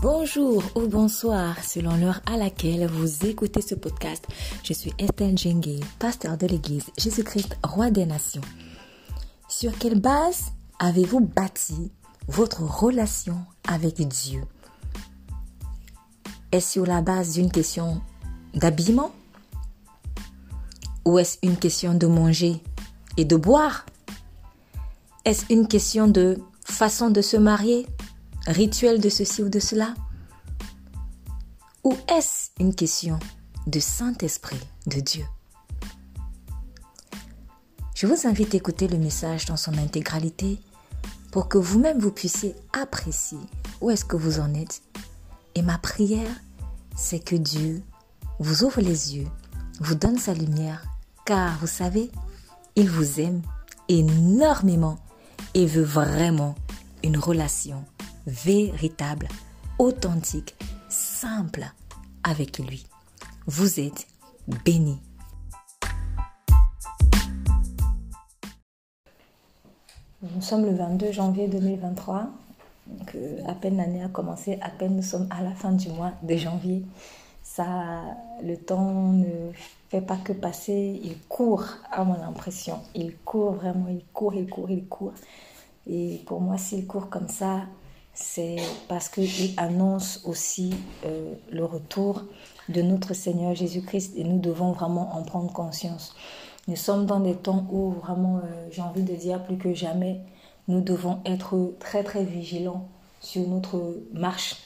Bonjour 0.00 0.62
ou 0.76 0.86
bonsoir 0.86 1.64
selon 1.64 1.96
l'heure 1.96 2.20
à 2.24 2.36
laquelle 2.36 2.86
vous 2.86 3.26
écoutez 3.26 3.60
ce 3.60 3.74
podcast. 3.74 4.24
Je 4.62 4.72
suis 4.72 4.92
Estelle 4.96 5.36
Djengue, 5.36 5.82
pasteur 5.98 6.38
de 6.38 6.46
l'église 6.46 6.84
Jésus-Christ, 6.96 7.56
roi 7.64 7.90
des 7.90 8.06
nations. 8.06 8.42
Sur 9.48 9.76
quelle 9.76 10.00
base 10.00 10.52
avez-vous 10.78 11.18
bâti 11.18 11.90
votre 12.28 12.62
relation 12.62 13.38
avec 13.66 13.96
Dieu? 14.06 14.44
Est-ce 16.52 16.74
sur 16.74 16.86
la 16.86 17.02
base 17.02 17.32
d'une 17.32 17.50
question 17.50 18.00
d'habillement? 18.54 19.10
Ou 21.06 21.18
est-ce 21.18 21.38
une 21.42 21.56
question 21.56 21.94
de 21.94 22.06
manger 22.06 22.62
et 23.16 23.24
de 23.24 23.34
boire? 23.34 23.84
Est-ce 25.24 25.52
une 25.52 25.66
question 25.66 26.06
de 26.06 26.38
façon 26.64 27.10
de 27.10 27.20
se 27.20 27.36
marier? 27.36 27.88
Rituel 28.48 28.98
de 28.98 29.10
ceci 29.10 29.42
ou 29.42 29.50
de 29.50 29.60
cela 29.60 29.94
Ou 31.84 31.94
est-ce 32.08 32.48
une 32.58 32.74
question 32.74 33.18
de 33.66 33.78
Saint-Esprit 33.78 34.60
de 34.86 35.00
Dieu 35.00 35.24
Je 37.94 38.06
vous 38.06 38.26
invite 38.26 38.54
à 38.54 38.56
écouter 38.56 38.88
le 38.88 38.96
message 38.96 39.44
dans 39.44 39.58
son 39.58 39.76
intégralité 39.76 40.58
pour 41.30 41.48
que 41.48 41.58
vous-même 41.58 41.98
vous 41.98 42.10
puissiez 42.10 42.56
apprécier 42.72 43.38
où 43.82 43.90
est-ce 43.90 44.06
que 44.06 44.16
vous 44.16 44.40
en 44.40 44.54
êtes. 44.54 44.80
Et 45.54 45.60
ma 45.60 45.76
prière, 45.76 46.34
c'est 46.96 47.20
que 47.20 47.36
Dieu 47.36 47.82
vous 48.38 48.64
ouvre 48.64 48.80
les 48.80 49.16
yeux, 49.16 49.28
vous 49.80 49.94
donne 49.94 50.18
sa 50.18 50.32
lumière, 50.32 50.84
car 51.26 51.58
vous 51.58 51.66
savez, 51.66 52.10
il 52.76 52.88
vous 52.88 53.20
aime 53.20 53.42
énormément 53.88 54.98
et 55.52 55.66
veut 55.66 55.82
vraiment 55.82 56.54
une 57.02 57.18
relation 57.18 57.84
véritable, 58.28 59.26
authentique, 59.78 60.54
simple 60.88 61.64
avec 62.22 62.58
lui. 62.58 62.86
Vous 63.46 63.80
êtes 63.80 64.06
béni. 64.64 65.00
Nous 70.22 70.42
sommes 70.42 70.66
le 70.66 70.74
22 70.74 71.12
janvier 71.12 71.48
2023. 71.48 72.28
Donc, 72.86 73.14
euh, 73.14 73.40
à 73.46 73.54
peine 73.54 73.76
l'année 73.76 74.02
a 74.02 74.08
commencé, 74.08 74.58
à 74.60 74.68
peine 74.68 74.96
nous 74.96 75.02
sommes 75.02 75.28
à 75.30 75.42
la 75.42 75.52
fin 75.52 75.72
du 75.72 75.88
mois 75.88 76.12
de 76.22 76.36
janvier. 76.36 76.82
Ça, 77.42 78.02
le 78.42 78.56
temps 78.56 79.12
ne 79.12 79.52
fait 79.88 80.02
pas 80.02 80.16
que 80.16 80.32
passer, 80.34 81.00
il 81.02 81.18
court 81.28 81.64
à 81.90 82.04
mon 82.04 82.20
impression. 82.22 82.80
Il 82.94 83.16
court 83.16 83.52
vraiment, 83.52 83.88
il 83.88 84.04
court, 84.12 84.34
il 84.34 84.48
court, 84.48 84.70
il 84.70 84.86
court. 84.86 85.14
Et 85.86 86.20
pour 86.26 86.40
moi, 86.40 86.58
s'il 86.58 86.86
court 86.86 87.08
comme 87.08 87.28
ça, 87.28 87.62
c'est 88.20 88.56
parce 88.88 89.08
qu'il 89.08 89.54
annonce 89.56 90.22
aussi 90.24 90.74
euh, 91.06 91.34
le 91.52 91.64
retour 91.64 92.24
de 92.68 92.82
notre 92.82 93.14
Seigneur 93.14 93.54
Jésus-Christ 93.54 94.14
et 94.16 94.24
nous 94.24 94.40
devons 94.40 94.72
vraiment 94.72 95.16
en 95.16 95.22
prendre 95.22 95.52
conscience. 95.52 96.16
Nous 96.66 96.74
sommes 96.74 97.06
dans 97.06 97.20
des 97.20 97.36
temps 97.36 97.64
où 97.70 97.92
vraiment, 97.92 98.38
euh, 98.38 98.68
j'ai 98.72 98.82
envie 98.82 99.04
de 99.04 99.14
dire 99.14 99.44
plus 99.44 99.56
que 99.56 99.72
jamais, 99.72 100.20
nous 100.66 100.80
devons 100.80 101.20
être 101.26 101.74
très 101.78 102.02
très 102.02 102.24
vigilants 102.24 102.88
sur 103.20 103.46
notre 103.46 104.00
marche, 104.12 104.56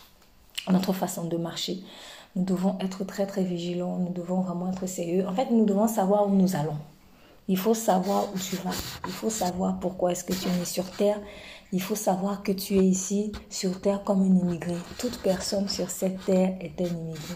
notre 0.71 0.95
façon 0.95 1.25
de 1.25 1.37
marcher. 1.37 1.83
Nous 2.35 2.45
devons 2.45 2.79
être 2.81 3.05
très 3.05 3.27
très 3.27 3.45
vigilants, 3.45 3.99
nous 3.99 4.15
devons 4.15 4.41
vraiment 4.41 4.71
être 4.71 4.87
sérieux. 4.87 5.29
En 5.29 5.35
fait, 5.35 5.51
nous 5.51 5.67
devons 5.67 5.89
savoir 5.89 6.27
où 6.27 6.31
nous 6.31 6.57
allons. 6.57 6.79
Il 7.49 7.59
faut 7.59 7.75
savoir 7.75 8.25
où 8.35 8.39
tu 8.39 8.57
vas. 8.57 8.71
Il 9.07 9.13
faut 9.13 9.29
savoir 9.29 9.79
pourquoi 9.79 10.13
est-ce 10.13 10.25
que 10.25 10.33
tu 10.33 10.49
es 10.49 10.65
sur 10.65 10.91
terre 10.91 11.21
il 11.73 11.81
faut 11.81 11.95
savoir 11.95 12.43
que 12.43 12.53
tu 12.53 12.77
es 12.77 12.85
ici 12.85 13.33
sur 13.49 13.81
terre 13.81 14.05
comme 14.05 14.23
un 14.23 14.27
immigré. 14.37 14.77
Toute 14.99 15.19
personne 15.23 15.69
sur 15.69 15.91
cette 15.91 16.23
terre 16.27 16.55
est 16.61 16.81
un 16.81 16.85
immigré. 16.85 17.35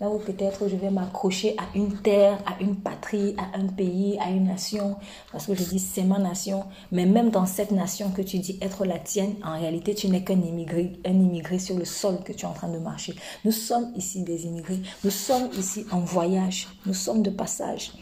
Là 0.00 0.08
où 0.08 0.18
peut-être 0.18 0.68
je 0.68 0.74
vais 0.76 0.90
m'accrocher 0.90 1.54
à 1.58 1.76
une 1.76 1.96
terre, 1.98 2.38
à 2.46 2.60
une 2.60 2.76
patrie, 2.76 3.36
à 3.38 3.58
un 3.58 3.66
pays, 3.66 4.18
à 4.20 4.30
une 4.30 4.46
nation, 4.46 4.96
parce 5.30 5.46
que 5.46 5.54
je 5.54 5.62
dis 5.62 5.78
c'est 5.78 6.02
ma 6.02 6.18
nation, 6.18 6.64
mais 6.90 7.06
même 7.06 7.30
dans 7.30 7.46
cette 7.46 7.70
nation 7.70 8.10
que 8.10 8.22
tu 8.22 8.38
dis 8.38 8.58
être 8.60 8.84
la 8.84 8.98
tienne, 8.98 9.34
en 9.44 9.58
réalité 9.58 9.94
tu 9.94 10.08
n'es 10.08 10.24
qu'un 10.24 10.40
immigré, 10.40 10.92
un 11.04 11.12
immigré 11.12 11.58
sur 11.60 11.76
le 11.76 11.84
sol 11.84 12.18
que 12.24 12.32
tu 12.32 12.44
es 12.44 12.48
en 12.48 12.52
train 12.52 12.68
de 12.68 12.78
marcher. 12.78 13.14
Nous 13.44 13.52
sommes 13.52 13.92
ici 13.94 14.22
des 14.22 14.46
immigrés, 14.46 14.80
nous 15.04 15.10
sommes 15.10 15.48
ici 15.56 15.86
en 15.92 16.00
voyage, 16.00 16.68
nous 16.86 16.94
sommes 16.94 17.22
de 17.22 17.30
passage. 17.30 17.92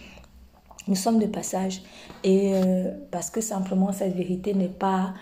Nous 0.88 0.96
sommes 0.96 1.18
de 1.18 1.26
passage 1.26 1.82
et 2.24 2.52
euh, 2.54 2.90
parce 3.10 3.30
que 3.30 3.42
simplement 3.42 3.92
cette 3.92 4.16
vérité 4.16 4.54
n'est 4.54 4.68
pas 4.68 5.12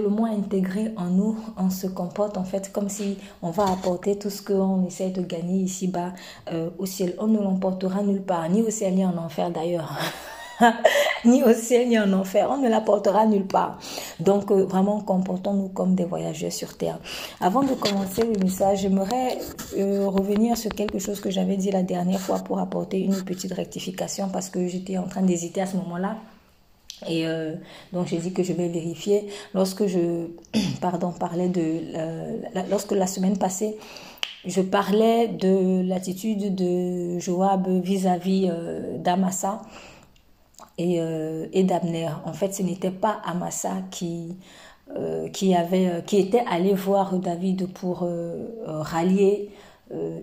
le 0.00 0.08
moins 0.08 0.30
intégré 0.32 0.92
en 0.96 1.06
nous, 1.06 1.36
on 1.56 1.70
se 1.70 1.86
comporte 1.86 2.36
en 2.36 2.44
fait 2.44 2.72
comme 2.72 2.88
si 2.88 3.18
on 3.42 3.50
va 3.50 3.64
apporter 3.64 4.18
tout 4.18 4.30
ce 4.30 4.42
qu'on 4.42 4.84
essaie 4.86 5.10
de 5.10 5.22
gagner 5.22 5.60
ici-bas 5.60 6.12
euh, 6.52 6.70
au 6.78 6.86
ciel. 6.86 7.14
On 7.18 7.26
ne 7.26 7.38
l'emportera 7.38 8.02
nulle 8.02 8.22
part, 8.22 8.48
ni 8.48 8.62
au 8.62 8.70
ciel 8.70 8.94
ni 8.94 9.04
en 9.04 9.16
enfer 9.16 9.50
d'ailleurs. 9.50 9.98
ni 11.24 11.42
au 11.42 11.52
ciel 11.52 11.88
ni 11.88 11.98
en 11.98 12.12
enfer, 12.12 12.48
on 12.50 12.58
ne 12.58 12.68
l'apportera 12.68 13.26
nulle 13.26 13.46
part. 13.46 13.78
Donc 14.20 14.50
euh, 14.50 14.64
vraiment 14.64 15.00
comportons-nous 15.00 15.68
comme 15.68 15.94
des 15.94 16.04
voyageurs 16.04 16.52
sur 16.52 16.76
terre. 16.76 16.98
Avant 17.40 17.62
de 17.62 17.74
commencer 17.74 18.22
le 18.22 18.38
message, 18.42 18.80
j'aimerais 18.80 19.38
euh, 19.76 20.06
revenir 20.08 20.56
sur 20.56 20.70
quelque 20.70 20.98
chose 20.98 21.20
que 21.20 21.30
j'avais 21.30 21.56
dit 21.56 21.70
la 21.70 21.82
dernière 21.82 22.20
fois 22.20 22.38
pour 22.38 22.58
apporter 22.58 23.00
une 23.00 23.22
petite 23.22 23.52
rectification 23.52 24.28
parce 24.28 24.48
que 24.48 24.66
j'étais 24.66 24.98
en 24.98 25.04
train 25.08 25.22
d'hésiter 25.22 25.60
à 25.60 25.66
ce 25.66 25.76
moment-là. 25.76 26.16
Et 27.08 27.26
euh, 27.26 27.54
donc 27.92 28.06
j'ai 28.06 28.18
dit 28.18 28.32
que 28.32 28.42
je 28.42 28.52
vais 28.52 28.68
vérifier. 28.68 29.28
Lorsque 29.54 29.86
je 29.86 30.28
pardon, 30.80 31.12
parlais 31.12 31.48
de... 31.48 31.80
lorsque 32.70 32.92
la 32.92 33.06
semaine 33.06 33.38
passée, 33.38 33.76
je 34.44 34.60
parlais 34.60 35.28
de 35.28 35.86
l'attitude 35.88 36.54
de 36.54 37.18
Joab 37.18 37.68
vis-à-vis 37.82 38.48
euh, 38.50 38.98
d'Amasa 38.98 39.62
et, 40.78 41.00
euh, 41.00 41.46
et 41.52 41.64
d'Abner. 41.64 42.10
En 42.24 42.32
fait, 42.32 42.52
ce 42.54 42.62
n'était 42.62 42.90
pas 42.90 43.20
Amasa 43.24 43.76
qui, 43.90 44.36
qui, 45.32 45.54
avait, 45.54 46.02
qui 46.06 46.18
était 46.18 46.44
allé 46.48 46.74
voir 46.74 47.18
David 47.18 47.72
pour 47.72 48.06
rallier 48.66 49.50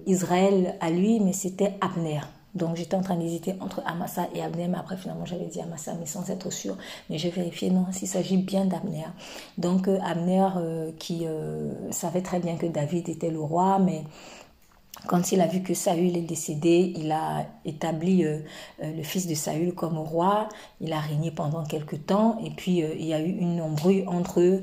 Israël 0.06 0.75
à 0.80 0.92
lui, 0.92 1.19
mais 1.19 1.34
c'était 1.34 1.74
Abner. 1.81 2.22
Donc 2.53 2.75
j'étais 2.75 2.95
en 2.95 3.01
train 3.01 3.16
d'hésiter 3.16 3.56
entre 3.62 3.81
Amasa 3.85 4.28
et 4.35 4.41
Abner, 4.41 4.67
mais 4.67 4.78
après 4.78 4.97
finalement 4.97 5.25
j'avais 5.25 5.45
dit 5.45 5.62
Amasa, 5.62 5.94
mais 6.00 6.06
sans 6.06 6.29
être 6.29 6.51
sûr. 6.51 6.78
Mais 7.09 7.17
j'ai 7.17 7.29
vérifié, 7.29 7.69
non, 7.69 7.85
s'il 7.91 8.07
s'agit 8.07 8.38
bien 8.38 8.66
d'Abner. 8.66 9.06
Donc 9.57 9.88
euh, 9.88 10.00
Abner 10.03 10.47
euh, 10.57 10.91
qui 11.00 11.25
euh, 11.25 11.72
savait 11.91 12.22
très 12.22 12.39
bien 12.39 12.57
que 12.57 12.66
David 12.66 13.09
était 13.09 13.31
le 13.31 13.39
roi, 13.39 13.79
mais 13.79 14.03
quand 15.07 15.31
il 15.31 15.41
a 15.41 15.47
vu 15.47 15.62
que 15.63 15.73
Saül 15.73 16.16
est 16.16 16.22
décédé, 16.22 16.94
il 16.95 17.12
a 17.12 17.47
établi 17.66 18.23
euh, 18.23 18.39
euh, 18.84 18.95
le 18.95 19.03
fils 19.03 19.25
de 19.25 19.34
Saül 19.34 19.73
comme 19.73 19.97
roi. 19.97 20.47
Il 20.79 20.94
a 20.94 21.00
régné 21.00 21.31
pendant 21.31 21.63
quelque 21.63 21.95
temps. 21.95 22.38
Et 22.45 22.51
puis, 22.51 22.84
euh, 22.84 22.94
il 22.97 23.06
y 23.06 23.13
a 23.13 23.19
eu 23.19 23.29
une 23.29 23.62
embrouille 23.62 24.06
entre 24.07 24.62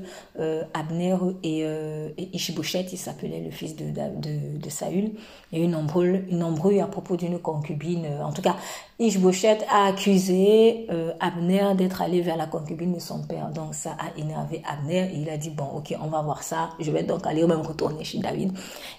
Abner 0.73 1.17
et, 1.43 1.59
et. 1.59 2.29
Il 2.33 2.97
s'appelait 2.97 3.41
le 3.41 3.51
fils 3.51 3.75
de, 3.75 4.69
Saül. 4.69 5.11
Il 5.51 5.57
y 5.57 5.61
a 5.61 5.63
eu 5.63 5.67
une 5.67 5.75
embrouille, 5.75 6.23
une 6.29 6.43
embrouille 6.43 6.79
à 6.79 6.87
propos 6.87 7.17
d'une 7.17 7.39
concubine. 7.39 8.07
En 8.23 8.31
tout 8.31 8.41
cas, 8.41 8.55
Ishbosheth 8.99 9.63
a 9.69 9.85
accusé 9.85 10.87
Abner 11.21 11.73
d'être 11.75 12.01
allé 12.01 12.21
vers 12.21 12.35
la 12.35 12.47
concubine 12.47 12.93
de 12.93 12.99
son 12.99 13.21
père. 13.21 13.49
Donc, 13.49 13.73
ça 13.73 13.91
a 13.91 14.17
énervé 14.19 14.61
Abner. 14.67 15.09
Et 15.13 15.19
il 15.19 15.29
a 15.29 15.37
dit, 15.37 15.51
bon, 15.51 15.67
ok, 15.77 15.95
on 16.01 16.07
va 16.07 16.21
voir 16.21 16.43
ça. 16.43 16.71
Je 16.79 16.91
vais 16.91 17.03
donc 17.03 17.25
aller 17.25 17.45
même 17.47 17.61
retourner 17.61 18.03
chez 18.03 18.19
David. 18.19 18.51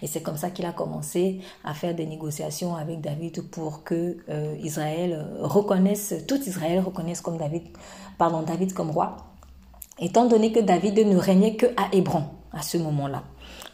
Et 0.03 0.07
c'est 0.07 0.23
comme 0.23 0.39
ça 0.39 0.51
qu'il 0.51 0.65
a 0.65 0.73
commencé 0.73 1.41
à 1.65 1.75
faire 1.75 1.95
des 1.95 2.07
négociations 2.07 2.77
avec 2.77 3.01
David 3.01 3.43
pour 3.51 3.85
que 3.85 4.17
euh, 4.31 4.57
Israël 4.63 5.27
reconnaisse, 5.41 6.15
tout 6.27 6.41
Israël 6.47 6.81
reconnaisse 6.81 7.21
comme 7.21 7.37
David, 7.37 7.65
pardon, 8.17 8.43
David 8.43 8.73
comme 8.73 8.91
roi, 8.91 9.17
étant 9.99 10.27
donné 10.27 10.51
que 10.51 10.61
David 10.61 10.99
ne 11.07 11.17
régnait 11.17 11.57
que 11.57 11.67
à 11.77 11.89
Hébron 11.93 12.25
à 12.53 12.63
ce 12.63 12.79
moment-là. 12.79 13.23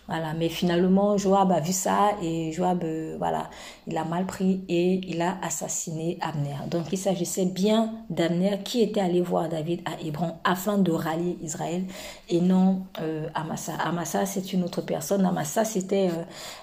Voilà, 0.09 0.35
mais 0.35 0.49
finalement, 0.49 1.17
Joab 1.17 1.51
a 1.51 1.59
vu 1.59 1.73
ça 1.73 2.13
et 2.23 2.53
Joab, 2.53 2.85
euh, 2.85 3.17
voilà, 3.19 3.51
il 3.89 3.97
a 3.97 4.05
mal 4.05 4.25
pris 4.25 4.63
et 4.69 5.01
il 5.09 5.21
a 5.21 5.37
assassiné 5.43 6.17
Abner. 6.21 6.55
Donc, 6.71 6.85
il 6.93 6.99
s'agissait 6.99 7.47
bien 7.47 7.93
d'Abner 8.09 8.61
qui 8.65 8.83
était 8.83 9.01
allé 9.01 9.21
voir 9.21 9.49
David 9.49 9.81
à 9.85 10.01
Hébron 10.01 10.35
afin 10.45 10.79
de 10.79 10.93
rallier 10.93 11.37
Israël 11.43 11.83
et 12.29 12.41
non 12.41 12.83
euh, 13.01 13.29
Amasa. 13.35 13.73
Amasa, 13.85 14.27
c'est 14.27 14.53
une 14.53 14.63
autre 14.63 14.81
personne. 14.81 15.27
Amasa, 15.27 15.65
c'était 15.65 16.11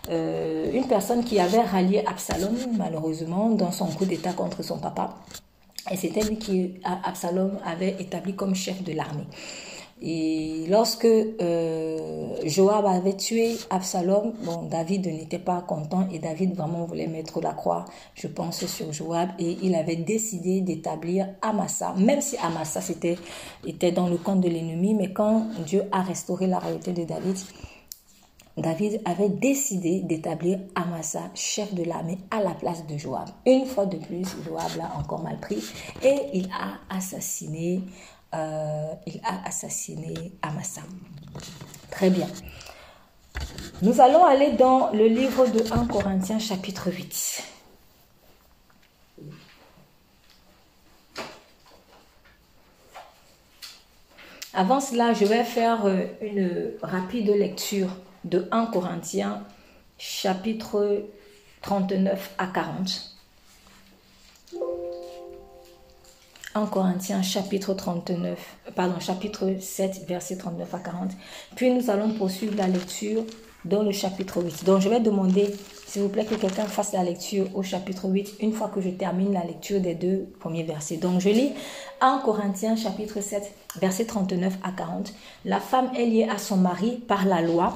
euh, 0.09 0.71
une 0.71 0.87
personne 0.87 1.25
qui 1.25 1.37
avait 1.39 1.61
rallié 1.61 2.03
Absalom, 2.07 2.55
malheureusement, 2.77 3.49
dans 3.49 3.71
son 3.71 3.87
coup 3.87 4.05
d'État 4.05 4.31
contre 4.31 4.63
son 4.63 4.77
papa. 4.77 5.15
Et 5.91 5.97
c'était 5.97 6.21
lui 6.21 6.37
qui, 6.37 6.75
Absalom, 6.85 7.59
avait 7.65 7.97
établi 7.99 8.35
comme 8.35 8.55
chef 8.55 8.81
de 8.83 8.93
l'armée. 8.93 9.27
Et 10.05 10.65
lorsque 10.69 11.05
euh, 11.05 12.35
Joab 12.43 12.85
avait 12.85 13.15
tué 13.15 13.55
Absalom, 13.69 14.33
David 14.69 15.07
n'était 15.07 15.39
pas 15.39 15.61
content 15.61 16.09
et 16.11 16.19
David 16.19 16.55
vraiment 16.55 16.83
voulait 16.83 17.07
mettre 17.07 17.39
la 17.39 17.53
croix, 17.53 17.85
je 18.13 18.27
pense, 18.27 18.65
sur 18.65 18.91
Joab 18.91 19.29
et 19.39 19.57
il 19.63 19.75
avait 19.75 19.95
décidé 19.95 20.59
d'établir 20.59 21.29
Amasa, 21.41 21.93
même 21.97 22.19
si 22.19 22.35
Amasa 22.37 22.81
était, 22.89 23.17
était 23.65 23.93
dans 23.93 24.09
le 24.09 24.17
camp 24.17 24.35
de 24.35 24.49
l'ennemi, 24.49 24.93
mais 24.93 25.13
quand 25.13 25.47
Dieu 25.65 25.83
a 25.93 26.01
restauré 26.01 26.47
la 26.47 26.59
royauté 26.59 26.91
de 26.91 27.05
David, 27.05 27.37
David 28.55 29.01
avait 29.05 29.29
décidé 29.29 30.01
d'établir 30.01 30.59
Amasa 30.75 31.21
chef 31.33 31.73
de 31.73 31.83
l'armée 31.83 32.19
à 32.29 32.43
la 32.43 32.51
place 32.51 32.85
de 32.85 32.97
Joab. 32.97 33.27
Une 33.47 33.65
fois 33.65 33.87
de 33.87 33.97
plus, 33.97 34.27
Joab 34.45 34.69
l'a 34.77 34.91
encore 34.95 35.23
mal 35.23 35.39
pris 35.39 35.63
et 36.03 36.17
il 36.35 36.49
a 36.51 36.95
assassiné, 36.95 37.81
euh, 38.33 38.93
il 39.05 39.19
a 39.23 39.47
assassiné 39.47 40.33
Amasa. 40.41 40.81
Très 41.91 42.09
bien. 42.09 42.27
Nous 43.81 44.01
allons 44.01 44.25
aller 44.25 44.53
dans 44.53 44.91
le 44.91 45.07
livre 45.07 45.47
de 45.47 45.63
1 45.71 45.85
Corinthiens 45.87 46.39
chapitre 46.39 46.91
8. 46.91 47.43
Avant 54.55 54.79
cela, 54.79 55.13
je 55.13 55.25
vais 55.25 55.43
faire 55.43 55.85
euh, 55.85 56.05
une 56.21 56.71
rapide 56.83 57.29
lecture 57.29 57.89
de 58.23 58.47
1 58.51 58.67
Corinthiens 58.67 59.43
chapitre 59.97 61.03
39 61.61 62.35
à 62.37 62.47
40. 62.47 63.15
1 66.55 66.67
Corinthiens 66.67 67.23
chapitre 67.23 67.73
39, 67.73 68.37
pardon, 68.75 68.99
chapitre 68.99 69.55
7, 69.59 70.05
verset 70.07 70.37
39 70.37 70.71
à 70.73 70.77
40. 70.77 71.11
Puis 71.55 71.71
nous 71.71 71.89
allons 71.89 72.11
poursuivre 72.11 72.55
la 72.55 72.67
lecture 72.67 73.23
dans 73.65 73.81
le 73.81 73.91
chapitre 73.91 74.43
8. 74.43 74.63
Donc 74.63 74.81
je 74.81 74.89
vais 74.89 74.99
demander, 74.99 75.47
s'il 75.87 76.03
vous 76.03 76.09
plaît, 76.09 76.25
que 76.25 76.35
quelqu'un 76.35 76.65
fasse 76.65 76.93
la 76.93 77.03
lecture 77.03 77.47
au 77.55 77.63
chapitre 77.63 78.07
8 78.07 78.35
une 78.41 78.53
fois 78.53 78.67
que 78.67 78.81
je 78.81 78.89
termine 78.89 79.33
la 79.33 79.43
lecture 79.43 79.79
des 79.79 79.95
deux 79.95 80.27
premiers 80.39 80.63
versets. 80.63 80.97
Donc 80.97 81.21
je 81.21 81.29
lis 81.29 81.53
1 82.01 82.21
Corinthiens 82.23 82.75
chapitre 82.75 83.21
7, 83.21 83.51
verset 83.79 84.05
39 84.05 84.53
à 84.63 84.71
40. 84.71 85.11
La 85.45 85.59
femme 85.59 85.89
est 85.97 86.05
liée 86.05 86.27
à 86.29 86.37
son 86.37 86.57
mari 86.57 87.01
par 87.07 87.25
la 87.25 87.41
loi 87.41 87.73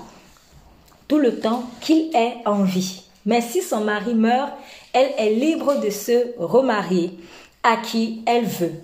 tout 1.08 1.18
le 1.18 1.40
temps 1.40 1.64
qu'il 1.82 2.16
est 2.16 2.36
en 2.46 2.64
vie. 2.64 3.04
Mais 3.26 3.42
si 3.42 3.62
son 3.62 3.82
mari 3.82 4.14
meurt, 4.14 4.52
elle 4.94 5.12
est 5.18 5.34
libre 5.34 5.82
de 5.82 5.90
se 5.90 6.38
remarier 6.38 7.18
à 7.68 7.76
qui 7.76 8.24
elle 8.26 8.46
veut. 8.46 8.76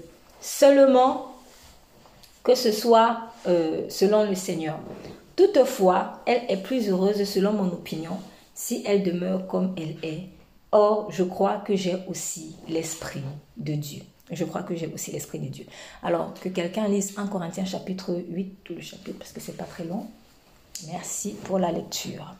Seulement 0.41 1.35
que 2.43 2.53
ce 2.53 2.73
soit 2.73 3.29
euh, 3.47 3.85
selon 3.87 4.27
le 4.27 4.35
Seigneur. 4.35 4.77
Toutefois, 5.37 6.21
elle 6.25 6.41
est 6.49 6.61
plus 6.61 6.89
heureuse 6.89 7.23
selon 7.23 7.53
mon 7.53 7.67
opinion 7.67 8.17
si 8.53 8.83
elle 8.85 9.03
demeure 9.03 9.47
comme 9.47 9.73
elle 9.77 9.95
est. 10.03 10.27
Or, 10.73 11.09
je 11.11 11.23
crois 11.23 11.63
que 11.65 11.77
j'ai 11.77 11.95
aussi 12.09 12.57
l'Esprit 12.67 13.23
de 13.55 13.73
Dieu. 13.73 14.01
Je 14.29 14.43
crois 14.43 14.63
que 14.63 14.75
j'ai 14.75 14.91
aussi 14.93 15.11
l'Esprit 15.11 15.39
de 15.39 15.47
Dieu. 15.47 15.65
Alors, 16.01 16.33
que 16.33 16.49
quelqu'un 16.49 16.89
lise 16.89 17.13
1 17.17 17.27
Corinthiens 17.27 17.65
chapitre 17.65 18.21
8, 18.29 18.57
tout 18.65 18.73
le 18.73 18.81
chapitre, 18.81 19.17
parce 19.17 19.31
que 19.31 19.39
c'est 19.39 19.55
pas 19.55 19.63
très 19.63 19.85
long. 19.85 20.07
Merci 20.91 21.35
pour 21.45 21.57
la 21.57 21.71
lecture. 21.71 22.35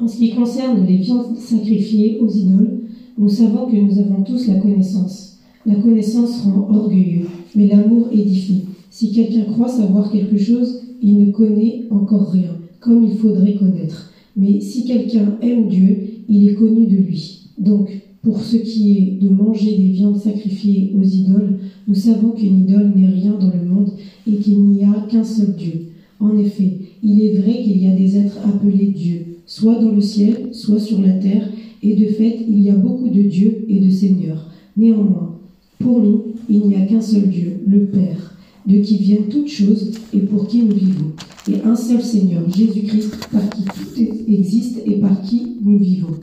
En 0.00 0.06
ce 0.06 0.16
qui 0.16 0.34
concerne 0.34 0.84
les 0.86 0.98
viandes 0.98 1.36
sacrifiées 1.38 2.18
aux 2.20 2.28
idoles, 2.28 2.88
nous 3.18 3.28
savons 3.28 3.66
que 3.66 3.76
nous 3.76 3.98
avons 3.98 4.22
tous 4.22 4.46
la 4.46 4.54
connaissance. 4.54 5.38
La 5.66 5.74
connaissance 5.74 6.42
rend 6.42 6.68
orgueilleux, 6.70 7.26
mais 7.56 7.66
l'amour 7.66 8.08
édifie. 8.12 8.62
Si 8.90 9.12
quelqu'un 9.12 9.42
croit 9.52 9.68
savoir 9.68 10.10
quelque 10.10 10.38
chose, 10.38 10.82
il 11.02 11.18
ne 11.18 11.32
connaît 11.32 11.82
encore 11.90 12.30
rien, 12.30 12.56
comme 12.80 13.04
il 13.04 13.16
faudrait 13.16 13.54
connaître. 13.54 14.12
Mais 14.36 14.60
si 14.60 14.84
quelqu'un 14.84 15.36
aime 15.42 15.68
Dieu, 15.68 15.96
il 16.28 16.48
est 16.48 16.54
connu 16.54 16.86
de 16.86 16.96
lui. 16.96 17.48
Donc, 17.58 17.90
pour 18.22 18.40
ce 18.40 18.56
qui 18.56 18.96
est 18.96 19.22
de 19.22 19.28
manger 19.28 19.76
des 19.76 19.88
viandes 19.88 20.18
sacrifiées 20.18 20.92
aux 20.96 21.04
idoles, 21.04 21.58
nous 21.88 21.94
savons 21.94 22.30
qu'une 22.30 22.60
idole 22.60 22.92
n'est 22.94 23.08
rien 23.08 23.32
dans 23.32 23.50
le 23.52 23.68
monde 23.68 23.90
et 24.26 24.36
qu'il 24.36 24.60
n'y 24.60 24.84
a 24.84 25.06
qu'un 25.10 25.24
seul 25.24 25.54
Dieu. 25.56 25.88
En 26.20 26.36
effet, 26.38 26.78
il 27.02 27.22
est 27.22 27.38
vrai 27.38 27.62
qu'il 27.62 27.82
y 27.82 27.88
a 27.88 27.96
des 27.96 28.16
êtres 28.16 28.38
appelés 28.44 28.92
Dieu, 28.94 29.37
soit 29.48 29.80
dans 29.80 29.90
le 29.90 30.00
ciel, 30.00 30.50
soit 30.52 30.78
sur 30.78 31.00
la 31.00 31.14
terre, 31.14 31.48
et 31.82 31.96
de 31.96 32.06
fait, 32.06 32.38
il 32.46 32.60
y 32.60 32.70
a 32.70 32.76
beaucoup 32.76 33.08
de 33.08 33.22
dieux 33.22 33.64
et 33.68 33.80
de 33.80 33.90
seigneurs. 33.90 34.46
Néanmoins, 34.76 35.40
pour 35.80 36.00
nous, 36.00 36.22
il 36.48 36.60
n'y 36.60 36.76
a 36.76 36.82
qu'un 36.82 37.00
seul 37.00 37.28
Dieu, 37.28 37.60
le 37.66 37.86
Père, 37.86 38.36
de 38.66 38.78
qui 38.78 38.98
viennent 38.98 39.28
toutes 39.28 39.48
choses 39.48 39.92
et 40.12 40.20
pour 40.20 40.46
qui 40.46 40.62
nous 40.62 40.74
vivons, 40.74 41.12
et 41.50 41.62
un 41.64 41.74
seul 41.74 42.02
Seigneur, 42.02 42.42
Jésus-Christ, 42.50 43.28
par 43.32 43.48
qui 43.50 43.64
tout 43.64 44.02
existe 44.28 44.82
et 44.86 44.96
par 44.96 45.22
qui 45.22 45.56
nous 45.62 45.78
vivons. 45.78 46.16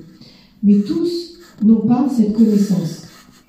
Mais 0.62 0.75
tous 0.80 1.39
n'ont 1.63 1.88
pas 1.88 2.07
cette 2.16 2.33
connaissance. 2.33 3.04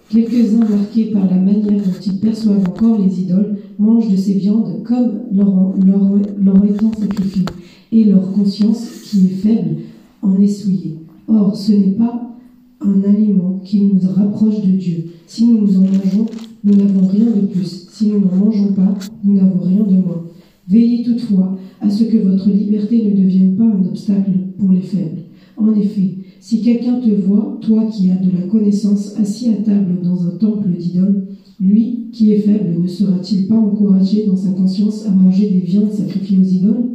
Quelques-uns, 0.08 0.68
marqués 0.68 1.06
par 1.06 1.28
la 1.28 1.36
manière 1.36 1.82
dont 1.82 2.00
ils 2.06 2.18
perçoivent 2.18 2.55
encore 2.76 2.98
les 2.98 3.20
idoles, 3.20 3.56
mangent 3.78 4.10
de 4.10 4.16
ces 4.16 4.34
viandes 4.34 4.82
comme 4.84 5.20
leur, 5.32 6.64
étant 6.64 6.92
sacrifiées, 6.92 7.44
et 7.92 8.04
leur 8.04 8.32
conscience, 8.32 8.86
qui 9.04 9.26
est 9.26 9.36
faible, 9.36 9.76
en 10.22 10.38
est 10.40 10.48
souillée. 10.48 10.96
Or, 11.28 11.56
ce 11.56 11.72
n'est 11.72 11.92
pas 11.92 12.36
un 12.80 13.02
aliment 13.04 13.60
qui 13.64 13.82
nous 13.82 14.00
rapproche 14.14 14.60
de 14.60 14.72
Dieu. 14.72 15.06
Si 15.26 15.46
nous 15.46 15.60
nous 15.60 15.76
en 15.78 15.82
mangeons, 15.82 16.26
nous 16.64 16.74
n'avons 16.74 17.06
rien 17.06 17.26
de 17.26 17.46
plus. 17.46 17.86
Si 17.90 18.08
nous 18.08 18.20
n'en 18.20 18.36
mangeons 18.36 18.72
pas, 18.72 18.94
nous 19.24 19.34
n'avons 19.34 19.60
rien 19.60 19.82
de 19.82 19.94
moins. 19.94 20.24
Veillez 20.68 21.04
toutefois 21.04 21.56
à 21.80 21.88
ce 21.88 22.04
que 22.04 22.18
votre 22.18 22.50
liberté 22.50 23.04
ne 23.04 23.22
devienne 23.22 23.56
pas 23.56 23.64
un 23.64 23.84
obstacle 23.86 24.32
pour 24.58 24.72
les 24.72 24.80
faibles. 24.80 25.25
En 25.56 25.74
effet, 25.74 26.18
si 26.40 26.62
quelqu'un 26.62 27.00
te 27.00 27.10
voit, 27.10 27.58
toi 27.62 27.86
qui 27.86 28.10
as 28.10 28.16
de 28.16 28.30
la 28.30 28.46
connaissance, 28.46 29.14
assis 29.16 29.48
à 29.48 29.54
table 29.54 30.00
dans 30.02 30.26
un 30.26 30.36
temple 30.38 30.68
d'idole, 30.68 31.28
lui 31.58 32.08
qui 32.12 32.32
est 32.32 32.40
faible, 32.40 32.80
ne 32.82 32.86
sera-t-il 32.86 33.46
pas 33.46 33.56
encouragé 33.56 34.26
dans 34.26 34.36
sa 34.36 34.50
conscience 34.50 35.06
à 35.06 35.10
manger 35.10 35.48
des 35.48 35.60
viandes 35.60 35.92
sacrifiées 35.92 36.38
aux 36.38 36.42
idoles? 36.42 36.90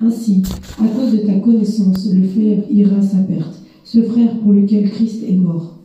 Ainsi, 0.00 0.42
à 0.78 0.86
cause 0.86 1.12
de 1.12 1.26
ta 1.26 1.38
connaissance, 1.38 2.12
le 2.12 2.22
faible 2.22 2.64
ira 2.70 2.96
à 2.96 3.02
sa 3.02 3.18
perte 3.18 3.64
ce 3.84 4.02
frère 4.02 4.40
pour 4.40 4.52
lequel 4.52 4.90
Christ 4.90 5.22
est 5.28 5.36
mort. 5.36 5.78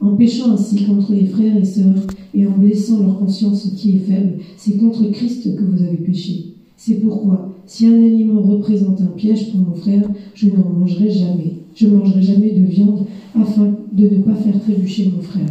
En 0.00 0.16
péchant 0.16 0.50
ainsi 0.50 0.84
contre 0.84 1.12
les 1.12 1.26
frères 1.26 1.56
et 1.56 1.64
sœurs 1.64 2.06
et 2.34 2.46
en 2.46 2.58
blessant 2.58 3.00
leur 3.00 3.18
conscience 3.18 3.68
qui 3.76 3.96
est 3.96 4.00
faible, 4.00 4.38
c'est 4.56 4.78
contre 4.78 5.08
Christ 5.12 5.54
que 5.54 5.62
vous 5.62 5.82
avez 5.82 5.98
péché. 5.98 6.56
C'est 6.76 6.94
pourquoi, 6.94 7.48
si 7.66 7.86
un 7.86 7.94
aliment 7.94 8.42
représente 8.42 9.00
un 9.00 9.06
piège 9.16 9.50
pour 9.50 9.60
mon 9.60 9.74
frère, 9.74 10.02
je 10.34 10.48
n'en 10.48 10.68
mangerai 10.68 11.10
jamais. 11.10 11.58
Je 11.74 11.86
ne 11.86 11.96
mangerai 11.96 12.22
jamais 12.22 12.50
de 12.50 12.64
viande 12.64 13.06
afin 13.40 13.74
de 13.92 14.08
ne 14.08 14.22
pas 14.22 14.34
faire 14.34 14.60
trébucher 14.60 15.12
mon 15.14 15.22
frère. 15.22 15.46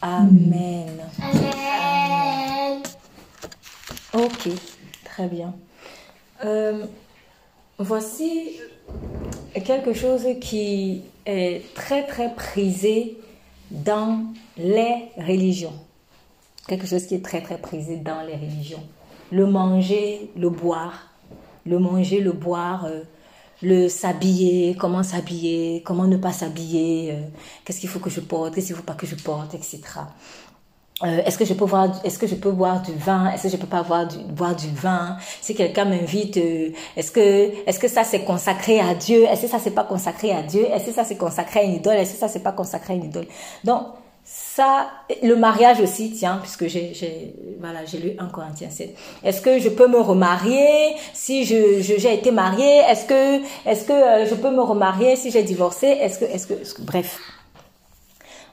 Amen. 0.00 0.88
Ok, 4.14 4.48
très 5.04 5.28
bien. 5.28 5.54
Euh, 6.44 6.84
voici 7.78 8.58
quelque 9.64 9.92
chose 9.92 10.26
qui 10.40 11.02
est 11.26 11.62
très 11.74 12.06
très 12.06 12.34
prisé 12.34 13.16
dans 13.70 14.24
les 14.58 15.08
religions. 15.16 15.72
Quelque 16.66 16.86
chose 16.86 17.06
qui 17.06 17.14
est 17.14 17.24
très 17.24 17.42
très 17.42 17.58
prisé 17.58 17.96
dans 17.96 18.22
les 18.22 18.34
religions. 18.34 18.82
Le 19.32 19.46
manger, 19.46 20.30
le 20.36 20.50
boire. 20.50 21.08
Le 21.64 21.78
manger, 21.78 22.20
le 22.20 22.32
boire, 22.32 22.84
euh, 22.84 23.00
le 23.62 23.88
s'habiller, 23.88 24.76
comment 24.78 25.02
s'habiller, 25.02 25.82
comment 25.86 26.06
ne 26.06 26.18
pas 26.18 26.32
s'habiller, 26.32 27.12
euh, 27.12 27.20
qu'est-ce 27.64 27.80
qu'il 27.80 27.88
faut 27.88 27.98
que 27.98 28.10
je 28.10 28.20
porte, 28.20 28.54
qu'est-ce 28.54 28.66
qu'il 28.66 28.74
ne 28.74 28.80
faut 28.80 28.86
pas 28.86 28.92
que 28.92 29.06
je 29.06 29.14
porte, 29.14 29.54
etc. 29.54 29.80
Euh, 31.02 31.22
est-ce 31.24 31.38
que 31.38 31.46
je 31.46 31.54
peux 31.54 31.64
boire 31.64 32.00
est-ce 32.04 32.18
que 32.18 32.26
je 32.26 32.34
peux 32.34 32.52
boire 32.52 32.82
du 32.82 32.92
vin? 32.92 33.30
Est-ce 33.30 33.44
que 33.44 33.48
je 33.48 33.56
peux 33.56 33.66
pas 33.66 33.82
boire 33.82 34.06
du, 34.06 34.18
boire 34.18 34.54
du 34.54 34.68
vin? 34.68 35.16
Si 35.40 35.54
quelqu'un 35.54 35.86
m'invite 35.86 36.36
est-ce 36.36 37.10
que 37.10 37.66
est-ce 37.66 37.78
que 37.78 37.88
ça 37.88 38.04
c'est 38.04 38.24
consacré 38.24 38.80
à 38.80 38.94
Dieu? 38.94 39.24
Est-ce 39.24 39.42
que 39.42 39.48
ça 39.48 39.58
c'est 39.58 39.70
pas 39.70 39.84
consacré 39.84 40.32
à 40.32 40.42
Dieu? 40.42 40.66
Est-ce 40.66 40.88
que 40.88 40.92
ça 40.92 41.04
c'est 41.04 41.16
consacré 41.16 41.60
à 41.60 41.62
une 41.62 41.74
idole? 41.76 41.96
Est-ce 41.96 42.12
que 42.12 42.18
ça 42.18 42.28
c'est 42.28 42.42
pas 42.42 42.52
consacré 42.52 42.92
à 42.92 42.96
une 42.96 43.04
idole? 43.04 43.26
Donc 43.64 43.82
ça 44.24 44.88
le 45.22 45.34
mariage 45.34 45.80
aussi 45.80 46.12
tiens 46.12 46.38
puisque 46.40 46.68
j'ai 46.68 47.34
voilà 47.60 47.84
j'ai 47.84 47.98
lu 47.98 48.12
un 48.18 48.26
Corinthiens 48.26 48.70
7 48.70 48.94
est-ce 49.24 49.40
que 49.40 49.58
je 49.58 49.68
peux 49.68 49.88
me 49.88 49.98
remarier 49.98 50.96
si 51.12 51.44
je 51.44 51.80
j'ai 51.80 52.14
été 52.14 52.30
mariée? 52.30 52.78
Est-ce 52.90 53.06
que 53.06 53.40
est-ce 53.68 53.84
que 53.84 53.92
euh, 53.92 54.26
je 54.26 54.34
peux 54.34 54.50
me 54.50 54.62
remarier 54.62 55.16
si 55.16 55.30
j'ai 55.30 55.42
divorcé? 55.42 55.86
Est-ce 55.86 56.18
que 56.18 56.24
est-ce 56.24 56.46
que 56.74 56.82
bref. 56.82 57.18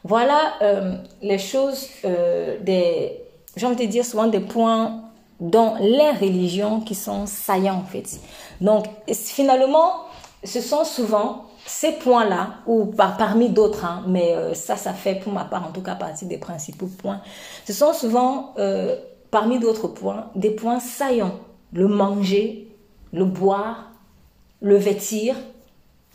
Voilà 0.03 0.53
euh, 0.61 0.95
les 1.21 1.37
choses, 1.37 1.89
euh, 2.05 2.57
des, 2.61 3.19
j'ai 3.57 3.65
envie 3.65 3.85
de 3.85 3.91
dire 3.91 4.05
souvent 4.05 4.27
des 4.27 4.39
points 4.39 5.01
dans 5.41 5.75
les 5.79 6.11
religions 6.11 6.79
qui 6.79 6.95
sont 6.95 7.25
saillants 7.25 7.83
en 7.83 7.83
fait. 7.83 8.19
Donc 8.61 8.85
finalement, 9.13 10.05
ce 10.43 10.61
sont 10.61 10.85
souvent 10.85 11.48
ces 11.69 11.93
points-là, 11.93 12.55
ou 12.65 12.85
par, 12.85 13.17
parmi 13.17 13.49
d'autres, 13.49 13.85
hein, 13.85 14.03
mais 14.07 14.33
euh, 14.33 14.53
ça, 14.53 14.75
ça 14.75 14.93
fait 14.93 15.15
pour 15.15 15.31
ma 15.31 15.45
part 15.45 15.67
en 15.67 15.71
tout 15.71 15.81
cas 15.81 15.95
partie 15.95 16.25
des 16.25 16.37
principaux 16.37 16.87
points, 16.87 17.21
ce 17.65 17.73
sont 17.73 17.93
souvent 17.93 18.53
parmi 19.31 19.59
d'autres 19.59 19.87
points 19.87 20.27
des 20.35 20.51
points 20.51 20.79
saillants. 20.79 21.39
Le 21.71 21.87
manger, 21.87 22.67
le 23.13 23.25
boire, 23.25 23.91
le 24.61 24.75
vêtir, 24.75 25.35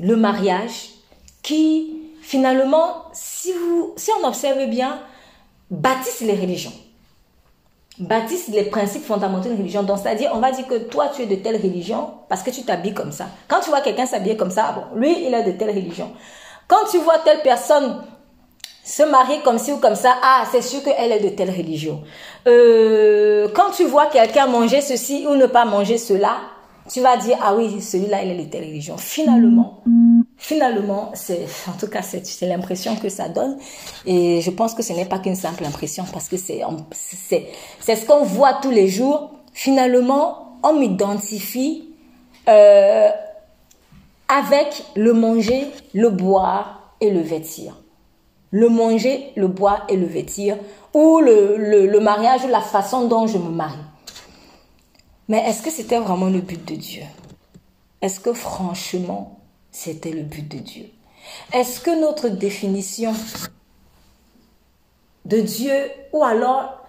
le 0.00 0.16
mariage, 0.16 0.90
qui 1.42 2.00
finalement, 2.20 3.04
si 3.12 3.52
on 4.20 4.26
observe 4.26 4.68
bien, 4.68 4.98
bâtissent 5.70 6.22
les 6.22 6.34
religions. 6.34 6.72
Bâtissent 7.98 8.48
les 8.48 8.64
principes 8.64 9.04
fondamentaux 9.04 9.48
d'une 9.48 9.58
religion. 9.58 9.82
Donc, 9.82 9.98
c'est-à-dire, 10.02 10.30
on 10.34 10.40
va 10.40 10.50
dire 10.50 10.66
que 10.66 10.74
toi, 10.74 11.10
tu 11.14 11.22
es 11.22 11.26
de 11.26 11.36
telle 11.36 11.56
religion 11.56 12.10
parce 12.28 12.42
que 12.42 12.50
tu 12.50 12.62
t'habilles 12.62 12.94
comme 12.94 13.12
ça. 13.12 13.26
Quand 13.48 13.60
tu 13.60 13.70
vois 13.70 13.80
quelqu'un 13.80 14.06
s'habiller 14.06 14.36
comme 14.36 14.50
ça, 14.50 14.72
bon, 14.72 14.98
lui, 14.98 15.26
il 15.26 15.32
est 15.32 15.44
de 15.44 15.52
telle 15.52 15.70
religion. 15.70 16.10
Quand 16.66 16.86
tu 16.90 16.98
vois 16.98 17.18
telle 17.24 17.42
personne 17.42 18.02
se 18.84 19.02
marier 19.02 19.40
comme 19.42 19.58
ci 19.58 19.72
ou 19.72 19.78
comme 19.78 19.94
ça, 19.94 20.14
ah, 20.22 20.44
c'est 20.50 20.62
sûr 20.62 20.82
qu'elle 20.82 21.12
est 21.12 21.20
de 21.20 21.30
telle 21.30 21.50
religion. 21.50 22.02
Euh, 22.46 23.48
quand 23.54 23.70
tu 23.70 23.84
vois 23.84 24.06
quelqu'un 24.06 24.46
manger 24.46 24.80
ceci 24.80 25.26
ou 25.28 25.36
ne 25.36 25.46
pas 25.46 25.64
manger 25.64 25.96
cela, 25.96 26.36
tu 26.90 27.00
vas 27.00 27.16
dire, 27.16 27.38
ah 27.42 27.54
oui, 27.54 27.80
celui-là, 27.80 28.22
il 28.24 28.32
est 28.32 28.44
de 28.44 28.50
telle 28.50 28.64
religion. 28.64 28.98
Finalement, 28.98 29.82
finalement, 30.44 31.10
c'est, 31.14 31.46
en 31.68 31.78
tout 31.78 31.88
cas, 31.88 32.02
c'est, 32.02 32.22
l'impression 32.42 32.96
que 32.96 33.08
ça 33.08 33.28
donne. 33.28 33.56
Et 34.06 34.40
je 34.42 34.50
pense 34.50 34.74
que 34.74 34.82
ce 34.82 34.92
n'est 34.92 35.06
pas 35.06 35.18
qu'une 35.18 35.34
simple 35.34 35.64
impression 35.64 36.04
parce 36.12 36.28
que 36.28 36.36
c'est, 36.36 36.60
c'est, 36.92 37.48
c'est 37.80 37.96
ce 37.96 38.06
qu'on 38.06 38.24
voit 38.24 38.54
tous 38.54 38.70
les 38.70 38.88
jours. 38.88 39.30
Finalement, 39.52 40.58
on 40.62 40.74
m'identifie 40.74 41.88
euh, 42.48 43.10
avec 44.28 44.84
le 44.96 45.12
manger, 45.12 45.66
le 45.94 46.10
boire 46.10 46.92
et 47.00 47.10
le 47.10 47.20
vêtir 47.20 47.74
le 48.50 48.68
manger, 48.68 49.32
le 49.34 49.48
boire 49.48 49.84
et 49.88 49.96
le 49.96 50.06
vêtir, 50.06 50.56
ou 50.92 51.18
le, 51.18 51.56
le, 51.56 51.98
mariage, 51.98 52.44
ou 52.44 52.46
la 52.46 52.60
façon 52.60 53.08
dont 53.08 53.26
je 53.26 53.36
me 53.36 53.50
marie. 53.50 53.74
Mais 55.28 55.38
est-ce 55.38 55.60
que 55.60 55.70
c'était 55.72 55.98
vraiment 55.98 56.30
le 56.30 56.38
but 56.38 56.64
de 56.64 56.76
Dieu? 56.76 57.02
Est-ce 58.00 58.20
que 58.20 58.32
franchement, 58.32 59.33
c'était 59.74 60.12
le 60.12 60.22
but 60.22 60.48
de 60.48 60.58
Dieu. 60.58 60.86
Est-ce 61.52 61.80
que 61.80 62.00
notre 62.00 62.28
définition 62.28 63.12
de 65.24 65.40
Dieu, 65.40 65.74
ou 66.12 66.22
alors 66.22 66.86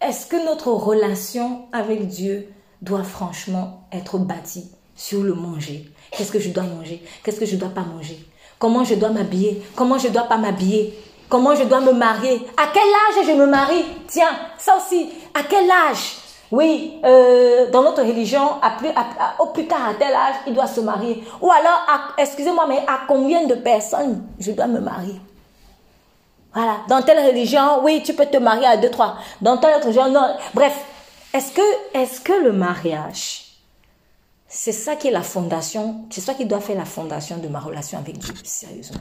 est-ce 0.00 0.26
que 0.26 0.44
notre 0.44 0.72
relation 0.72 1.66
avec 1.72 2.08
Dieu 2.08 2.52
doit 2.82 3.04
franchement 3.04 3.86
être 3.92 4.18
bâtie 4.18 4.70
sur 4.96 5.22
le 5.22 5.34
manger? 5.34 5.88
Qu'est-ce 6.10 6.32
que 6.32 6.40
je 6.40 6.50
dois 6.50 6.64
manger? 6.64 7.02
Qu'est-ce 7.22 7.38
que 7.38 7.46
je 7.46 7.54
ne 7.54 7.60
dois 7.60 7.68
pas 7.68 7.82
manger? 7.84 8.18
Comment 8.58 8.82
je 8.82 8.96
dois 8.96 9.10
m'habiller? 9.10 9.62
Comment 9.76 9.98
je 9.98 10.08
ne 10.08 10.12
dois 10.12 10.24
pas 10.24 10.38
m'habiller? 10.38 10.98
Comment 11.28 11.54
je 11.54 11.62
dois 11.62 11.80
me 11.80 11.92
marier? 11.92 12.40
À 12.56 12.72
quel 12.72 12.82
âge 12.82 13.26
je 13.26 13.32
me 13.38 13.46
marie? 13.46 13.84
Tiens, 14.08 14.36
ça 14.58 14.76
aussi, 14.76 15.10
à 15.32 15.44
quel 15.44 15.70
âge? 15.70 16.16
Oui, 16.52 16.98
euh, 17.04 17.70
dans 17.70 17.82
notre 17.82 18.02
religion, 18.02 18.42
au 19.38 19.46
plus 19.46 19.66
tard, 19.66 19.90
à 19.90 19.94
tel 19.94 20.12
âge, 20.12 20.34
il 20.46 20.54
doit 20.54 20.66
se 20.66 20.80
marier. 20.80 21.22
Ou 21.40 21.50
alors, 21.50 22.14
excusez-moi, 22.18 22.66
mais 22.68 22.78
à 22.86 23.00
combien 23.06 23.46
de 23.46 23.54
personnes 23.54 24.24
je 24.38 24.50
dois 24.52 24.66
me 24.66 24.80
marier? 24.80 25.20
Voilà, 26.52 26.78
dans 26.88 27.02
telle 27.02 27.24
religion, 27.24 27.84
oui, 27.84 28.02
tu 28.04 28.14
peux 28.14 28.26
te 28.26 28.38
marier 28.38 28.66
à 28.66 28.76
deux, 28.76 28.90
trois. 28.90 29.16
Dans 29.40 29.58
telle 29.58 29.76
autre 29.76 29.84
religion, 29.84 30.10
non. 30.10 30.34
Bref, 30.52 30.76
est-ce 31.32 31.52
que, 31.52 31.62
est-ce 31.94 32.20
que 32.20 32.32
le 32.32 32.52
mariage 32.52 33.50
c'est 34.52 34.72
ça 34.72 34.96
qui 34.96 35.06
est 35.06 35.12
la 35.12 35.22
fondation, 35.22 36.06
c'est 36.10 36.20
ça 36.20 36.34
qui 36.34 36.44
doit 36.44 36.60
faire 36.60 36.76
la 36.76 36.84
fondation 36.84 37.38
de 37.38 37.46
ma 37.46 37.60
relation 37.60 37.98
avec 37.98 38.18
Dieu, 38.18 38.34
sérieusement. 38.42 38.98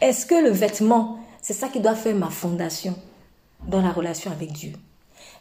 Est-ce 0.00 0.24
que 0.24 0.34
le 0.34 0.48
vêtement, 0.48 1.18
c'est 1.42 1.52
ça 1.52 1.68
qui 1.68 1.78
doit 1.78 1.94
faire 1.94 2.14
ma 2.14 2.30
fondation 2.30 2.96
dans 3.68 3.82
la 3.82 3.90
relation 3.90 4.32
avec 4.32 4.50
Dieu? 4.52 4.72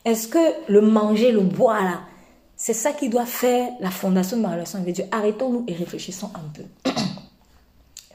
Est-ce 0.06 0.28
que 0.28 0.72
le 0.72 0.82
manger, 0.82 1.32
le 1.32 1.42
boire, 1.42 2.04
c'est 2.56 2.74
ça 2.74 2.92
qui 2.92 3.10
doit 3.10 3.26
faire 3.26 3.70
la 3.80 3.90
fondation 3.90 4.38
de 4.38 4.42
ma 4.42 4.52
relation 4.52 4.80
avec 4.80 4.96
Dieu? 4.96 5.06
Arrêtons-nous 5.12 5.64
et 5.68 5.74
réfléchissons 5.74 6.30
un 6.36 6.50
peu. 6.54 6.64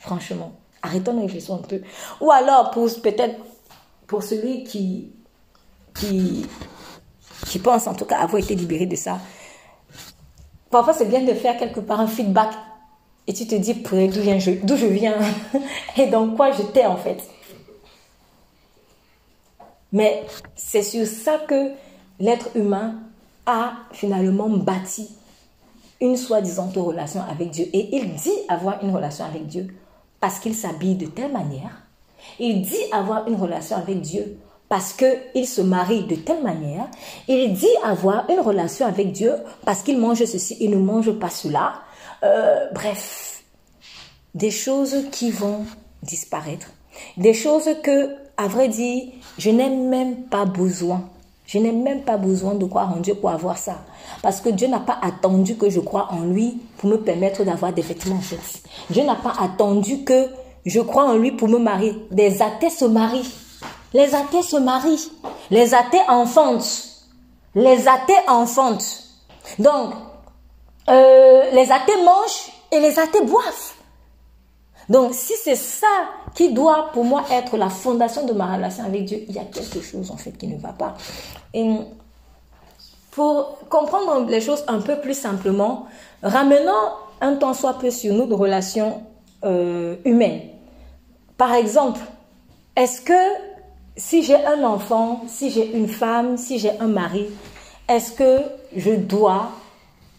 Franchement, 0.01 0.53
arrêtons-nous 0.83 1.21
et 1.21 1.27
réfléchissons 1.27 1.57
un 1.57 1.67
peu. 1.67 1.81
Ou 2.21 2.31
alors, 2.31 2.71
pour 2.71 2.89
peut-être 3.03 3.37
pour 4.07 4.23
celui 4.23 4.65
qui, 4.65 5.13
qui, 5.95 6.47
pense 7.63 7.87
en 7.87 7.95
tout 7.95 8.05
cas 8.05 8.19
avoir 8.19 8.43
été 8.43 8.55
libéré 8.55 8.87
de 8.87 8.97
ça, 8.97 9.19
Parfois, 10.71 10.93
c'est 10.93 11.07
bien 11.07 11.23
de 11.23 11.33
faire 11.33 11.57
quelque 11.57 11.81
part 11.81 12.01
un 12.01 12.07
feedback 12.07 12.51
et 13.27 13.33
tu 13.33 13.47
te 13.47 13.55
dis 13.55 13.75
d'où 13.75 14.77
je, 14.77 14.77
je 14.77 14.87
viens? 14.87 15.17
Et 15.97 16.07
dans 16.07 16.29
quoi 16.31 16.51
j'étais 16.53 16.87
en 16.87 16.97
fait? 16.97 17.23
Mais 19.93 20.25
c'est 20.55 20.83
sur 20.83 21.07
ça 21.07 21.39
que 21.49 21.73
l'être 22.21 22.49
humain 22.55 22.95
a 23.47 23.73
finalement 23.93 24.49
bâti 24.49 25.09
une 26.01 26.17
soi-disant 26.17 26.71
relation 26.77 27.23
avec 27.29 27.51
Dieu. 27.51 27.67
Et 27.73 27.97
il 27.97 28.15
dit 28.15 28.31
avoir 28.49 28.83
une 28.85 28.95
relation 28.95 29.25
avec 29.25 29.47
Dieu 29.47 29.69
parce 30.21 30.39
qu'il 30.39 30.55
s'habille 30.55 30.97
de 30.97 31.07
telle 31.07 31.33
manière. 31.33 31.83
Il 32.39 32.63
dit 32.63 32.77
avoir 32.93 33.27
une 33.27 33.37
relation 33.37 33.77
avec 33.77 34.01
Dieu 34.01 34.39
parce 34.69 34.93
qu'il 34.93 35.47
se 35.47 35.61
marie 35.61 36.05
de 36.05 36.15
telle 36.17 36.43
manière. 36.43 36.87
Il 37.27 37.55
dit 37.55 37.67
avoir 37.83 38.29
une 38.29 38.41
relation 38.41 38.87
avec 38.87 39.13
Dieu 39.13 39.33
parce 39.65 39.83
qu'il 39.83 39.99
mange 39.99 40.25
ceci, 40.25 40.57
il 40.61 40.71
ne 40.71 40.77
mange 40.77 41.13
pas 41.13 41.31
cela. 41.31 41.81
Euh, 42.23 42.67
bref, 42.73 43.43
des 44.35 44.51
choses 44.51 45.07
qui 45.11 45.31
vont 45.31 45.65
disparaître. 46.03 46.69
Des 47.17 47.35
choses 47.35 47.69
que, 47.83 48.15
à 48.37 48.47
vrai 48.49 48.69
dire, 48.69 49.13
je 49.39 49.51
n'ai 49.51 49.71
même 49.71 50.25
pas 50.25 50.45
besoin. 50.45 51.03
Je 51.47 51.59
n'ai 51.59 51.73
même 51.73 52.03
pas 52.03 52.19
besoin 52.19 52.55
de 52.55 52.67
croire 52.67 52.93
en 52.93 53.01
Dieu 53.01 53.15
pour 53.15 53.31
avoir 53.31 53.57
ça. 53.57 53.77
Parce 54.21 54.43
que 54.43 54.51
Dieu 54.51 54.69
n'a 54.69 54.81
pas 54.81 54.99
attendu 55.01 55.57
que 55.57 55.71
je 55.71 55.81
croie 55.81 56.09
en 56.11 56.25
lui 56.25 56.61
pour 56.77 56.91
me 56.91 56.99
permettre 56.99 57.43
d'avoir 57.45 57.73
des 57.73 57.81
vêtements 57.81 58.17
en 58.17 58.21
fait. 58.21 58.63
Dieu 58.91 59.03
n'a 59.05 59.15
pas 59.15 59.33
attendu 59.41 60.05
que 60.05 60.29
je 60.67 60.81
croie 60.81 61.05
en 61.05 61.17
lui 61.17 61.33
pour 61.33 61.49
me 61.49 61.59
marier. 61.59 61.95
Des 62.11 62.43
athées 62.43 62.69
se 62.69 62.85
marient. 62.85 63.33
Les 63.95 64.15
athées 64.15 64.43
se 64.43 64.57
marient. 64.57 65.11
Les 65.51 65.73
athées 65.73 66.03
enfantent. 66.09 67.07
Les 67.55 67.89
athées 67.89 68.13
enfantent. 68.29 69.05
Donc, 69.59 69.95
euh, 70.91 71.51
les 71.53 71.73
athées 71.73 72.03
mangent 72.05 72.53
et 72.71 72.81
les 72.81 72.99
athées 72.99 73.25
boivent. 73.25 73.73
Donc, 74.89 75.15
si 75.15 75.35
c'est 75.43 75.57
ça 75.57 75.87
qui 76.39 76.53
doit 76.53 76.91
pour 76.93 77.05
moi 77.05 77.25
être 77.33 77.57
la 77.57 77.69
fondation 77.69 78.25
de 78.25 78.33
ma 78.33 78.55
relation 78.55 78.85
avec 78.85 79.07
Dieu, 79.07 79.25
il 79.29 79.35
y 79.35 79.41
a 79.41 79.45
quelque 79.45 79.81
chose 79.81 80.13
en 80.13 80.17
fait 80.17 80.31
qui 80.31 80.47
ne 80.47 80.57
va 80.57 80.69
pas. 80.69 80.95
Et 81.53 81.69
pour 83.11 83.59
comprendre 83.69 84.25
les 84.31 84.41
choses 84.41 84.63
un 84.69 84.79
peu 84.81 85.01
plus 85.01 85.19
simplement, 85.19 85.87
ramenons 86.23 86.93
un 87.21 87.35
temps 87.35 87.55
soit 87.55 87.75
peu 87.81 87.91
sur 87.91 88.15
nos 88.15 88.37
relations 88.37 89.03
euh, 89.45 89.97
humaines. 90.05 90.43
Par 91.37 91.55
exemple, 91.55 91.99
est-ce 92.77 93.01
que 93.01 93.21
si 93.97 94.23
j'ai 94.23 94.37
un 94.47 94.63
enfant, 94.63 95.25
si 95.27 95.51
j'ai 95.51 95.77
une 95.77 95.89
femme, 95.89 96.37
si 96.37 96.61
j'ai 96.61 96.79
un 96.79 96.87
mari, 96.87 97.27
est-ce 97.89 98.13
que 98.13 98.43
je 98.77 98.93
dois, 98.93 99.51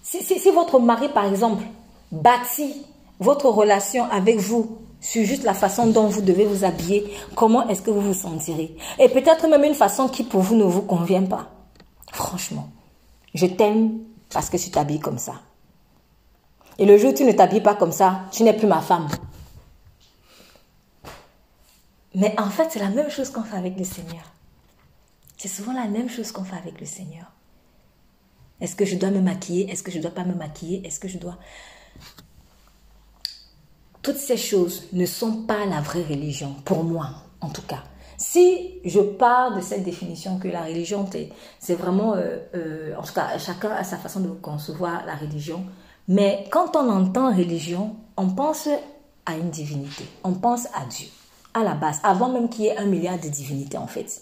si, 0.03 0.19
votre 0.49 0.81
mari 0.81 1.07
par 1.07 1.27
exemple 1.27 1.63
bâtit 2.11 2.85
votre 3.21 3.45
relation 3.45 4.03
avec 4.11 4.37
vous 4.39 4.79
sur 5.01 5.23
juste 5.23 5.43
la 5.43 5.53
façon 5.53 5.87
dont 5.87 6.07
vous 6.07 6.21
devez 6.21 6.45
vous 6.45 6.63
habiller, 6.63 7.13
comment 7.35 7.67
est-ce 7.69 7.81
que 7.81 7.91
vous 7.91 8.01
vous 8.01 8.13
sentirez 8.13 8.75
Et 8.99 9.09
peut-être 9.09 9.47
même 9.47 9.63
une 9.63 9.73
façon 9.73 10.07
qui 10.07 10.23
pour 10.23 10.41
vous 10.41 10.55
ne 10.55 10.63
vous 10.63 10.81
convient 10.81 11.23
pas. 11.23 11.51
Franchement, 12.11 12.69
je 13.33 13.45
t'aime 13.45 13.99
parce 14.31 14.49
que 14.49 14.57
tu 14.57 14.71
t'habilles 14.71 14.99
comme 14.99 15.17
ça. 15.17 15.33
Et 16.77 16.85
le 16.85 16.97
jour 16.97 17.11
où 17.11 17.13
tu 17.13 17.23
ne 17.23 17.31
t'habilles 17.31 17.61
pas 17.61 17.75
comme 17.75 17.91
ça, 17.91 18.21
tu 18.31 18.43
n'es 18.43 18.53
plus 18.53 18.67
ma 18.67 18.81
femme. 18.81 19.07
Mais 22.15 22.33
en 22.39 22.49
fait, 22.49 22.69
c'est 22.71 22.79
la 22.79 22.89
même 22.89 23.09
chose 23.09 23.29
qu'on 23.29 23.43
fait 23.43 23.57
avec 23.57 23.77
le 23.77 23.83
Seigneur. 23.83 24.23
C'est 25.37 25.47
souvent 25.47 25.73
la 25.73 25.87
même 25.87 26.09
chose 26.09 26.31
qu'on 26.31 26.43
fait 26.43 26.57
avec 26.57 26.79
le 26.79 26.85
Seigneur. 26.85 27.31
Est-ce 28.61 28.75
que 28.75 28.85
je 28.85 28.95
dois 28.95 29.09
me 29.09 29.21
maquiller? 29.21 29.69
Est-ce 29.69 29.83
que 29.83 29.91
je 29.91 29.97
ne 29.97 30.03
dois 30.03 30.11
pas 30.11 30.25
me 30.25 30.33
maquiller? 30.33 30.85
Est-ce 30.85 30.99
que 30.99 31.07
je 31.07 31.17
dois... 31.17 31.37
Toutes 34.01 34.17
ces 34.17 34.37
choses 34.37 34.83
ne 34.93 35.05
sont 35.05 35.43
pas 35.43 35.65
la 35.65 35.81
vraie 35.81 36.03
religion, 36.03 36.55
pour 36.65 36.83
moi 36.83 37.09
en 37.41 37.49
tout 37.49 37.61
cas. 37.61 37.83
Si 38.17 38.79
je 38.83 38.99
pars 38.99 39.55
de 39.55 39.61
cette 39.61 39.83
définition 39.83 40.39
que 40.39 40.49
la 40.49 40.63
religion, 40.63 41.07
c'est 41.59 41.75
vraiment, 41.75 42.15
euh, 42.15 42.37
euh, 42.53 42.93
en 42.97 43.03
tout 43.03 43.13
cas, 43.13 43.37
chacun 43.37 43.71
a 43.71 43.83
sa 43.83 43.97
façon 43.97 44.19
de 44.19 44.29
concevoir 44.29 45.05
la 45.05 45.15
religion, 45.15 45.63
mais 46.07 46.45
quand 46.51 46.75
on 46.75 46.89
entend 46.89 47.33
religion, 47.33 47.95
on 48.17 48.27
pense 48.27 48.67
à 49.25 49.35
une 49.35 49.49
divinité, 49.49 50.05
on 50.23 50.33
pense 50.33 50.65
à 50.67 50.85
Dieu 50.89 51.07
à 51.53 51.63
la 51.63 51.73
base, 51.73 51.99
avant 52.03 52.29
même 52.29 52.49
qu'il 52.49 52.65
y 52.65 52.67
ait 52.67 52.77
un 52.77 52.85
milliard 52.85 53.19
de 53.19 53.27
divinités 53.27 53.77
en 53.77 53.87
fait. 53.87 54.21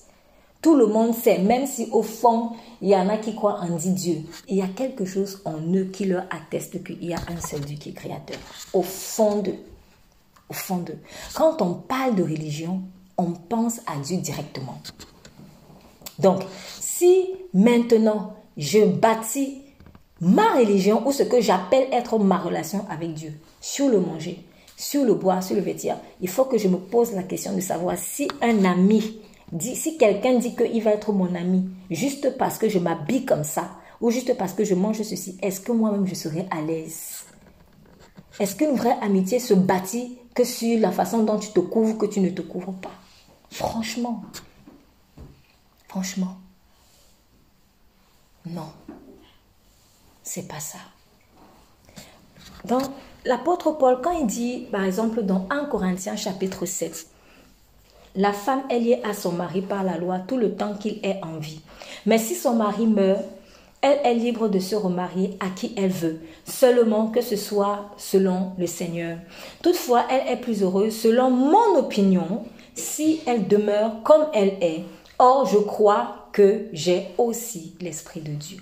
Tout 0.62 0.76
le 0.76 0.88
monde 0.88 1.14
sait, 1.14 1.38
même 1.38 1.68
si 1.68 1.88
au 1.92 2.02
fond, 2.02 2.52
il 2.82 2.90
y 2.90 2.96
en 2.96 3.10
a 3.10 3.18
qui 3.18 3.36
croient 3.36 3.60
en 3.62 3.76
dit 3.76 3.92
Dieu, 3.92 4.18
il 4.48 4.58
y 4.58 4.62
a 4.62 4.68
quelque 4.68 5.06
chose 5.06 5.42
en 5.46 5.60
eux 5.74 5.86
qui 5.86 6.06
leur 6.06 6.24
atteste 6.30 6.84
qu'il 6.84 7.04
y 7.04 7.14
a 7.14 7.20
un 7.28 7.40
seul 7.40 7.62
Dieu 7.62 7.78
qui 7.78 7.90
est 7.90 7.94
créateur. 7.94 8.38
Au 8.74 8.82
fond 8.82 9.42
d'eux. 9.42 9.60
Au 10.50 10.54
fond 10.54 10.78
d'eux. 10.78 11.00
Quand 11.36 11.62
on 11.62 11.74
parle 11.74 12.16
de 12.16 12.24
religion, 12.24 12.82
on 13.18 13.32
pense 13.32 13.80
à 13.86 13.98
Dieu 13.98 14.18
directement. 14.18 14.80
Donc, 16.20 16.42
si 16.80 17.30
maintenant 17.54 18.34
je 18.58 18.86
bâtis 18.86 19.62
ma 20.20 20.56
religion 20.56 21.08
ou 21.08 21.12
ce 21.12 21.24
que 21.24 21.42
j'appelle 21.42 21.88
être 21.92 22.18
ma 22.18 22.38
relation 22.38 22.86
avec 22.90 23.14
Dieu 23.14 23.34
sur 23.62 23.90
le 23.90 24.00
manger, 24.00 24.44
sur 24.76 25.04
le 25.04 25.14
bois, 25.14 25.42
sur 25.42 25.56
le 25.56 25.62
vêtir, 25.62 25.98
il 26.22 26.30
faut 26.30 26.46
que 26.46 26.58
je 26.58 26.68
me 26.68 26.78
pose 26.78 27.14
la 27.14 27.24
question 27.24 27.54
de 27.54 27.62
savoir 27.62 27.98
si 27.98 28.28
un 28.42 28.66
ami 28.66 29.20
si 29.60 29.98
quelqu'un 29.98 30.38
dit 30.39 30.56
qu'il 30.56 30.84
va 30.84 30.92
être 30.92 31.13
mon 31.13 31.34
ami 31.36 31.70
juste 31.89 32.38
parce 32.38 32.58
que 32.58 32.70
je 32.70 32.80
m'habille 32.80 33.25
comme 33.25 33.44
ça 33.44 33.70
ou 34.01 34.12
juste 34.12 34.36
parce 34.38 34.54
que 34.54 34.63
je 34.63 34.75
mange 34.75 35.01
ceci, 35.01 35.38
est-ce 35.42 35.62
que 35.62 35.72
moi-même 35.72 36.06
je 36.06 36.16
serai 36.16 36.48
à 36.51 36.62
l'aise? 36.62 37.25
Est-ce 38.39 38.56
qu'une 38.56 38.75
vraie 38.75 38.98
amitié 39.01 39.39
se 39.39 39.54
bâtit 39.54 40.20
que 40.36 40.44
sur 40.44 40.80
la 40.80 40.92
façon 40.92 41.24
dont 41.24 41.39
tu 41.39 41.50
te 41.50 41.60
couvres, 41.60 41.98
que 41.98 42.06
tu 42.06 42.20
ne 42.20 42.30
te 42.30 42.42
couvres 42.42 42.74
pas? 42.74 42.92
Franchement. 43.50 44.24
Franchement. 45.88 46.38
Non. 48.46 48.70
C'est 50.22 50.48
pas 50.48 50.60
ça. 50.60 50.77
Donc, 52.66 52.84
l'apôtre 53.25 53.72
Paul, 53.72 54.01
quand 54.04 54.12
il 54.12 54.27
dit, 54.27 54.68
par 54.72 54.84
exemple, 54.84 55.24
dans 55.24 55.48
1 55.50 55.66
Corinthiens 55.66 56.16
chapitre 56.16 56.66
7, 56.66 57.08
la 58.17 58.33
femme 58.33 58.63
est 58.69 58.79
liée 58.79 59.00
à 59.03 59.13
son 59.13 59.31
mari 59.31 59.62
par 59.62 59.83
la 59.83 59.97
loi 59.97 60.19
tout 60.19 60.38
le 60.38 60.55
temps 60.55 60.74
qu'il 60.74 61.00
est 61.03 61.19
en 61.24 61.38
vie. 61.38 61.62
Mais 62.05 62.17
si 62.17 62.36
son 62.36 62.55
mari 62.55 62.88
meurt, 62.88 63.24
elle 63.81 64.00
est 64.03 64.15
libre 64.15 64.47
de 64.47 64.59
se 64.59 64.75
remarier 64.75 65.38
à 65.39 65.50
qui 65.50 65.74
elle 65.77 65.91
veut, 65.91 66.19
seulement 66.43 67.07
que 67.07 67.21
ce 67.21 67.36
soit 67.36 67.91
selon 67.97 68.53
le 68.57 68.65
Seigneur. 68.65 69.19
Toutefois, 69.62 70.05
elle 70.09 70.33
est 70.33 70.41
plus 70.41 70.63
heureuse, 70.63 70.95
selon 70.95 71.29
mon 71.29 71.77
opinion, 71.77 72.43
si 72.74 73.21
elle 73.27 73.47
demeure 73.47 74.01
comme 74.03 74.25
elle 74.33 74.57
est. 74.62 74.83
Or, 75.19 75.45
je 75.45 75.59
crois 75.59 76.27
que 76.33 76.67
j'ai 76.74 77.09
aussi 77.19 77.75
l'Esprit 77.79 78.21
de 78.21 78.31
Dieu. 78.31 78.57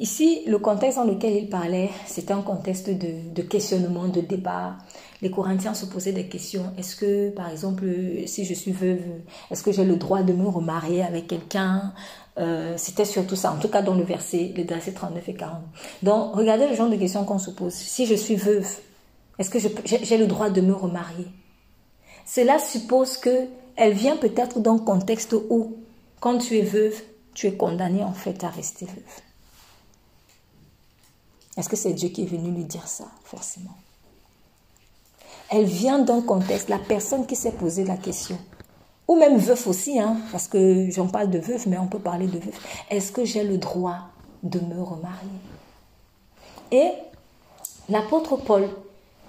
Ici, 0.00 0.42
le 0.46 0.58
contexte 0.58 0.96
dans 0.96 1.04
lequel 1.04 1.34
il 1.34 1.48
parlait, 1.50 1.90
c'était 2.06 2.32
un 2.32 2.40
contexte 2.40 2.88
de, 2.88 3.42
questionnement, 3.42 4.08
de 4.08 4.22
débat. 4.22 4.76
Les 5.22 5.30
Corinthiens 5.30 5.74
se 5.74 5.84
posaient 5.86 6.12
des 6.12 6.26
questions. 6.26 6.72
Est-ce 6.78 6.96
que, 6.96 7.30
par 7.30 7.50
exemple, 7.50 7.84
si 8.26 8.44
je 8.44 8.54
suis 8.54 8.72
veuve, 8.72 9.02
est-ce 9.50 9.62
que 9.62 9.70
j'ai 9.72 9.84
le 9.84 9.96
droit 9.96 10.22
de 10.22 10.32
me 10.32 10.48
remarier 10.48 11.02
avec 11.02 11.26
quelqu'un? 11.26 11.92
Euh, 12.38 12.74
C'était 12.78 13.04
surtout 13.04 13.36
ça, 13.36 13.52
en 13.52 13.58
tout 13.58 13.68
cas 13.68 13.82
dans 13.82 13.94
le 13.94 14.02
verset, 14.02 14.52
les 14.56 14.64
versets 14.64 14.92
39 14.92 15.28
et 15.28 15.34
40. 15.34 15.60
Donc, 16.02 16.34
regardez 16.34 16.66
le 16.68 16.74
genre 16.74 16.88
de 16.88 16.96
questions 16.96 17.24
qu'on 17.24 17.38
se 17.38 17.50
pose. 17.50 17.74
Si 17.74 18.06
je 18.06 18.14
suis 18.14 18.36
veuve, 18.36 18.66
est-ce 19.38 19.50
que 19.50 19.58
j'ai 19.58 20.18
le 20.18 20.26
droit 20.26 20.48
de 20.48 20.60
me 20.60 20.72
remarier? 20.72 21.26
Cela 22.26 22.58
suppose 22.58 23.16
que 23.16 23.48
elle 23.76 23.92
vient 23.92 24.16
peut-être 24.16 24.60
d'un 24.60 24.78
contexte 24.78 25.34
où, 25.50 25.76
quand 26.20 26.38
tu 26.38 26.58
es 26.58 26.62
veuve, 26.62 26.94
tu 27.34 27.46
es 27.46 27.54
condamné 27.54 28.04
en 28.04 28.12
fait 28.12 28.44
à 28.44 28.48
rester 28.48 28.86
veuve. 28.86 29.20
Est-ce 31.56 31.68
que 31.68 31.76
c'est 31.76 31.92
Dieu 31.92 32.08
qui 32.10 32.22
est 32.22 32.26
venu 32.26 32.50
lui 32.52 32.64
dire 32.64 32.86
ça 32.86 33.04
Forcément? 33.24 33.74
Elle 35.50 35.64
vient 35.64 35.98
d'un 35.98 36.22
contexte, 36.22 36.68
la 36.68 36.78
personne 36.78 37.26
qui 37.26 37.36
s'est 37.36 37.52
posé 37.52 37.84
la 37.84 37.96
question, 37.96 38.38
ou 39.08 39.16
même 39.16 39.36
veuf 39.36 39.66
aussi, 39.66 39.98
hein, 39.98 40.16
parce 40.30 40.46
que 40.46 40.88
j'en 40.90 41.08
parle 41.08 41.30
de 41.30 41.38
veuf, 41.38 41.66
mais 41.66 41.76
on 41.76 41.88
peut 41.88 41.98
parler 41.98 42.26
de 42.26 42.38
veuf. 42.38 42.84
Est-ce 42.88 43.10
que 43.10 43.24
j'ai 43.24 43.42
le 43.42 43.58
droit 43.58 43.98
de 44.44 44.60
me 44.60 44.80
remarier? 44.80 45.40
Et 46.70 46.92
l'apôtre 47.88 48.36
Paul, 48.36 48.68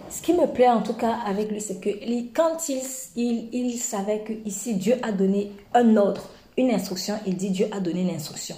ce 0.10 0.22
qui 0.22 0.34
me 0.34 0.46
plaît 0.46 0.70
en 0.70 0.82
tout 0.82 0.94
cas 0.94 1.18
avec 1.26 1.50
lui, 1.50 1.60
c'est 1.60 1.80
que 1.80 1.90
quand 2.34 2.70
il, 2.70 2.82
il, 3.16 3.50
il 3.52 3.80
savait 3.80 4.20
que 4.20 4.34
ici 4.46 4.76
Dieu 4.76 4.98
a 5.02 5.12
donné 5.12 5.52
un 5.74 5.98
ordre, 5.98 6.30
une 6.58 6.70
instruction, 6.70 7.16
il 7.26 7.36
dit 7.36 7.50
Dieu 7.50 7.68
a 7.72 7.80
donné 7.80 8.02
une 8.02 8.16
instruction. 8.16 8.56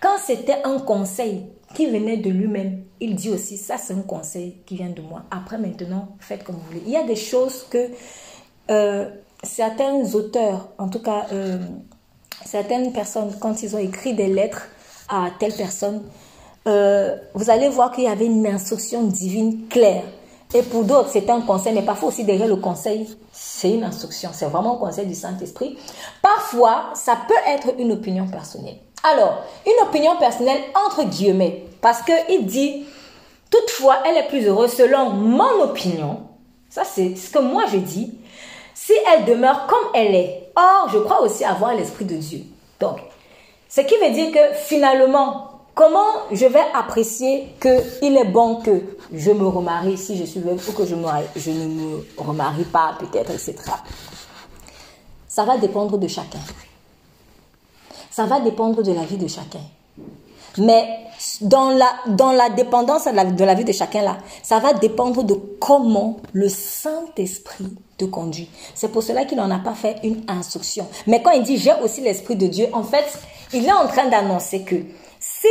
Quand 0.00 0.16
c'était 0.24 0.62
un 0.64 0.78
conseil 0.78 1.44
qui 1.74 1.86
venait 1.86 2.16
de 2.16 2.30
lui-même, 2.30 2.84
il 3.00 3.14
dit 3.14 3.30
aussi, 3.30 3.56
ça 3.56 3.76
c'est 3.78 3.94
un 3.94 4.02
conseil 4.02 4.58
qui 4.66 4.76
vient 4.76 4.90
de 4.90 5.02
moi. 5.02 5.22
Après 5.30 5.58
maintenant, 5.58 6.08
faites 6.20 6.44
comme 6.44 6.56
vous 6.56 6.66
voulez. 6.68 6.82
Il 6.86 6.92
y 6.92 6.96
a 6.96 7.04
des 7.04 7.16
choses 7.16 7.66
que 7.70 7.88
euh, 8.70 9.08
certains 9.42 10.14
auteurs, 10.14 10.68
en 10.78 10.88
tout 10.88 11.00
cas 11.00 11.26
euh, 11.32 11.58
certaines 12.44 12.92
personnes, 12.92 13.34
quand 13.40 13.62
ils 13.62 13.74
ont 13.74 13.80
écrit 13.80 14.14
des 14.14 14.28
lettres 14.28 14.68
à 15.08 15.30
telle 15.38 15.52
personne, 15.52 16.02
euh, 16.68 17.16
vous 17.34 17.50
allez 17.50 17.68
voir 17.68 17.92
qu'il 17.92 18.04
y 18.04 18.08
avait 18.08 18.26
une 18.26 18.46
instruction 18.46 19.02
divine 19.02 19.66
claire. 19.68 20.04
Et 20.54 20.62
pour 20.62 20.84
d'autres, 20.84 21.08
c'est 21.10 21.30
un 21.30 21.40
conseil, 21.40 21.74
mais 21.74 21.82
parfois 21.82 22.10
aussi 22.10 22.24
derrière 22.24 22.46
le 22.46 22.56
conseil, 22.56 23.08
c'est 23.32 23.70
une 23.70 23.84
instruction. 23.84 24.30
C'est 24.32 24.44
vraiment 24.46 24.76
un 24.76 24.78
conseil 24.78 25.06
du 25.06 25.14
Saint-Esprit. 25.14 25.78
Parfois, 26.20 26.90
ça 26.94 27.16
peut 27.26 27.34
être 27.48 27.74
une 27.78 27.92
opinion 27.92 28.28
personnelle. 28.28 28.76
Alors, 29.02 29.42
une 29.66 29.88
opinion 29.88 30.16
personnelle 30.18 30.60
entre 30.86 31.04
guillemets, 31.04 31.64
parce 31.82 32.00
qu'il 32.02 32.46
dit, 32.46 32.86
toutefois, 33.50 33.98
elle 34.06 34.16
est 34.16 34.28
plus 34.28 34.46
heureuse 34.46 34.72
selon 34.72 35.10
mon 35.10 35.62
opinion. 35.64 36.22
Ça, 36.70 36.84
c'est 36.84 37.16
ce 37.16 37.28
que 37.28 37.40
moi 37.40 37.64
je 37.70 37.76
dis. 37.76 38.14
Si 38.72 38.92
elle 39.12 39.26
demeure 39.26 39.66
comme 39.66 39.90
elle 39.92 40.14
est. 40.14 40.50
Or, 40.56 40.88
je 40.90 40.98
crois 40.98 41.20
aussi 41.20 41.44
avoir 41.44 41.74
l'Esprit 41.74 42.04
de 42.06 42.16
Dieu. 42.16 42.40
Donc, 42.80 42.98
ce 43.68 43.80
qui 43.82 43.94
veut 43.96 44.10
dire 44.10 44.32
que 44.32 44.54
finalement, 44.54 45.60
comment 45.74 46.28
je 46.30 46.46
vais 46.46 46.62
apprécier 46.72 47.54
qu'il 47.60 48.16
est 48.16 48.30
bon 48.30 48.56
que 48.56 48.82
je 49.12 49.32
me 49.32 49.46
remarie 49.46 49.98
si 49.98 50.16
je 50.16 50.24
suis 50.24 50.40
veuve 50.40 50.62
ou 50.68 50.72
que 50.72 50.86
je, 50.86 50.94
je 51.36 51.50
ne 51.50 51.66
me 51.66 52.06
remarie 52.16 52.64
pas, 52.64 52.96
peut-être, 52.98 53.32
etc. 53.32 53.56
Ça 55.26 55.44
va 55.44 55.58
dépendre 55.58 55.98
de 55.98 56.06
chacun. 56.06 56.40
Ça 58.10 58.26
va 58.26 58.40
dépendre 58.40 58.82
de 58.82 58.92
la 58.92 59.02
vie 59.02 59.16
de 59.16 59.26
chacun. 59.26 59.62
Mais 60.58 61.06
dans 61.40 61.70
la, 61.70 61.92
dans 62.08 62.32
la 62.32 62.50
dépendance 62.50 63.04
de 63.06 63.44
la, 63.44 63.54
vie 63.54 63.64
de 63.64 63.72
chacun 63.72 64.02
là, 64.02 64.18
ça 64.42 64.58
va 64.58 64.72
dépendre 64.72 65.22
de 65.24 65.34
comment 65.60 66.16
le 66.32 66.48
Saint-Esprit 66.48 67.76
te 67.98 68.04
conduit. 68.04 68.48
C'est 68.74 68.88
pour 68.88 69.02
cela 69.02 69.24
qu'il 69.24 69.38
n'en 69.38 69.50
a 69.50 69.58
pas 69.58 69.74
fait 69.74 69.96
une 70.02 70.24
instruction. 70.28 70.86
Mais 71.06 71.22
quand 71.22 71.30
il 71.32 71.42
dit 71.42 71.58
j'ai 71.58 71.74
aussi 71.82 72.00
l'Esprit 72.00 72.36
de 72.36 72.46
Dieu, 72.46 72.68
en 72.72 72.82
fait, 72.82 73.06
il 73.52 73.66
est 73.66 73.72
en 73.72 73.86
train 73.86 74.06
d'annoncer 74.06 74.62
que 74.62 74.76
si 75.20 75.48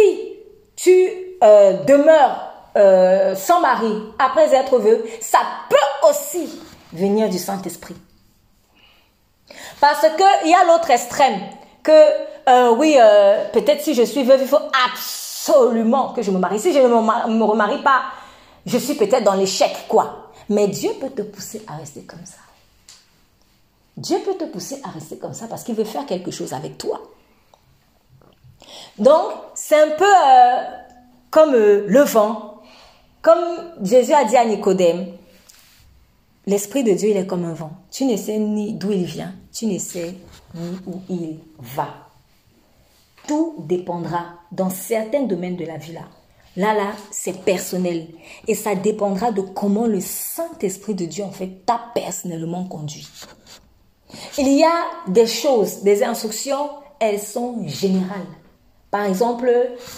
tu 0.75 1.09
euh, 1.43 1.83
demeures 1.85 2.53
euh, 2.77 3.35
sans 3.35 3.61
mari 3.61 3.93
après 4.19 4.53
être 4.53 4.77
veuve, 4.77 5.01
ça 5.19 5.39
peut 5.69 6.09
aussi 6.09 6.59
venir 6.93 7.29
du 7.29 7.37
Saint-Esprit. 7.37 7.95
Parce 9.79 10.01
qu'il 10.01 10.49
y 10.49 10.53
a 10.53 10.65
l'autre 10.65 10.89
extrême, 10.91 11.39
que 11.83 11.91
euh, 12.49 12.75
oui, 12.75 12.97
peut-être 13.53 13.81
si 13.81 13.93
je 13.93 14.03
suis 14.03 14.23
veuve, 14.23 14.41
il 14.41 14.47
faut 14.47 14.57
absolument 14.85 15.30
que 16.15 16.21
je 16.21 16.31
me 16.31 16.39
marie. 16.39 16.59
Si 16.59 16.73
je 16.73 16.79
ne 16.79 16.87
me 16.87 17.43
remarie 17.43 17.81
pas, 17.81 18.03
je 18.65 18.77
suis 18.77 18.95
peut-être 18.95 19.23
dans 19.23 19.33
l'échec, 19.33 19.85
quoi. 19.87 20.31
Mais 20.49 20.67
Dieu 20.67 20.91
peut 20.99 21.09
te 21.09 21.21
pousser 21.21 21.63
à 21.67 21.77
rester 21.77 22.01
comme 22.01 22.25
ça. 22.25 22.37
Dieu 23.97 24.19
peut 24.25 24.35
te 24.35 24.45
pousser 24.45 24.81
à 24.83 24.89
rester 24.89 25.17
comme 25.17 25.33
ça 25.33 25.47
parce 25.47 25.63
qu'il 25.63 25.75
veut 25.75 25.83
faire 25.83 26.05
quelque 26.05 26.31
chose 26.31 26.53
avec 26.53 26.77
toi. 26.77 27.01
Donc, 28.97 29.31
c'est 29.55 29.79
un 29.79 29.95
peu 29.95 30.05
euh, 30.05 30.63
comme 31.29 31.53
le 31.53 32.03
vent. 32.03 32.61
Comme 33.21 33.39
Jésus 33.81 34.13
a 34.13 34.25
dit 34.25 34.37
à 34.37 34.45
Nicodème, 34.45 35.07
l'Esprit 36.45 36.83
de 36.83 36.93
Dieu, 36.93 37.09
il 37.09 37.17
est 37.17 37.27
comme 37.27 37.45
un 37.45 37.53
vent. 37.53 37.71
Tu 37.91 38.05
ne 38.05 38.17
sais 38.17 38.37
ni 38.37 38.73
d'où 38.73 38.91
il 38.91 39.05
vient, 39.05 39.33
tu 39.53 39.67
ne 39.67 39.77
sais 39.77 40.15
ni 40.55 40.77
où 40.87 41.01
il 41.09 41.39
va. 41.59 42.10
Tout 43.27 43.55
dépendra 43.59 44.25
dans 44.51 44.69
certains 44.69 45.23
domaines 45.23 45.57
de 45.57 45.65
la 45.65 45.77
vie 45.77 45.93
là. 45.93 46.01
Là, 46.57 46.73
là, 46.73 46.91
c'est 47.11 47.45
personnel. 47.45 48.07
Et 48.47 48.55
ça 48.55 48.75
dépendra 48.75 49.31
de 49.31 49.41
comment 49.41 49.87
le 49.87 50.01
Saint-Esprit 50.01 50.95
de 50.95 51.05
Dieu, 51.05 51.23
en 51.23 51.31
fait, 51.31 51.65
t'a 51.65 51.79
personnellement 51.95 52.65
conduit. 52.65 53.07
Il 54.37 54.57
y 54.57 54.63
a 54.63 55.07
des 55.07 55.27
choses, 55.27 55.81
des 55.83 56.03
instructions, 56.03 56.69
elles 56.99 57.21
sont 57.21 57.65
générales. 57.67 58.27
Par 58.89 59.05
exemple, 59.05 59.49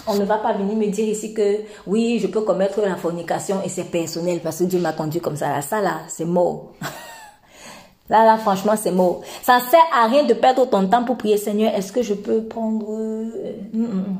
on 0.06 0.14
ne 0.14 0.24
va 0.24 0.38
pas 0.38 0.52
venir 0.52 0.76
me 0.76 0.86
dire 0.86 1.08
ici 1.08 1.34
que 1.34 1.62
oui, 1.88 2.20
je 2.20 2.28
peux 2.28 2.42
commettre 2.42 2.80
la 2.80 2.94
fornication 2.94 3.60
et 3.64 3.68
c'est 3.68 3.90
personnel 3.90 4.38
parce 4.40 4.60
que 4.60 4.64
Dieu 4.64 4.78
m'a 4.78 4.92
conduit 4.92 5.20
comme 5.20 5.36
ça. 5.36 5.60
Ça, 5.62 5.80
là, 5.80 6.02
c'est 6.06 6.24
mort. 6.24 6.74
Là, 8.10 8.24
là, 8.24 8.36
franchement, 8.36 8.74
c'est 8.76 8.90
mort. 8.90 9.22
Ça 9.42 9.58
ne 9.58 9.62
sert 9.62 9.84
à 9.92 10.06
rien 10.06 10.24
de 10.24 10.34
perdre 10.34 10.66
ton 10.66 10.86
temps 10.86 11.04
pour 11.04 11.16
prier, 11.16 11.38
Seigneur, 11.38 11.74
est-ce 11.74 11.90
que 11.92 12.02
je 12.02 12.14
peux 12.14 12.44
prendre... 12.44 12.86
Euh, 12.90 13.30
mm, 13.72 13.82
mm, 13.82 13.86
mm. 13.86 14.16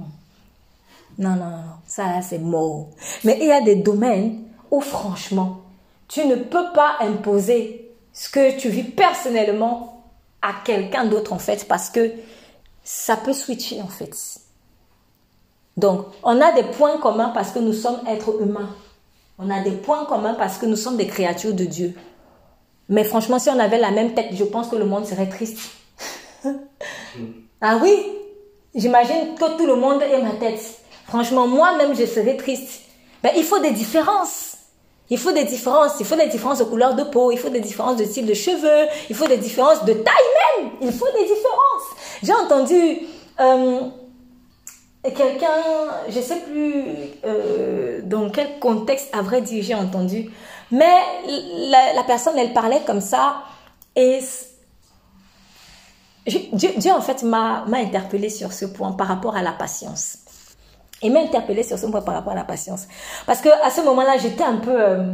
Non, 1.18 1.30
non, 1.30 1.44
non, 1.44 1.62
ça, 1.86 2.04
c'est 2.22 2.38
mort. 2.38 2.88
Mais 3.22 3.38
il 3.40 3.46
y 3.46 3.52
a 3.52 3.60
des 3.60 3.76
domaines 3.76 4.40
où, 4.70 4.80
franchement, 4.80 5.60
tu 6.08 6.24
ne 6.26 6.34
peux 6.34 6.72
pas 6.74 6.96
imposer 7.00 7.92
ce 8.12 8.28
que 8.28 8.58
tu 8.58 8.68
vis 8.68 8.84
personnellement 8.84 10.02
à 10.42 10.54
quelqu'un 10.64 11.04
d'autre, 11.04 11.32
en 11.32 11.38
fait, 11.38 11.68
parce 11.68 11.90
que 11.90 12.10
ça 12.82 13.16
peut 13.16 13.32
switcher, 13.32 13.80
en 13.82 13.88
fait. 13.88 14.14
Donc, 15.76 16.06
on 16.22 16.40
a 16.40 16.52
des 16.52 16.64
points 16.64 16.98
communs 16.98 17.30
parce 17.30 17.50
que 17.50 17.58
nous 17.58 17.72
sommes 17.72 18.00
êtres 18.08 18.40
humains. 18.40 18.70
On 19.38 19.50
a 19.50 19.62
des 19.62 19.72
points 19.72 20.04
communs 20.04 20.34
parce 20.34 20.58
que 20.58 20.66
nous 20.66 20.76
sommes 20.76 20.96
des 20.96 21.06
créatures 21.06 21.54
de 21.54 21.64
Dieu. 21.64 21.94
Mais 22.88 23.04
franchement, 23.04 23.38
si 23.38 23.48
on 23.50 23.58
avait 23.58 23.78
la 23.78 23.90
même 23.90 24.14
tête, 24.14 24.28
je 24.32 24.44
pense 24.44 24.68
que 24.68 24.76
le 24.76 24.84
monde 24.84 25.06
serait 25.06 25.28
triste. 25.28 25.58
ah 27.60 27.78
oui, 27.82 27.96
j'imagine 28.74 29.34
que 29.38 29.56
tout 29.56 29.66
le 29.66 29.76
monde 29.76 30.02
ait 30.02 30.22
ma 30.22 30.32
tête. 30.32 30.60
Franchement, 31.06 31.46
moi-même, 31.46 31.94
je 31.94 32.04
serais 32.04 32.36
triste. 32.36 32.82
Mais 33.22 33.32
il 33.36 33.44
faut 33.44 33.58
des 33.58 33.70
différences. 33.70 34.56
Il 35.10 35.18
faut 35.18 35.32
des 35.32 35.44
différences. 35.44 35.92
Il 36.00 36.06
faut 36.06 36.16
des 36.16 36.28
différences 36.28 36.58
de 36.58 36.64
couleur 36.64 36.94
de 36.94 37.04
peau. 37.04 37.30
Il 37.30 37.38
faut 37.38 37.50
des 37.50 37.60
différences 37.60 37.96
de 37.96 38.04
style 38.04 38.26
de 38.26 38.34
cheveux. 38.34 38.88
Il 39.08 39.16
faut 39.16 39.26
des 39.26 39.38
différences 39.38 39.84
de 39.84 39.92
taille 39.92 40.14
même. 40.58 40.70
Il 40.82 40.92
faut 40.92 41.10
des 41.18 41.24
différences. 41.24 42.22
J'ai 42.22 42.32
entendu 42.32 42.98
euh, 43.40 43.80
quelqu'un, 45.10 45.62
je 46.08 46.20
sais 46.20 46.40
plus 46.40 46.84
euh, 47.24 48.00
dans 48.04 48.30
quel 48.30 48.58
contexte, 48.58 49.08
à 49.12 49.22
vrai 49.22 49.42
dire, 49.42 49.62
j'ai 49.62 49.74
entendu. 49.74 50.30
Mais 50.70 50.94
la, 51.68 52.02
personne, 52.06 52.38
elle 52.38 52.52
parlait 52.52 52.82
comme 52.86 53.00
ça. 53.00 53.42
Et 53.96 54.20
Dieu, 56.26 56.70
Dieu, 56.76 56.92
en 56.92 57.00
fait, 57.00 57.22
m'a 57.22 57.64
interpellé 57.72 58.28
sur 58.28 58.52
ce 58.52 58.64
point 58.64 58.92
par 58.92 59.08
rapport 59.08 59.36
à 59.36 59.42
la 59.42 59.52
patience. 59.52 60.18
Il 61.02 61.12
m'a 61.12 61.20
interpellé 61.20 61.62
sur 61.62 61.78
ce 61.78 61.86
point 61.86 62.00
par 62.00 62.14
rapport 62.14 62.32
à 62.32 62.36
la 62.36 62.44
patience. 62.44 62.86
Parce 63.26 63.40
que 63.40 63.48
à 63.62 63.70
ce 63.70 63.82
moment-là, 63.82 64.16
j'étais 64.16 64.44
un 64.44 64.56
peu... 64.56 64.74
Euh, 64.74 65.04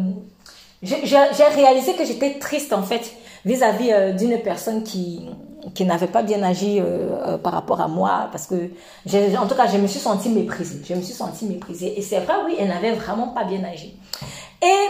j'ai 0.82 1.44
réalisé 1.54 1.94
que 1.94 2.04
j'étais 2.04 2.38
triste, 2.38 2.72
en 2.72 2.82
fait, 2.82 3.12
vis-à-vis 3.44 3.92
euh, 3.92 4.12
d'une 4.12 4.38
personne 4.40 4.82
qui, 4.82 5.28
qui 5.74 5.84
n'avait 5.84 6.06
pas 6.06 6.22
bien 6.22 6.42
agi 6.42 6.80
euh, 6.80 7.36
par 7.38 7.52
rapport 7.52 7.80
à 7.80 7.88
moi. 7.88 8.28
Parce 8.30 8.46
que, 8.46 8.70
en 9.36 9.46
tout 9.46 9.56
cas, 9.56 9.66
je 9.66 9.78
me 9.78 9.88
suis 9.88 9.98
sentie 9.98 10.28
méprisée. 10.28 10.80
Je 10.88 10.94
me 10.94 11.02
suis 11.02 11.14
sentie 11.14 11.44
méprisée. 11.44 11.98
Et 11.98 12.02
c'est 12.02 12.20
vrai, 12.20 12.34
oui, 12.46 12.54
elle 12.58 12.68
n'avait 12.68 12.92
vraiment 12.92 13.28
pas 13.28 13.44
bien 13.44 13.64
agi. 13.64 13.98
Et 14.62 14.86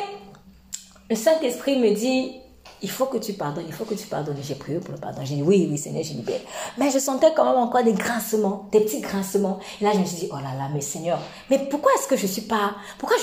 le 1.11 1.17
Saint-Esprit 1.17 1.77
me 1.77 1.93
dit, 1.93 2.41
il 2.83 2.91
faut 2.91 3.07
que 3.07 3.19
tu 3.19 3.33
pardonnes, 3.33 3.65
il 3.67 3.73
faut 3.73 3.85
que 3.85 3.95
tu 3.95 4.07
pardonnes. 4.07 4.37
J'ai 4.43 4.55
prié 4.55 4.79
pour 4.79 4.95
le 4.95 5.01
pardon. 5.01 5.23
J'ai 5.25 5.35
dit, 5.35 5.43
oui, 5.43 5.67
oui, 5.71 5.77
Seigneur, 5.77 6.05
je 6.05 6.13
libère. 6.13 6.41
Mais 6.79 6.91
je 6.91 6.99
sentais 6.99 7.33
quand 7.35 7.45
même 7.45 7.61
encore 7.61 7.83
des 7.83 7.93
grincements, 7.93 8.69
des 8.71 8.81
petits 8.81 9.01
grincements. 9.01 9.59
Et 9.81 9.85
là, 9.85 9.91
je 9.93 9.99
me 9.99 10.05
suis 10.05 10.17
dit, 10.17 10.29
oh 10.33 10.37
là 10.37 10.55
là, 10.57 10.71
mais 10.73 10.81
Seigneur, 10.81 11.19
mais 11.51 11.59
pourquoi 11.69 11.93
est-ce 11.99 12.07
que 12.07 12.17
je 12.17 12.27
suis 12.27 12.43
pas, 12.43 12.77
pourquoi 12.99 13.17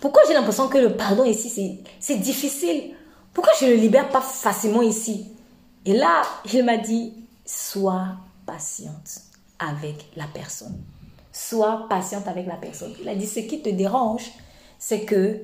pourquoi 0.00 0.22
j'ai 0.28 0.34
l'impression 0.34 0.68
que 0.68 0.78
le 0.78 0.96
pardon 0.96 1.24
ici, 1.24 1.80
c'est 1.98 2.16
difficile? 2.16 2.94
Pourquoi 3.32 3.52
je 3.58 3.64
ne 3.64 3.70
le 3.70 3.76
libère 3.76 4.10
pas 4.10 4.20
facilement 4.20 4.82
ici? 4.82 5.28
Et 5.86 5.94
là, 5.94 6.22
il 6.52 6.62
m'a 6.62 6.76
dit, 6.76 7.14
sois 7.44 8.08
patiente 8.46 9.22
avec 9.58 10.10
la 10.14 10.26
personne. 10.26 10.78
Sois 11.32 11.86
patiente 11.88 12.28
avec 12.28 12.46
la 12.46 12.56
personne. 12.56 12.94
Il 13.00 13.08
a 13.08 13.14
dit, 13.14 13.26
ce 13.26 13.40
qui 13.40 13.60
te 13.60 13.70
dérange, 13.70 14.30
c'est 14.78 15.00
que 15.00 15.40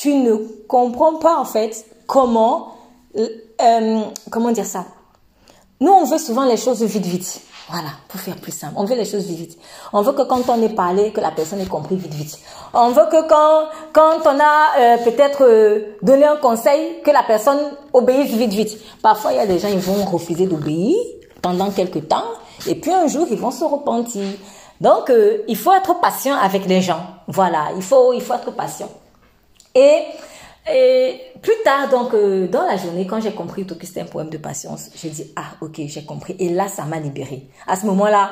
tu 0.00 0.14
ne 0.14 0.34
comprends 0.66 1.16
pas 1.16 1.36
en 1.36 1.44
fait 1.44 1.84
comment, 2.06 2.72
euh, 3.18 3.28
euh, 3.60 4.00
comment 4.30 4.50
dire 4.50 4.64
ça 4.64 4.86
Nous, 5.78 5.92
on 5.92 6.04
veut 6.04 6.16
souvent 6.16 6.46
les 6.46 6.56
choses 6.56 6.82
vite, 6.82 7.04
vite. 7.04 7.42
Voilà, 7.68 7.90
pour 8.08 8.18
faire 8.18 8.36
plus 8.36 8.50
simple. 8.50 8.72
On 8.76 8.84
veut 8.84 8.96
les 8.96 9.04
choses 9.04 9.26
vite, 9.26 9.38
vite. 9.38 9.58
On 9.92 10.00
veut 10.00 10.12
que 10.12 10.22
quand 10.22 10.48
on 10.48 10.62
ait 10.62 10.70
parlé, 10.70 11.12
que 11.12 11.20
la 11.20 11.30
personne 11.30 11.60
ait 11.60 11.66
compris 11.66 11.96
vite, 11.96 12.14
vite. 12.14 12.38
On 12.72 12.88
veut 12.88 13.04
que 13.10 13.28
quand, 13.28 13.68
quand 13.92 14.20
on 14.24 14.40
a 14.40 14.78
euh, 14.78 14.96
peut-être 15.04 15.98
donné 16.02 16.24
un 16.24 16.36
conseil, 16.36 17.02
que 17.04 17.10
la 17.10 17.22
personne 17.22 17.58
obéisse 17.92 18.30
vite, 18.30 18.54
vite. 18.54 18.78
Parfois, 19.02 19.32
il 19.32 19.36
y 19.36 19.40
a 19.40 19.46
des 19.46 19.58
gens, 19.58 19.68
ils 19.68 19.80
vont 19.80 20.02
refuser 20.06 20.46
d'obéir 20.46 20.96
pendant 21.42 21.70
quelques 21.70 22.08
temps, 22.08 22.24
et 22.66 22.74
puis 22.74 22.90
un 22.90 23.06
jour, 23.06 23.26
ils 23.30 23.38
vont 23.38 23.50
se 23.50 23.64
repentir. 23.64 24.24
Donc, 24.80 25.12
il 25.46 25.56
faut 25.58 25.74
être 25.74 26.00
patient 26.00 26.36
avec 26.36 26.66
les 26.66 26.80
gens. 26.80 27.02
Voilà, 27.28 27.66
il 27.76 27.82
faut, 27.82 28.14
il 28.14 28.22
faut 28.22 28.32
être 28.32 28.50
patient. 28.52 28.88
Et 29.74 30.04
plus 31.42 31.54
tard, 31.64 31.88
donc, 31.88 32.12
euh, 32.14 32.46
dans 32.46 32.64
la 32.64 32.76
journée, 32.76 33.06
quand 33.06 33.20
j'ai 33.20 33.32
compris 33.32 33.64
que 33.64 33.86
c'était 33.86 34.02
un 34.02 34.06
poème 34.06 34.30
de 34.30 34.38
patience, 34.38 34.90
j'ai 34.94 35.08
dit, 35.08 35.32
ah, 35.36 35.54
ok, 35.60 35.80
j'ai 35.86 36.04
compris. 36.04 36.36
Et 36.38 36.48
là, 36.50 36.68
ça 36.68 36.84
m'a 36.84 36.98
libéré. 36.98 37.46
À 37.66 37.76
ce 37.76 37.86
moment-là, 37.86 38.30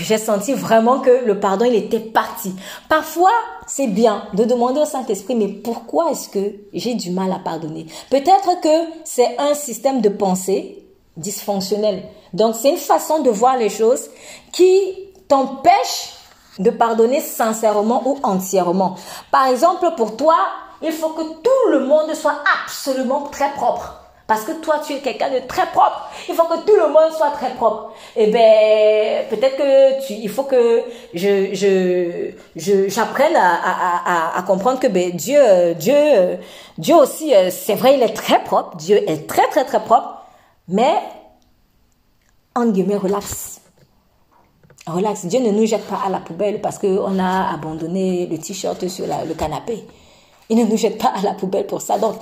j'ai 0.00 0.18
senti 0.18 0.52
vraiment 0.52 1.00
que 1.00 1.24
le 1.24 1.40
pardon, 1.40 1.64
il 1.64 1.74
était 1.74 2.00
parti. 2.00 2.54
Parfois, 2.88 3.32
c'est 3.66 3.86
bien 3.86 4.24
de 4.34 4.44
demander 4.44 4.80
au 4.80 4.84
Saint-Esprit, 4.84 5.34
mais 5.34 5.48
pourquoi 5.48 6.10
est-ce 6.10 6.28
que 6.28 6.54
j'ai 6.72 6.94
du 6.94 7.10
mal 7.10 7.32
à 7.32 7.38
pardonner? 7.38 7.86
Peut-être 8.10 8.60
que 8.60 8.90
c'est 9.04 9.38
un 9.38 9.54
système 9.54 10.00
de 10.00 10.08
pensée 10.08 10.86
dysfonctionnel. 11.16 12.02
Donc, 12.32 12.56
c'est 12.56 12.70
une 12.70 12.76
façon 12.76 13.20
de 13.20 13.30
voir 13.30 13.56
les 13.56 13.68
choses 13.68 14.10
qui 14.52 14.70
t'empêche 15.28 16.14
de 16.58 16.70
pardonner 16.70 17.20
sincèrement 17.20 18.02
ou 18.06 18.18
entièrement. 18.22 18.96
Par 19.30 19.46
exemple, 19.46 19.90
pour 19.96 20.16
toi, 20.16 20.36
il 20.82 20.92
faut 20.92 21.10
que 21.10 21.22
tout 21.22 21.70
le 21.70 21.80
monde 21.80 22.12
soit 22.14 22.42
absolument 22.64 23.22
très 23.30 23.52
propre. 23.52 24.04
Parce 24.26 24.44
que 24.44 24.52
toi, 24.52 24.80
tu 24.84 24.94
es 24.94 25.00
quelqu'un 25.00 25.30
de 25.30 25.40
très 25.46 25.66
propre. 25.66 26.08
Il 26.28 26.34
faut 26.34 26.44
que 26.44 26.64
tout 26.64 26.74
le 26.74 26.88
monde 26.88 27.12
soit 27.12 27.30
très 27.32 27.50
propre. 27.54 27.92
Eh 28.16 28.28
ben, 28.28 29.26
peut-être 29.28 29.56
que 29.56 30.06
tu, 30.06 30.14
il 30.14 30.30
faut 30.30 30.44
que 30.44 30.82
je, 31.12 31.54
je, 31.54 32.30
je, 32.56 32.88
j'apprenne 32.88 33.36
à, 33.36 33.54
à, 33.54 34.38
à, 34.38 34.42
comprendre 34.42 34.80
que 34.80 34.86
ben, 34.86 35.10
Dieu, 35.14 35.74
Dieu, 35.74 36.38
Dieu 36.78 36.94
aussi, 36.94 37.34
euh, 37.34 37.50
c'est 37.50 37.74
vrai, 37.74 37.96
il 37.96 38.02
est 38.02 38.14
très 38.14 38.42
propre. 38.42 38.78
Dieu 38.78 38.96
est 39.06 39.28
très, 39.28 39.46
très, 39.48 39.64
très 39.66 39.84
propre. 39.84 40.24
Mais, 40.68 40.94
en 42.54 42.66
guillemets, 42.68 42.96
relax. 42.96 43.60
Relax. 44.86 45.26
Dieu 45.26 45.40
ne 45.40 45.50
nous 45.50 45.66
jette 45.66 45.86
pas 45.86 46.00
à 46.06 46.08
la 46.08 46.20
poubelle 46.20 46.62
parce 46.62 46.78
qu'on 46.78 47.18
a 47.18 47.52
abandonné 47.52 48.26
le 48.26 48.38
t-shirt 48.38 48.88
sur 48.88 49.04
le 49.06 49.34
canapé. 49.34 49.84
Il 50.48 50.58
ne 50.58 50.64
nous 50.64 50.76
jette 50.76 50.98
pas 50.98 51.12
à 51.14 51.22
la 51.22 51.32
poubelle 51.32 51.66
pour 51.66 51.80
ça. 51.80 51.98
Donc, 51.98 52.14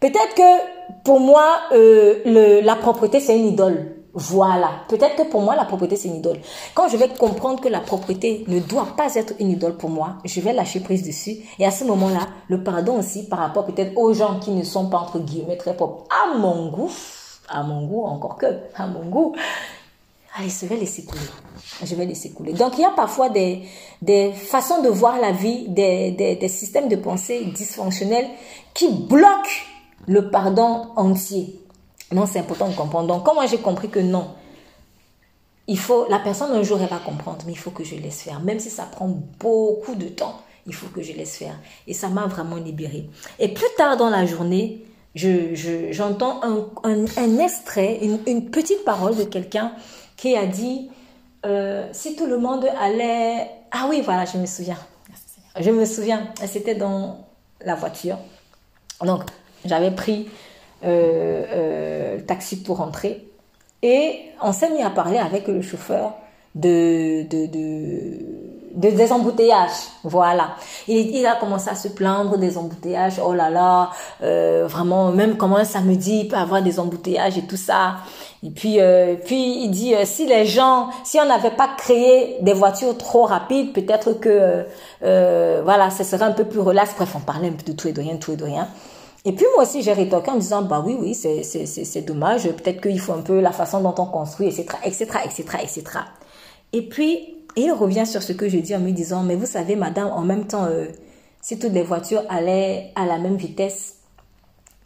peut-être 0.00 0.34
que 0.34 1.02
pour 1.04 1.20
moi, 1.20 1.44
euh, 1.72 2.60
la 2.62 2.76
propreté, 2.76 3.20
c'est 3.20 3.36
une 3.38 3.46
idole. 3.46 3.96
Voilà. 4.14 4.70
Peut-être 4.88 5.16
que 5.16 5.22
pour 5.22 5.40
moi, 5.40 5.56
la 5.56 5.64
propreté, 5.64 5.96
c'est 5.96 6.08
une 6.08 6.16
idole. 6.16 6.38
Quand 6.74 6.88
je 6.88 6.96
vais 6.96 7.08
comprendre 7.08 7.60
que 7.60 7.68
la 7.68 7.80
propreté 7.80 8.44
ne 8.46 8.60
doit 8.60 8.88
pas 8.96 9.14
être 9.14 9.32
une 9.40 9.50
idole 9.50 9.76
pour 9.76 9.88
moi, 9.88 10.18
je 10.24 10.40
vais 10.40 10.52
lâcher 10.52 10.80
prise 10.80 11.02
dessus. 11.02 11.38
Et 11.58 11.64
à 11.64 11.70
ce 11.70 11.84
moment-là, 11.84 12.28
le 12.48 12.62
pardon 12.62 12.98
aussi 12.98 13.26
par 13.26 13.38
rapport 13.38 13.64
peut-être 13.64 13.96
aux 13.96 14.12
gens 14.12 14.38
qui 14.38 14.50
ne 14.50 14.64
sont 14.64 14.90
pas, 14.90 14.98
entre 14.98 15.18
guillemets, 15.18 15.56
très 15.56 15.74
propres, 15.74 16.04
à 16.10 16.36
mon 16.36 16.68
goût, 16.68 16.90
à 17.48 17.62
mon 17.62 17.86
goût, 17.86 18.04
encore 18.04 18.36
que, 18.36 18.46
à 18.76 18.86
mon 18.86 19.04
goût, 19.04 19.34
allez, 20.34 20.48
je 20.48 20.66
vais 20.66 20.76
laisser 20.76 21.04
couler. 21.04 21.20
Je 21.84 21.94
vais 21.94 22.04
laisser 22.06 22.30
couler. 22.30 22.52
Donc, 22.52 22.74
il 22.78 22.82
y 22.82 22.84
a 22.84 22.90
parfois 22.90 23.28
des, 23.28 23.62
des 24.00 24.32
façons 24.32 24.82
de 24.82 24.88
voir 24.88 25.18
la 25.18 25.32
vie, 25.32 25.68
des, 25.68 26.12
des, 26.12 26.48
systèmes 26.48 26.88
de 26.88 26.96
pensée 26.96 27.44
dysfonctionnels 27.46 28.28
qui 28.74 28.88
bloquent 28.90 29.50
le 30.06 30.30
pardon 30.30 30.88
entier. 30.96 31.60
Non, 32.12 32.26
c'est 32.26 32.38
important 32.38 32.68
de 32.68 32.74
comprendre. 32.74 33.08
Donc, 33.08 33.24
moi 33.34 33.46
j'ai 33.46 33.58
compris 33.58 33.88
que 33.88 33.98
non, 33.98 34.28
il 35.66 35.78
faut, 35.78 36.06
la 36.08 36.18
personne 36.18 36.52
un 36.52 36.62
jour 36.62 36.78
elle 36.80 36.88
va 36.88 36.98
comprendre, 36.98 37.38
mais 37.46 37.52
il 37.52 37.58
faut 37.58 37.70
que 37.70 37.84
je 37.84 37.94
laisse 37.96 38.22
faire. 38.22 38.40
Même 38.40 38.60
si 38.60 38.70
ça 38.70 38.84
prend 38.84 39.08
beaucoup 39.38 39.94
de 39.94 40.08
temps, 40.08 40.40
il 40.66 40.74
faut 40.74 40.88
que 40.88 41.02
je 41.02 41.12
laisse 41.12 41.36
faire. 41.36 41.58
Et 41.86 41.94
ça 41.94 42.08
m'a 42.08 42.26
vraiment 42.26 42.56
libérée. 42.56 43.08
Et 43.38 43.48
plus 43.48 43.68
tard 43.76 43.96
dans 43.96 44.10
la 44.10 44.26
journée, 44.26 44.84
je, 45.14 45.54
j'entends 45.90 46.42
un, 46.42 46.66
un, 46.84 47.04
un, 47.16 47.38
extrait, 47.38 47.98
une, 48.02 48.18
une 48.26 48.50
petite 48.50 48.84
parole 48.84 49.16
de 49.16 49.24
quelqu'un 49.24 49.72
qui 50.22 50.36
a 50.36 50.46
dit 50.46 50.88
euh, 51.44 51.88
si 51.90 52.14
tout 52.14 52.26
le 52.26 52.38
monde 52.38 52.64
allait... 52.80 53.50
Ah 53.72 53.86
oui, 53.90 54.02
voilà, 54.04 54.24
je 54.24 54.38
me 54.38 54.46
souviens. 54.46 54.78
Je 55.58 55.70
me 55.70 55.84
souviens, 55.84 56.28
c'était 56.46 56.76
dans 56.76 57.26
la 57.64 57.74
voiture. 57.74 58.18
Donc, 59.04 59.22
j'avais 59.64 59.90
pris 59.90 60.28
euh, 60.84 61.44
euh, 61.52 62.16
le 62.18 62.24
taxi 62.24 62.62
pour 62.62 62.76
rentrer 62.76 63.26
et 63.82 64.20
on 64.40 64.52
s'est 64.52 64.70
mis 64.70 64.82
à 64.82 64.90
parler 64.90 65.18
avec 65.18 65.48
le 65.48 65.60
chauffeur 65.60 66.14
de, 66.54 67.24
de, 67.24 67.46
de, 67.46 68.90
des 68.90 69.12
embouteillages. 69.12 69.88
Voilà. 70.04 70.54
Il, 70.86 71.26
a 71.26 71.34
commencé 71.34 71.68
à 71.68 71.74
se 71.74 71.88
plaindre 71.88 72.38
des 72.38 72.56
embouteillages. 72.56 73.20
Oh 73.24 73.34
là 73.34 73.50
là, 73.50 73.90
vraiment, 74.20 75.10
même 75.10 75.36
comment 75.36 75.56
un 75.56 75.64
samedi 75.64 76.20
il 76.20 76.28
peut 76.28 76.36
avoir 76.36 76.62
des 76.62 76.78
embouteillages 76.78 77.38
et 77.38 77.42
tout 77.42 77.56
ça. 77.56 77.96
Et 78.44 78.50
puis, 78.50 78.80
euh, 78.80 79.14
puis 79.24 79.64
il 79.64 79.70
dit 79.70 79.94
euh, 79.94 80.02
si 80.04 80.26
les 80.26 80.46
gens, 80.46 80.88
si 81.04 81.18
on 81.20 81.26
n'avait 81.26 81.52
pas 81.52 81.68
créé 81.78 82.38
des 82.40 82.52
voitures 82.52 82.98
trop 82.98 83.22
rapides, 83.24 83.72
peut-être 83.72 84.14
que 84.14 84.66
euh, 85.04 85.60
voilà, 85.62 85.90
ce 85.90 86.02
serait 86.02 86.24
un 86.24 86.32
peu 86.32 86.44
plus 86.44 86.58
relax. 86.58 86.92
Bref, 86.96 87.14
on 87.14 87.20
parlait 87.20 87.48
un 87.48 87.52
peu 87.52 87.62
de 87.62 87.72
tout 87.72 87.86
et 87.86 87.92
de 87.92 88.00
rien, 88.00 88.16
tout 88.16 88.32
et 88.32 88.36
de 88.36 88.44
rien. 88.44 88.66
Et 89.24 89.30
puis 89.30 89.46
moi 89.54 89.62
aussi, 89.62 89.82
j'ai 89.82 89.92
rétorqué 89.92 90.32
en 90.32 90.36
disant 90.36 90.62
bah 90.62 90.82
oui, 90.84 90.96
oui, 91.00 91.14
c'est 91.14 92.00
dommage. 92.04 92.50
Peut-être 92.50 92.80
qu'il 92.80 92.98
faut 92.98 93.12
un 93.12 93.20
peu 93.20 93.40
la 93.40 93.52
façon 93.52 93.80
dont 93.80 93.94
on 93.98 94.06
construit, 94.06 94.48
etc., 94.48 94.66
etc., 94.84 95.06
etc., 95.24 95.44
etc. 95.62 95.84
Et 96.72 96.82
puis 96.82 97.36
il 97.54 97.70
revient 97.70 98.06
sur 98.06 98.24
ce 98.24 98.32
que 98.32 98.48
je 98.48 98.58
dis 98.58 98.74
en 98.74 98.80
me 98.80 98.90
disant 98.90 99.22
mais 99.22 99.36
vous 99.36 99.46
savez, 99.46 99.76
madame, 99.76 100.08
en 100.08 100.22
même 100.22 100.48
temps, 100.48 100.66
si 101.40 101.60
toutes 101.60 101.72
les 101.72 101.84
voitures 101.84 102.24
allaient 102.28 102.90
à 102.96 103.06
la 103.06 103.18
même 103.18 103.36
vitesse 103.36 103.98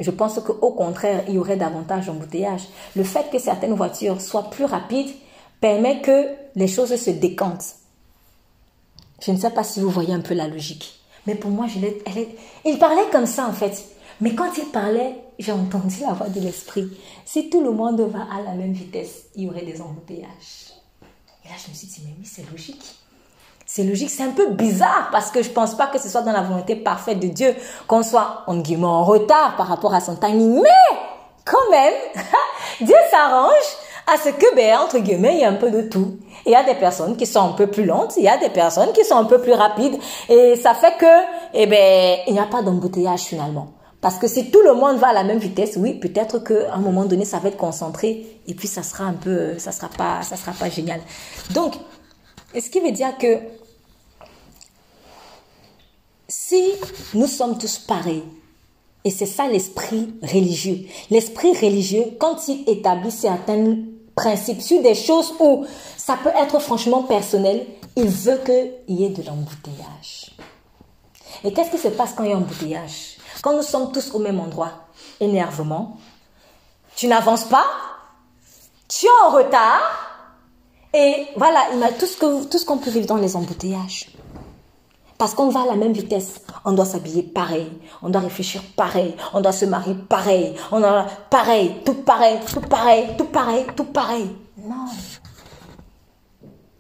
je 0.00 0.11
pense 0.11 0.38
qu'au 0.40 0.72
contraire, 0.72 1.24
il 1.28 1.35
y 1.35 1.38
aurait 1.38 1.56
davantage 1.56 2.06
d'embouteillage. 2.06 2.62
Le 2.94 3.04
fait 3.04 3.30
que 3.30 3.38
certaines 3.38 3.74
voitures 3.74 4.20
soient 4.20 4.50
plus 4.50 4.64
rapides 4.64 5.14
permet 5.61 6.02
que 6.02 6.28
les 6.54 6.68
choses 6.68 6.94
se 6.96 7.11
décantent. 7.11 7.76
Je 9.22 9.32
ne 9.32 9.38
sais 9.38 9.50
pas 9.50 9.64
si 9.64 9.80
vous 9.80 9.88
voyez 9.88 10.12
un 10.12 10.20
peu 10.20 10.35
la 10.35 10.48
logique. 10.48 11.00
Mais 11.26 11.35
pour 11.35 11.50
moi, 11.50 11.66
je 11.66 11.78
il 12.64 12.78
parlait 12.78 13.09
comme 13.11 13.26
ça 13.26 13.48
en 13.48 13.52
fait. 13.52 13.85
Mais 14.20 14.35
quand 14.35 14.50
il 14.56 14.66
parlait, 14.66 15.16
j'ai 15.38 15.52
entendu 15.52 16.00
la 16.00 16.12
voix 16.12 16.28
de 16.28 16.40
l'esprit. 16.40 16.88
Si 17.24 17.50
tout 17.50 17.62
le 17.62 17.70
monde 17.70 18.00
va 18.00 18.26
à 18.32 18.42
la 18.42 18.54
même 18.54 18.72
vitesse, 18.72 19.26
il 19.35 19.44
y 19.44 19.48
aurait 19.48 19.64
des 19.64 19.80
embouteillages. 19.80 20.72
Et 21.44 21.48
là, 21.48 21.54
je 21.62 21.70
me 21.70 21.74
suis 21.74 21.87
dit, 21.87 22.02
mais 22.04 22.14
oui, 22.18 22.26
c'est 22.26 22.48
logique. 22.50 22.95
C'est 23.68 23.83
logique, 23.83 24.11
c'est 24.11 24.22
un 24.22 24.31
peu 24.31 24.50
bizarre 24.50 25.09
parce 25.11 25.33
que 25.33 25.42
je 25.42 25.50
pense 25.50 25.74
pas 25.74 25.88
que 25.88 25.98
ce 25.98 26.09
soit 26.09 26.22
dans 26.22 26.31
la 26.31 26.42
volonté 26.42 26.76
parfaite 26.76 27.18
de 27.18 27.26
Dieu 27.26 27.52
qu'on 27.88 28.05
soit, 28.05 28.44
en 28.46 28.59
guillemets, 28.59 28.87
en 28.87 29.02
retard 29.02 29.57
par 29.57 29.66
rapport 29.66 29.92
à 29.92 30.00
son 30.00 30.14
timing. 30.14 30.62
Mais, 30.62 30.98
quand 31.44 31.70
même, 31.72 31.94
Dieu 32.81 32.94
s'arrange 33.11 33.50
à 34.07 34.18
ce 34.18 34.29
que, 34.29 34.55
ben, 34.55 34.79
entre 34.79 34.98
guillemets, 34.98 35.35
il 35.35 35.40
y 35.40 35.44
a 35.44 35.48
un 35.48 35.55
peu 35.55 35.72
de 35.72 35.83
tout. 35.83 36.18
Il 36.46 36.52
y 36.52 36.55
a 36.55 36.62
des 36.62 36.76
personnes 36.76 37.16
qui 37.16 37.26
sont 37.26 37.40
un 37.40 37.52
peu 37.52 37.66
plus 37.66 37.85
lentes, 37.85 38.14
il 38.16 38.22
y 38.22 38.29
a 38.29 38.37
des 38.37 38.50
personnes 38.50 38.92
qui 38.92 39.05
sont 39.05 39.16
un 39.16 39.24
peu 39.24 39.40
plus 39.40 39.52
rapides, 39.52 39.98
et 40.29 40.55
ça 40.55 40.72
fait 40.74 40.96
que, 40.96 41.24
eh 41.52 41.66
ben, 41.66 42.18
il 42.29 42.35
n'y 42.35 42.38
a 42.38 42.46
pas 42.46 42.62
d'embouteillage 42.62 43.22
finalement. 43.22 43.72
Parce 44.00 44.18
que 44.18 44.29
si 44.29 44.52
tout 44.52 44.61
le 44.62 44.74
monde 44.74 44.98
va 44.98 45.09
à 45.09 45.12
la 45.12 45.24
même 45.24 45.38
vitesse, 45.38 45.76
oui, 45.76 45.94
peut-être 45.94 46.38
qu'à 46.38 46.72
un 46.72 46.79
moment 46.79 47.05
donné, 47.05 47.24
ça 47.24 47.40
va 47.40 47.48
être 47.48 47.57
concentré, 47.57 48.40
et 48.46 48.55
puis 48.55 48.68
ça 48.68 48.85
sera 48.85 49.02
un 49.02 49.14
peu, 49.14 49.59
ça 49.59 49.72
sera 49.72 49.88
pas, 49.88 50.22
ça 50.22 50.37
sera 50.37 50.52
pas 50.52 50.70
génial. 50.70 51.00
Donc, 51.50 51.74
ce 52.61 52.71
qui 52.71 52.81
veut 52.81 52.92
dire 52.92 53.16
que 53.19 53.38
si 56.29 56.73
nous 57.14 57.27
sommes 57.27 57.59
tous 57.59 57.79
pareils, 57.79 58.25
et 59.05 59.11
c'est 59.11 59.27
ça 59.27 59.47
l'esprit 59.47 60.14
religieux. 60.21 60.81
L'esprit 61.11 61.53
religieux, 61.53 62.05
quand 62.19 62.49
il 62.49 62.69
établit 62.69 63.12
certains 63.12 63.77
principes 64.16 64.61
sur 64.61 64.83
des 64.83 64.97
choses 64.97 65.33
où 65.38 65.64
ça 65.97 66.16
peut 66.16 66.33
être 66.37 66.59
franchement 66.59 67.05
personnel, 67.05 67.66
il 67.95 68.09
veut 68.09 68.40
qu'il 68.45 68.97
y 68.97 69.05
ait 69.05 69.11
de 69.11 69.23
l'embouteillage. 69.23 70.35
Et 71.45 71.53
qu'est-ce 71.53 71.71
qui 71.71 71.79
se 71.79 71.88
passe 71.88 72.14
quand 72.14 72.25
il 72.25 72.31
y 72.31 72.33
a 72.33 72.37
embouteillage? 72.37 73.19
Quand 73.42 73.55
nous 73.55 73.62
sommes 73.62 73.92
tous 73.92 74.12
au 74.12 74.19
même 74.19 74.40
endroit, 74.40 74.73
énervement, 75.21 75.99
tu 76.97 77.07
n'avances 77.07 77.45
pas, 77.45 77.66
tu 78.88 79.07
es 79.07 79.25
en 79.25 79.31
retard, 79.31 80.15
et 80.98 81.26
voilà, 81.37 81.66
tout 81.98 82.06
ce 82.06 82.64
qu'on 82.64 82.78
peut 82.78 82.88
vivre 82.88 83.06
dans 83.06 83.16
les 83.16 83.37
embouteillages. 83.37 84.09
Parce 85.18 85.35
qu'on 85.35 85.50
va 85.50 85.61
à 85.61 85.66
la 85.66 85.76
même 85.76 85.92
vitesse. 85.92 86.40
On 86.64 86.72
doit 86.72 86.87
s'habiller 86.87 87.22
pareil. 87.22 87.70
On 88.02 88.09
doit 88.09 88.22
réfléchir 88.22 88.62
pareil. 88.76 89.14
On 89.35 89.42
doit 89.42 89.52
se 89.52 89.66
marier 89.66 89.94
pareil. 89.94 90.54
On 90.72 90.82
a 90.82 91.04
pareil, 91.30 91.76
tout 91.85 91.94
pareil, 91.94 92.38
tout 92.50 92.61
pareil, 92.61 93.09
tout 93.18 93.26
pareil, 93.26 93.66
tout 93.76 93.85
pareil. 93.85 94.30
Non. 94.59 94.87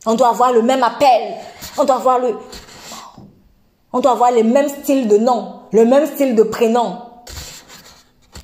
On 0.06 0.14
doit 0.14 0.28
avoir 0.28 0.52
le 0.52 0.62
même 0.62 0.82
appel. 0.82 1.34
On 1.76 1.84
doit 1.84 1.96
avoir 1.96 2.18
le. 2.18 2.36
On 3.92 4.00
doit 4.00 4.12
avoir 4.12 4.32
les 4.32 4.42
mêmes 4.42 4.68
styles 4.68 5.08
de 5.08 5.18
nom, 5.18 5.60
le 5.72 5.84
même 5.84 6.06
style 6.06 6.34
de 6.34 6.42
prénom. 6.42 7.00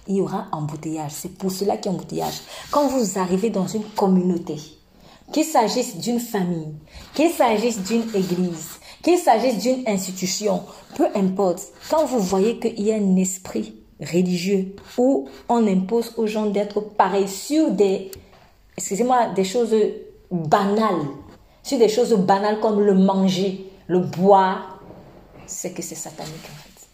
Il 0.06 0.16
y 0.16 0.20
aura 0.20 0.48
embouteillage. 0.52 1.12
C'est 1.12 1.36
pour 1.36 1.50
cela 1.50 1.78
qu'il 1.78 1.90
y 1.90 1.94
a 1.94 1.96
embouteillage. 1.96 2.40
Quand 2.70 2.88
vous 2.88 3.18
arrivez 3.18 3.48
dans 3.48 3.66
une 3.66 3.84
communauté, 3.84 4.56
qu'il 5.32 5.44
s'agisse 5.44 5.96
d'une 5.96 6.20
famille, 6.20 6.74
qu'il 7.14 7.30
s'agisse 7.30 7.78
d'une 7.82 8.04
église, 8.14 8.78
qu'il 9.02 9.18
s'agisse 9.18 9.58
d'une 9.58 9.88
institution, 9.88 10.62
peu 10.96 11.06
importe, 11.14 11.62
quand 11.90 12.04
vous 12.04 12.20
voyez 12.20 12.58
qu'il 12.58 12.80
y 12.80 12.92
a 12.92 12.96
un 12.96 13.16
esprit 13.16 13.74
religieux 14.00 14.74
où 14.98 15.28
on 15.48 15.66
impose 15.66 16.14
aux 16.16 16.26
gens 16.26 16.46
d'être 16.46 16.80
pareils 16.80 17.28
sur 17.28 17.70
des, 17.70 18.10
excusez-moi, 18.76 19.28
des 19.34 19.44
choses 19.44 19.74
banales, 20.30 21.06
sur 21.62 21.78
des 21.78 21.88
choses 21.88 22.14
banales 22.14 22.60
comme 22.60 22.80
le 22.80 22.94
manger, 22.94 23.70
le 23.86 24.00
boire, 24.00 24.80
c'est 25.46 25.72
que 25.72 25.82
c'est 25.82 25.94
satanique 25.94 26.44
en 26.44 26.62
fait. 26.62 26.86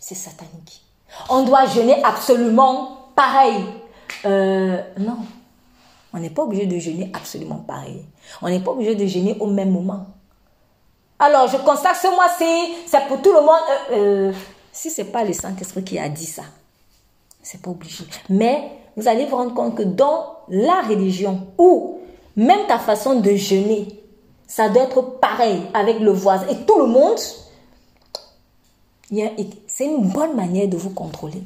C'est 0.00 0.14
satanique. 0.14 0.82
On 1.28 1.44
doit 1.44 1.66
jeûner 1.66 2.02
absolument 2.02 3.10
pareil. 3.14 3.64
Euh, 4.24 4.82
non, 4.98 5.18
on 6.14 6.20
n'est 6.20 6.30
pas 6.30 6.44
obligé 6.44 6.66
de 6.66 6.78
jeûner 6.78 7.10
absolument 7.12 7.56
pareil. 7.66 8.04
On 8.40 8.48
n'est 8.48 8.60
pas 8.60 8.70
obligé 8.70 8.94
de 8.94 9.04
jeûner 9.04 9.36
au 9.40 9.46
même 9.46 9.72
moment. 9.72 10.06
Alors, 11.18 11.48
je 11.48 11.56
constate 11.56 11.96
ce 11.96 12.06
mois-ci, 12.06 12.74
c'est 12.86 13.04
pour 13.08 13.20
tout 13.20 13.32
le 13.32 13.40
monde. 13.40 13.60
Euh, 13.90 14.30
euh, 14.30 14.32
si 14.72 14.90
ce 14.90 15.02
n'est 15.02 15.08
pas 15.08 15.24
le 15.24 15.32
Saint-Esprit 15.32 15.82
qui 15.82 15.98
a 15.98 16.08
dit 16.08 16.26
ça, 16.26 16.44
c'est 17.42 17.60
pas 17.60 17.70
obligé. 17.70 18.04
Mais 18.28 18.70
vous 18.96 19.08
allez 19.08 19.26
vous 19.26 19.36
rendre 19.36 19.54
compte 19.54 19.74
que 19.74 19.82
dans 19.82 20.38
la 20.48 20.82
religion, 20.82 21.48
ou 21.58 21.98
même 22.36 22.66
ta 22.68 22.78
façon 22.78 23.20
de 23.20 23.34
jeûner, 23.34 23.88
ça 24.46 24.68
doit 24.68 24.84
être 24.84 25.02
pareil 25.18 25.62
avec 25.74 25.98
le 25.98 26.12
voisin 26.12 26.46
et 26.48 26.64
tout 26.64 26.78
le 26.78 26.86
monde, 26.86 27.18
c'est 29.66 29.86
une 29.86 30.08
bonne 30.08 30.36
manière 30.36 30.68
de 30.68 30.76
vous 30.76 30.90
contrôler. 30.90 31.42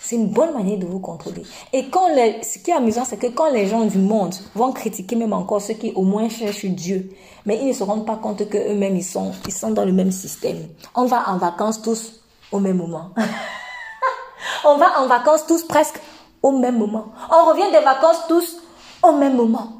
C'est 0.00 0.16
une 0.16 0.28
bonne 0.28 0.52
manière 0.54 0.78
de 0.78 0.86
vous 0.86 1.00
contrôler. 1.00 1.42
Et 1.72 1.88
quand 1.88 2.08
les, 2.14 2.42
ce 2.42 2.58
qui 2.58 2.70
est 2.70 2.74
amusant, 2.74 3.04
c'est 3.04 3.16
que 3.16 3.26
quand 3.26 3.50
les 3.50 3.66
gens 3.66 3.84
du 3.84 3.98
monde 3.98 4.34
vont 4.54 4.72
critiquer 4.72 5.16
même 5.16 5.32
encore 5.32 5.60
ceux 5.60 5.74
qui 5.74 5.92
au 5.94 6.02
moins 6.02 6.28
cherchent 6.28 6.64
Dieu, 6.66 7.10
mais 7.44 7.58
ils 7.60 7.68
ne 7.68 7.72
se 7.72 7.82
rendent 7.82 8.06
pas 8.06 8.16
compte 8.16 8.48
qu'eux-mêmes, 8.48 8.96
ils 8.96 9.04
sont, 9.04 9.32
ils 9.46 9.52
sont 9.52 9.70
dans 9.70 9.84
le 9.84 9.92
même 9.92 10.12
système. 10.12 10.68
On 10.94 11.06
va 11.06 11.28
en 11.28 11.36
vacances 11.38 11.82
tous 11.82 12.20
au 12.52 12.60
même 12.60 12.76
moment. 12.76 13.10
On 14.64 14.76
va 14.76 15.00
en 15.00 15.06
vacances 15.06 15.46
tous 15.46 15.64
presque 15.64 16.00
au 16.42 16.52
même 16.52 16.78
moment. 16.78 17.06
On 17.30 17.50
revient 17.50 17.70
des 17.72 17.84
vacances 17.84 18.26
tous 18.28 18.56
au 19.02 19.12
même 19.12 19.36
moment. 19.36 19.72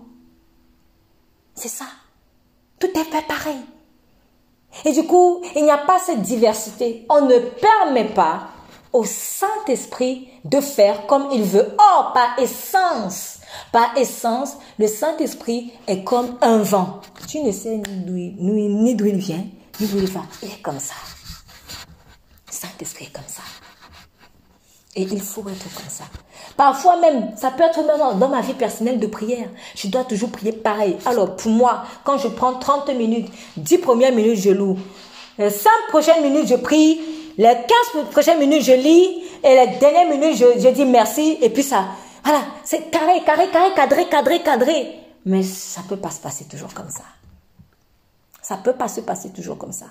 C'est 1.55 1.69
ça. 1.69 1.87
Tout 2.79 2.89
est 2.89 3.05
fait 3.05 3.27
pareil. 3.27 3.59
Et 4.85 4.93
du 4.93 5.05
coup, 5.05 5.43
il 5.57 5.65
n'y 5.65 5.71
a 5.71 5.79
pas 5.79 5.99
cette 5.99 6.23
diversité. 6.23 7.07
On 7.09 7.23
ne 7.23 7.39
permet 7.39 8.13
pas 8.13 8.49
au 8.93 9.05
Saint-Esprit 9.05 10.29
de 10.45 10.61
faire 10.61 11.07
comme 11.07 11.29
il 11.33 11.43
veut. 11.43 11.75
Or, 11.79 12.13
par 12.13 12.39
essence, 12.39 13.39
par 13.73 13.97
essence, 13.97 14.57
le 14.79 14.87
Saint-Esprit 14.87 15.73
est 15.87 16.05
comme 16.05 16.37
un 16.41 16.59
vent. 16.59 17.01
Tu 17.29 17.41
ne 17.41 17.53
sais 17.53 17.77
ni 17.77 18.95
d'où 18.95 19.07
il 19.07 19.17
vient, 19.17 19.45
ni 19.81 19.87
d'où 19.87 19.99
il 19.99 20.07
va. 20.07 20.23
Il 20.43 20.49
est 20.49 20.63
comme 20.63 20.81
ça. 20.81 20.95
Le 22.47 22.53
Saint-Esprit 22.53 23.07
est 23.07 23.13
comme 23.13 23.23
ça. 23.27 23.43
Et 24.97 25.03
il 25.03 25.21
faut 25.21 25.43
être 25.43 25.75
comme 25.77 25.89
ça. 25.89 26.05
Parfois 26.57 26.99
même, 27.01 27.37
ça 27.37 27.53
peut 27.53 27.63
être 27.63 27.85
même 27.87 28.19
dans 28.19 28.29
ma 28.29 28.41
vie 28.41 28.55
personnelle 28.55 28.99
de 28.99 29.07
prière. 29.07 29.49
Je 29.77 29.87
dois 29.87 30.03
toujours 30.03 30.31
prier 30.31 30.51
pareil. 30.53 30.97
Alors 31.07 31.37
pour 31.37 31.53
moi, 31.53 31.85
quand 32.03 32.19
je 32.19 32.27
prends 32.27 32.55
30 32.55 32.89
minutes, 32.97 33.29
10 33.59 33.79
premières 33.79 34.13
minutes, 34.13 34.41
je 34.41 34.51
loue. 34.51 34.77
5 35.39 35.53
prochaines 35.89 36.23
minutes, 36.23 36.49
je 36.49 36.57
prie. 36.57 37.01
Les 37.39 37.55
15 37.95 38.11
prochaines 38.11 38.41
minutes, 38.41 38.65
je 38.65 38.73
lis. 38.73 39.23
Et 39.45 39.55
les 39.55 39.79
dernières 39.79 40.09
minutes, 40.09 40.37
je, 40.37 40.69
dis 40.71 40.85
merci. 40.85 41.39
Et 41.41 41.51
puis 41.51 41.63
ça, 41.63 41.85
voilà, 42.25 42.41
c'est 42.65 42.91
carré, 42.91 43.23
carré, 43.25 43.49
carré, 43.51 43.73
cadré, 43.75 44.09
cadré, 44.09 44.43
cadré. 44.43 45.01
Mais 45.25 45.45
ça 45.45 45.83
peut 45.89 45.97
pas 45.97 46.11
se 46.11 46.21
passer 46.21 46.47
toujours 46.47 46.75
comme 46.75 46.91
ça. 46.91 47.05
Ça 48.43 48.57
peut 48.57 48.73
pas 48.73 48.89
se 48.89 49.01
passer 49.03 49.31
toujours 49.31 49.57
comme 49.57 49.73
ça. 49.73 49.87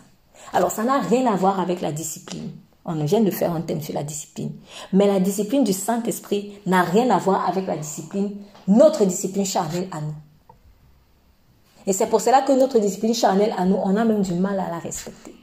Alors, 0.51 0.71
ça 0.71 0.83
n'a 0.83 0.99
rien 0.99 1.25
à 1.31 1.35
voir 1.35 1.59
avec 1.61 1.79
la 1.79 1.93
discipline. 1.93 2.51
On 2.83 2.95
vient 3.05 3.21
de 3.21 3.31
faire 3.31 3.53
un 3.53 3.61
thème 3.61 3.81
sur 3.81 3.93
la 3.93 4.03
discipline. 4.03 4.51
Mais 4.91 5.07
la 5.07 5.19
discipline 5.19 5.63
du 5.63 5.73
Saint-Esprit 5.73 6.59
n'a 6.65 6.83
rien 6.83 7.09
à 7.09 7.17
voir 7.17 7.47
avec 7.47 7.65
la 7.65 7.77
discipline, 7.77 8.35
notre 8.67 9.05
discipline 9.05 9.45
charnelle 9.45 9.87
à 9.91 10.01
nous. 10.01 10.15
Et 11.85 11.93
c'est 11.93 12.07
pour 12.07 12.19
cela 12.19 12.41
que 12.41 12.51
notre 12.51 12.79
discipline 12.79 13.13
charnelle 13.13 13.53
à 13.57 13.63
nous, 13.63 13.77
on 13.81 13.95
a 13.95 14.03
même 14.03 14.21
du 14.21 14.33
mal 14.33 14.59
à 14.59 14.69
la 14.69 14.79
respecter. 14.79 15.36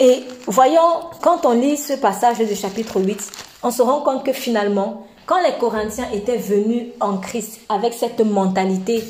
Et 0.00 0.24
voyons, 0.46 1.10
quand 1.20 1.44
on 1.44 1.52
lit 1.52 1.76
ce 1.76 1.92
passage 1.92 2.38
du 2.38 2.56
chapitre 2.56 3.00
8, 3.02 3.30
on 3.62 3.70
se 3.70 3.82
rend 3.82 4.00
compte 4.00 4.24
que 4.24 4.32
finalement, 4.32 5.06
quand 5.26 5.42
les 5.42 5.52
Corinthiens 5.60 6.08
étaient 6.14 6.38
venus 6.38 6.86
en 7.00 7.18
Christ 7.18 7.60
avec 7.68 7.92
cette 7.92 8.20
mentalité 8.20 9.04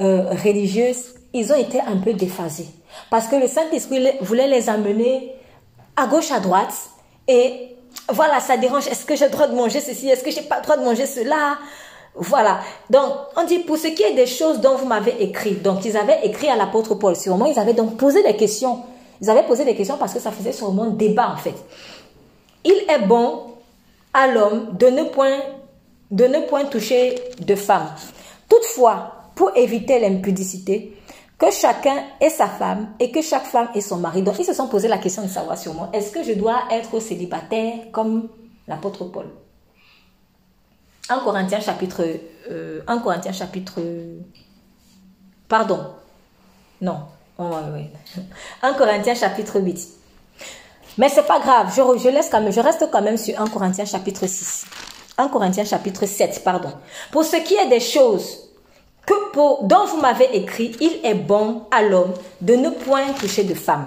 euh, 0.00 0.30
religieuse, 0.44 1.14
ils 1.32 1.52
ont 1.52 1.56
été 1.56 1.80
un 1.80 1.96
peu 1.96 2.12
déphasés. 2.12 2.66
Parce 3.08 3.28
que 3.28 3.36
le 3.36 3.46
Saint-Esprit 3.46 4.04
voulait 4.20 4.48
les 4.48 4.68
amener 4.68 5.32
à 5.96 6.08
gauche, 6.08 6.32
à 6.32 6.40
droite. 6.40 6.74
Et 7.28 7.76
voilà, 8.08 8.40
ça 8.40 8.56
dérange. 8.56 8.88
Est-ce 8.88 9.06
que 9.06 9.14
j'ai 9.14 9.26
le 9.26 9.30
droit 9.30 9.46
de 9.46 9.54
manger 9.54 9.78
ceci? 9.78 10.08
Est-ce 10.08 10.24
que 10.24 10.32
j'ai 10.32 10.42
pas 10.42 10.56
le 10.56 10.62
droit 10.64 10.76
de 10.76 10.82
manger 10.82 11.06
cela? 11.06 11.56
Voilà. 12.16 12.60
Donc, 12.90 13.12
on 13.36 13.44
dit, 13.44 13.60
pour 13.60 13.78
ce 13.78 13.86
qui 13.86 14.02
est 14.02 14.14
des 14.14 14.26
choses 14.26 14.60
dont 14.60 14.74
vous 14.74 14.86
m'avez 14.86 15.22
écrit, 15.22 15.52
donc 15.52 15.84
ils 15.84 15.96
avaient 15.96 16.20
écrit 16.24 16.48
à 16.48 16.56
l'apôtre 16.56 16.96
Paul, 16.96 17.14
sûrement 17.16 17.46
ils 17.46 17.58
avaient 17.58 17.72
donc 17.72 17.96
posé 17.96 18.22
des 18.22 18.36
questions 18.36 18.80
ils 19.22 19.30
avaient 19.30 19.46
posé 19.46 19.64
des 19.64 19.74
questions 19.76 19.96
parce 19.96 20.12
que 20.12 20.20
ça 20.20 20.32
faisait 20.32 20.52
sûrement 20.52 20.90
débat 20.90 21.30
en 21.30 21.36
fait. 21.36 21.54
Il 22.64 22.84
est 22.90 23.06
bon 23.06 23.54
à 24.12 24.26
l'homme 24.26 24.76
de 24.76 24.86
ne 24.88 25.04
point 25.04 25.38
de 26.10 26.24
ne 26.24 26.40
point 26.46 26.66
toucher 26.66 27.14
de 27.40 27.54
femme. 27.54 27.88
Toutefois, 28.48 29.30
pour 29.34 29.56
éviter 29.56 29.98
l'impudicité, 29.98 30.98
que 31.38 31.50
chacun 31.50 32.04
ait 32.20 32.28
sa 32.28 32.46
femme 32.46 32.94
et 33.00 33.10
que 33.10 33.22
chaque 33.22 33.46
femme 33.46 33.68
ait 33.74 33.80
son 33.80 33.96
mari. 33.96 34.22
Donc, 34.22 34.38
ils 34.38 34.44
se 34.44 34.52
sont 34.52 34.68
posé 34.68 34.88
la 34.88 34.98
question 34.98 35.22
de 35.22 35.28
savoir 35.28 35.56
sûrement, 35.56 35.90
est-ce 35.92 36.12
que 36.12 36.22
je 36.22 36.34
dois 36.34 36.64
être 36.70 37.00
célibataire 37.00 37.90
comme 37.90 38.28
l'apôtre 38.68 39.06
Paul? 39.06 39.26
1 41.08 41.18
Corinthiens 41.20 41.60
chapitre... 41.60 42.04
Euh, 42.50 42.82
1 42.86 42.98
Corinthiens 42.98 43.32
chapitre... 43.32 43.80
Pardon. 45.48 45.80
Non. 46.80 47.00
Oh, 47.42 47.54
1 48.62 48.74
Corinthiens 48.74 49.14
chapitre 49.14 49.60
8. 49.60 49.88
Mais 50.98 51.08
c'est 51.08 51.26
pas 51.26 51.40
grave, 51.40 51.72
je, 51.74 51.98
je, 51.98 52.08
laisse 52.08 52.28
quand 52.30 52.40
même, 52.40 52.52
je 52.52 52.60
reste 52.60 52.88
quand 52.92 53.02
même 53.02 53.16
sur 53.16 53.40
1 53.40 53.46
Corinthiens 53.48 53.84
chapitre 53.84 54.26
6. 54.26 54.64
1 55.18 55.28
Corinthiens 55.28 55.64
chapitre 55.64 56.06
7, 56.06 56.42
pardon. 56.44 56.70
Pour 57.10 57.24
ce 57.24 57.36
qui 57.36 57.54
est 57.54 57.68
des 57.68 57.80
choses 57.80 58.50
que 59.06 59.32
pour, 59.32 59.64
dont 59.64 59.86
vous 59.86 60.00
m'avez 60.00 60.36
écrit, 60.36 60.76
il 60.80 61.00
est 61.02 61.14
bon 61.14 61.62
à 61.70 61.82
l'homme 61.82 62.12
de 62.40 62.54
ne 62.54 62.70
point 62.70 63.12
toucher 63.18 63.44
de 63.44 63.54
femme. 63.54 63.86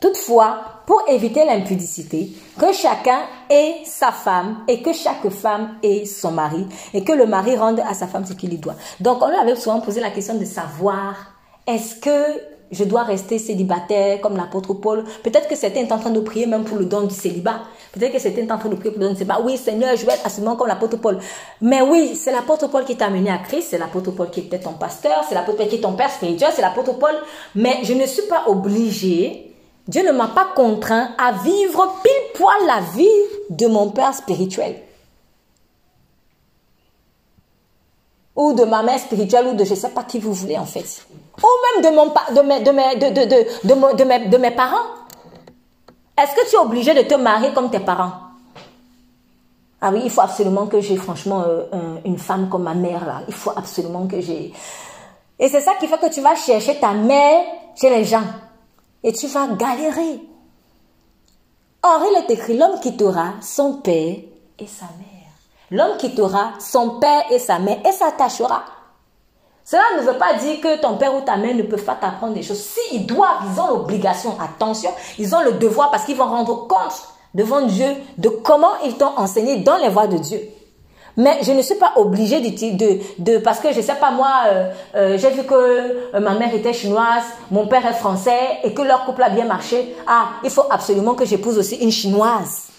Toutefois, 0.00 0.82
pour 0.86 1.04
éviter 1.08 1.44
l'impudicité, 1.44 2.32
que 2.58 2.72
chacun 2.72 3.20
ait 3.48 3.76
sa 3.84 4.10
femme 4.10 4.64
et 4.66 4.82
que 4.82 4.92
chaque 4.92 5.28
femme 5.28 5.76
ait 5.82 6.06
son 6.06 6.32
mari 6.32 6.66
et 6.92 7.04
que 7.04 7.12
le 7.12 7.26
mari 7.26 7.56
rende 7.56 7.80
à 7.80 7.94
sa 7.94 8.08
femme 8.08 8.26
ce 8.26 8.32
qu'il 8.32 8.50
lui 8.50 8.58
doit. 8.58 8.74
Donc, 8.98 9.22
on 9.22 9.28
lui 9.28 9.36
avait 9.36 9.54
souvent 9.54 9.80
posé 9.80 10.00
la 10.00 10.10
question 10.10 10.34
de 10.34 10.44
savoir 10.44 11.31
est-ce 11.66 11.96
que 11.96 12.40
je 12.70 12.84
dois 12.84 13.02
rester 13.02 13.38
célibataire 13.38 14.20
comme 14.20 14.36
l'apôtre 14.36 14.74
Paul? 14.74 15.04
Peut-être 15.22 15.46
que 15.48 15.54
certains 15.54 15.80
étaient 15.82 15.92
en 15.92 15.98
train 15.98 16.10
de 16.10 16.20
prier 16.20 16.46
même 16.46 16.64
pour 16.64 16.78
le 16.78 16.86
don 16.86 17.02
du 17.02 17.14
célibat. 17.14 17.60
Peut-être 17.92 18.12
que 18.12 18.18
certains 18.18 18.42
étaient 18.42 18.52
en 18.52 18.58
train 18.58 18.70
de 18.70 18.74
prier 18.76 18.90
pour 18.90 19.00
le 19.00 19.06
don 19.08 19.12
du 19.12 19.18
célibat. 19.18 19.40
Oui, 19.44 19.56
Seigneur, 19.56 19.94
je 19.96 20.06
vais 20.06 20.12
être 20.12 20.24
absolument 20.24 20.56
comme 20.56 20.68
l'apôtre 20.68 20.96
Paul. 20.96 21.18
Mais 21.60 21.82
oui, 21.82 22.16
c'est 22.16 22.32
l'apôtre 22.32 22.68
Paul 22.68 22.84
qui 22.84 22.96
t'a 22.96 23.06
amené 23.06 23.30
à 23.30 23.38
Christ. 23.38 23.68
C'est 23.70 23.78
l'apôtre 23.78 24.10
Paul 24.12 24.30
qui 24.30 24.40
était 24.40 24.58
ton 24.58 24.72
pasteur. 24.72 25.24
C'est 25.28 25.34
l'apôtre 25.34 25.58
Paul 25.58 25.68
qui 25.68 25.76
est 25.76 25.80
ton 25.80 25.92
père 25.92 26.10
spirituel. 26.10 26.50
C'est 26.54 26.62
l'apôtre 26.62 26.98
Paul. 26.98 27.14
Mais 27.54 27.78
je 27.82 27.92
ne 27.92 28.06
suis 28.06 28.26
pas 28.26 28.44
obligée. 28.46 29.54
Dieu 29.86 30.06
ne 30.06 30.12
m'a 30.12 30.28
pas 30.28 30.48
contraint 30.54 31.10
à 31.18 31.32
vivre 31.32 31.96
pile 32.02 32.12
poil 32.34 32.66
la 32.66 32.80
vie 32.96 33.06
de 33.50 33.66
mon 33.66 33.90
père 33.90 34.14
spirituel. 34.14 34.76
Ou 38.34 38.52
de 38.54 38.64
ma 38.64 38.82
mère 38.82 38.98
spirituelle 38.98 39.48
ou 39.48 39.54
de 39.54 39.64
je 39.64 39.70
ne 39.70 39.76
sais 39.76 39.90
pas 39.90 40.04
qui 40.04 40.18
vous 40.18 40.32
voulez 40.32 40.56
en 40.56 40.64
fait. 40.64 41.06
Ou 41.42 41.80
même 41.80 41.90
de, 41.90 41.96
mon, 41.96 42.06
de, 42.06 42.42
mes, 42.42 44.28
de, 44.28 44.36
mes, 44.38 44.50
parents. 44.50 44.86
Est-ce 46.16 46.34
que 46.34 46.48
tu 46.48 46.56
es 46.56 46.58
obligé 46.58 46.94
de 46.94 47.02
te 47.02 47.14
marier 47.14 47.52
comme 47.52 47.70
tes 47.70 47.80
parents? 47.80 48.12
Ah 49.80 49.90
oui, 49.92 50.02
il 50.04 50.10
faut 50.10 50.20
absolument 50.20 50.66
que 50.66 50.80
j'ai 50.80 50.96
franchement 50.96 51.44
euh, 51.46 51.96
une 52.04 52.18
femme 52.18 52.48
comme 52.48 52.62
ma 52.62 52.74
mère 52.74 53.04
là. 53.04 53.22
Il 53.26 53.34
faut 53.34 53.52
absolument 53.54 54.06
que 54.06 54.20
j'ai... 54.20 54.52
Et 55.38 55.48
c'est 55.48 55.60
ça 55.60 55.74
qui 55.80 55.88
fait 55.88 55.98
que 55.98 56.12
tu 56.12 56.20
vas 56.20 56.36
chercher 56.36 56.78
ta 56.78 56.92
mère 56.92 57.44
chez 57.74 57.90
les 57.90 58.04
gens. 58.04 58.22
Et 59.02 59.12
tu 59.12 59.26
vas 59.26 59.48
galérer. 59.48 60.20
Or, 61.82 62.00
il 62.08 62.16
est 62.16 62.32
écrit, 62.32 62.56
l'homme 62.56 62.78
quittera 62.80 63.32
son 63.40 63.78
père 63.78 64.16
et 64.58 64.66
sa 64.66 64.84
mère. 64.84 65.11
L'homme 65.72 65.96
quittera 65.96 66.50
son 66.60 67.00
père 67.00 67.24
et 67.30 67.38
sa 67.38 67.58
mère 67.58 67.78
et 67.88 67.92
s'attachera. 67.92 68.62
Cela 69.64 69.82
ne 69.96 70.02
veut 70.02 70.18
pas 70.18 70.34
dire 70.34 70.60
que 70.60 70.78
ton 70.78 70.98
père 70.98 71.14
ou 71.16 71.22
ta 71.22 71.38
mère 71.38 71.54
ne 71.54 71.62
peuvent 71.62 71.82
pas 71.82 71.94
t'apprendre 71.94 72.34
des 72.34 72.42
choses. 72.42 72.60
S'ils 72.60 73.06
doivent, 73.06 73.38
ils 73.50 73.58
ont 73.58 73.68
l'obligation, 73.68 74.36
attention, 74.38 74.90
ils 75.18 75.34
ont 75.34 75.40
le 75.40 75.52
devoir 75.52 75.90
parce 75.90 76.04
qu'ils 76.04 76.16
vont 76.16 76.26
rendre 76.26 76.68
compte 76.68 77.08
devant 77.34 77.62
Dieu 77.62 77.86
de 78.18 78.28
comment 78.28 78.72
ils 78.84 78.98
t'ont 78.98 79.16
enseigné 79.16 79.60
dans 79.62 79.78
les 79.78 79.88
voies 79.88 80.08
de 80.08 80.18
Dieu. 80.18 80.40
Mais 81.16 81.38
je 81.40 81.52
ne 81.52 81.62
suis 81.62 81.76
pas 81.76 81.92
obligée 81.96 82.40
de, 82.40 82.98
de, 83.18 83.38
parce 83.38 83.60
que 83.60 83.72
je 83.72 83.80
sais 83.80 83.94
pas 83.94 84.10
moi, 84.10 84.42
euh, 84.48 84.70
euh, 84.94 85.18
j'ai 85.18 85.30
vu 85.30 85.44
que 85.44 85.54
euh, 85.54 86.20
ma 86.20 86.34
mère 86.34 86.54
était 86.54 86.74
chinoise, 86.74 87.24
mon 87.50 87.66
père 87.66 87.86
est 87.86 87.94
français 87.94 88.58
et 88.62 88.74
que 88.74 88.82
leur 88.82 89.06
couple 89.06 89.22
a 89.22 89.30
bien 89.30 89.46
marché. 89.46 89.96
Ah, 90.06 90.32
il 90.44 90.50
faut 90.50 90.66
absolument 90.70 91.14
que 91.14 91.24
j'épouse 91.24 91.56
aussi 91.56 91.76
une 91.76 91.90
chinoise. 91.90 92.71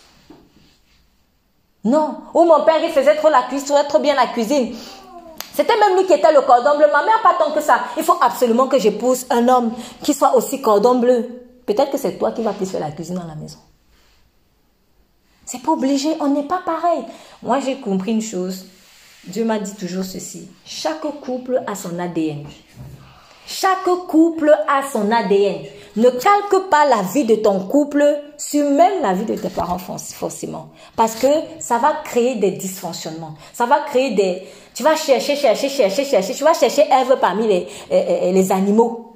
Non. 1.83 2.17
Ou 2.33 2.43
mon 2.43 2.63
père, 2.63 2.83
il 2.83 2.91
faisait 2.91 3.15
trop 3.15 3.29
la 3.29 3.43
cuisine, 3.43 3.75
trop 3.87 3.99
bien 3.99 4.15
la 4.15 4.27
cuisine. 4.27 4.75
C'était 5.53 5.77
même 5.77 5.97
lui 5.97 6.05
qui 6.05 6.13
était 6.13 6.31
le 6.31 6.41
cordon 6.41 6.77
bleu. 6.77 6.87
Ma 6.91 7.03
mère, 7.03 7.21
pas 7.21 7.35
tant 7.37 7.51
que 7.51 7.61
ça. 7.61 7.79
Il 7.97 8.03
faut 8.03 8.17
absolument 8.21 8.67
que 8.67 8.79
j'épouse 8.79 9.25
un 9.29 9.47
homme 9.47 9.71
qui 10.01 10.13
soit 10.13 10.35
aussi 10.35 10.61
cordon 10.61 10.95
bleu. 10.95 11.43
Peut-être 11.65 11.91
que 11.91 11.97
c'est 11.97 12.17
toi 12.17 12.31
qui 12.31 12.41
vas 12.41 12.53
plus 12.53 12.65
faire 12.65 12.79
la 12.81 12.91
cuisine 12.91 13.15
dans 13.15 13.27
la 13.27 13.35
maison. 13.35 13.59
C'est 15.45 15.61
pas 15.61 15.71
obligé, 15.71 16.09
on 16.19 16.29
n'est 16.29 16.47
pas 16.47 16.61
pareil. 16.65 17.03
Moi, 17.41 17.59
j'ai 17.59 17.79
compris 17.79 18.11
une 18.11 18.21
chose. 18.21 18.65
Dieu 19.25 19.45
m'a 19.45 19.59
dit 19.59 19.75
toujours 19.75 20.03
ceci. 20.03 20.49
Chaque 20.65 21.01
couple 21.21 21.61
a 21.67 21.75
son 21.75 21.99
ADN. 21.99 22.45
Chaque 23.45 23.83
couple 24.07 24.55
a 24.67 24.81
son 24.91 25.11
ADN. 25.11 25.61
Ne 25.95 26.09
calque 26.09 26.69
pas 26.69 26.85
la 26.87 27.03
vie 27.03 27.25
de 27.25 27.35
ton 27.35 27.59
couple 27.59 28.03
sur 28.37 28.67
même 28.71 29.01
la 29.01 29.13
vie 29.13 29.25
de 29.25 29.35
tes 29.35 29.49
parents 29.49 29.77
forcément. 29.77 30.69
Parce 30.95 31.15
que 31.15 31.27
ça 31.59 31.77
va 31.77 31.93
créer 32.03 32.35
des 32.35 32.51
dysfonctionnements. 32.51 33.35
Ça 33.53 33.65
va 33.65 33.81
créer 33.81 34.11
des... 34.15 34.43
Tu 34.73 34.81
vas 34.81 34.95
chercher, 34.95 35.35
chercher, 35.35 35.69
chercher, 35.69 36.03
chercher. 36.03 36.33
Tu 36.33 36.43
vas 36.43 36.53
chercher 36.53 36.81
Ève 36.89 37.17
parmi 37.21 37.47
les, 37.47 37.67
les, 37.91 38.31
les 38.31 38.51
animaux. 38.51 39.13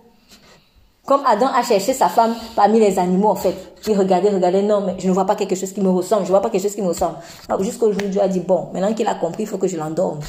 Comme 1.08 1.22
Adam 1.26 1.48
a 1.48 1.63
cherché 1.63 1.94
sa 1.94 2.10
femme 2.10 2.36
parmi 2.54 2.82
les 2.82 3.00
animaux, 3.00 3.30
en 3.30 3.36
fait. 3.36 3.56
Il 3.88 3.98
regardait, 3.98 4.30
regardait, 4.30 4.62
non, 4.62 4.82
mais 4.82 4.96
je 5.00 5.08
ne 5.08 5.13
vois 5.13 5.26
pas 5.26 5.36
quelque 5.36 5.56
chose 5.56 5.72
qui 5.72 5.80
me 5.80 5.90
ressemble, 5.90 6.24
je 6.24 6.28
ne 6.28 6.34
vois 6.34 6.42
pas 6.42 6.50
quelque 6.50 6.63
chose 6.63 6.76
qui 6.76 6.82
me 6.82 6.90
ressemble. 6.90 7.16
Jusqu'au 7.62 7.94
jour 7.94 8.02
où 8.04 8.10
Dieu 8.10 8.22
a 8.22 8.28
dit, 8.28 8.42
bon, 8.42 8.68
maintenant 8.74 8.94
qu'il 8.94 9.08
a 9.08 9.16
compris, 9.16 9.44
il 9.44 9.46
faut 9.48 9.58
que 9.58 9.70
je 9.70 9.78
l'endorme. 9.78 10.20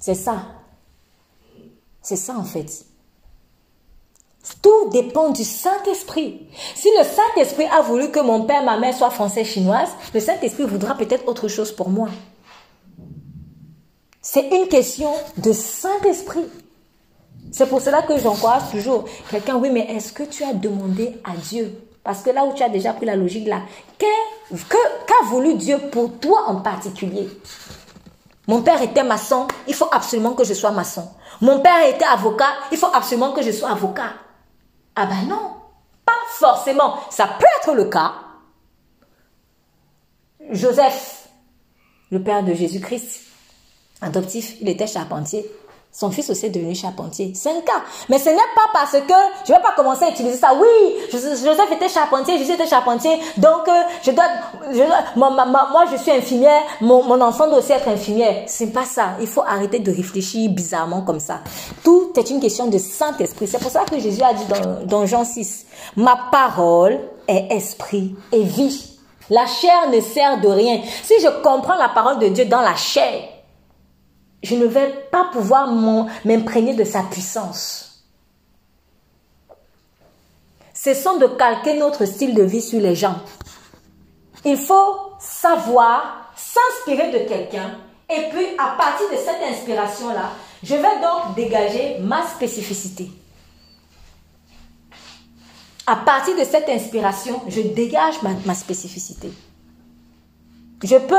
C'est 0.00 0.16
ça. 0.16 0.42
C'est 2.02 2.16
ça, 2.16 2.34
en 2.36 2.42
fait. 2.42 2.84
Tout 4.60 4.90
dépend 4.90 5.30
du 5.30 5.44
Saint-Esprit. 5.44 6.46
Si 6.74 6.88
le 6.98 7.04
Saint-Esprit 7.04 7.66
a 7.66 7.80
voulu 7.80 8.10
que 8.10 8.20
mon 8.20 8.42
père, 8.42 8.62
ma 8.62 8.78
mère 8.78 8.94
soient 8.94 9.10
français 9.10 9.44
chinoise, 9.44 9.88
le 10.12 10.20
Saint-Esprit 10.20 10.64
voudra 10.64 10.94
peut-être 10.94 11.26
autre 11.28 11.48
chose 11.48 11.72
pour 11.72 11.88
moi. 11.88 12.08
C'est 14.20 14.48
une 14.48 14.68
question 14.68 15.12
de 15.38 15.52
Saint-Esprit. 15.52 16.46
C'est 17.52 17.68
pour 17.68 17.80
cela 17.80 18.02
que 18.02 18.18
j'encourage 18.18 18.70
toujours 18.70 19.04
quelqu'un, 19.30 19.56
oui, 19.56 19.70
mais 19.70 19.86
est-ce 19.94 20.12
que 20.12 20.24
tu 20.24 20.42
as 20.44 20.54
demandé 20.54 21.20
à 21.24 21.36
Dieu? 21.36 21.78
Parce 22.02 22.20
que 22.20 22.30
là 22.30 22.44
où 22.44 22.52
tu 22.52 22.62
as 22.62 22.68
déjà 22.68 22.92
pris 22.92 23.06
la 23.06 23.16
logique 23.16 23.46
là, 23.46 23.60
qu'a 23.98 25.26
voulu 25.26 25.54
Dieu 25.54 25.78
pour 25.90 26.18
toi 26.18 26.44
en 26.48 26.56
particulier? 26.56 27.28
Mon 28.46 28.60
père 28.60 28.82
était 28.82 29.04
maçon, 29.04 29.46
il 29.66 29.74
faut 29.74 29.88
absolument 29.90 30.32
que 30.32 30.44
je 30.44 30.52
sois 30.52 30.70
maçon. 30.70 31.08
Mon 31.40 31.60
père 31.60 31.86
était 31.88 32.04
avocat, 32.04 32.50
il 32.72 32.76
faut 32.76 32.90
absolument 32.92 33.32
que 33.32 33.42
je 33.42 33.52
sois 33.52 33.70
avocat. 33.70 34.12
Ah 34.96 35.06
ben 35.06 35.28
non, 35.28 35.56
pas 36.04 36.12
forcément. 36.30 36.98
Ça 37.10 37.26
peut 37.26 37.46
être 37.60 37.74
le 37.74 37.84
cas. 37.86 38.14
Joseph, 40.50 41.28
le 42.10 42.22
père 42.22 42.44
de 42.44 42.52
Jésus-Christ, 42.52 43.22
adoptif, 44.00 44.60
il 44.60 44.68
était 44.68 44.86
charpentier. 44.86 45.50
Son 45.96 46.10
fils 46.10 46.28
aussi 46.28 46.46
est 46.46 46.50
devenu 46.50 46.74
charpentier. 46.74 47.30
C'est 47.36 47.50
un 47.50 47.60
cas. 47.60 47.84
Mais 48.08 48.18
ce 48.18 48.28
n'est 48.28 48.34
pas 48.34 48.68
parce 48.72 48.94
que 48.94 49.14
je 49.46 49.52
ne 49.52 49.56
vais 49.56 49.62
pas 49.62 49.74
commencer 49.76 50.06
à 50.06 50.10
utiliser 50.10 50.36
ça. 50.36 50.52
Oui, 50.52 50.96
Joseph 51.12 51.70
était 51.70 51.88
charpentier, 51.88 52.36
Jésus 52.36 52.54
était 52.54 52.66
charpentier. 52.66 53.16
Donc, 53.36 53.68
euh, 53.68 53.82
je 54.02 54.10
dois, 54.10 54.24
moi, 55.14 55.84
je 55.92 55.96
suis 55.96 56.10
infirmière. 56.10 56.62
Mon, 56.80 57.04
mon 57.04 57.20
enfant 57.20 57.46
doit 57.46 57.58
aussi 57.58 57.70
être 57.70 57.86
infirmière. 57.86 58.42
C'est 58.48 58.72
pas 58.72 58.84
ça. 58.84 59.10
Il 59.20 59.28
faut 59.28 59.42
arrêter 59.42 59.78
de 59.78 59.92
réfléchir 59.92 60.50
bizarrement 60.50 61.02
comme 61.02 61.20
ça. 61.20 61.38
Tout 61.84 62.10
est 62.16 62.28
une 62.28 62.40
question 62.40 62.66
de 62.66 62.78
Saint-Esprit. 62.78 63.46
C'est 63.46 63.60
pour 63.60 63.70
ça 63.70 63.84
que 63.84 63.96
Jésus 64.00 64.22
a 64.22 64.34
dit 64.34 64.46
dans, 64.46 64.84
dans 64.84 65.06
Jean 65.06 65.24
6, 65.24 65.64
ma 65.96 66.18
parole 66.32 66.98
est 67.28 67.52
esprit 67.52 68.16
et 68.32 68.42
vie. 68.42 68.98
La 69.30 69.46
chair 69.46 69.88
ne 69.92 70.00
sert 70.00 70.40
de 70.40 70.48
rien. 70.48 70.80
Si 71.04 71.14
je 71.22 71.28
comprends 71.40 71.76
la 71.76 71.88
parole 71.90 72.18
de 72.18 72.26
Dieu 72.26 72.46
dans 72.46 72.62
la 72.62 72.74
chair, 72.74 73.28
je 74.44 74.54
ne 74.54 74.66
vais 74.66 74.90
pas 75.10 75.24
pouvoir 75.32 75.72
m'imprégner 76.24 76.74
de 76.74 76.84
sa 76.84 77.02
puissance. 77.02 78.04
Cessons 80.72 81.16
de 81.16 81.26
calquer 81.26 81.78
notre 81.78 82.04
style 82.04 82.34
de 82.34 82.42
vie 82.42 82.60
sur 82.60 82.80
les 82.80 82.94
gens. 82.94 83.16
Il 84.44 84.58
faut 84.58 85.14
savoir 85.18 86.30
s'inspirer 86.36 87.10
de 87.10 87.26
quelqu'un 87.26 87.78
et 88.10 88.28
puis 88.30 88.46
à 88.58 88.76
partir 88.76 89.08
de 89.10 89.16
cette 89.16 89.42
inspiration-là, 89.50 90.30
je 90.62 90.74
vais 90.74 91.00
donc 91.00 91.34
dégager 91.34 91.98
ma 92.00 92.26
spécificité. 92.26 93.10
À 95.86 95.96
partir 95.96 96.36
de 96.36 96.44
cette 96.44 96.68
inspiration, 96.68 97.42
je 97.48 97.60
dégage 97.60 98.14
ma, 98.44 98.54
spécificité. 98.54 99.32
Je 100.82 100.96
peux 100.96 101.16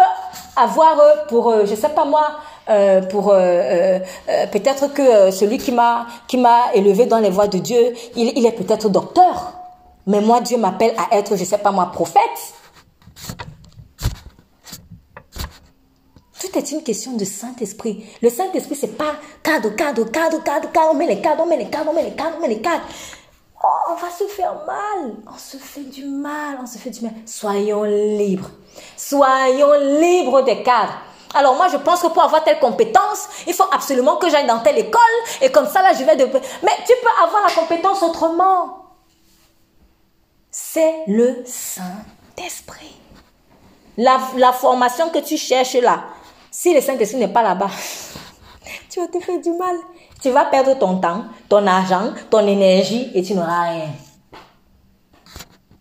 avoir 0.55 1.25
pour, 1.27 1.49
euh, 1.49 1.65
je 1.65 1.71
ne 1.71 1.75
sais 1.75 1.89
pas 1.89 2.05
moi, 2.05 2.39
euh, 2.69 3.01
pour 3.01 3.29
euh, 3.29 3.99
euh, 4.29 4.47
peut-être 4.47 4.93
que 4.93 5.31
celui 5.31 5.57
qui 5.57 5.71
m'a 5.71 6.07
qui 6.27 6.37
m'a 6.37 6.73
élevé 6.73 7.05
dans 7.05 7.19
les 7.19 7.29
voies 7.29 7.47
de 7.47 7.59
Dieu, 7.59 7.93
il, 8.15 8.37
il 8.37 8.45
est 8.45 8.51
peut-être 8.51 8.89
docteur, 8.89 9.53
mais 10.07 10.21
moi 10.21 10.41
Dieu 10.41 10.57
m'appelle 10.57 10.93
à 10.97 11.15
être, 11.15 11.35
je 11.35 11.43
sais 11.43 11.57
pas 11.57 11.71
moi, 11.71 11.91
prophète. 11.93 12.21
Tout 16.39 16.57
est 16.57 16.71
une 16.71 16.83
question 16.83 17.13
de 17.13 17.25
Saint-Esprit. 17.25 18.05
Le 18.21 18.29
Saint-Esprit, 18.29 18.75
c'est 18.75 18.97
pas 18.97 19.15
cadre, 19.43 19.69
cadre, 19.75 20.03
cadre, 20.11 20.43
cadre, 20.43 20.71
cadre, 20.71 20.89
on 20.91 20.95
met 20.95 21.07
les 21.07 21.21
cadres, 21.21 21.43
on 21.43 21.47
met 21.47 21.57
les 21.57 21.69
cadres, 21.69 21.91
on 21.91 21.93
met 21.93 22.03
les 22.03 22.15
cadres, 22.15 22.35
on 22.37 22.41
met 22.41 22.47
les 22.47 22.61
cadres. 22.61 22.83
Oh, 23.63 23.91
on 23.91 23.95
va 23.95 24.09
se 24.11 24.25
faire 24.25 24.53
mal. 24.67 25.15
On 25.27 25.37
se 25.37 25.57
fait 25.57 25.89
du 25.89 26.05
mal, 26.05 26.57
on 26.61 26.67
se 26.67 26.77
fait 26.77 26.91
du 26.91 27.01
mal. 27.01 27.13
Soyons 27.25 27.83
libres. 27.83 28.51
Soyons 28.95 29.73
libres 29.99 30.43
des 30.43 30.61
cadres. 30.61 30.97
Alors 31.35 31.55
moi, 31.55 31.67
je 31.67 31.75
pense 31.75 32.01
que 32.01 32.07
pour 32.07 32.23
avoir 32.23 32.43
telle 32.45 32.59
compétence, 32.59 33.27
il 33.45 33.53
faut 33.53 33.67
absolument 33.71 34.15
que 34.15 34.29
j'aille 34.29 34.47
dans 34.47 34.59
telle 34.59 34.77
école 34.77 35.01
et 35.41 35.51
comme 35.51 35.67
ça, 35.67 35.81
là, 35.81 35.91
je 35.93 36.03
vais 36.03 36.15
de... 36.15 36.25
Mais 36.63 36.71
tu 36.87 36.93
peux 37.01 37.23
avoir 37.23 37.43
la 37.45 37.53
compétence 37.53 38.01
autrement. 38.01 38.85
C'est 40.49 41.03
le 41.07 41.43
Saint-Esprit. 41.45 42.95
La, 43.97 44.17
la, 44.37 44.53
formation 44.53 45.09
que 45.09 45.19
tu 45.19 45.35
cherches 45.35 45.75
là, 45.75 46.05
si 46.49 46.73
le 46.73 46.79
Saint-Esprit 46.79 47.19
n'est 47.19 47.27
pas 47.27 47.43
là-bas, 47.43 47.69
tu 48.89 49.01
vas 49.01 49.07
te 49.07 49.19
faire 49.19 49.39
du 49.39 49.51
mal. 49.51 49.75
Tu 50.21 50.29
vas 50.31 50.45
perdre 50.45 50.77
ton 50.79 50.99
temps, 50.99 51.25
ton 51.49 51.67
argent, 51.67 52.13
ton 52.29 52.47
énergie 52.47 53.11
et 53.13 53.21
tu 53.21 53.33
n'auras 53.33 53.71
rien. 53.71 53.89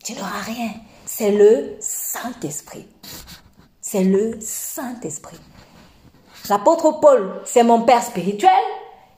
Tu 0.05 0.15
n'auras 0.15 0.43
rien. 0.45 0.71
C'est 1.07 1.31
le 1.31 1.77
Saint-Esprit. 1.79 2.89
C'est 3.95 4.03
le 4.03 4.41
Saint-Esprit. 4.41 5.39
L'apôtre 6.51 6.99
Paul, 6.99 7.41
c'est 7.45 7.63
mon 7.63 7.83
père 7.83 8.03
spirituel. 8.03 8.51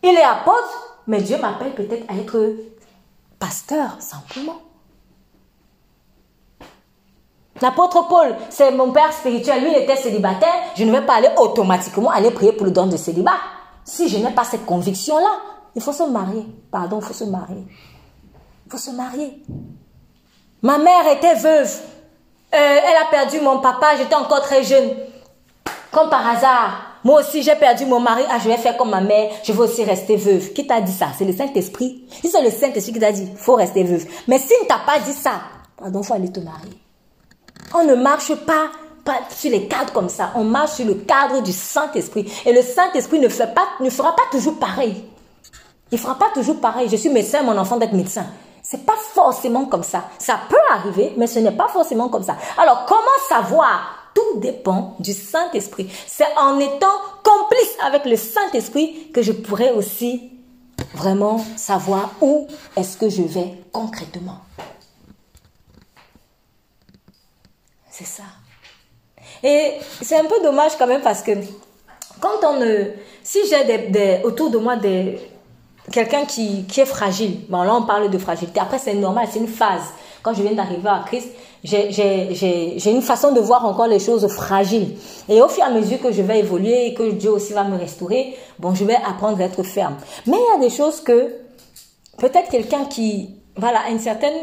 Il 0.02 0.10
est 0.10 0.22
apôtre, 0.22 0.98
mais 1.06 1.22
Dieu 1.22 1.38
m'appelle 1.38 1.74
peut-être 1.74 2.04
à 2.10 2.14
être 2.14 2.56
pasteur 3.38 3.96
simplement. 4.00 4.60
L'apôtre 7.62 8.06
Paul, 8.06 8.36
c'est 8.50 8.70
mon 8.70 8.92
père 8.92 9.14
spirituel. 9.14 9.62
Lui, 9.62 9.70
il 9.70 9.82
était 9.82 9.96
célibataire. 9.96 10.52
Je 10.74 10.84
ne 10.84 10.92
vais 10.92 11.06
pas 11.06 11.14
aller 11.14 11.30
automatiquement 11.38 12.10
aller 12.10 12.30
prier 12.30 12.52
pour 12.52 12.66
le 12.66 12.70
don 12.70 12.86
de 12.86 12.98
célibat. 12.98 13.38
Si 13.82 14.10
je 14.10 14.18
n'ai 14.18 14.34
pas 14.34 14.44
cette 14.44 14.66
conviction-là, 14.66 15.40
il 15.74 15.80
faut 15.80 15.94
se 15.94 16.02
marier. 16.02 16.44
Pardon, 16.70 16.98
il 17.00 17.06
faut 17.06 17.14
se 17.14 17.24
marier. 17.24 17.64
Il 18.66 18.72
faut 18.72 18.76
se 18.76 18.90
marier. 18.90 19.42
Ma 20.60 20.76
mère 20.76 21.10
était 21.16 21.36
veuve. 21.36 21.80
Euh, 22.56 22.80
elle 22.88 22.96
a 22.96 23.10
perdu 23.10 23.40
mon 23.40 23.58
papa, 23.58 23.96
j'étais 23.98 24.14
encore 24.14 24.40
très 24.40 24.64
jeune. 24.64 24.90
Comme 25.90 26.08
par 26.08 26.26
hasard. 26.26 26.86
Moi 27.04 27.20
aussi, 27.20 27.42
j'ai 27.42 27.54
perdu 27.54 27.84
mon 27.86 28.00
mari. 28.00 28.22
Ah, 28.30 28.38
je 28.42 28.48
vais 28.48 28.56
faire 28.56 28.76
comme 28.76 28.90
ma 28.90 29.00
mère. 29.00 29.30
Je 29.44 29.52
veux 29.52 29.64
aussi 29.64 29.84
rester 29.84 30.16
veuve. 30.16 30.52
Qui 30.52 30.66
t'a 30.66 30.80
dit 30.80 30.92
ça? 30.92 31.08
C'est 31.16 31.24
le 31.24 31.32
Saint-Esprit. 31.32 32.04
Si 32.10 32.28
c'est 32.28 32.42
le 32.42 32.50
Saint-Esprit 32.50 32.94
qui 32.94 32.98
t'a 32.98 33.12
dit, 33.12 33.28
faut 33.36 33.54
rester 33.54 33.84
veuve. 33.84 34.04
Mais 34.26 34.38
s'il 34.38 34.56
ne 34.62 34.66
t'a 34.66 34.78
pas 34.78 34.98
dit 34.98 35.12
ça, 35.12 35.40
pardon, 35.76 36.02
faut 36.02 36.14
aller 36.14 36.32
te 36.32 36.40
marier. 36.40 36.76
On 37.74 37.84
ne 37.84 37.94
marche 37.94 38.34
pas, 38.34 38.70
sur 39.30 39.50
les 39.50 39.68
cadres 39.68 39.92
comme 39.92 40.08
ça. 40.08 40.32
On 40.34 40.44
marche 40.44 40.72
sur 40.72 40.86
le 40.86 40.94
cadre 40.94 41.42
du 41.42 41.52
Saint-Esprit. 41.52 42.30
Et 42.44 42.52
le 42.52 42.62
Saint-Esprit 42.62 43.20
ne, 43.20 43.28
pas, 43.28 43.68
ne 43.80 43.90
fera 43.90 44.16
pas 44.16 44.24
toujours 44.32 44.58
pareil. 44.58 45.04
Il 45.92 45.94
ne 45.94 46.00
fera 46.00 46.16
pas 46.16 46.30
toujours 46.34 46.60
pareil. 46.60 46.88
Je 46.90 46.96
suis 46.96 47.10
médecin, 47.10 47.42
mon 47.42 47.56
enfant 47.56 47.76
d'être 47.76 47.92
médecin. 47.92 48.26
C'est 48.68 48.84
pas 48.84 48.96
forcément 48.96 49.66
comme 49.66 49.84
ça. 49.84 50.08
Ça 50.18 50.40
peut 50.48 50.56
arriver, 50.72 51.12
mais 51.16 51.28
ce 51.28 51.38
n'est 51.38 51.52
pas 51.52 51.68
forcément 51.68 52.08
comme 52.08 52.24
ça. 52.24 52.36
Alors, 52.58 52.84
comment 52.86 53.06
savoir? 53.28 54.10
Tout 54.12 54.40
dépend 54.40 54.96
du 54.98 55.12
Saint-Esprit. 55.12 55.88
C'est 56.06 56.26
en 56.36 56.58
étant 56.58 56.98
complice 57.22 57.76
avec 57.84 58.06
le 58.06 58.16
Saint-Esprit 58.16 59.12
que 59.12 59.22
je 59.22 59.30
pourrais 59.30 59.70
aussi 59.70 60.32
vraiment 60.94 61.44
savoir 61.56 62.10
où 62.20 62.48
est-ce 62.76 62.96
que 62.96 63.08
je 63.08 63.22
vais 63.22 63.54
concrètement. 63.72 64.38
C'est 67.90 68.06
ça. 68.06 68.24
Et 69.44 69.74
c'est 70.02 70.16
un 70.16 70.24
peu 70.24 70.42
dommage 70.42 70.72
quand 70.76 70.88
même 70.88 71.02
parce 71.02 71.22
que 71.22 71.32
quand 72.20 72.42
on 72.42 72.58
ne... 72.58 72.86
Si 73.22 73.38
j'ai 73.48 73.64
des, 73.64 74.22
autour 74.24 74.50
de 74.50 74.58
moi 74.58 74.74
des, 74.76 75.35
quelqu'un 75.92 76.24
qui, 76.24 76.64
qui, 76.64 76.80
est 76.80 76.86
fragile, 76.86 77.40
bon 77.48 77.62
là 77.62 77.74
on 77.74 77.82
parle 77.82 78.10
de 78.10 78.18
fragilité, 78.18 78.60
après 78.60 78.78
c'est 78.78 78.94
normal, 78.94 79.28
c'est 79.30 79.38
une 79.38 79.48
phase. 79.48 79.82
Quand 80.22 80.34
je 80.34 80.42
viens 80.42 80.52
d'arriver 80.52 80.88
à 80.88 81.04
Christ, 81.06 81.28
j'ai 81.62 82.90
une 82.90 83.02
façon 83.02 83.32
de 83.32 83.40
voir 83.40 83.64
encore 83.64 83.86
les 83.86 84.00
choses 84.00 84.26
fragiles. 84.28 84.96
Et 85.28 85.40
au 85.40 85.48
fur 85.48 85.62
et 85.62 85.66
à 85.66 85.70
mesure 85.70 86.00
que 86.00 86.10
je 86.10 86.22
vais 86.22 86.40
évoluer 86.40 86.86
et 86.86 86.94
que 86.94 87.12
Dieu 87.12 87.30
aussi 87.30 87.52
va 87.52 87.62
me 87.64 87.76
restaurer, 87.78 88.36
bon, 88.58 88.74
je 88.74 88.84
vais 88.84 88.96
apprendre 88.96 89.40
à 89.40 89.44
être 89.44 89.62
ferme. 89.62 89.96
Mais 90.26 90.36
il 90.36 90.60
y 90.60 90.64
a 90.64 90.68
des 90.68 90.74
choses 90.74 91.00
que 91.00 91.32
peut-être 92.18 92.50
quelqu'un 92.50 92.86
qui 92.86 93.36
voilà, 93.56 93.80
a 93.86 93.90
une 93.90 94.00
certaine 94.00 94.34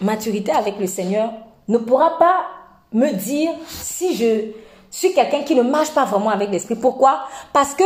maturité 0.00 0.52
avec 0.52 0.78
le 0.78 0.86
Seigneur 0.86 1.30
ne 1.68 1.78
pourra 1.78 2.18
pas 2.18 2.44
me 2.92 3.12
dire 3.12 3.50
si 3.66 4.14
je 4.14 4.52
suis 4.90 5.12
quelqu'un 5.14 5.42
qui 5.42 5.54
ne 5.54 5.62
marche 5.62 5.90
pas 5.90 6.04
vraiment 6.04 6.30
avec 6.30 6.50
l'esprit. 6.50 6.76
Pourquoi? 6.76 7.22
Parce 7.52 7.74
que 7.74 7.84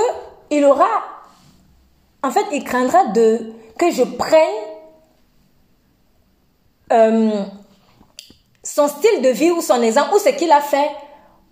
il 0.50 0.64
aura 0.64 0.88
en 2.26 2.30
fait, 2.30 2.44
il 2.52 2.64
craindra 2.64 3.06
de 3.06 3.52
que 3.78 3.90
je 3.90 4.02
prenne 4.02 4.40
euh, 6.92 7.44
son 8.62 8.88
style 8.88 9.22
de 9.22 9.28
vie 9.28 9.50
ou 9.50 9.60
son 9.60 9.80
exemple 9.82 10.14
ou 10.14 10.18
ce 10.18 10.30
qu'il 10.30 10.50
a 10.50 10.60
fait 10.60 10.90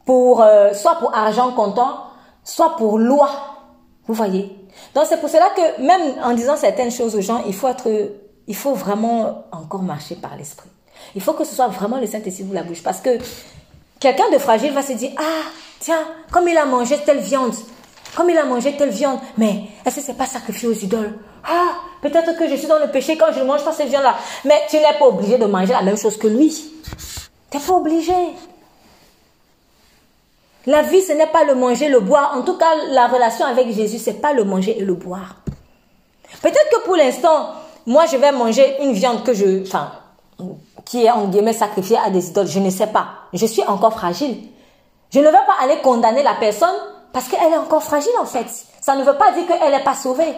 pour 0.04 0.42
euh, 0.42 0.72
soit 0.74 0.96
pour 0.96 1.14
argent 1.14 1.52
comptant, 1.52 2.00
soit 2.42 2.76
pour 2.76 2.98
loi. 2.98 3.30
Vous 4.06 4.14
voyez? 4.14 4.56
Donc 4.94 5.04
c'est 5.08 5.18
pour 5.18 5.28
cela 5.28 5.50
que 5.56 5.80
même 5.80 6.02
en 6.22 6.34
disant 6.34 6.56
certaines 6.56 6.90
choses 6.90 7.14
aux 7.14 7.20
gens, 7.20 7.42
il 7.46 7.54
faut 7.54 7.68
être 7.68 7.88
il 8.46 8.56
faut 8.56 8.74
vraiment 8.74 9.44
encore 9.52 9.82
marcher 9.82 10.16
par 10.16 10.36
l'esprit. 10.36 10.68
Il 11.14 11.22
faut 11.22 11.32
que 11.32 11.44
ce 11.44 11.54
soit 11.54 11.68
vraiment 11.68 11.98
le 11.98 12.06
Saint-Esprit 12.06 12.44
vous 12.44 12.52
la 12.52 12.64
bouche 12.64 12.82
parce 12.82 13.00
que 13.00 13.18
quelqu'un 14.00 14.30
de 14.32 14.38
fragile 14.38 14.72
va 14.72 14.82
se 14.82 14.92
dire 14.92 15.12
"Ah, 15.16 15.48
tiens, 15.78 16.04
comme 16.32 16.48
il 16.48 16.56
a 16.56 16.66
mangé 16.66 16.98
telle 17.04 17.20
viande, 17.20 17.54
comme 18.14 18.30
il 18.30 18.38
a 18.38 18.44
mangé 18.44 18.76
telle 18.76 18.90
viande, 18.90 19.18
mais 19.36 19.64
est-ce 19.84 19.96
que 19.96 20.02
c'est 20.02 20.16
pas 20.16 20.26
sacrifié 20.26 20.68
aux 20.68 20.72
idoles? 20.72 21.18
Ah, 21.44 21.74
peut-être 22.00 22.36
que 22.38 22.48
je 22.48 22.54
suis 22.56 22.66
dans 22.66 22.78
le 22.78 22.90
péché 22.90 23.16
quand 23.16 23.32
je 23.32 23.42
mange 23.42 23.64
pas 23.64 23.72
cette 23.72 23.88
viande-là. 23.88 24.16
Mais 24.44 24.62
tu 24.68 24.76
n'es 24.76 24.98
pas 24.98 25.06
obligé 25.06 25.36
de 25.36 25.46
manger 25.46 25.72
la 25.72 25.82
même 25.82 25.98
chose 25.98 26.16
que 26.16 26.26
lui. 26.26 26.50
Tu 27.50 27.56
n'es 27.56 27.62
pas 27.62 27.72
obligé. 27.74 28.14
La 30.66 30.82
vie, 30.82 31.02
ce 31.02 31.12
n'est 31.12 31.26
pas 31.26 31.44
le 31.44 31.54
manger, 31.54 31.88
le 31.88 32.00
boire. 32.00 32.34
En 32.36 32.42
tout 32.42 32.56
cas, 32.56 32.74
la 32.90 33.08
relation 33.08 33.44
avec 33.44 33.70
Jésus, 33.72 33.98
ce 33.98 34.10
n'est 34.10 34.16
pas 34.16 34.32
le 34.32 34.44
manger 34.44 34.78
et 34.78 34.84
le 34.84 34.94
boire. 34.94 35.36
Peut-être 36.40 36.70
que 36.70 36.84
pour 36.84 36.96
l'instant, 36.96 37.50
moi, 37.86 38.06
je 38.10 38.16
vais 38.16 38.32
manger 38.32 38.76
une 38.82 38.92
viande 38.92 39.22
que 39.24 39.34
je, 39.34 39.62
enfin, 39.62 39.92
qui 40.86 41.04
est 41.04 41.10
en 41.10 41.26
guillemets 41.26 41.52
sacrifiée 41.52 41.98
à 41.98 42.08
des 42.08 42.28
idoles. 42.28 42.46
Je 42.46 42.60
ne 42.60 42.70
sais 42.70 42.86
pas. 42.86 43.08
Je 43.34 43.44
suis 43.44 43.62
encore 43.64 43.92
fragile. 43.92 44.38
Je 45.12 45.18
ne 45.18 45.26
vais 45.26 45.32
pas 45.32 45.56
aller 45.62 45.76
condamner 45.82 46.22
la 46.22 46.34
personne 46.34 46.74
parce 47.14 47.28
qu'elle 47.28 47.52
est 47.52 47.56
encore 47.56 47.82
fragile 47.82 48.12
en 48.20 48.26
fait. 48.26 48.46
Ça 48.80 48.96
ne 48.96 49.04
veut 49.04 49.16
pas 49.16 49.30
dire 49.32 49.46
qu'elle 49.46 49.70
n'est 49.70 49.84
pas 49.84 49.94
sauvée. 49.94 50.34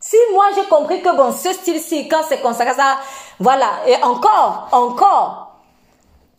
Si 0.00 0.16
moi 0.32 0.46
j'ai 0.56 0.64
compris 0.64 1.02
que 1.02 1.14
bon, 1.14 1.30
ce 1.30 1.52
style-ci, 1.52 2.08
quand 2.08 2.22
c'est 2.26 2.40
consacré, 2.40 2.74
ça, 2.74 2.96
voilà, 3.38 3.68
et 3.86 4.02
encore, 4.02 4.68
encore, 4.72 5.58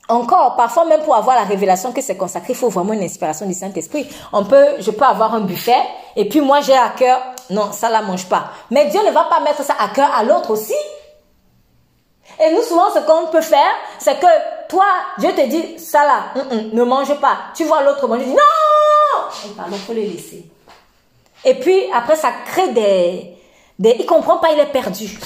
encore, 0.09 0.55
parfois 0.55 0.85
même 0.85 1.03
pour 1.03 1.15
avoir 1.15 1.35
la 1.35 1.43
révélation 1.43 1.93
que 1.93 2.01
c'est 2.01 2.17
consacré, 2.17 2.53
il 2.53 2.55
faut 2.55 2.69
vraiment 2.69 2.93
une 2.93 3.03
inspiration 3.03 3.45
du 3.45 3.53
Saint-Esprit. 3.53 4.09
On 4.33 4.43
peut, 4.43 4.65
je 4.79 4.89
peux 4.89 5.05
avoir 5.05 5.35
un 5.35 5.41
buffet, 5.41 5.83
et 6.15 6.27
puis 6.27 6.41
moi 6.41 6.61
j'ai 6.61 6.75
à 6.75 6.89
cœur, 6.89 7.21
non, 7.51 7.71
ça 7.71 7.89
la 7.89 8.01
mange 8.01 8.27
pas. 8.27 8.45
Mais 8.71 8.87
Dieu 8.87 9.05
ne 9.05 9.11
va 9.11 9.25
pas 9.25 9.39
mettre 9.39 9.63
ça 9.63 9.75
à 9.79 9.89
cœur 9.89 10.09
à 10.13 10.23
l'autre 10.23 10.49
aussi. 10.49 10.73
Et 12.43 12.51
nous, 12.51 12.63
souvent, 12.63 12.91
ce 12.93 12.99
qu'on 12.99 13.27
peut 13.27 13.41
faire, 13.41 13.71
c'est 13.99 14.19
que 14.19 14.67
toi, 14.67 14.85
Dieu 15.19 15.31
te 15.33 15.47
dit, 15.47 15.77
ça 15.77 16.03
là, 16.03 16.43
ne 16.73 16.83
mange 16.83 17.13
pas. 17.19 17.37
Tu 17.55 17.65
vois 17.65 17.83
l'autre 17.83 18.07
manger, 18.07 18.25
dis, 18.25 18.31
non 18.31 19.53
Pardon, 19.55 19.75
faut 19.77 19.93
le 19.93 20.01
laisser. 20.01 20.45
Et 21.45 21.55
puis, 21.55 21.83
après, 21.93 22.15
ça 22.15 22.31
crée 22.45 22.69
des, 22.69 23.37
des... 23.77 23.95
Il 23.99 24.05
comprend 24.05 24.37
pas, 24.37 24.51
il 24.51 24.59
est 24.59 24.71
perdu. 24.71 25.19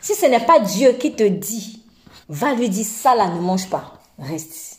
Si 0.00 0.14
ce 0.14 0.26
n'est 0.26 0.44
pas 0.44 0.58
Dieu 0.58 0.92
qui 0.92 1.12
te 1.12 1.24
dit, 1.24 1.82
va 2.28 2.54
lui 2.54 2.68
dire, 2.68 2.86
ça 2.86 3.14
là, 3.14 3.28
ne 3.28 3.40
mange 3.40 3.68
pas. 3.68 3.92
Reste 4.18 4.78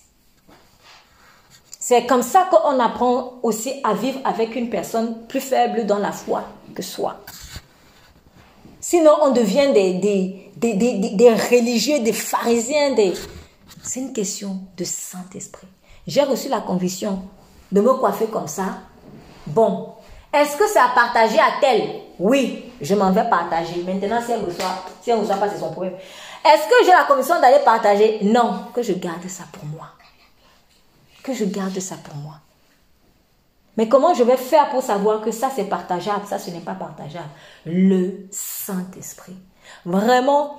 C'est 1.79 2.05
comme 2.07 2.23
ça 2.23 2.47
qu'on 2.49 2.79
apprend 2.79 3.33
aussi 3.43 3.79
à 3.83 3.93
vivre 3.93 4.19
avec 4.23 4.55
une 4.55 4.69
personne 4.69 5.27
plus 5.27 5.41
faible 5.41 5.85
dans 5.85 5.99
la 5.99 6.11
foi 6.11 6.43
que 6.73 6.81
soi. 6.81 7.17
Sinon, 8.79 9.11
on 9.21 9.31
devient 9.31 9.71
des, 9.73 10.46
des, 10.59 10.73
des, 10.73 11.09
des 11.11 11.33
religieux, 11.33 11.99
des 11.99 12.13
pharisiens, 12.13 12.93
des... 12.93 13.13
C'est 13.83 13.99
une 13.99 14.13
question 14.13 14.59
de 14.75 14.83
Saint-Esprit. 14.83 15.67
J'ai 16.05 16.23
reçu 16.23 16.49
la 16.49 16.61
conviction 16.61 17.21
de 17.71 17.81
me 17.81 17.93
coiffer 17.93 18.27
comme 18.27 18.47
ça. 18.47 18.79
Bon, 19.45 19.93
est-ce 20.33 20.57
que 20.57 20.67
c'est 20.67 20.79
à 20.79 20.89
partager 20.93 21.39
à 21.39 21.59
tel? 21.61 22.01
Oui, 22.19 22.71
je 22.81 22.95
m'en 22.95 23.11
vais 23.11 23.29
partager. 23.29 23.83
Maintenant, 23.83 24.21
si 24.21 24.31
elle 24.31 24.43
reçoit, 24.43 24.83
si 25.01 25.11
elle 25.11 25.19
reçoit 25.19 25.37
pas, 25.37 25.49
c'est 25.49 25.59
son 25.59 25.71
problème. 25.71 25.93
Est-ce 25.93 26.67
que 26.67 26.85
j'ai 26.85 26.91
la 26.91 27.03
conviction 27.03 27.39
d'aller 27.39 27.63
partager? 27.63 28.19
Non, 28.23 28.65
que 28.73 28.81
je 28.81 28.93
garde 28.93 29.27
ça 29.27 29.43
pour 29.51 29.65
moi. 29.65 29.87
Que 31.23 31.33
je 31.33 31.45
garde 31.45 31.79
ça 31.79 31.95
pour 32.03 32.15
moi. 32.15 32.35
Mais 33.75 33.87
comment 33.87 34.13
je 34.13 34.23
vais 34.23 34.37
faire 34.37 34.69
pour 34.69 34.81
savoir 34.81 35.21
que 35.21 35.31
ça 35.31 35.51
c'est 35.55 35.65
partageable, 35.65 36.25
ça 36.27 36.39
ce 36.39 36.49
n'est 36.49 36.61
pas 36.61 36.73
partageable 36.73 37.29
Le 37.65 38.27
Saint-Esprit. 38.31 39.35
Vraiment, 39.87 40.57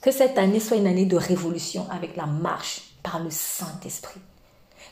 que 0.00 0.10
cette 0.10 0.38
année 0.38 0.60
soit 0.60 0.78
une 0.78 0.86
année 0.86 1.04
de 1.04 1.18
révolution 1.18 1.86
avec 1.94 2.16
la 2.16 2.24
marche 2.24 2.80
par 3.02 3.18
le 3.18 3.28
Saint-Esprit. 3.28 4.20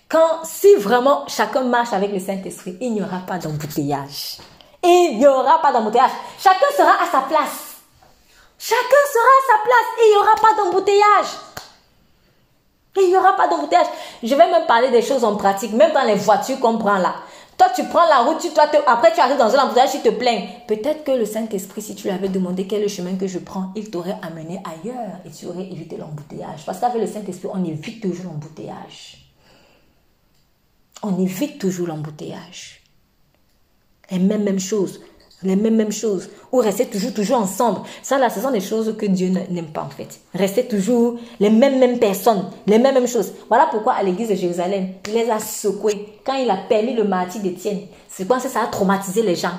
Quand, 0.07 0.45
si 0.45 0.75
vraiment 0.75 1.27
chacun 1.27 1.63
marche 1.63 1.95
avec 1.95 2.13
le 2.13 2.21
Saint-Esprit, 2.21 2.77
il 2.79 2.93
n'y 2.93 3.01
aura 3.01 3.21
pas 3.21 3.39
d'embouteillage. 3.39 4.37
Il 4.85 5.17
n'y 5.17 5.27
aura 5.27 5.63
pas 5.63 5.73
d'embouteillage. 5.73 6.11
Chacun 6.39 6.67
sera 6.77 7.03
à 7.03 7.07
sa 7.11 7.23
place. 7.23 7.77
Chacun 8.59 9.03
sera 9.11 9.25
à 9.25 9.47
sa 9.49 9.65
place 9.65 9.87
il 10.03 10.11
n'y 10.11 10.17
aura 10.19 10.35
pas 10.35 10.63
d'embouteillage. 10.63 11.27
Il 12.97 13.09
n'y 13.09 13.17
aura 13.17 13.35
pas 13.35 13.49
d'embouteillage. 13.49 13.87
Je 14.23 14.35
vais 14.35 14.51
même 14.51 14.67
parler 14.67 14.91
des 14.91 15.01
choses 15.01 15.25
en 15.25 15.37
pratique, 15.37 15.73
même 15.73 15.95
dans 15.95 16.05
les 16.05 16.17
voitures 16.17 16.61
qu'on 16.61 16.77
prend 16.77 16.99
là. 16.99 17.15
Toi, 17.61 17.69
tu 17.77 17.85
prends 17.85 18.09
la 18.09 18.21
route, 18.21 18.39
tu, 18.41 18.49
toi, 18.55 18.65
après 18.87 19.13
tu 19.13 19.21
arrives 19.21 19.37
dans 19.37 19.55
un 19.55 19.65
embouteillage, 19.65 19.93
tu 19.93 19.99
te 20.01 20.09
plains. 20.09 20.47
Peut-être 20.67 21.05
que 21.05 21.11
le 21.11 21.27
Saint-Esprit, 21.27 21.83
si 21.83 21.95
tu 21.95 22.05
lui 22.05 22.11
avais 22.11 22.31
demandé 22.31 22.67
quel 22.67 22.81
est 22.81 22.85
le 22.85 22.89
chemin 22.89 23.17
que 23.17 23.27
je 23.27 23.39
prends, 23.39 23.71
il 23.77 23.91
t'aurait 23.91 24.17
amené 24.23 24.63
ailleurs 24.65 25.19
et 25.27 25.31
tu 25.31 25.45
aurais 25.45 25.67
évité 25.67 25.99
l'embouteillage. 25.99 26.65
Parce 26.65 26.81
qu'avec 26.81 27.03
le 27.03 27.07
Saint-Esprit, 27.07 27.51
on 27.53 27.63
évite 27.63 28.01
toujours 28.01 28.33
l'embouteillage. 28.33 29.27
On 31.03 31.21
évite 31.21 31.59
toujours 31.59 31.89
l'embouteillage. 31.89 32.81
les 34.11 34.19
mêmes, 34.19 34.45
mêmes 34.45 34.59
choses, 34.59 35.03
les 35.43 35.57
mêmes, 35.57 35.77
mêmes 35.77 35.93
choses, 35.93 36.29
ou 36.53 36.59
rester 36.59 36.87
toujours, 36.87 37.15
toujours 37.15 37.39
ensemble. 37.39 37.81
Ça, 38.03 38.19
là, 38.19 38.29
ce 38.31 38.41
sont 38.41 38.51
des 38.51 38.61
choses 38.61 38.95
que 38.99 39.07
Dieu 39.07 39.29
n'aime 39.29 39.67
pas, 39.73 39.83
en 39.83 39.91
fait. 39.91 40.21
Rester 40.35 40.67
toujours 40.67 41.17
les 41.39 41.51
mêmes, 41.51 41.79
mêmes 41.79 41.99
personnes, 41.99 42.45
les 42.67 42.79
mêmes, 42.79 42.95
mêmes 42.95 43.09
choses. 43.09 43.33
Voilà 43.49 43.69
pourquoi 43.71 43.95
à 43.95 44.03
l'église 44.03 44.29
de 44.29 44.35
Jérusalem, 44.35 44.89
il 45.09 45.15
les 45.15 45.31
a 45.31 45.39
secoués. 45.39 46.07
Quand 46.25 46.35
il 46.35 46.51
a 46.51 46.57
permis 46.57 46.95
le 46.95 47.05
martyr 47.05 47.41
d'Étienne, 47.41 47.81
c'est 48.09 48.27
quoi 48.27 48.39
ça 48.39 48.61
a 48.61 48.67
traumatisé 48.67 49.23
les 49.23 49.35
gens. 49.35 49.53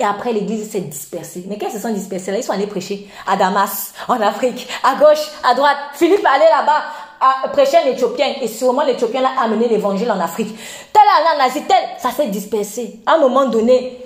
Et 0.00 0.04
après, 0.04 0.32
l'église 0.32 0.70
s'est 0.70 0.80
dispersée. 0.80 1.44
Mais 1.48 1.58
qu'est-ce 1.58 1.76
se 1.76 1.82
sont 1.82 1.92
dispersés 1.92 2.30
là 2.30 2.38
Ils 2.38 2.44
sont 2.44 2.52
allés 2.52 2.68
prêcher 2.68 3.08
à 3.26 3.36
Damas, 3.36 3.92
en 4.06 4.20
Afrique, 4.20 4.68
à 4.84 4.94
gauche, 4.94 5.28
à 5.44 5.54
droite. 5.54 5.76
Philippe 5.94 6.24
allait 6.24 6.50
là-bas 6.50 6.82
à 7.20 7.48
prêcher 7.48 7.78
un 7.78 7.90
Éthiopien. 7.90 8.34
Et 8.40 8.46
sûrement 8.46 8.84
l'Éthiopien 8.84 9.22
a 9.24 9.42
amené 9.42 9.68
l'évangile 9.68 10.10
en 10.10 10.20
Afrique. 10.20 10.56
Tel 10.92 11.02
en 11.36 11.44
Asie, 11.44 11.62
tel, 11.66 11.76
ça 11.98 12.10
s'est 12.10 12.28
dispersé. 12.28 13.00
À 13.06 13.14
un 13.14 13.18
moment 13.18 13.46
donné, 13.46 13.98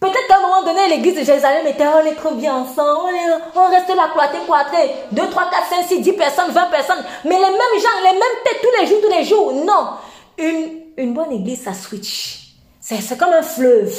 Peut-être 0.00 0.26
qu'à 0.28 0.38
un 0.38 0.40
moment 0.40 0.62
donné, 0.62 0.88
l'église 0.88 1.20
de 1.20 1.24
Jérusalem 1.24 1.66
était, 1.66 1.86
on 1.86 2.06
est 2.06 2.14
trop 2.14 2.30
bien 2.32 2.54
ensemble, 2.54 3.00
on, 3.04 3.08
est, 3.08 3.40
on 3.54 3.70
reste 3.70 3.88
là 3.88 4.08
cloîté, 4.10 4.38
cloîtré, 4.46 4.90
2, 5.12 5.28
3, 5.28 5.50
4, 5.50 5.68
5, 5.68 5.84
6, 5.88 6.00
10 6.00 6.12
personnes, 6.14 6.50
20 6.50 6.70
personnes, 6.70 7.04
mais 7.24 7.36
les 7.36 7.40
mêmes 7.40 7.80
gens, 7.82 8.02
les 8.02 8.12
mêmes 8.12 8.38
têtes 8.42 8.62
tous 8.62 8.80
les 8.80 8.86
jours, 8.86 8.98
tous 9.02 9.14
les 9.14 9.24
jours. 9.24 9.52
Non. 9.52 9.90
Une, 10.38 10.80
une 10.96 11.12
bonne 11.12 11.32
église, 11.32 11.64
ça 11.64 11.74
switch. 11.74 12.50
C'est 12.80 13.18
comme 13.18 13.32
un 13.32 13.42
fleuve. 13.42 13.94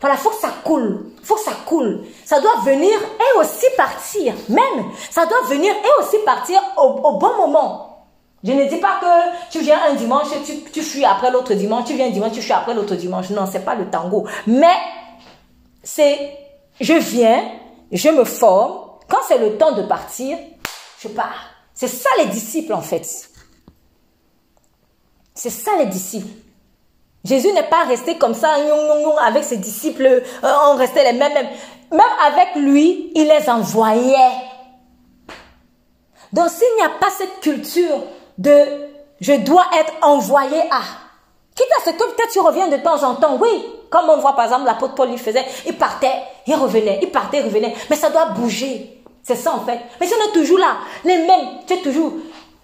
Voilà, 0.00 0.16
faut 0.16 0.30
que 0.30 0.36
ça 0.36 0.52
coule. 0.62 1.12
Faut 1.22 1.34
que 1.34 1.40
ça 1.40 1.52
coule. 1.66 2.04
Ça 2.24 2.40
doit 2.40 2.56
venir 2.64 2.92
et 2.92 3.38
aussi 3.40 3.66
partir. 3.76 4.34
Même, 4.48 4.84
ça 5.10 5.26
doit 5.26 5.42
venir 5.48 5.72
et 5.72 6.02
aussi 6.02 6.18
partir 6.24 6.60
au, 6.76 7.18
bon 7.18 7.36
moment. 7.38 8.04
Je 8.44 8.52
ne 8.52 8.66
dis 8.66 8.76
pas 8.76 9.00
que 9.00 9.50
tu 9.50 9.60
viens 9.60 9.78
un 9.90 9.94
dimanche, 9.94 10.28
tu, 10.44 10.60
tu 10.70 10.82
fuis 10.82 11.04
après 11.04 11.30
l'autre 11.32 11.54
dimanche, 11.54 11.86
tu 11.86 11.94
viens 11.94 12.06
un 12.06 12.10
dimanche, 12.10 12.32
tu 12.32 12.42
fuis 12.42 12.52
après 12.52 12.74
l'autre 12.74 12.94
dimanche. 12.94 13.30
Non, 13.30 13.46
c'est 13.50 13.64
pas 13.64 13.74
le 13.74 13.90
tango. 13.90 14.26
Mais 14.46 14.76
c'est 15.88 16.36
je 16.80 16.92
viens, 16.92 17.50
je 17.90 18.10
me 18.10 18.24
forme. 18.24 18.90
Quand 19.08 19.20
c'est 19.26 19.38
le 19.38 19.56
temps 19.56 19.72
de 19.72 19.82
partir, 19.82 20.36
je 21.00 21.08
pars. 21.08 21.50
C'est 21.72 21.88
ça 21.88 22.10
les 22.18 22.26
disciples 22.26 22.74
en 22.74 22.82
fait. 22.82 23.30
C'est 25.34 25.50
ça 25.50 25.70
les 25.78 25.86
disciples. 25.86 26.28
Jésus 27.24 27.52
n'est 27.52 27.68
pas 27.68 27.84
resté 27.84 28.18
comme 28.18 28.34
ça 28.34 28.50
avec 29.24 29.44
ses 29.44 29.56
disciples, 29.56 30.06
euh, 30.06 30.22
on 30.66 30.76
restait 30.76 31.10
les 31.10 31.18
mêmes, 31.18 31.32
mêmes. 31.32 31.48
Même 31.90 32.00
avec 32.26 32.56
lui, 32.56 33.10
il 33.14 33.26
les 33.26 33.48
envoyait. 33.48 34.32
Donc 36.32 36.50
s'il 36.50 36.74
n'y 36.76 36.82
a 36.82 36.90
pas 37.00 37.10
cette 37.10 37.40
culture 37.40 38.04
de 38.36 38.88
je 39.20 39.32
dois 39.32 39.64
être 39.80 39.92
envoyé 40.02 40.60
à, 40.70 40.80
quitte 41.54 41.72
à 41.78 41.84
ce 41.86 41.90
que 41.90 41.96
peut-être 41.96 42.32
tu 42.32 42.40
reviens 42.40 42.68
de 42.68 42.76
temps 42.76 43.02
en 43.02 43.14
temps, 43.14 43.38
oui, 43.40 43.77
comme 43.90 44.08
on 44.10 44.18
voit 44.18 44.34
par 44.34 44.44
exemple 44.44 44.66
l'apôtre 44.66 44.94
Paul 44.94 45.10
il 45.10 45.18
faisait, 45.18 45.44
il 45.66 45.76
partait, 45.76 46.22
il 46.46 46.54
revenait, 46.54 46.98
il 47.02 47.10
partait, 47.10 47.38
il 47.38 47.44
revenait. 47.44 47.74
Mais 47.90 47.96
ça 47.96 48.10
doit 48.10 48.26
bouger. 48.26 49.02
C'est 49.22 49.36
ça 49.36 49.54
en 49.54 49.60
fait. 49.60 49.80
Mais 50.00 50.06
si 50.06 50.14
on 50.14 50.28
est 50.28 50.32
toujours 50.32 50.58
là, 50.58 50.78
les 51.04 51.18
mêmes, 51.18 51.60
tu 51.66 51.74
es 51.74 51.78
toujours, 51.78 52.12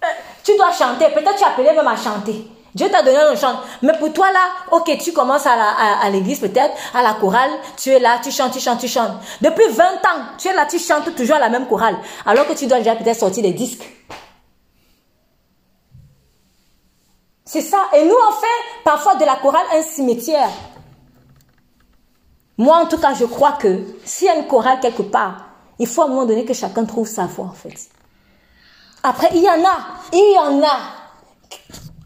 euh, 0.03 0.07
tu 0.43 0.55
dois 0.57 0.71
chanter. 0.71 1.05
Peut-être 1.13 1.35
tu 1.35 1.43
appelé 1.43 1.71
même 1.71 1.87
à 1.87 1.95
chanter. 1.95 2.47
Dieu 2.73 2.89
t'a 2.89 3.01
donné 3.01 3.17
un 3.17 3.35
chant. 3.35 3.55
Mais 3.81 3.93
pour 3.97 4.11
toi 4.11 4.31
là, 4.31 4.39
ok, 4.71 4.97
tu 4.97 5.13
commences 5.13 5.47
à 5.47 6.09
l'église 6.09 6.39
peut-être, 6.39 6.73
à 6.93 7.01
la 7.01 7.13
chorale, 7.13 7.51
tu 7.77 7.89
es 7.89 7.99
là, 7.99 8.19
tu 8.21 8.31
chantes, 8.31 8.51
tu 8.51 8.59
chantes, 8.59 8.79
tu 8.79 8.89
chantes. 8.89 9.13
Depuis 9.39 9.67
20 9.69 9.83
ans, 9.83 10.23
tu 10.37 10.49
es 10.49 10.53
là, 10.53 10.65
tu 10.65 10.77
chantes 10.77 11.15
toujours 11.15 11.37
à 11.37 11.39
la 11.39 11.49
même 11.49 11.67
chorale. 11.67 11.97
Alors 12.25 12.45
que 12.45 12.53
tu 12.53 12.67
dois 12.67 12.79
déjà 12.79 12.95
peut-être 12.95 13.19
sortir 13.19 13.43
des 13.43 13.53
disques. 13.53 13.89
C'est 17.45 17.61
ça. 17.61 17.77
Et 17.93 18.03
nous, 18.03 18.15
on 18.15 18.31
fait 18.33 18.81
parfois 18.83 19.15
de 19.15 19.23
la 19.23 19.35
chorale 19.35 19.65
un 19.73 19.81
cimetière. 19.81 20.49
Moi, 22.57 22.77
en 22.77 22.85
tout 22.85 22.97
cas, 22.97 23.13
je 23.13 23.25
crois 23.25 23.53
que 23.53 23.83
s'il 24.03 24.27
y 24.27 24.29
a 24.29 24.35
une 24.35 24.47
chorale 24.47 24.79
quelque 24.79 25.01
part, 25.01 25.49
il 25.77 25.87
faut 25.87 26.01
à 26.01 26.05
un 26.05 26.07
moment 26.07 26.25
donné 26.25 26.45
que 26.45 26.53
chacun 26.53 26.85
trouve 26.85 27.07
sa 27.07 27.25
voix, 27.25 27.45
en 27.45 27.53
fait. 27.53 27.89
Après, 29.03 29.29
il 29.33 29.41
y 29.41 29.49
en 29.49 29.63
a, 29.63 29.77
il 30.13 30.33
y 30.33 30.39
en 30.39 30.63
a, 30.63 30.77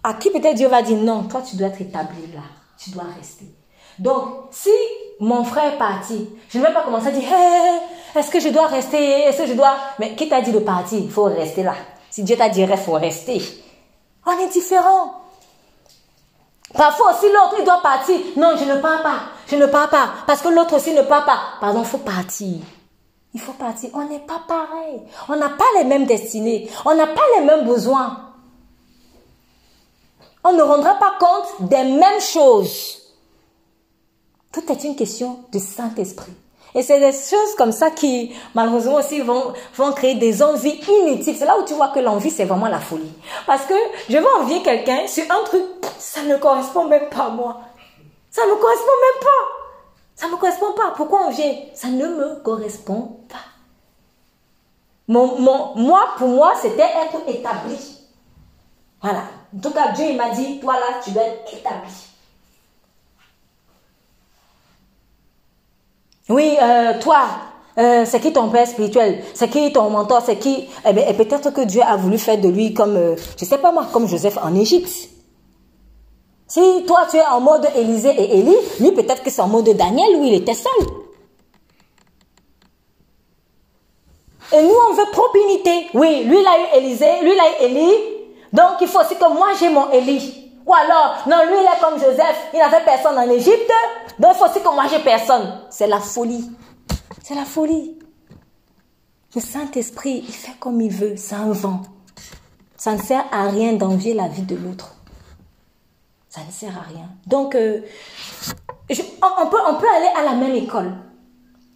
à 0.04 0.14
qui 0.16 0.32
peut-être 0.32 0.56
Dieu 0.56 0.68
va 0.68 0.82
dire 0.82 0.98
non, 0.98 1.24
toi, 1.24 1.42
tu 1.42 1.56
dois 1.56 1.68
être 1.68 1.82
établi 1.82 2.32
là, 2.34 2.42
tu 2.78 2.90
dois 2.90 3.06
rester. 3.18 3.46
Donc, 4.00 4.48
si 4.52 4.72
mon 5.20 5.44
frère 5.44 5.74
est 5.74 5.78
parti, 5.78 6.30
je 6.50 6.58
ne 6.58 6.66
vais 6.66 6.74
pas 6.74 6.84
commencer 6.84 7.08
à 7.08 7.12
dire, 7.12 7.30
est-ce 8.16 8.32
que 8.32 8.40
je 8.40 8.50
dois 8.50 8.68
rester, 8.68 8.98
est-ce 8.98 9.40
que 9.40 9.48
je 9.48 9.54
dois... 9.54 9.76
Mais 10.00 10.16
qui 10.16 10.28
t'a 10.28 10.42
dit 10.42 10.52
de 10.52 10.60
partir? 10.60 11.00
Il 11.00 11.12
faut 11.12 11.26
rester 11.26 11.64
là. 11.64 11.76
Si 12.10 12.24
Dieu 12.24 12.38
t'a 12.38 12.50
dit, 12.50 12.62
il 12.62 12.78
faut 12.78 12.94
rester. 12.94 13.42
On 14.26 14.32
est 14.40 14.48
différent. 14.48 15.22
Parfois 16.74 17.12
aussi 17.12 17.28
l'autre, 17.28 17.56
il 17.60 17.66
doit 17.66 17.82
partir. 17.82 18.20
Non, 18.38 18.54
je 18.58 18.66
ne 18.66 18.78
pars 18.82 19.04
pas. 19.04 19.20
Je 19.50 19.56
ne 19.56 19.66
pars 19.66 19.90
pas. 19.90 20.10
Parce 20.28 20.42
que 20.42 20.50
l'autre 20.50 20.76
aussi 20.76 20.94
ne 20.94 21.02
part 21.02 21.26
pas. 21.26 21.40
Pardon, 21.60 21.82
il 21.82 21.88
faut 21.88 21.98
partir. 21.98 22.58
Il 23.34 23.42
faut 23.42 23.54
partir. 23.54 23.90
On 23.94 24.08
n'est 24.08 24.20
pas 24.20 24.42
pareil. 24.48 25.02
On 25.28 25.36
n'a 25.36 25.50
pas 25.50 25.66
les 25.78 25.84
mêmes 25.84 26.06
destinées. 26.06 26.70
On 26.86 26.96
n'a 26.96 27.08
pas 27.08 27.22
les 27.38 27.46
mêmes 27.46 27.66
besoins. 27.66 28.26
On 30.44 30.54
ne 30.54 30.62
rendra 30.62 30.96
pas 30.96 31.14
compte 31.20 31.70
des 31.70 31.84
mêmes 31.84 32.22
choses. 32.22 32.98
Tout 34.52 34.72
est 34.72 34.84
une 34.84 34.96
question 34.96 35.40
de 35.52 35.60
Saint-Esprit. 35.60 36.34
Et 36.76 36.84
c'est 36.84 37.00
des 37.00 37.12
choses 37.12 37.56
comme 37.58 37.72
ça 37.72 37.90
qui, 37.90 38.32
malheureusement 38.54 38.96
aussi, 38.96 39.22
vont, 39.22 39.54
vont 39.76 39.92
créer 39.92 40.16
des 40.16 40.44
envies 40.44 40.80
inutiles. 40.88 41.36
C'est 41.38 41.46
là 41.46 41.58
où 41.60 41.66
tu 41.66 41.74
vois 41.74 41.90
que 41.90 42.00
l'envie, 42.00 42.30
c'est 42.30 42.46
vraiment 42.46 42.68
la 42.68 42.80
folie. 42.80 43.12
Parce 43.48 43.66
que 43.66 43.74
je 44.08 44.18
vais 44.18 44.26
envier 44.40 44.62
quelqu'un 44.62 45.08
sur 45.08 45.24
un 45.24 45.44
truc, 45.46 45.64
ça 45.98 46.22
ne 46.22 46.38
correspond 46.38 46.86
même 46.86 47.10
pas 47.10 47.26
à 47.26 47.30
moi. 47.30 47.62
Ça 48.32 48.46
ne 48.46 48.52
me 48.52 48.56
correspond 48.56 48.86
même 48.86 49.22
pas. 49.22 49.60
Ça 50.16 50.28
ne 50.28 50.32
me 50.32 50.38
correspond 50.38 50.74
pas. 50.74 50.92
Pourquoi 50.96 51.26
envier 51.28 51.70
Ça 51.74 51.88
ne 51.88 52.08
me 52.08 52.36
correspond 52.44 53.20
pas. 53.30 53.38
Mon, 55.08 55.40
mon, 55.40 55.76
moi, 55.76 56.10
pour 56.18 56.28
moi, 56.28 56.54
c'était 56.62 56.84
être 56.84 57.28
établi. 57.28 57.78
Voilà. 59.02 59.24
En 59.56 59.60
tout 59.60 59.72
cas, 59.72 59.92
Dieu, 59.94 60.06
il 60.10 60.18
m'a 60.18 60.30
dit, 60.30 60.60
toi 60.60 60.74
là, 60.74 61.00
tu 61.04 61.12
dois 61.12 61.24
être 61.24 61.54
établi. 61.54 61.92
Oui, 66.30 66.58
euh, 66.62 67.00
toi, 67.00 67.26
euh, 67.80 68.06
c'est 68.06 68.20
qui 68.20 68.32
ton 68.32 68.50
père 68.50 68.68
spirituel? 68.68 69.24
C'est 69.34 69.50
qui 69.50 69.74
ton 69.74 69.90
mentor? 69.90 70.22
C'est 70.24 70.38
qui? 70.38 70.70
Eh 70.86 70.94
bien, 70.94 71.12
peut-être 71.14 71.52
que 71.52 71.62
Dieu 71.62 71.82
a 71.82 71.96
voulu 71.96 72.20
faire 72.20 72.38
de 72.38 72.50
lui 72.50 72.76
comme, 72.76 72.96
euh, 72.96 73.16
je 73.40 73.46
sais 73.46 73.58
pas 73.58 73.72
moi, 73.72 73.88
comme 73.92 74.08
Joseph 74.08 74.38
en 74.44 74.54
Égypte. 74.54 75.10
Si 76.50 76.84
toi, 76.86 77.06
tu 77.10 77.16
es 77.16 77.26
en 77.26 77.40
mode 77.40 77.70
Élisée 77.76 78.10
et 78.10 78.40
Élie, 78.40 78.58
lui, 78.82 78.92
peut-être 78.92 79.24
que 79.24 79.30
c'est 79.30 79.42
en 79.42 79.48
mode 79.48 79.70
Daniel, 79.70 80.18
où 80.18 80.24
il 80.26 80.34
était 80.34 80.54
seul. 80.54 80.74
Et 84.52 84.62
nous, 84.62 84.76
on 84.90 84.94
veut 84.94 85.10
propre 85.12 85.38
unité. 85.38 85.88
Oui, 85.94 86.24
lui, 86.26 86.40
il 86.40 86.48
a 86.48 86.60
eu 86.60 86.78
Élisée, 86.80 87.22
lui, 87.22 87.32
il 87.34 87.40
a 87.40 87.52
eu 87.52 87.66
Élie. 87.70 87.94
Donc, 88.52 88.82
il 88.82 88.88
faut 88.88 89.00
aussi 89.00 89.16
que 89.16 89.32
moi, 89.32 89.50
j'ai 89.60 89.70
mon 89.70 89.92
Élie. 89.92 90.40
Ou 90.70 90.74
alors, 90.76 91.24
non, 91.28 91.38
lui, 91.48 91.56
il 91.60 91.66
est 91.66 91.80
comme 91.82 92.00
Joseph, 92.00 92.50
il 92.54 92.60
n'avait 92.60 92.86
personne 92.86 93.18
en 93.18 93.28
Égypte, 93.28 93.72
donc 94.20 94.34
il 94.36 94.38
faut 94.38 94.46
aussi 94.46 94.62
que 94.62 94.72
moi 94.72 94.84
j'ai 94.88 95.00
personne. 95.00 95.62
C'est 95.72 95.88
la 95.88 96.00
folie. 96.00 96.52
C'est 97.24 97.34
la 97.34 97.46
folie. 97.46 97.98
Le 99.34 99.42
Saint-Esprit, 99.42 100.24
il 100.28 100.32
fait 100.32 100.60
comme 100.60 100.80
il 100.80 100.92
veut, 100.92 101.16
c'est 101.18 101.34
un 101.34 101.52
vent. 101.54 101.82
Ça 102.78 102.92
ne 102.92 103.02
sert 103.02 103.26
à 103.32 103.50
rien 103.50 103.74
d'envier 103.74 104.14
la 104.14 104.28
vie 104.28 104.44
de 104.44 104.56
l'autre. 104.56 104.94
Ça 106.30 106.42
ne 106.46 106.52
sert 106.52 106.78
à 106.78 106.88
rien. 106.88 107.08
Donc, 107.26 107.56
euh, 107.56 107.82
on, 108.90 109.48
peut, 109.48 109.58
on 109.68 109.76
peut 109.76 109.88
aller 109.96 110.10
à 110.16 110.24
la 110.24 110.36
même 110.36 110.56
école. 110.56 110.94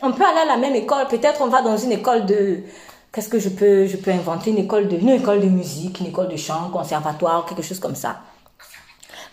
On 0.01 0.11
peut 0.11 0.23
aller 0.23 0.41
à 0.41 0.45
la 0.45 0.57
même 0.57 0.75
école. 0.75 1.07
Peut-être 1.07 1.41
on 1.41 1.47
va 1.47 1.61
dans 1.61 1.75
une 1.75 1.91
école 1.91 2.25
de... 2.25 2.59
Qu'est-ce 3.11 3.29
que 3.29 3.39
je 3.39 3.49
peux, 3.49 3.87
je 3.87 3.97
peux 3.97 4.11
inventer? 4.11 4.51
Une 4.51 4.59
école 4.59 4.87
de, 4.87 4.97
une 4.97 5.09
école 5.09 5.39
de 5.39 5.47
musique, 5.47 5.99
une 5.99 6.07
école 6.07 6.29
de 6.29 6.37
chant, 6.37 6.69
conservatoire, 6.71 7.45
quelque 7.45 7.63
chose 7.63 7.79
comme 7.79 7.95
ça. 7.95 8.17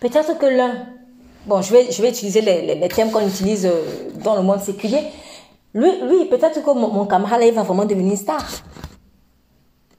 Peut-être 0.00 0.38
que 0.38 0.46
l'un, 0.46 0.86
bon, 1.46 1.60
je 1.60 1.72
vais, 1.72 1.90
je 1.90 2.00
vais 2.00 2.08
utiliser 2.08 2.40
les, 2.40 2.74
les, 2.74 2.88
termes 2.88 3.10
qu'on 3.10 3.26
utilise 3.26 3.66
euh, 3.66 4.10
dans 4.24 4.36
le 4.36 4.42
monde 4.42 4.60
séculier. 4.60 5.02
Lui, 5.74 5.90
lui 6.02 6.24
peut-être 6.26 6.62
que 6.62 6.70
mon, 6.70 7.06
camarade 7.06 7.42
il 7.44 7.52
va 7.52 7.62
vraiment 7.62 7.84
devenir 7.84 8.16
star. 8.16 8.42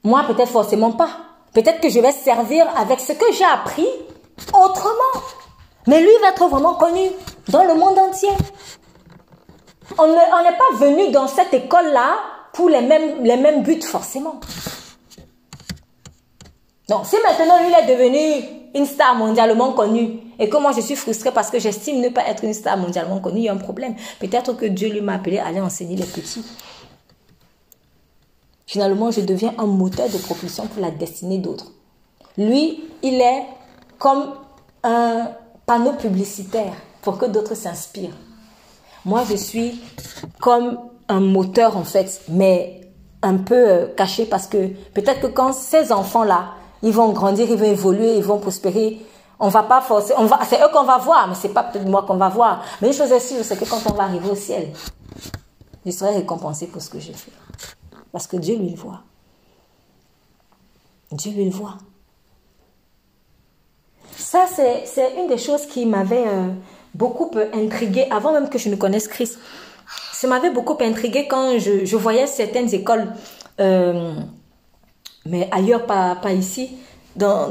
Moi, 0.02 0.24
peut-être 0.26 0.50
forcément 0.50 0.92
pas. 0.92 1.10
Peut-être 1.54 1.80
que 1.80 1.88
je 1.88 2.00
vais 2.00 2.12
servir 2.12 2.66
avec 2.76 2.98
ce 2.98 3.12
que 3.12 3.32
j'ai 3.32 3.44
appris 3.44 3.86
autrement. 4.52 5.22
Mais 5.86 6.00
lui 6.00 6.12
va 6.20 6.28
être 6.30 6.46
vraiment 6.48 6.74
connu 6.74 7.10
dans 7.48 7.64
le 7.64 7.74
monde 7.74 7.98
entier. 7.98 8.30
On 9.98 10.06
n'est 10.06 10.56
pas 10.56 10.76
venu 10.78 11.10
dans 11.10 11.26
cette 11.26 11.52
école-là 11.52 12.16
pour 12.52 12.68
les 12.68 12.80
mêmes, 12.80 13.24
les 13.24 13.36
mêmes 13.36 13.62
buts 13.62 13.82
forcément. 13.82 14.40
Donc, 16.88 17.06
si 17.06 17.16
maintenant 17.26 17.58
lui 17.62 17.72
est 17.72 17.86
devenu 17.86 18.44
une 18.74 18.86
star 18.86 19.14
mondialement 19.14 19.72
connue 19.72 20.18
et 20.38 20.48
que 20.48 20.56
moi 20.56 20.72
je 20.72 20.80
suis 20.80 20.96
frustrée 20.96 21.30
parce 21.30 21.50
que 21.50 21.58
j'estime 21.58 22.00
ne 22.00 22.08
pas 22.08 22.26
être 22.26 22.44
une 22.44 22.54
star 22.54 22.76
mondialement 22.76 23.20
connue, 23.20 23.40
il 23.40 23.44
y 23.44 23.48
a 23.48 23.52
un 23.52 23.58
problème. 23.58 23.94
Peut-être 24.18 24.54
que 24.54 24.66
Dieu 24.66 24.88
lui 24.88 25.00
m'a 25.00 25.14
appelé 25.14 25.38
à 25.38 25.46
aller 25.46 25.60
enseigner 25.60 25.96
les 25.96 26.06
petits. 26.06 26.44
Finalement, 28.66 29.10
je 29.10 29.20
deviens 29.20 29.54
un 29.58 29.66
moteur 29.66 30.08
de 30.08 30.16
propulsion 30.16 30.66
pour 30.66 30.80
la 30.80 30.90
destinée 30.90 31.38
d'autres. 31.38 31.72
Lui, 32.38 32.84
il 33.02 33.20
est 33.20 33.44
comme 34.02 34.34
un 34.82 35.28
panneau 35.64 35.92
publicitaire 35.92 36.74
pour 37.02 37.18
que 37.18 37.26
d'autres 37.26 37.54
s'inspirent. 37.54 38.16
moi 39.04 39.22
je 39.30 39.36
suis 39.36 39.80
comme 40.40 40.80
un 41.08 41.20
moteur 41.20 41.76
en 41.76 41.84
fait, 41.84 42.22
mais 42.28 42.80
un 43.22 43.36
peu 43.36 43.54
euh, 43.54 43.86
caché 43.94 44.26
parce 44.26 44.48
que 44.48 44.66
peut-être 44.92 45.20
que 45.20 45.28
quand 45.28 45.52
ces 45.52 45.92
enfants-là, 45.92 46.54
ils 46.82 46.92
vont 46.92 47.12
grandir, 47.12 47.48
ils 47.48 47.56
vont 47.56 47.64
évoluer, 47.64 48.16
ils 48.16 48.24
vont 48.24 48.40
prospérer, 48.40 49.00
on 49.38 49.48
va 49.50 49.62
pas 49.62 49.80
forcer, 49.80 50.14
on 50.18 50.24
va, 50.24 50.40
c'est 50.48 50.60
eux 50.60 50.72
qu'on 50.72 50.82
va 50.82 50.98
voir, 50.98 51.28
mais 51.28 51.36
c'est 51.36 51.50
pas 51.50 51.62
peut-être 51.62 51.86
moi 51.86 52.02
qu'on 52.02 52.16
va 52.16 52.28
voir. 52.28 52.64
Mais 52.80 52.88
une 52.88 52.94
chose 52.94 53.12
est 53.12 53.20
sûre, 53.20 53.44
c'est 53.44 53.56
que 53.56 53.64
quand 53.70 53.88
on 53.88 53.94
va 53.94 54.02
arriver 54.02 54.28
au 54.28 54.34
ciel, 54.34 54.72
je 55.86 55.92
serai 55.92 56.16
récompensé 56.16 56.66
pour 56.66 56.82
ce 56.82 56.90
que 56.90 56.98
j'ai 56.98 57.12
fait. 57.12 57.30
Parce 58.10 58.26
que 58.26 58.36
Dieu 58.36 58.56
lui 58.56 58.70
le 58.70 58.76
voit. 58.76 59.02
Dieu 61.12 61.30
lui 61.30 61.44
le 61.44 61.52
voit. 61.52 61.76
C'est 64.84 65.14
une 65.18 65.28
des 65.28 65.38
choses 65.38 65.66
qui 65.66 65.86
m'avait 65.86 66.26
euh, 66.26 66.48
beaucoup 66.94 67.30
intrigué 67.52 68.06
avant 68.10 68.32
même 68.32 68.48
que 68.48 68.58
je 68.58 68.68
ne 68.68 68.76
connaisse 68.76 69.08
Christ. 69.08 69.38
Ça 70.12 70.28
m'avait 70.28 70.50
beaucoup 70.50 70.76
intrigué 70.80 71.26
quand 71.28 71.58
je, 71.58 71.96
voyais 71.96 72.26
certaines 72.26 72.72
écoles, 72.72 73.12
euh, 73.60 74.14
mais 75.26 75.48
ailleurs, 75.50 75.86
pas, 75.86 76.16
ici, 76.32 76.70
dans, 77.16 77.50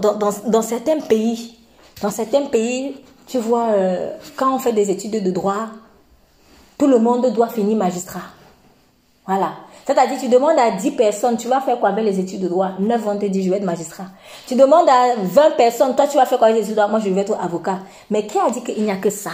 certains 0.62 1.00
pays. 1.00 1.58
Dans 2.02 2.10
certains 2.10 2.46
pays, 2.46 2.96
tu 3.28 3.38
vois, 3.40 3.68
euh, 3.72 4.12
quand 4.36 4.56
on 4.56 4.60
fait 4.60 4.74
des 4.74 4.90
études 4.90 5.24
de 5.24 5.32
droit, 5.32 5.68
tout 6.78 6.88
le 6.88 7.00
monde 7.00 7.32
doit 7.34 7.50
finir 7.50 7.78
magistrat. 7.78 8.24
Voilà. 9.28 9.54
C'est-à-dire, 9.86 10.20
tu 10.20 10.28
demandes 10.30 10.58
à 10.60 10.72
10 10.72 10.92
personnes, 10.92 11.38
tu 11.38 11.48
vas 11.48 11.62
faire 11.62 11.80
quoi 11.80 11.90
avec 11.90 12.06
les 12.06 12.20
études 12.20 12.42
de 12.42 12.48
droit? 12.48 12.72
9 12.80 13.02
vont 13.02 13.18
te 13.18 13.26
dire, 13.26 13.44
je 13.44 13.50
vais 13.50 13.58
être 13.58 13.64
magistrat. 13.64 14.06
Tu 14.48 14.56
demandes 14.56 14.88
à 14.90 15.16
20 15.18 15.52
personnes, 15.58 15.96
toi, 15.96 16.08
tu 16.08 16.18
vas 16.18 16.26
faire 16.26 16.38
quoi 16.38 16.48
avec 16.48 16.60
les 16.60 16.64
études 16.64 16.76
de 16.76 16.82
droit? 16.82 16.90
Moi, 16.90 17.00
je 17.00 17.10
vais 17.10 17.22
être 17.22 17.38
avocat. 17.42 17.80
Mais 18.10 18.26
qui 18.28 18.38
a 18.38 18.50
dit 18.50 18.64
qu'il 18.64 18.84
n'y 18.84 18.92
a 18.92 18.98
que 18.98 19.10
ça? 19.10 19.32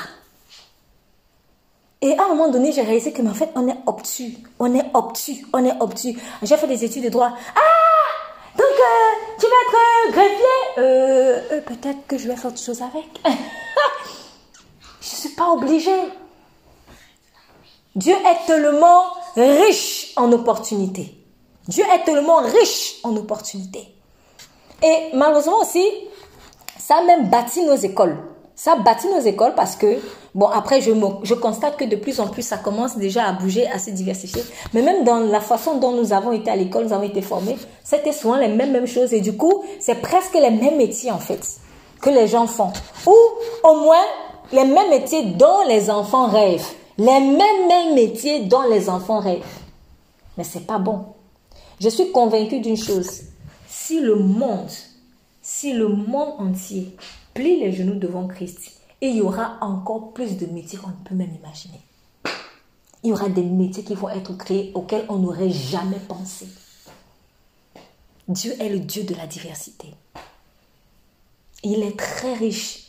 Et 2.01 2.17
à 2.17 2.25
un 2.25 2.27
moment 2.29 2.47
donné, 2.49 2.71
j'ai 2.71 2.81
réalisé 2.83 3.11
que, 3.11 3.21
en 3.23 3.33
fait, 3.33 3.49
on 3.55 3.67
est 3.67 3.77
obtus. 3.87 4.37
On 4.59 4.73
est 4.75 4.85
obtus. 4.93 5.45
On 5.53 5.65
est 5.65 5.73
obtus. 5.79 6.15
J'ai 6.43 6.55
fait 6.57 6.67
des 6.67 6.85
études 6.85 7.05
de 7.05 7.09
droit. 7.09 7.31
Ah 7.55 8.57
Donc, 8.57 8.67
euh, 8.67 9.35
tu 9.39 9.45
vas 9.47 9.51
être 9.67 9.75
euh, 9.75 10.11
greffier? 10.11 10.57
Euh, 10.77 11.39
euh, 11.53 11.61
Peut-être 11.61 12.05
que 12.07 12.17
je 12.17 12.27
vais 12.27 12.35
faire 12.35 12.51
autre 12.51 12.59
chose 12.59 12.81
avec. 12.81 13.05
je 13.25 13.29
ne 13.29 15.19
suis 15.19 15.29
pas 15.29 15.49
obligée. 15.49 15.91
Dieu 17.97 18.13
est 18.13 18.45
tellement 18.45 19.05
riche 19.35 20.13
en 20.17 20.31
opportunités. 20.31 21.15
Dieu 21.67 21.83
est 21.95 22.03
tellement 22.03 22.37
riche 22.37 22.97
en 23.03 23.15
opportunités. 23.15 23.87
Et 24.83 25.15
malheureusement 25.15 25.61
aussi, 25.61 25.83
ça 26.77 26.97
a 26.97 27.03
même 27.03 27.27
bâti 27.27 27.63
nos 27.65 27.75
écoles. 27.75 28.19
Ça 28.53 28.75
bâtit 28.75 29.07
nos 29.07 29.21
écoles 29.21 29.53
parce 29.55 29.75
que, 29.75 29.97
bon, 30.35 30.45
après, 30.45 30.79
je, 30.79 30.91
je 31.23 31.33
constate 31.33 31.75
que 31.75 31.85
de 31.85 31.95
plus 31.95 32.19
en 32.19 32.27
plus, 32.27 32.43
ça 32.43 32.57
commence 32.57 32.97
déjà 32.97 33.25
à 33.25 33.31
bouger, 33.31 33.65
à 33.65 33.79
se 33.79 33.89
diversifier. 33.89 34.43
Mais 34.75 34.83
même 34.83 35.03
dans 35.03 35.17
la 35.17 35.41
façon 35.41 35.79
dont 35.79 35.93
nous 35.93 36.13
avons 36.13 36.33
été 36.33 36.51
à 36.51 36.55
l'école, 36.55 36.85
nous 36.85 36.93
avons 36.93 37.01
été 37.01 37.23
formés, 37.23 37.57
c'était 37.83 38.13
souvent 38.13 38.35
les 38.35 38.47
mêmes, 38.47 38.73
mêmes 38.73 38.85
choses. 38.85 39.11
Et 39.11 39.21
du 39.21 39.35
coup, 39.35 39.63
c'est 39.79 40.01
presque 40.03 40.35
les 40.35 40.51
mêmes 40.51 40.77
métiers, 40.77 41.09
en 41.09 41.17
fait, 41.17 41.41
que 41.99 42.11
les 42.11 42.27
gens 42.27 42.45
font. 42.45 42.71
Ou, 43.07 43.15
au 43.67 43.75
moins, 43.79 44.05
les 44.51 44.65
mêmes 44.65 44.91
métiers 44.91 45.23
dont 45.23 45.63
les 45.67 45.89
enfants 45.89 46.27
rêvent. 46.27 46.69
Les 46.97 47.19
mêmes, 47.19 47.67
mêmes 47.67 47.93
métiers 47.93 48.45
dont 48.45 48.67
les 48.69 48.89
enfants 48.89 49.19
rêvent. 49.19 49.43
Mais 50.37 50.43
c'est 50.43 50.65
pas 50.65 50.79
bon. 50.79 51.05
Je 51.79 51.89
suis 51.89 52.11
convaincue 52.11 52.59
d'une 52.59 52.77
chose. 52.77 53.21
Si 53.67 53.99
le 53.99 54.15
monde, 54.15 54.71
si 55.41 55.73
le 55.73 55.89
monde 55.89 56.33
entier 56.39 56.95
plie 57.35 57.59
les 57.59 57.71
genoux 57.71 57.99
devant 57.99 58.27
Christ, 58.27 58.71
il 58.99 59.15
y 59.15 59.21
aura 59.21 59.57
encore 59.61 60.11
plus 60.13 60.37
de 60.37 60.47
métiers 60.47 60.79
qu'on 60.79 60.89
ne 60.89 61.05
peut 61.05 61.13
même 61.13 61.35
imaginer. 61.35 61.81
Il 63.03 63.11
y 63.11 63.13
aura 63.13 63.29
des 63.29 63.43
métiers 63.43 63.83
qui 63.83 63.93
vont 63.93 64.09
être 64.09 64.35
créés 64.35 64.71
auxquels 64.73 65.05
on 65.07 65.17
n'aurait 65.17 65.51
jamais 65.51 65.99
pensé. 66.07 66.47
Dieu 68.27 68.53
est 68.59 68.69
le 68.69 68.79
Dieu 68.79 69.03
de 69.03 69.13
la 69.13 69.27
diversité. 69.27 69.93
Il 71.63 71.83
est 71.83 71.97
très 71.97 72.33
riche 72.33 72.86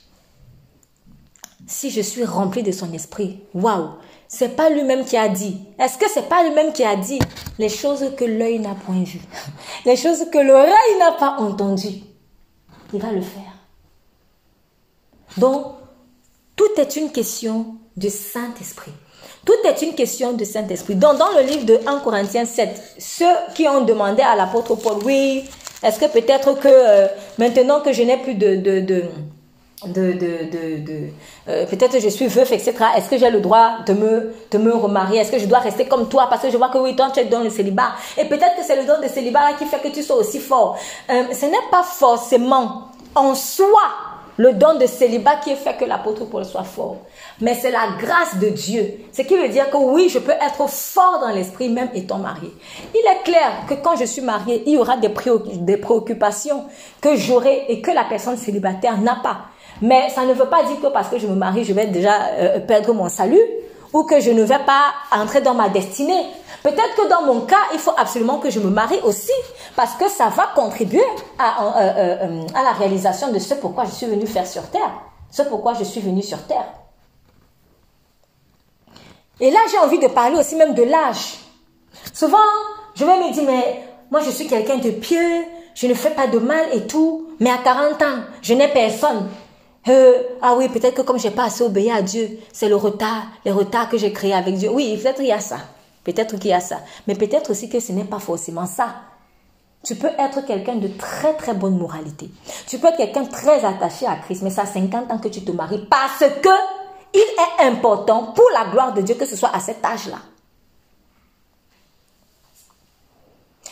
si 1.68 1.90
je 1.90 2.00
suis 2.00 2.24
rempli 2.24 2.62
de 2.62 2.72
son 2.72 2.92
esprit, 2.92 3.40
waouh, 3.54 3.90
c'est 4.26 4.56
pas 4.56 4.70
lui-même 4.70 5.04
qui 5.04 5.16
a 5.16 5.28
dit. 5.28 5.60
Est-ce 5.78 5.98
que 5.98 6.10
c'est 6.10 6.28
pas 6.28 6.42
lui-même 6.42 6.72
qui 6.72 6.82
a 6.82 6.96
dit 6.96 7.18
les 7.58 7.68
choses 7.68 8.04
que 8.16 8.24
l'œil 8.24 8.58
n'a 8.58 8.74
point 8.74 9.02
vues, 9.04 9.20
les 9.84 9.96
choses 9.96 10.26
que 10.32 10.38
l'oreille 10.38 10.98
n'a 10.98 11.12
pas 11.12 11.36
entendues? 11.38 12.02
Il 12.92 13.00
va 13.00 13.12
le 13.12 13.20
faire. 13.20 13.42
Donc, 15.36 15.74
tout 16.56 16.68
est 16.78 16.96
une 16.96 17.12
question 17.12 17.76
de 17.96 18.08
Saint-Esprit. 18.08 18.92
Tout 19.44 19.54
est 19.64 19.82
une 19.82 19.94
question 19.94 20.32
de 20.32 20.44
Saint-Esprit. 20.44 20.94
Donc, 20.94 21.18
dans 21.18 21.32
le 21.36 21.42
livre 21.42 21.64
de 21.64 21.78
1 21.86 22.00
Corinthiens 22.00 22.44
7, 22.44 22.96
ceux 22.98 23.24
qui 23.54 23.68
ont 23.68 23.84
demandé 23.84 24.22
à 24.22 24.34
l'apôtre 24.34 24.74
Paul, 24.74 24.98
oui, 25.04 25.44
est-ce 25.82 26.00
que 26.00 26.06
peut-être 26.06 26.58
que 26.58 26.68
euh, 26.68 27.06
maintenant 27.38 27.80
que 27.80 27.92
je 27.92 28.02
n'ai 28.02 28.16
plus 28.16 28.34
de, 28.34 29.04
de, 29.86 30.12
de, 30.12 30.80
de, 30.84 31.08
euh, 31.48 31.66
peut-être 31.66 32.00
je 32.00 32.08
suis 32.08 32.26
veuf, 32.26 32.50
etc. 32.50 32.74
Est-ce 32.96 33.08
que 33.08 33.16
j'ai 33.16 33.30
le 33.30 33.40
droit 33.40 33.78
de 33.86 33.92
me, 33.92 34.34
de 34.50 34.58
me 34.58 34.74
remarier? 34.74 35.20
Est-ce 35.20 35.30
que 35.30 35.38
je 35.38 35.46
dois 35.46 35.58
rester 35.58 35.86
comme 35.86 36.08
toi? 36.08 36.26
Parce 36.28 36.42
que 36.42 36.50
je 36.50 36.56
vois 36.56 36.68
que 36.68 36.78
oui, 36.78 36.96
toi, 36.96 37.10
tu 37.12 37.20
es 37.20 37.26
dans 37.26 37.42
le 37.42 37.50
célibat. 37.50 37.92
Et 38.16 38.24
peut-être 38.24 38.56
que 38.56 38.64
c'est 38.64 38.76
le 38.76 38.84
don 38.84 39.00
de 39.00 39.08
célibat 39.08 39.52
qui 39.58 39.66
fait 39.66 39.78
que 39.78 39.88
tu 39.94 40.02
sois 40.02 40.16
aussi 40.16 40.40
fort. 40.40 40.76
Euh, 41.10 41.24
ce 41.32 41.46
n'est 41.46 41.70
pas 41.70 41.84
forcément 41.84 42.88
en 43.14 43.34
soi 43.34 43.80
le 44.38 44.52
don 44.52 44.78
de 44.78 44.86
célibat 44.86 45.36
qui 45.36 45.54
fait 45.56 45.76
que 45.76 45.84
l'apôtre 45.84 46.24
Paul 46.24 46.44
soit 46.44 46.62
fort. 46.62 46.98
Mais 47.40 47.54
c'est 47.54 47.72
la 47.72 47.88
grâce 47.98 48.36
de 48.36 48.48
Dieu. 48.48 49.00
Ce 49.12 49.22
qui 49.22 49.36
veut 49.36 49.48
dire 49.48 49.68
que 49.68 49.76
oui, 49.76 50.08
je 50.08 50.20
peux 50.20 50.32
être 50.32 50.68
fort 50.68 51.18
dans 51.20 51.30
l'esprit 51.30 51.68
même 51.68 51.90
étant 51.92 52.18
marié. 52.18 52.52
Il 52.94 53.00
est 53.00 53.22
clair 53.24 53.50
que 53.68 53.74
quand 53.74 53.96
je 53.96 54.04
suis 54.04 54.22
marié, 54.22 54.62
il 54.66 54.74
y 54.74 54.76
aura 54.76 54.96
des, 54.96 55.08
préoccupations 55.08 56.64
que 57.00 57.16
j'aurai 57.16 57.64
et 57.68 57.80
que 57.80 57.90
la 57.90 58.04
personne 58.04 58.36
célibataire 58.36 58.98
n'a 58.98 59.16
pas. 59.16 59.40
Mais 59.82 60.08
ça 60.10 60.24
ne 60.24 60.32
veut 60.32 60.46
pas 60.46 60.64
dire 60.64 60.80
que 60.80 60.88
parce 60.88 61.08
que 61.08 61.18
je 61.18 61.26
me 61.26 61.34
marie, 61.34 61.64
je 61.64 61.72
vais 61.72 61.86
déjà 61.86 62.26
euh, 62.32 62.60
perdre 62.60 62.92
mon 62.92 63.08
salut 63.08 63.40
ou 63.92 64.04
que 64.04 64.20
je 64.20 64.30
ne 64.30 64.42
vais 64.42 64.58
pas 64.58 64.92
entrer 65.12 65.40
dans 65.40 65.54
ma 65.54 65.68
destinée. 65.68 66.26
Peut-être 66.62 66.94
que 66.96 67.08
dans 67.08 67.22
mon 67.22 67.42
cas, 67.42 67.56
il 67.72 67.78
faut 67.78 67.94
absolument 67.96 68.38
que 68.38 68.50
je 68.50 68.60
me 68.60 68.68
marie 68.68 68.98
aussi 69.04 69.32
parce 69.76 69.94
que 69.94 70.08
ça 70.08 70.28
va 70.28 70.48
contribuer 70.54 71.04
à, 71.38 71.64
euh, 71.64 72.16
euh, 72.22 72.46
la 72.52 72.72
réalisation 72.72 73.30
de 73.30 73.38
ce 73.38 73.54
pourquoi 73.54 73.84
je 73.84 73.92
suis 73.92 74.06
venu 74.06 74.26
faire 74.26 74.46
sur 74.46 74.68
terre, 74.70 74.90
ce 75.30 75.42
pourquoi 75.42 75.74
je 75.74 75.84
suis 75.84 76.00
venu 76.00 76.22
sur 76.22 76.42
terre. 76.46 76.66
Et 79.40 79.50
là, 79.50 79.60
j'ai 79.70 79.78
envie 79.78 80.00
de 80.00 80.08
parler 80.08 80.36
aussi 80.36 80.56
même 80.56 80.74
de 80.74 80.82
l'âge. 80.82 81.38
Souvent, 82.12 82.38
je 82.96 83.04
vais 83.04 83.16
me 83.18 83.32
dire, 83.32 83.44
mais 83.46 83.84
moi, 84.10 84.20
je 84.20 84.30
suis 84.30 84.48
quelqu'un 84.48 84.78
de 84.78 84.90
pieux, 84.90 85.44
je 85.74 85.86
ne 85.86 85.94
fais 85.94 86.10
pas 86.10 86.26
de 86.26 86.40
mal 86.40 86.66
et 86.72 86.86
tout, 86.88 87.28
mais 87.38 87.50
à 87.50 87.58
40 87.58 88.02
ans, 88.02 88.18
je 88.42 88.54
n'ai 88.54 88.66
personne. 88.68 89.28
Euh, 89.86 90.22
ah 90.42 90.54
oui, 90.56 90.68
peut-être 90.68 90.94
que 90.94 91.02
comme 91.02 91.18
j'ai 91.18 91.30
pas 91.30 91.44
assez 91.44 91.62
obéi 91.62 91.90
à 91.90 92.02
Dieu, 92.02 92.38
c'est 92.52 92.68
le 92.68 92.76
retard, 92.76 93.24
le 93.44 93.52
retard 93.52 93.88
que 93.88 93.96
j'ai 93.96 94.12
créé 94.12 94.34
avec 94.34 94.56
Dieu. 94.56 94.70
Oui, 94.70 94.98
peut-être 95.00 95.20
il 95.20 95.28
y 95.28 95.32
a 95.32 95.40
ça. 95.40 95.58
Peut-être 96.04 96.38
qu'il 96.38 96.50
y 96.50 96.54
a 96.54 96.60
ça. 96.60 96.80
Mais 97.06 97.14
peut-être 97.14 97.50
aussi 97.50 97.68
que 97.68 97.80
ce 97.80 97.92
n'est 97.92 98.04
pas 98.04 98.18
forcément 98.18 98.66
ça. 98.66 98.94
Tu 99.84 99.94
peux 99.94 100.10
être 100.18 100.44
quelqu'un 100.44 100.76
de 100.76 100.88
très 100.88 101.34
très 101.34 101.54
bonne 101.54 101.78
moralité. 101.78 102.30
Tu 102.66 102.78
peux 102.78 102.88
être 102.88 102.96
quelqu'un 102.96 103.24
très 103.24 103.64
attaché 103.64 104.06
à 104.06 104.16
Christ, 104.16 104.42
mais 104.42 104.50
ça 104.50 104.66
50 104.66 105.10
ans 105.10 105.18
que 105.18 105.28
tu 105.28 105.42
te 105.42 105.52
maries 105.52 105.86
parce 105.88 106.24
que 106.42 106.48
il 107.14 107.20
est 107.20 107.66
important 107.66 108.32
pour 108.34 108.46
la 108.52 108.70
gloire 108.70 108.92
de 108.92 109.00
Dieu 109.00 109.14
que 109.14 109.24
ce 109.24 109.36
soit 109.36 109.54
à 109.54 109.60
cet 109.60 109.84
âge-là. 109.84 110.18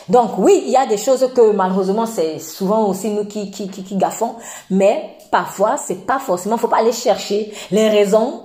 Donc 0.09 0.37
oui, 0.37 0.63
il 0.65 0.71
y 0.71 0.77
a 0.77 0.85
des 0.85 0.97
choses 0.97 1.27
que 1.35 1.51
malheureusement 1.51 2.05
c'est 2.05 2.39
souvent 2.39 2.87
aussi 2.87 3.09
nous 3.09 3.25
qui, 3.25 3.51
qui, 3.51 3.95
gaffons, 3.97 4.35
mais 4.69 5.17
parfois 5.31 5.77
c'est 5.77 6.05
pas 6.05 6.19
forcément, 6.19 6.57
faut 6.57 6.67
pas 6.67 6.77
aller 6.77 6.93
chercher 6.93 7.53
les 7.71 7.89
raisons 7.89 8.43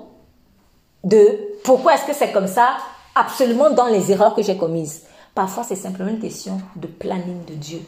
de 1.04 1.38
pourquoi 1.62 1.94
est-ce 1.94 2.04
que 2.04 2.14
c'est 2.14 2.32
comme 2.32 2.48
ça 2.48 2.76
absolument 3.14 3.70
dans 3.70 3.86
les 3.86 4.10
erreurs 4.10 4.34
que 4.34 4.42
j'ai 4.42 4.56
commises. 4.56 5.02
Parfois 5.34 5.62
c'est 5.62 5.76
simplement 5.76 6.10
une 6.10 6.20
question 6.20 6.60
de 6.76 6.88
planning 6.88 7.44
de 7.46 7.54
Dieu. 7.54 7.80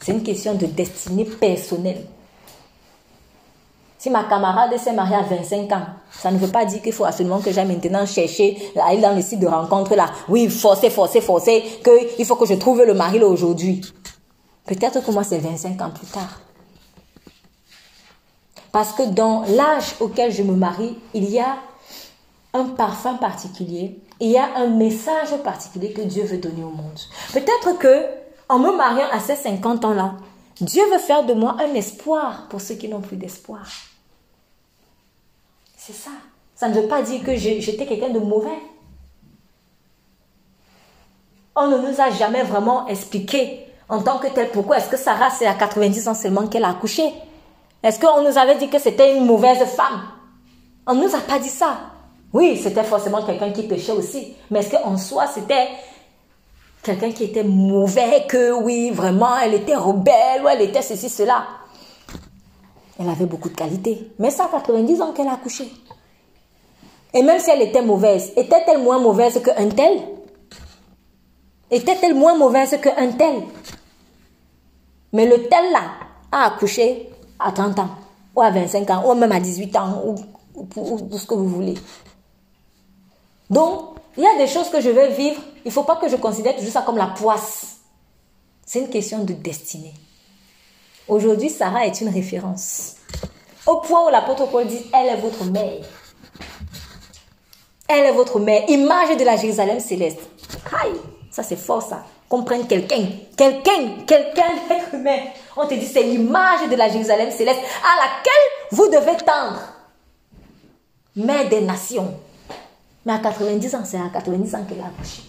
C'est 0.00 0.12
une 0.12 0.22
question 0.22 0.54
de 0.54 0.66
destinée 0.66 1.24
personnelle. 1.24 2.04
Si 3.98 4.10
ma 4.10 4.24
camarade 4.24 4.78
s'est 4.78 4.92
mariée 4.92 5.16
à 5.16 5.22
25 5.22 5.72
ans, 5.72 5.86
ça 6.12 6.30
ne 6.30 6.38
veut 6.38 6.52
pas 6.52 6.64
dire 6.64 6.80
qu'il 6.80 6.92
faut 6.92 7.04
absolument 7.04 7.40
que 7.40 7.50
j'aille 7.50 7.66
maintenant 7.66 8.06
chercher, 8.06 8.56
aller 8.80 9.00
dans 9.00 9.14
le 9.14 9.20
site 9.20 9.40
de 9.40 9.48
rencontre 9.48 9.96
là. 9.96 10.06
Oui, 10.28 10.48
forcer, 10.48 10.88
forcer, 10.88 11.20
forcer, 11.20 11.64
qu'il 11.82 12.24
faut 12.24 12.36
que 12.36 12.46
je 12.46 12.54
trouve 12.54 12.84
le 12.84 12.94
mari 12.94 13.18
là 13.18 13.26
aujourd'hui. 13.26 13.80
Peut-être 14.66 15.04
que 15.04 15.10
moi 15.10 15.24
c'est 15.24 15.38
25 15.38 15.80
ans 15.82 15.90
plus 15.90 16.06
tard. 16.06 16.40
Parce 18.70 18.92
que 18.92 19.02
dans 19.02 19.42
l'âge 19.48 19.96
auquel 19.98 20.30
je 20.30 20.44
me 20.44 20.54
marie, 20.54 20.96
il 21.12 21.28
y 21.28 21.40
a 21.40 21.56
un 22.54 22.64
parfum 22.66 23.14
particulier, 23.14 23.98
il 24.20 24.30
y 24.30 24.38
a 24.38 24.58
un 24.58 24.68
message 24.68 25.36
particulier 25.42 25.92
que 25.92 26.02
Dieu 26.02 26.22
veut 26.22 26.38
donner 26.38 26.62
au 26.62 26.70
monde. 26.70 27.00
Peut-être 27.32 27.78
que 27.78 28.04
en 28.48 28.60
me 28.60 28.76
mariant 28.76 29.06
à 29.10 29.18
ces 29.18 29.34
50 29.34 29.84
ans-là, 29.84 30.14
Dieu 30.60 30.82
veut 30.92 30.98
faire 30.98 31.24
de 31.24 31.34
moi 31.34 31.56
un 31.60 31.74
espoir 31.74 32.46
pour 32.48 32.60
ceux 32.60 32.74
qui 32.74 32.88
n'ont 32.88 33.00
plus 33.00 33.16
d'espoir. 33.16 33.66
C'est 35.88 35.94
ça. 35.94 36.10
Ça 36.54 36.68
ne 36.68 36.74
veut 36.74 36.86
pas 36.86 37.00
dire 37.00 37.24
que 37.24 37.34
j'étais 37.34 37.86
quelqu'un 37.86 38.10
de 38.10 38.18
mauvais. 38.18 38.58
On 41.56 41.66
ne 41.68 41.78
nous 41.78 41.98
a 41.98 42.10
jamais 42.10 42.42
vraiment 42.42 42.86
expliqué 42.88 43.64
en 43.88 44.02
tant 44.02 44.18
que 44.18 44.26
tel 44.26 44.50
pourquoi 44.50 44.76
est-ce 44.76 44.90
que 44.90 44.98
Sarah, 44.98 45.30
c'est 45.30 45.46
à 45.46 45.54
90 45.54 46.08
ans 46.08 46.14
seulement 46.14 46.46
qu'elle 46.46 46.64
a 46.64 46.68
accouché. 46.68 47.10
Est-ce 47.82 47.98
qu'on 47.98 48.22
nous 48.22 48.36
avait 48.36 48.56
dit 48.56 48.68
que 48.68 48.78
c'était 48.78 49.16
une 49.16 49.24
mauvaise 49.24 49.64
femme? 49.64 50.02
On 50.86 50.94
ne 50.94 51.04
nous 51.06 51.14
a 51.14 51.20
pas 51.20 51.38
dit 51.38 51.48
ça. 51.48 51.78
Oui, 52.34 52.60
c'était 52.62 52.84
forcément 52.84 53.22
quelqu'un 53.22 53.50
qui 53.50 53.62
péchait 53.62 53.92
aussi. 53.92 54.34
Mais 54.50 54.58
est-ce 54.60 54.72
qu'en 54.72 54.98
soi, 54.98 55.26
c'était 55.26 55.68
quelqu'un 56.82 57.12
qui 57.12 57.24
était 57.24 57.44
mauvais, 57.44 58.26
que 58.28 58.52
oui, 58.52 58.90
vraiment, 58.90 59.38
elle 59.38 59.54
était 59.54 59.76
rebelle, 59.76 60.42
ou 60.44 60.48
elle 60.48 60.60
était 60.60 60.82
ceci, 60.82 61.08
cela? 61.08 61.46
Elle 62.98 63.08
avait 63.08 63.26
beaucoup 63.26 63.48
de 63.48 63.54
qualités. 63.54 64.10
Mais 64.18 64.30
ça, 64.30 64.48
90 64.50 65.00
ans 65.00 65.12
qu'elle 65.12 65.28
a 65.28 65.34
accouché. 65.34 65.70
Et 67.14 67.22
même 67.22 67.40
si 67.40 67.50
elle 67.50 67.62
était 67.62 67.82
mauvaise, 67.82 68.32
était-elle 68.36 68.82
moins 68.82 68.98
mauvaise 68.98 69.40
qu'un 69.42 69.68
tel? 69.68 70.02
Était-elle 71.70 72.14
moins 72.14 72.36
mauvaise 72.36 72.76
qu'un 72.80 73.12
tel? 73.12 73.42
Mais 75.12 75.26
le 75.26 75.48
tel 75.48 75.72
là 75.72 75.82
a 76.30 76.46
accouché 76.46 77.10
à 77.38 77.52
30 77.52 77.78
ans, 77.78 77.90
ou 78.34 78.42
à 78.42 78.50
25 78.50 78.90
ans, 78.90 79.10
ou 79.10 79.14
même 79.14 79.32
à 79.32 79.40
18 79.40 79.76
ans, 79.76 80.02
ou, 80.04 80.14
ou, 80.76 81.18
ce 81.18 81.26
que 81.26 81.34
vous 81.34 81.48
voulez. 81.48 81.74
Donc, 83.48 83.96
il 84.16 84.24
y 84.24 84.26
a 84.26 84.36
des 84.36 84.46
choses 84.46 84.68
que 84.68 84.80
je 84.80 84.90
vais 84.90 85.12
vivre, 85.12 85.40
il 85.64 85.68
ne 85.68 85.72
faut 85.72 85.84
pas 85.84 85.96
que 85.96 86.08
je 86.08 86.16
considère 86.16 86.56
toujours 86.56 86.72
ça 86.72 86.82
comme 86.82 86.98
la 86.98 87.06
poisse. 87.06 87.78
C'est 88.66 88.80
une 88.80 88.90
question 88.90 89.24
de 89.24 89.32
destinée. 89.32 89.94
Aujourd'hui, 91.08 91.48
Sarah 91.48 91.86
est 91.86 92.00
une 92.02 92.10
référence. 92.10 92.96
Au 93.66 93.76
point 93.80 94.06
où 94.06 94.10
l'apôtre 94.10 94.46
Paul 94.46 94.66
dit, 94.66 94.84
elle 94.92 95.06
est 95.06 95.20
votre 95.20 95.44
mère. 95.44 95.84
Elle 97.88 98.04
est 98.04 98.12
votre 98.12 98.38
mère, 98.38 98.68
image 98.68 99.16
de 99.16 99.24
la 99.24 99.36
Jérusalem 99.36 99.80
céleste. 99.80 100.20
Aïe, 100.82 100.92
ça 101.30 101.42
c'est 101.42 101.56
fort 101.56 101.82
ça. 101.82 102.04
Comprendre 102.28 102.68
quelqu'un, 102.68 103.06
quelqu'un, 103.34 104.04
quelqu'un 104.06 104.50
d'être 104.68 104.94
humain. 104.94 105.18
On 105.56 105.66
te 105.66 105.72
dit 105.72 105.86
c'est 105.86 106.02
l'image 106.02 106.68
de 106.68 106.76
la 106.76 106.90
Jérusalem 106.90 107.30
céleste 107.30 107.60
à 107.60 108.04
laquelle 108.04 108.68
vous 108.72 108.88
devez 108.88 109.16
tendre. 109.24 109.60
Mère 111.16 111.48
des 111.48 111.62
nations. 111.62 112.14
Mais 113.06 113.14
à 113.14 113.18
90 113.18 113.74
ans, 113.74 113.84
c'est 113.86 113.96
à 113.96 114.10
90 114.12 114.54
ans 114.54 114.64
qu'elle 114.68 114.80
a 114.80 114.86
accouché. 114.86 115.22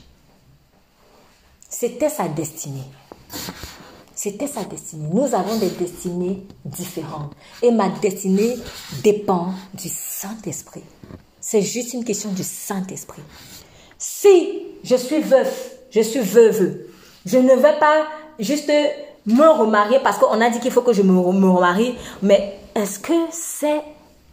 C'était 1.69 2.09
sa 2.09 2.27
destinée. 2.27 2.83
C'était 4.21 4.47
sa 4.47 4.65
destinée. 4.65 5.07
Nous 5.13 5.33
avons 5.33 5.57
des 5.59 5.69
destinées 5.69 6.45
différentes. 6.65 7.31
Et 7.63 7.71
ma 7.71 7.87
destinée 7.87 8.57
dépend 9.01 9.53
du 9.73 9.87
Saint-Esprit. 9.87 10.83
C'est 11.39 11.61
juste 11.61 11.93
une 11.93 12.03
question 12.03 12.29
du 12.33 12.43
Saint-Esprit. 12.43 13.21
Si 13.97 14.63
je 14.83 14.97
suis 14.97 15.21
veuf, 15.21 15.71
je 15.89 16.01
suis 16.01 16.19
veuve, 16.19 16.79
je 17.25 17.37
ne 17.37 17.55
vais 17.55 17.79
pas 17.79 18.07
juste 18.39 18.69
me 19.25 19.57
remarier 19.57 19.99
parce 20.03 20.17
qu'on 20.17 20.41
a 20.41 20.49
dit 20.49 20.59
qu'il 20.59 20.71
faut 20.71 20.81
que 20.81 20.91
je 20.91 21.01
me 21.01 21.17
remarie, 21.17 21.95
mais 22.21 22.59
est-ce 22.75 22.99
que 22.99 23.13
c'est 23.31 23.81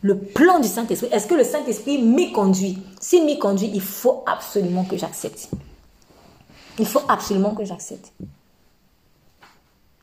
le 0.02 0.18
plan 0.18 0.58
du 0.58 0.66
Saint-Esprit? 0.66 1.10
Est-ce 1.12 1.28
que 1.28 1.34
le 1.34 1.44
Saint-Esprit 1.44 2.02
m'y 2.02 2.32
conduit? 2.32 2.76
S'il 3.00 3.24
m'y 3.24 3.38
conduit, 3.38 3.70
il 3.72 3.80
faut 3.80 4.24
absolument 4.26 4.82
que 4.82 4.96
j'accepte. 4.96 5.48
Il 6.80 6.86
faut 6.86 7.02
absolument 7.08 7.54
que 7.54 7.64
j'accepte. 7.64 8.10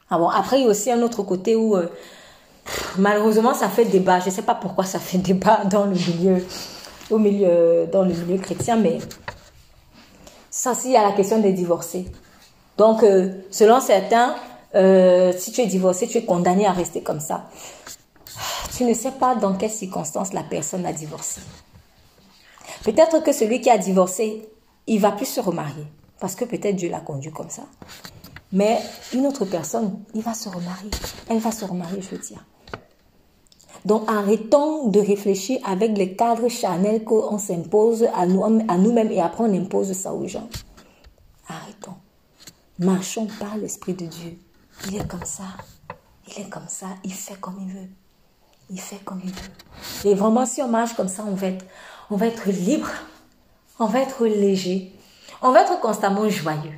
Ah 0.10 0.20
après, 0.36 0.60
il 0.60 0.64
y 0.64 0.68
a 0.68 0.70
aussi 0.70 0.92
un 0.92 1.02
autre 1.02 1.24
côté 1.24 1.56
où, 1.56 1.76
euh, 1.76 1.88
malheureusement, 2.98 3.54
ça 3.54 3.70
fait 3.70 3.86
débat. 3.86 4.20
Je 4.20 4.28
ne 4.28 4.32
sais 4.32 4.42
pas 4.42 4.56
pourquoi 4.56 4.86
ça 4.86 5.00
fait 5.00 5.18
débat 5.30 5.64
dans 5.66 5.86
le 5.86 5.96
milieu 5.96 6.46
au 7.10 7.18
milieu, 7.18 7.88
dans 7.92 8.04
le 8.04 8.14
milieu 8.14 8.38
chrétien, 8.38 8.76
mais 8.76 9.00
ça 10.50 10.74
il 10.86 10.92
y 10.92 10.94
la 10.94 11.12
question 11.12 11.40
des 11.40 11.54
divorcés. 11.54 12.06
Donc, 12.78 13.04
euh, 13.04 13.30
selon 13.52 13.80
certains, 13.80 14.36
euh, 14.76 15.34
si 15.38 15.52
tu 15.52 15.62
es 15.62 15.68
divorcé, 15.68 16.08
tu 16.08 16.18
es 16.18 16.26
condamné 16.26 16.66
à 16.66 16.72
rester 16.72 17.02
comme 17.02 17.20
ça. 17.20 17.50
Tu 18.76 18.86
ne 18.86 18.94
sais 18.94 19.12
pas 19.12 19.36
dans 19.36 19.54
quelles 19.54 19.70
circonstances 19.70 20.34
la 20.34 20.44
personne 20.44 20.86
a 20.86 20.94
divorcé. 20.94 21.42
Peut-être 22.84 23.24
que 23.24 23.32
celui 23.32 23.62
qui 23.62 23.70
a 23.70 23.78
divorcé, 23.78 24.50
il 24.88 25.00
va 25.00 25.12
plus 25.12 25.28
se 25.28 25.40
remarier 25.40 25.86
parce 26.20 26.36
que 26.36 26.46
peut-être 26.46 26.76
Dieu 26.76 26.90
l'a 26.90 27.00
conduit 27.00 27.32
comme 27.32 27.50
ça. 27.50 27.64
Mais 28.54 28.80
une 29.14 29.26
autre 29.26 29.46
personne, 29.46 30.00
il 30.14 30.22
va 30.22 30.36
se 30.36 30.48
remarier. 30.48 30.92
Elle 31.28 31.40
va 31.40 31.52
se 31.52 31.66
remarier, 31.66 32.02
je 32.02 32.10
veux 32.12 32.22
dire. 32.22 32.46
Donc 33.84 34.10
arrêtons 34.10 34.88
de 34.88 35.00
réfléchir 35.00 35.60
avec 35.66 35.98
les 35.98 36.16
cadres 36.16 36.48
charnels 36.48 37.04
qu'on 37.04 37.38
s'impose 37.38 38.08
à 38.14 38.26
nous-mêmes 38.28 39.12
et 39.12 39.20
après 39.20 39.44
on 39.44 39.54
impose 39.54 39.92
ça 39.94 40.14
aux 40.14 40.28
gens. 40.28 40.48
Arrêtons. 41.48 41.96
Marchons 42.80 43.28
par 43.40 43.58
l'Esprit 43.58 43.94
de 43.94 44.06
Dieu. 44.06 44.38
Il 44.88 44.98
est 44.98 45.08
comme 45.08 45.26
ça. 45.26 45.44
Il 46.28 46.44
est 46.44 46.50
comme 46.50 46.68
ça. 46.68 46.88
Il 47.04 47.14
fait 47.14 47.40
comme 47.40 47.58
il 47.60 47.74
veut. 47.74 47.90
Il 48.70 48.80
fait 48.80 49.04
comme 49.04 49.22
il 49.24 49.32
veut. 49.32 50.12
Et 50.12 50.16
vraiment, 50.16 50.46
si 50.46 50.62
on 50.62 50.70
marche 50.70 50.94
comme 50.94 51.10
ça, 51.10 51.26
on 51.28 51.34
va 51.34 51.48
être, 51.48 51.66
on 52.10 52.16
va 52.16 52.28
être 52.28 52.50
libre. 52.50 52.90
On 53.80 53.88
va 53.88 54.00
être 54.00 54.26
léger. 54.26 54.94
On 55.42 55.52
va 55.52 55.64
être 55.64 55.80
constamment 55.82 56.30
joyeux. 56.30 56.78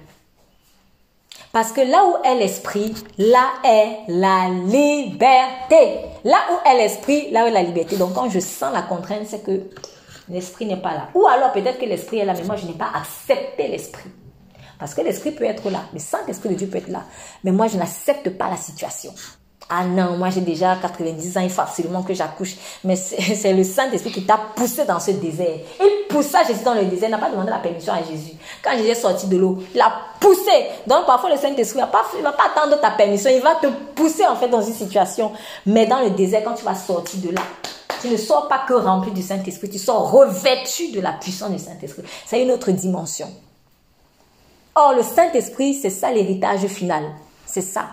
Parce 1.56 1.72
que 1.72 1.80
là 1.80 2.04
où 2.04 2.22
est 2.26 2.36
l'esprit, 2.36 2.94
là 3.18 3.54
est 3.64 4.00
la 4.10 4.50
liberté. 4.50 6.02
Là 6.26 6.36
où 6.52 6.68
est 6.68 6.78
l'esprit, 6.78 7.32
là 7.32 7.48
est 7.48 7.52
la 7.52 7.64
liberté. 7.64 7.96
Donc 7.96 8.14
quand 8.14 8.30
je 8.30 8.42
sens 8.42 8.74
la 8.74 8.82
contrainte, 8.82 9.22
c'est 9.26 9.42
que 9.42 9.62
l'esprit 10.28 10.66
n'est 10.66 10.82
pas 10.82 10.92
là. 10.92 11.08
Ou 11.16 11.26
alors 11.26 11.54
peut-être 11.54 11.80
que 11.80 11.86
l'esprit 11.86 12.18
est 12.18 12.26
là, 12.26 12.34
mais 12.34 12.44
moi 12.44 12.58
je 12.58 12.66
n'ai 12.66 12.74
pas 12.74 12.90
accepté 12.94 13.70
l'esprit. 13.70 14.10
Parce 14.78 14.94
que 14.94 15.00
l'esprit 15.00 15.32
peut 15.32 15.46
être 15.46 15.70
là, 15.70 15.86
le 15.94 16.00
Saint-Esprit 16.00 16.50
de 16.50 16.56
Dieu 16.56 16.68
peut 16.68 16.80
être 16.80 16.90
là. 16.90 17.06
Mais 17.46 17.54
moi 17.54 17.68
je 17.68 17.78
n'accepte 17.78 18.32
pas 18.32 18.50
la 18.50 18.58
situation. 18.58 19.14
Ah 19.68 19.84
non, 19.84 20.16
moi 20.18 20.30
j'ai 20.30 20.42
déjà 20.42 20.76
90 20.76 21.38
ans, 21.38 21.42
il 21.42 21.50
faut 21.50 21.62
absolument 21.62 22.04
que 22.04 22.14
j'accouche. 22.14 22.56
Mais 22.84 22.96
c'est 22.96 23.54
le 23.54 23.64
Saint-Esprit 23.64 24.12
qui 24.12 24.24
t'a 24.24 24.40
poussé 24.56 24.86
dans 24.86 25.00
ce 25.00 25.12
désert. 25.12 25.58
Il 25.80 26.08
poussa 26.08 26.44
Jésus 26.44 26.64
dans 26.64 26.76
le 26.76 26.86
désert, 26.86 27.10
il 27.10 27.12
n'a 27.12 27.18
pas 27.18 27.32
demandé 27.32 27.50
la 27.50 27.58
permission 27.58 27.94
à 27.94 28.04
Jésus. 28.04 28.34
Quand 28.64 28.72
Jésus 28.78 28.90
est 28.90 28.96
sorti 28.96 29.28
de 29.28 29.38
l'eau, 29.38 29.58
il 29.74 29.82
a 29.82 29.92
poussé. 30.20 30.68
Donc 30.86 31.08
parfois 31.08 31.32
le 31.32 31.38
Saint-Esprit 31.38 31.80
ne 31.80 31.86
va, 31.86 31.92
va 32.22 32.32
pas 32.32 32.46
attendre 32.56 32.80
ta 32.80 32.92
permission, 32.92 33.32
il 33.34 33.42
va 33.42 33.56
te 33.56 33.68
pousser 33.96 34.26
en 34.26 34.36
fait 34.36 34.50
dans 34.50 34.62
une 34.62 34.74
situation. 34.74 35.32
Mais 35.66 35.88
dans 35.88 36.02
le 36.02 36.12
désert, 36.12 36.44
quand 36.44 36.54
tu 36.54 36.64
vas 36.64 36.76
sortir 36.76 37.20
de 37.22 37.36
là, 37.36 37.42
tu 38.02 38.10
ne 38.10 38.18
sors 38.18 38.48
pas 38.48 38.66
que 38.68 38.74
rempli 38.74 39.12
du 39.12 39.24
Saint-Esprit, 39.24 39.70
tu 39.70 39.80
sors 39.80 40.12
revêtu 40.12 40.92
de 40.92 41.02
la 41.02 41.14
puissance 41.14 41.50
du 41.50 41.60
Saint-Esprit. 41.60 42.04
C'est 42.28 42.44
une 42.44 42.52
autre 42.52 42.70
dimension. 42.70 43.28
Or, 44.76 44.94
le 44.94 45.02
Saint-Esprit, 45.02 45.74
c'est 45.74 45.90
ça 45.90 46.12
l'héritage 46.12 46.68
final. 46.68 47.04
C'est 47.48 47.62
ça. 47.62 47.86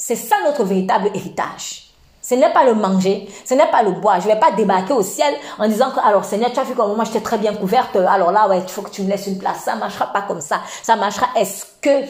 C'est 0.00 0.16
ça 0.16 0.36
notre 0.44 0.62
véritable 0.62 1.10
héritage. 1.12 1.90
Ce 2.22 2.34
n'est 2.34 2.52
pas 2.52 2.64
le 2.64 2.74
manger, 2.74 3.28
ce 3.44 3.54
n'est 3.54 3.66
pas 3.66 3.82
le 3.82 3.92
boire. 3.92 4.20
Je 4.20 4.28
ne 4.28 4.34
vais 4.34 4.38
pas 4.38 4.52
débarquer 4.52 4.92
au 4.92 5.02
ciel 5.02 5.34
en 5.58 5.66
disant 5.66 5.90
que, 5.90 5.98
alors 5.98 6.24
Seigneur, 6.24 6.52
tu 6.52 6.60
as 6.60 6.62
vu 6.62 6.74
comment 6.74 6.94
moi 6.94 7.04
j'étais 7.04 7.20
très 7.20 7.38
bien 7.38 7.54
couverte, 7.54 7.96
alors 7.96 8.30
là, 8.30 8.48
ouais, 8.48 8.60
il 8.60 8.68
faut 8.68 8.82
que 8.82 8.90
tu 8.90 9.02
me 9.02 9.10
laisses 9.10 9.26
une 9.26 9.38
place. 9.38 9.64
Ça 9.64 9.74
ne 9.74 9.80
marchera 9.80 10.12
pas 10.12 10.22
comme 10.22 10.40
ça. 10.40 10.60
Ça 10.82 10.94
marchera. 10.94 11.26
Est-ce 11.36 11.64
que 11.80 12.06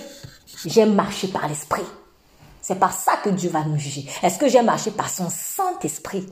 j'ai 0.67 0.85
marché 0.85 1.29
par 1.29 1.49
l'Esprit? 1.49 1.85
C'est 2.61 2.79
par 2.79 2.93
ça 2.93 3.13
que 3.25 3.31
Dieu 3.31 3.49
va 3.49 3.61
nous 3.65 3.79
juger. 3.79 4.07
Est-ce 4.23 4.39
que 4.39 4.49
j'ai 4.49 4.61
marché 4.61 4.91
par 4.91 5.09
son 5.09 5.29
Saint-Esprit? 5.31 6.27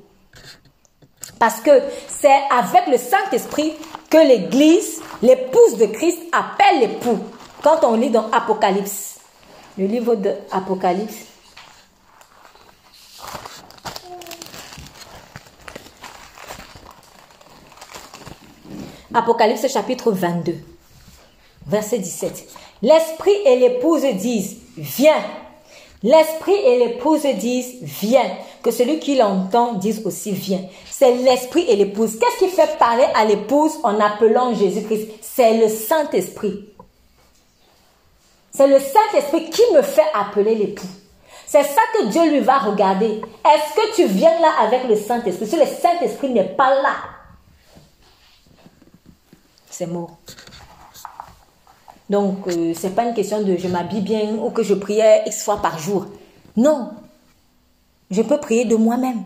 Parce 1.39 1.61
que 1.61 1.71
c'est 2.09 2.41
avec 2.51 2.87
le 2.89 2.99
Saint-Esprit 2.99 3.73
que 4.11 4.19
l'Église, 4.19 5.01
l'épouse 5.23 5.79
de 5.79 5.87
Christ, 5.87 6.19
appelle 6.33 6.81
l'époux. 6.81 7.19
Quand 7.63 7.85
on 7.85 7.95
lit 7.95 8.11
dans 8.11 8.31
Apocalypse, 8.31 9.21
le 9.79 9.87
livre 9.87 10.17
de 10.17 10.35
Apocalypse, 10.53 11.27
Apocalypse 19.17 19.67
chapitre 19.73 20.13
22, 20.13 20.59
verset 21.67 22.01
17. 22.01 22.49
L'esprit 22.83 23.33
et 23.47 23.57
l'épouse 23.57 24.05
disent, 24.13 24.59
viens. 24.77 25.23
L'esprit 26.03 26.53
et 26.53 26.79
l'épouse 26.79 27.23
disent, 27.23 27.79
viens. 27.81 28.31
Que 28.63 28.71
celui 28.71 28.99
qui 28.99 29.17
l'entend 29.17 29.73
dise 29.73 30.05
aussi, 30.05 30.33
viens. 30.33 30.61
C'est 30.91 31.15
l'esprit 31.15 31.65
et 31.67 31.77
l'épouse. 31.77 32.19
Qu'est-ce 32.19 32.45
qui 32.45 32.51
fait 32.51 32.77
parler 32.79 33.07
à 33.15 33.25
l'épouse 33.25 33.79
en 33.85 33.99
appelant 34.01 34.55
Jésus-Christ? 34.55 35.09
C'est 35.23 35.57
le 35.57 35.69
Saint-Esprit. 35.71 36.69
C'est 38.51 38.67
le 38.67 38.79
Saint-Esprit 38.79 39.49
qui 39.49 39.63
me 39.75 39.81
fait 39.81 40.11
appeler 40.13 40.57
l'époux. 40.57 40.89
C'est 41.47 41.63
ça 41.63 41.81
que 41.95 42.09
Dieu 42.09 42.29
lui 42.29 42.41
va 42.41 42.59
regarder. 42.59 43.23
Est-ce 43.47 43.75
que 43.77 43.95
tu 43.97 44.07
viens 44.09 44.39
là 44.41 44.51
avec 44.61 44.85
le 44.85 44.97
Saint-Esprit? 44.97 45.47
Si 45.47 45.57
le 45.57 45.65
Saint-Esprit 45.65 46.29
n'est 46.29 46.55
pas 46.55 46.75
là, 46.83 46.97
c'est 49.77 49.87
mort. 49.87 50.17
Donc, 52.09 52.39
ce 52.47 52.57
euh, 52.57 52.73
c'est 52.75 52.95
pas 52.95 53.05
une 53.05 53.15
question 53.15 53.43
de 53.43 53.57
je 53.57 53.69
m'habille 53.69 54.01
bien 54.01 54.37
ou 54.37 54.51
que 54.51 54.63
je 54.63 54.75
priais 54.75 55.23
X 55.27 55.43
fois 55.45 55.61
par 55.61 55.79
jour. 55.79 56.07
Non. 56.57 56.93
Je 58.11 58.23
peux 58.23 58.39
prier 58.39 58.65
de 58.65 58.77
moi-même, 58.77 59.23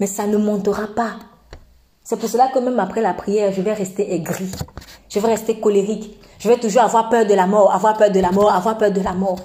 mais 0.00 0.06
ça 0.06 0.26
ne 0.26 0.38
montera 0.38 0.86
pas. 0.86 1.16
C'est 2.02 2.18
pour 2.18 2.28
cela 2.28 2.48
que 2.48 2.58
même 2.58 2.78
après 2.78 3.02
la 3.02 3.12
prière, 3.12 3.52
je 3.52 3.60
vais 3.60 3.74
rester 3.74 4.14
aigri. 4.14 4.50
Je 5.10 5.18
vais 5.18 5.28
rester 5.28 5.60
colérique. 5.60 6.16
Je 6.38 6.48
vais 6.48 6.58
toujours 6.58 6.82
avoir 6.82 7.10
peur 7.10 7.26
de 7.26 7.34
la 7.34 7.46
mort, 7.46 7.74
avoir 7.74 7.98
peur 7.98 8.10
de 8.10 8.20
la 8.20 8.30
mort, 8.30 8.52
avoir 8.52 8.78
peur 8.78 8.92
de 8.92 9.00
la 9.00 9.12
mort. 9.12 9.40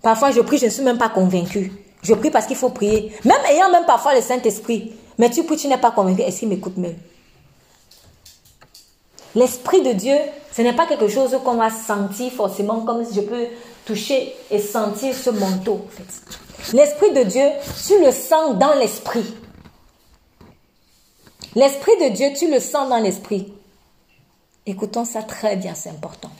Parfois, 0.00 0.30
je 0.30 0.40
prie, 0.40 0.56
je 0.56 0.66
ne 0.66 0.70
suis 0.70 0.82
même 0.82 0.98
pas 0.98 1.08
convaincu. 1.08 1.72
Je 2.02 2.14
prie 2.14 2.30
parce 2.30 2.46
qu'il 2.46 2.56
faut 2.56 2.70
prier. 2.70 3.12
Même 3.24 3.44
ayant 3.50 3.70
même 3.70 3.84
parfois 3.84 4.14
le 4.14 4.22
Saint-Esprit. 4.22 4.92
Mais 5.18 5.28
tu 5.28 5.42
pries, 5.44 5.56
tu 5.56 5.68
n'es 5.68 5.78
pas 5.78 5.90
convaincu. 5.90 6.22
Est-ce 6.22 6.40
qu'il 6.40 6.48
m'écoute 6.48 6.76
même? 6.76 6.96
L'Esprit 9.34 9.82
de 9.82 9.92
Dieu, 9.92 10.16
ce 10.52 10.62
n'est 10.62 10.74
pas 10.74 10.86
quelque 10.86 11.08
chose 11.08 11.36
qu'on 11.44 11.54
va 11.54 11.70
sentir 11.70 12.32
forcément 12.32 12.80
comme 12.80 13.04
si 13.04 13.14
je 13.14 13.20
peux 13.20 13.46
toucher 13.84 14.34
et 14.50 14.60
sentir 14.60 15.14
ce 15.14 15.30
manteau. 15.30 15.86
L'Esprit 16.72 17.12
de 17.12 17.24
Dieu, 17.24 17.46
tu 17.86 18.00
le 18.04 18.12
sens 18.12 18.56
dans 18.56 18.74
l'Esprit. 18.74 19.34
L'Esprit 21.54 21.96
de 22.00 22.14
Dieu, 22.14 22.28
tu 22.36 22.50
le 22.50 22.60
sens 22.60 22.88
dans 22.88 22.98
l'Esprit. 22.98 23.52
Écoutons 24.66 25.04
ça 25.04 25.22
très 25.22 25.56
bien, 25.56 25.74
c'est 25.74 25.90
important. 25.90 26.30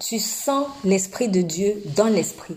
Tu 0.00 0.18
sens 0.18 0.66
l'Esprit 0.84 1.28
de 1.28 1.42
Dieu 1.42 1.82
dans 1.96 2.06
l'Esprit. 2.06 2.56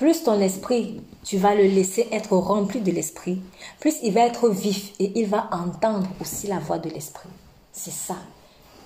Plus 0.00 0.22
ton 0.22 0.40
esprit, 0.40 1.02
tu 1.24 1.36
vas 1.36 1.54
le 1.54 1.64
laisser 1.64 2.08
être 2.10 2.32
rempli 2.32 2.80
de 2.80 2.90
l'Esprit, 2.90 3.42
plus 3.80 3.96
il 4.02 4.14
va 4.14 4.22
être 4.22 4.48
vif 4.48 4.92
et 4.98 5.12
il 5.14 5.26
va 5.26 5.50
entendre 5.52 6.08
aussi 6.22 6.46
la 6.46 6.58
voix 6.58 6.78
de 6.78 6.88
l'Esprit. 6.88 7.28
C'est 7.70 7.92
ça. 7.92 8.16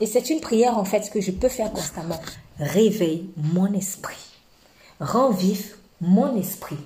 Et 0.00 0.06
c'est 0.06 0.28
une 0.28 0.40
prière 0.40 0.76
en 0.76 0.84
fait 0.84 1.08
que 1.12 1.20
je 1.20 1.30
peux 1.30 1.48
faire 1.48 1.70
constamment. 1.72 2.20
Réveille 2.58 3.30
mon 3.36 3.72
esprit. 3.74 4.18
Rends 4.98 5.30
vif 5.30 5.76
mon 6.00 6.36
esprit. 6.36 6.78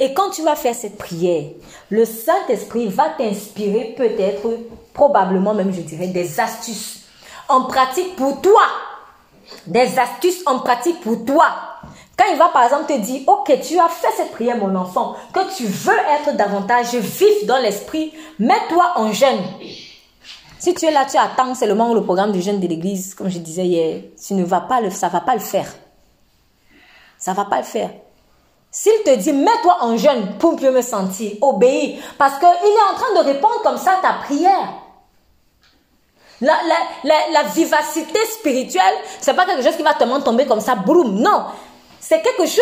Et 0.00 0.14
quand 0.14 0.30
tu 0.30 0.42
vas 0.42 0.56
faire 0.56 0.74
cette 0.74 0.96
prière, 0.96 1.50
le 1.90 2.06
Saint-Esprit 2.06 2.88
va 2.88 3.10
t'inspirer 3.10 3.94
peut-être, 3.98 4.60
probablement 4.94 5.52
même 5.52 5.74
je 5.74 5.82
dirais, 5.82 6.08
des 6.08 6.40
astuces 6.40 7.02
en 7.50 7.64
pratique 7.64 8.16
pour 8.16 8.40
toi. 8.40 8.62
Des 9.66 9.98
astuces 9.98 10.42
en 10.46 10.60
pratique 10.60 11.02
pour 11.02 11.22
toi. 11.26 11.73
Quand 12.16 12.26
il 12.30 12.38
va 12.38 12.48
par 12.48 12.64
exemple 12.64 12.92
te 12.92 12.98
dire, 12.98 13.22
ok, 13.26 13.60
tu 13.60 13.78
as 13.78 13.88
fait 13.88 14.12
cette 14.16 14.32
prière 14.32 14.56
mon 14.56 14.74
enfant, 14.76 15.16
que 15.32 15.56
tu 15.56 15.64
veux 15.66 15.98
être 16.20 16.36
davantage 16.36 16.94
vif 16.94 17.46
dans 17.46 17.58
l'esprit, 17.58 18.12
mets-toi 18.38 18.92
en 18.96 19.12
jeûne. 19.12 19.42
Si 20.58 20.72
tu 20.74 20.86
es 20.86 20.90
là, 20.90 21.04
tu 21.04 21.18
attends 21.18 21.54
seulement 21.54 21.92
le 21.92 22.02
programme 22.02 22.32
du 22.32 22.40
jeûne 22.40 22.60
de 22.60 22.66
l'église, 22.66 23.14
comme 23.14 23.28
je 23.28 23.38
disais 23.38 23.66
hier, 23.66 24.00
tu 24.24 24.34
ne 24.34 24.44
vas 24.44 24.60
pas 24.60 24.80
le, 24.80 24.90
ça 24.90 25.08
va 25.08 25.20
pas 25.20 25.34
le 25.34 25.40
faire. 25.40 25.66
Ça 27.18 27.32
va 27.32 27.44
pas 27.44 27.58
le 27.58 27.64
faire. 27.64 27.90
S'il 28.70 29.02
te 29.04 29.14
dit, 29.14 29.32
mets-toi 29.32 29.76
en 29.82 29.96
jeûne 29.96 30.36
pour 30.38 30.60
mieux 30.60 30.70
me 30.70 30.82
sentir, 30.82 31.32
obéis. 31.42 32.00
Parce 32.18 32.38
qu'il 32.38 32.48
est 32.48 32.92
en 32.92 32.96
train 32.96 33.22
de 33.22 33.26
répondre 33.26 33.60
comme 33.62 33.76
ça 33.76 33.98
à 33.98 34.02
ta 34.02 34.12
prière. 34.24 34.74
La, 36.40 36.54
la, 37.04 37.14
la, 37.32 37.42
vivacité 37.44 38.18
spirituelle, 38.26 38.94
c'est 39.20 39.34
pas 39.34 39.46
quelque 39.46 39.62
chose 39.62 39.76
qui 39.76 39.82
va 39.82 39.94
te 39.94 40.04
tomber 40.24 40.46
comme 40.46 40.60
ça, 40.60 40.74
boum. 40.74 41.20
Non. 41.20 41.44
C'est 42.06 42.20
quelque 42.20 42.46
chose 42.46 42.60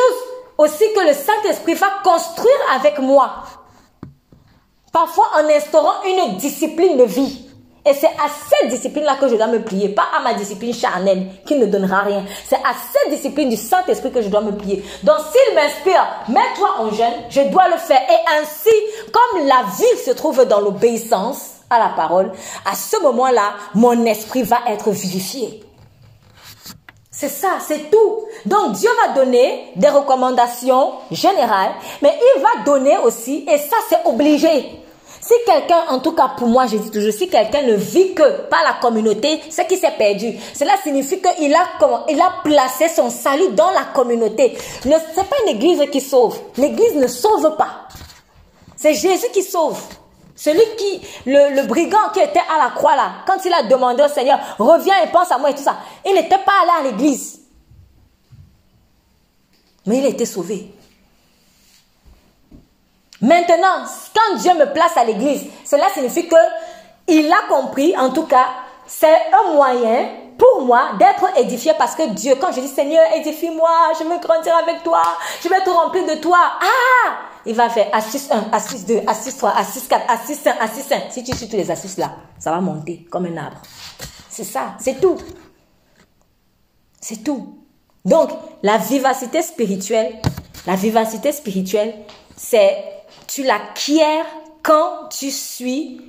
aussi 0.57 0.84
que 0.95 1.01
le 1.05 1.12
Saint-Esprit 1.12 1.74
va 1.74 1.88
construire 2.05 2.55
avec 2.76 3.01
moi. 3.01 3.43
Parfois 4.93 5.30
en 5.34 5.49
instaurant 5.49 6.05
une 6.07 6.36
discipline 6.36 6.97
de 6.97 7.03
vie. 7.03 7.49
Et 7.84 7.93
c'est 7.93 8.07
à 8.07 8.28
cette 8.49 8.70
discipline-là 8.70 9.16
que 9.16 9.26
je 9.26 9.34
dois 9.34 9.49
me 9.49 9.61
plier, 9.61 9.88
pas 9.88 10.07
à 10.16 10.22
ma 10.22 10.34
discipline 10.34 10.72
charnelle 10.72 11.26
qui 11.45 11.57
ne 11.57 11.66
donnera 11.66 12.03
rien. 12.03 12.24
C'est 12.47 12.55
à 12.57 12.72
cette 12.93 13.11
discipline 13.11 13.49
du 13.49 13.57
Saint-Esprit 13.57 14.12
que 14.12 14.22
je 14.22 14.28
dois 14.28 14.43
me 14.43 14.53
plier. 14.53 14.84
Donc 15.03 15.16
s'il 15.32 15.57
m'inspire, 15.57 16.07
mets-toi 16.28 16.76
en 16.78 16.90
jeûne, 16.93 17.24
je 17.28 17.40
dois 17.51 17.68
le 17.68 17.78
faire. 17.78 18.01
Et 18.01 18.40
ainsi, 18.40 18.70
comme 19.12 19.45
la 19.45 19.64
vie 19.76 19.99
se 20.05 20.12
trouve 20.12 20.45
dans 20.45 20.61
l'obéissance 20.61 21.55
à 21.68 21.80
la 21.80 21.88
parole, 21.88 22.30
à 22.64 22.76
ce 22.76 23.03
moment-là, 23.03 23.55
mon 23.74 24.05
esprit 24.05 24.45
va 24.45 24.59
être 24.68 24.90
vivifié. 24.90 25.64
C'est 27.23 27.29
ça, 27.29 27.59
c'est 27.64 27.89
tout. 27.89 28.25
Donc 28.47 28.73
Dieu 28.73 28.91
va 29.07 29.14
donner 29.14 29.70
des 29.77 29.89
recommandations 29.89 30.95
générales, 31.12 31.70
mais 32.03 32.18
il 32.20 32.43
va 32.43 32.64
donner 32.64 32.99
aussi, 32.99 33.47
et 33.49 33.59
ça 33.59 33.77
c'est 33.89 34.05
obligé, 34.07 34.49
si 35.20 35.33
quelqu'un, 35.47 35.85
en 35.91 36.01
tout 36.01 36.16
cas 36.16 36.33
pour 36.37 36.49
moi, 36.49 36.66
je 36.66 36.79
dis 36.79 36.91
toujours, 36.91 37.12
si 37.12 37.29
quelqu'un 37.29 37.62
ne 37.62 37.75
vit 37.75 38.12
que 38.12 38.49
par 38.49 38.64
la 38.64 38.73
communauté, 38.81 39.41
c'est 39.51 39.68
qu'il 39.68 39.79
s'est 39.79 39.95
perdu. 39.97 40.37
Cela 40.53 40.73
signifie 40.83 41.20
qu'il 41.20 41.55
a, 41.55 41.62
il 42.09 42.20
a 42.20 42.33
placé 42.43 42.89
son 42.89 43.09
salut 43.09 43.51
dans 43.53 43.70
la 43.70 43.85
communauté. 43.95 44.59
Ce 44.83 44.89
n'est 44.89 44.97
pas 44.97 45.37
une 45.45 45.55
église 45.55 45.81
qui 45.93 46.01
sauve. 46.01 46.37
L'église 46.57 46.97
ne 46.97 47.07
sauve 47.07 47.55
pas. 47.57 47.87
C'est 48.75 48.95
Jésus 48.95 49.29
qui 49.33 49.45
sauve. 49.45 49.81
Celui 50.43 50.74
qui, 50.76 51.01
le, 51.24 51.62
brigand 51.68 52.11
qui 52.12 52.18
était 52.18 52.43
à 52.53 52.64
la 52.64 52.70
croix 52.70 52.97
là, 52.97 53.12
quand 53.28 53.45
il 53.45 53.55
a 53.55 53.62
demandé 53.62 54.03
au 54.03 54.09
Seigneur, 54.09 54.40
reviens 54.59 55.01
et 55.05 55.07
pense 55.07 55.30
à 55.30 55.38
moi 55.38 55.51
et 55.51 55.55
tout 55.55 55.62
ça, 55.62 55.76
il 56.05 56.14
n'était 56.14 56.38
pas 56.38 56.62
allé 56.62 56.70
à 56.80 56.90
l'église. 56.90 57.43
Mais 59.86 59.99
il 59.99 60.07
été 60.07 60.26
sauvé. 60.26 60.74
Maintenant, 63.20 63.84
quand 64.12 64.38
Dieu 64.38 64.53
me 64.55 64.72
place 64.72 64.97
à 64.97 65.05
l'église, 65.05 65.45
cela 65.64 65.84
signifie 65.95 66.26
que 66.26 66.34
il 67.07 67.30
a 67.30 67.47
compris, 67.49 67.97
en 67.97 68.11
tout 68.11 68.26
cas, 68.26 68.47
c'est 68.84 69.20
un 69.32 69.53
moyen 69.53 70.09
pour 70.36 70.62
moi 70.62 70.90
d'être 70.99 71.38
édifié 71.38 71.72
parce 71.78 71.95
que 71.95 72.09
Dieu, 72.09 72.34
quand 72.40 72.51
je 72.51 72.62
dis 72.62 72.66
Seigneur, 72.66 73.05
édifie-moi, 73.14 73.93
je 73.97 74.03
veux 74.03 74.18
grandir 74.18 74.57
avec 74.57 74.82
toi, 74.82 75.03
je 75.40 75.49
vais 75.49 75.62
tout 75.62 75.72
remplir 75.72 76.05
de 76.05 76.20
toi. 76.20 76.40
Ah! 76.61 77.32
Il 77.45 77.55
va 77.55 77.68
faire 77.70 77.88
Assis 77.93 78.28
1, 78.30 78.51
Assis 78.53 78.84
2, 78.84 79.01
Assis 79.07 79.36
3, 79.36 79.51
Assis 79.57 79.82
4, 79.88 80.11
Assis 80.11 80.34
5, 80.34 80.57
Assis 80.61 80.82
5. 80.82 81.03
Si 81.11 81.24
tu 81.24 81.36
suis 81.36 81.49
tous 81.49 81.57
les 81.57 81.70
Assis 81.70 81.99
là, 81.99 82.16
ça 82.38 82.51
va 82.51 82.61
monter 82.61 83.07
comme 83.11 83.26
un 83.26 83.36
arbre. 83.36 83.61
C'est 84.28 84.45
ça, 84.45 84.76
c'est 84.78 85.01
tout. 85.01 85.18
C'est 87.01 87.24
tout. 87.24 87.59
Donc, 88.05 88.30
la 88.62 88.78
vivacité 88.78 89.43
spirituelle, 89.43 90.20
la 90.66 90.76
vivacité 90.76 91.32
spirituelle, 91.32 91.95
c'est 92.36 92.76
tu 93.26 93.43
l'acquiers 93.43 94.22
quand 94.62 95.09
tu 95.11 95.30
suis 95.30 96.01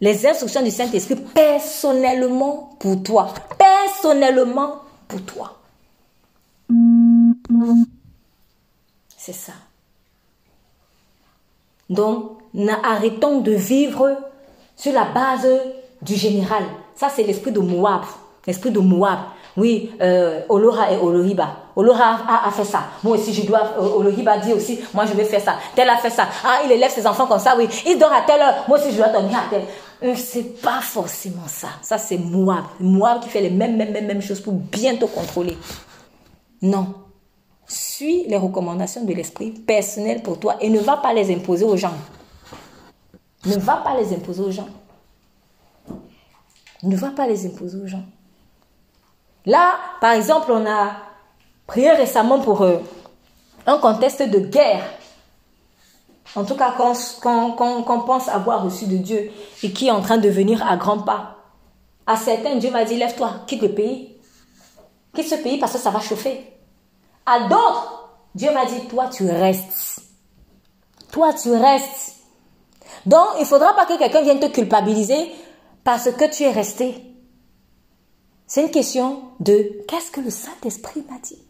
les 0.00 0.26
instructions 0.26 0.62
du 0.62 0.70
Saint-Esprit 0.70 1.16
personnellement 1.16 2.70
pour 2.78 3.02
toi. 3.02 3.32
Personnellement 3.56 4.82
pour 5.08 5.22
toi. 5.22 5.58
C'est 9.16 9.32
ça. 9.32 9.52
Donc, 11.92 12.38
arrêtons 12.82 13.40
de 13.40 13.52
vivre 13.52 14.16
sur 14.76 14.92
la 14.92 15.04
base 15.04 15.48
du 16.00 16.14
général. 16.14 16.64
Ça, 16.94 17.08
c'est 17.08 17.22
l'esprit 17.22 17.52
de 17.52 17.60
Moab. 17.60 18.02
L'esprit 18.46 18.70
de 18.70 18.80
Moab. 18.80 19.18
Oui, 19.56 19.92
euh, 20.00 20.40
Olora 20.48 20.90
et 20.90 20.96
Olohiba. 20.96 21.56
Olora 21.76 22.20
a, 22.46 22.50
fait 22.50 22.64
ça. 22.64 22.84
Moi 23.02 23.16
aussi, 23.16 23.34
je 23.34 23.46
dois. 23.46 23.74
Euh, 23.78 23.96
Olohiba 23.96 24.38
dit 24.38 24.52
aussi, 24.52 24.80
moi 24.94 25.04
je 25.04 25.12
vais 25.12 25.24
faire 25.24 25.42
ça. 25.42 25.56
Tel 25.74 25.88
a 25.88 25.96
fait 25.96 26.10
ça. 26.10 26.26
Ah, 26.44 26.60
il 26.64 26.72
élève 26.72 26.90
ses 26.90 27.06
enfants 27.06 27.26
comme 27.26 27.38
ça, 27.38 27.54
oui. 27.56 27.68
Il 27.86 27.98
dort 27.98 28.12
à 28.12 28.22
telle 28.22 28.40
heure. 28.40 28.64
Moi 28.66 28.78
aussi, 28.78 28.92
je 28.92 28.96
dois 28.96 29.08
dormir 29.08 29.38
à 29.38 29.50
telle. 29.50 29.64
Euh, 30.02 30.14
c'est 30.16 30.60
pas 30.60 30.80
forcément 30.80 31.46
ça. 31.46 31.68
Ça, 31.82 31.98
c'est 31.98 32.16
Moab. 32.16 32.64
Moab 32.80 33.20
qui 33.20 33.28
fait 33.28 33.42
les 33.42 33.50
mêmes, 33.50 33.76
mêmes, 33.76 33.92
mêmes, 33.92 34.22
choses 34.22 34.40
pour 34.40 34.54
bien 34.54 34.96
te 34.96 35.04
contrôler. 35.04 35.56
Non. 36.62 36.94
Suis 37.72 38.24
les 38.24 38.36
recommandations 38.36 39.02
de 39.02 39.14
l'esprit 39.14 39.50
personnel 39.50 40.22
pour 40.22 40.38
toi 40.38 40.56
et 40.60 40.68
ne 40.68 40.78
va 40.78 40.98
pas 40.98 41.14
les 41.14 41.34
imposer 41.34 41.64
aux 41.64 41.78
gens. 41.78 41.94
Ne 43.46 43.56
va 43.56 43.76
pas 43.76 43.96
les 43.96 44.12
imposer 44.12 44.42
aux 44.42 44.50
gens. 44.50 44.68
Ne 46.82 46.94
va 46.94 47.08
pas 47.08 47.26
les 47.26 47.46
imposer 47.46 47.78
aux 47.78 47.86
gens. 47.86 48.04
Là, 49.46 49.76
par 50.02 50.12
exemple, 50.12 50.52
on 50.52 50.66
a 50.66 50.96
prié 51.66 51.90
récemment 51.92 52.40
pour 52.40 52.60
euh, 52.60 52.76
un 53.66 53.78
contexte 53.78 54.20
de 54.20 54.40
guerre. 54.40 54.84
En 56.36 56.44
tout 56.44 56.56
cas, 56.56 56.72
qu'on 56.72 58.02
pense 58.06 58.28
avoir 58.28 58.64
reçu 58.64 58.84
de 58.84 58.98
Dieu 58.98 59.30
et 59.62 59.72
qui 59.72 59.86
est 59.86 59.92
en 59.92 60.02
train 60.02 60.18
de 60.18 60.28
venir 60.28 60.62
à 60.66 60.76
grands 60.76 61.00
pas. 61.00 61.38
À 62.06 62.16
certains, 62.16 62.56
Dieu 62.56 62.70
m'a 62.70 62.84
dit, 62.84 62.96
lève-toi, 62.96 63.32
quitte 63.46 63.62
le 63.62 63.72
pays. 63.72 64.14
Quitte 65.14 65.28
ce 65.28 65.36
pays 65.36 65.58
parce 65.58 65.72
que 65.72 65.78
ça 65.78 65.88
va 65.88 66.00
chauffer. 66.00 66.51
À 67.26 67.40
d'autres, 67.48 68.10
Dieu 68.34 68.52
m'a 68.52 68.66
dit, 68.66 68.86
toi, 68.88 69.08
tu 69.08 69.28
restes. 69.30 70.00
Toi, 71.10 71.32
tu 71.34 71.50
restes. 71.52 72.16
Donc, 73.06 73.26
il 73.36 73.42
ne 73.42 73.46
faudra 73.46 73.74
pas 73.74 73.86
que 73.86 73.98
quelqu'un 73.98 74.22
vienne 74.22 74.40
te 74.40 74.46
culpabiliser 74.46 75.30
parce 75.84 76.10
que 76.10 76.24
tu 76.30 76.44
es 76.44 76.50
resté. 76.50 77.02
C'est 78.46 78.62
une 78.62 78.70
question 78.70 79.22
de 79.40 79.82
qu'est-ce 79.88 80.10
que 80.10 80.20
le 80.20 80.30
Saint-Esprit 80.30 81.04
m'a 81.08 81.18
dit? 81.18 81.42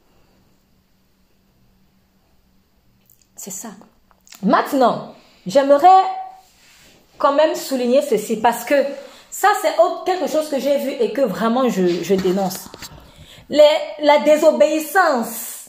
C'est 3.37 3.51
ça. 3.51 3.71
Maintenant, 4.43 5.15
j'aimerais 5.47 6.05
quand 7.19 7.33
même 7.33 7.55
souligner 7.55 8.03
ceci 8.03 8.37
parce 8.37 8.65
que 8.65 8.75
ça, 9.31 9.49
c'est 9.63 9.75
quelque 10.05 10.31
chose 10.31 10.49
que 10.49 10.59
j'ai 10.59 10.79
vu 10.79 10.91
et 10.91 11.13
que 11.13 11.23
vraiment 11.23 11.69
je, 11.69 12.15
dénonce. 12.15 12.69
la 13.49 14.19
désobéissance, 14.25 15.62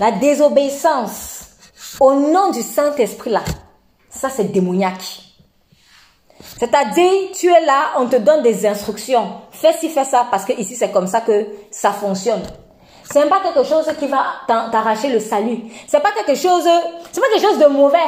la 0.00 0.12
désobéissance 0.12 1.46
au 2.00 2.14
nom 2.14 2.50
du 2.50 2.62
Saint-Esprit 2.62 3.30
là, 3.30 3.42
ça 4.08 4.30
c'est 4.30 4.52
démoniaque. 4.52 5.22
C'est-à-dire, 6.58 7.12
tu 7.34 7.48
es 7.48 7.64
là, 7.64 7.92
on 7.98 8.06
te 8.06 8.16
donne 8.16 8.42
des 8.42 8.66
instructions. 8.66 9.28
Fais 9.50 9.72
ci, 9.72 9.88
fais 9.88 10.04
ça, 10.04 10.26
parce 10.30 10.44
que 10.44 10.52
ici 10.52 10.76
c'est 10.76 10.90
comme 10.90 11.06
ça 11.06 11.20
que 11.20 11.46
ça 11.70 11.92
fonctionne. 11.92 12.42
Ce 13.10 13.18
n'est 13.18 13.26
pas 13.26 13.40
quelque 13.40 13.64
chose 13.64 13.86
qui 13.98 14.06
va 14.06 14.24
t'arracher 14.46 15.08
le 15.08 15.18
salut. 15.18 15.60
C'est 15.86 16.00
pas 16.00 16.12
quelque 16.12 16.38
chose, 16.38 16.68
c'est 17.10 17.20
pas 17.20 17.26
quelque 17.32 17.46
chose 17.46 17.58
de 17.58 17.66
mauvais. 17.66 17.98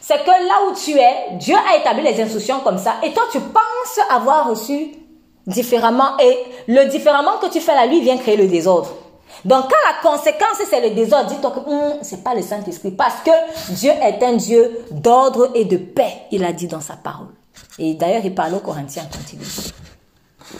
C'est 0.00 0.22
que 0.22 0.30
là 0.30 0.68
où 0.68 0.74
tu 0.74 0.98
es, 0.98 1.36
Dieu 1.38 1.56
a 1.56 1.76
établi 1.78 2.02
les 2.02 2.20
instructions 2.20 2.60
comme 2.60 2.78
ça, 2.78 2.96
et 3.02 3.12
toi 3.12 3.22
tu 3.32 3.40
penses 3.40 4.06
avoir 4.10 4.50
reçu 4.50 4.92
différemment, 5.46 6.18
et 6.18 6.38
le 6.68 6.84
différemment 6.86 7.38
que 7.40 7.46
tu 7.46 7.60
fais 7.60 7.74
là, 7.74 7.86
lui 7.86 8.02
vient 8.02 8.18
créer 8.18 8.36
le 8.36 8.46
désordre. 8.46 8.90
Donc 9.44 9.64
quand 9.64 9.92
la 9.92 10.10
conséquence 10.10 10.62
c'est 10.68 10.80
le 10.88 10.94
désordre, 10.94 11.30
dis-toi 11.30 11.50
que 11.50 11.70
hum, 11.70 11.98
c'est 12.02 12.24
pas 12.24 12.34
le 12.34 12.42
Saint-Esprit, 12.42 12.92
parce 12.92 13.22
que 13.22 13.72
Dieu 13.74 13.90
est 13.90 14.22
un 14.22 14.34
Dieu 14.34 14.86
d'ordre 14.90 15.50
et 15.54 15.64
de 15.64 15.76
paix, 15.76 16.22
il 16.30 16.44
a 16.44 16.52
dit 16.52 16.66
dans 16.66 16.80
sa 16.80 16.96
parole. 16.96 17.28
Et 17.78 17.94
d'ailleurs, 17.94 18.24
il 18.24 18.34
parle 18.34 18.54
aux 18.54 18.60
Corinthiens 18.60 19.06
quand 19.12 19.32
il 19.32 19.38
dit, 19.38 19.72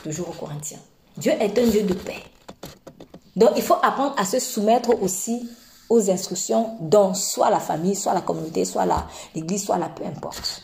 toujours 0.03 0.29
aux 0.29 0.33
Corinthiens. 0.33 0.79
Dieu 1.17 1.33
est 1.33 1.59
un 1.59 1.67
Dieu 1.67 1.83
de 1.83 1.95
paix. 1.95 2.23
Donc 3.37 3.51
il 3.57 3.63
faut 3.63 3.77
apprendre 3.83 4.15
à 4.19 4.25
se 4.25 4.39
soumettre 4.39 4.91
aussi 5.03 5.49
aux 5.89 6.11
instructions 6.11 6.77
dont 6.81 7.15
soit 7.15 7.51
la 7.51 7.61
famille, 7.61 7.95
soit 7.95 8.15
la 8.15 8.21
communauté, 8.21 8.65
soit 8.65 8.87
l'église, 9.35 9.65
soit 9.65 9.79
la 9.79 9.89
peu 9.89 10.05
importe. 10.05 10.63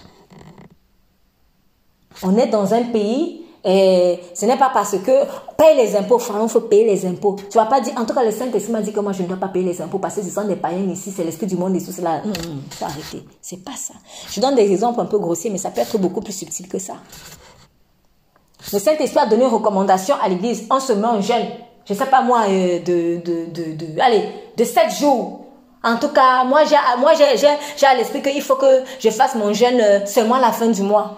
On 2.23 2.37
est 2.37 2.49
dans 2.49 2.75
un 2.75 2.85
pays 2.85 3.47
et 3.63 4.19
ce 4.35 4.47
n'est 4.47 4.57
pas 4.57 4.71
parce 4.73 4.97
que 4.99 5.13
paye 5.57 5.77
les 5.77 5.95
impôts, 5.95 6.19
il 6.19 6.49
faut 6.49 6.61
payer 6.63 6.85
les 6.85 7.05
impôts. 7.05 7.37
Tu 7.51 7.59
vas 7.59 7.67
pas 7.67 7.81
dire, 7.81 7.93
en 7.99 8.07
tout 8.07 8.15
cas, 8.15 8.25
le 8.25 8.31
Saint-Esprit 8.31 8.73
m'a 8.73 8.81
dit 8.81 8.93
que 8.93 9.01
moi 9.01 9.13
je 9.13 9.23
ne 9.23 9.29
dois 9.29 9.37
pas 9.37 9.49
payer 9.49 9.67
les 9.67 9.83
impôts 9.83 9.99
parce 9.99 10.15
que 10.15 10.23
ce 10.23 10.31
sont 10.31 10.45
des 10.45 10.57
païens 10.57 10.91
ici, 10.91 11.13
c'est 11.15 11.25
l'esprit 11.25 11.47
du 11.47 11.57
monde 11.57 11.77
et 11.77 11.85
tout 11.85 11.93
cela. 11.93 12.23
Il 12.25 12.75
faut 12.75 12.85
arrêter. 12.87 13.23
C'est 13.43 13.63
pas 13.63 13.77
ça. 13.77 13.95
Je 14.31 14.41
donne 14.41 14.55
des 14.55 14.71
exemples 14.71 15.01
un 15.01 15.05
peu 15.05 15.19
grossiers, 15.19 15.51
mais 15.51 15.59
ça 15.59 15.71
peut 15.71 15.83
être 15.83 15.99
beaucoup 15.99 16.23
plus 16.23 16.33
subtil 16.33 16.69
que 16.69 16.79
ça. 16.79 16.95
Le 18.73 18.79
Saint-Esprit 18.79 19.21
a 19.21 19.27
donné 19.27 19.45
une 19.45 19.51
recommandation 19.51 20.15
à 20.23 20.29
l'église 20.29 20.67
en 20.71 20.81
se 20.81 20.93
met 20.93 21.07
en 21.07 21.21
jeûne. 21.21 21.49
Je 21.87 21.95
sais 21.95 22.07
pas 22.07 22.23
moi, 22.23 22.45
euh, 22.49 22.79
de, 22.79 23.21
de, 23.21 23.47
de, 23.51 23.73
de, 23.75 24.01
allez, 24.01 24.29
de 24.57 24.65
7 24.65 24.91
jours. 25.01 25.41
En 25.83 25.97
tout 25.97 26.09
cas, 26.09 26.45
moi 26.45 26.65
j'ai, 26.65 26.77
moi 26.99 27.13
j'ai, 27.15 27.87
à 27.87 27.95
l'esprit 27.95 28.23
qu'il 28.23 28.43
faut 28.43 28.57
que 28.57 28.83
je 29.01 29.11
fasse 29.11 29.35
mon 29.35 29.53
jeûne 29.53 29.81
euh, 29.81 30.07
seulement 30.07 30.37
à 30.37 30.41
la 30.41 30.53
fin 30.53 30.69
du 30.69 30.83
mois. 30.83 31.17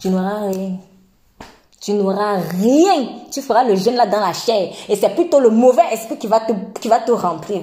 Tu 0.00 0.08
n'auras 0.10 0.48
rien. 0.50 0.76
Tu 1.88 1.94
n'auras 1.94 2.36
rien. 2.36 3.08
Tu 3.32 3.40
feras 3.40 3.64
le 3.64 3.74
jeûne 3.74 3.94
là 3.94 4.04
dans 4.04 4.20
la 4.20 4.34
chair. 4.34 4.74
Et 4.90 4.94
c'est 4.94 5.08
plutôt 5.14 5.40
le 5.40 5.48
mauvais 5.48 5.84
esprit 5.90 6.18
qui 6.18 6.26
va 6.26 6.40
te, 6.40 6.52
qui 6.78 6.86
va 6.86 6.98
te 6.98 7.12
remplir. 7.12 7.62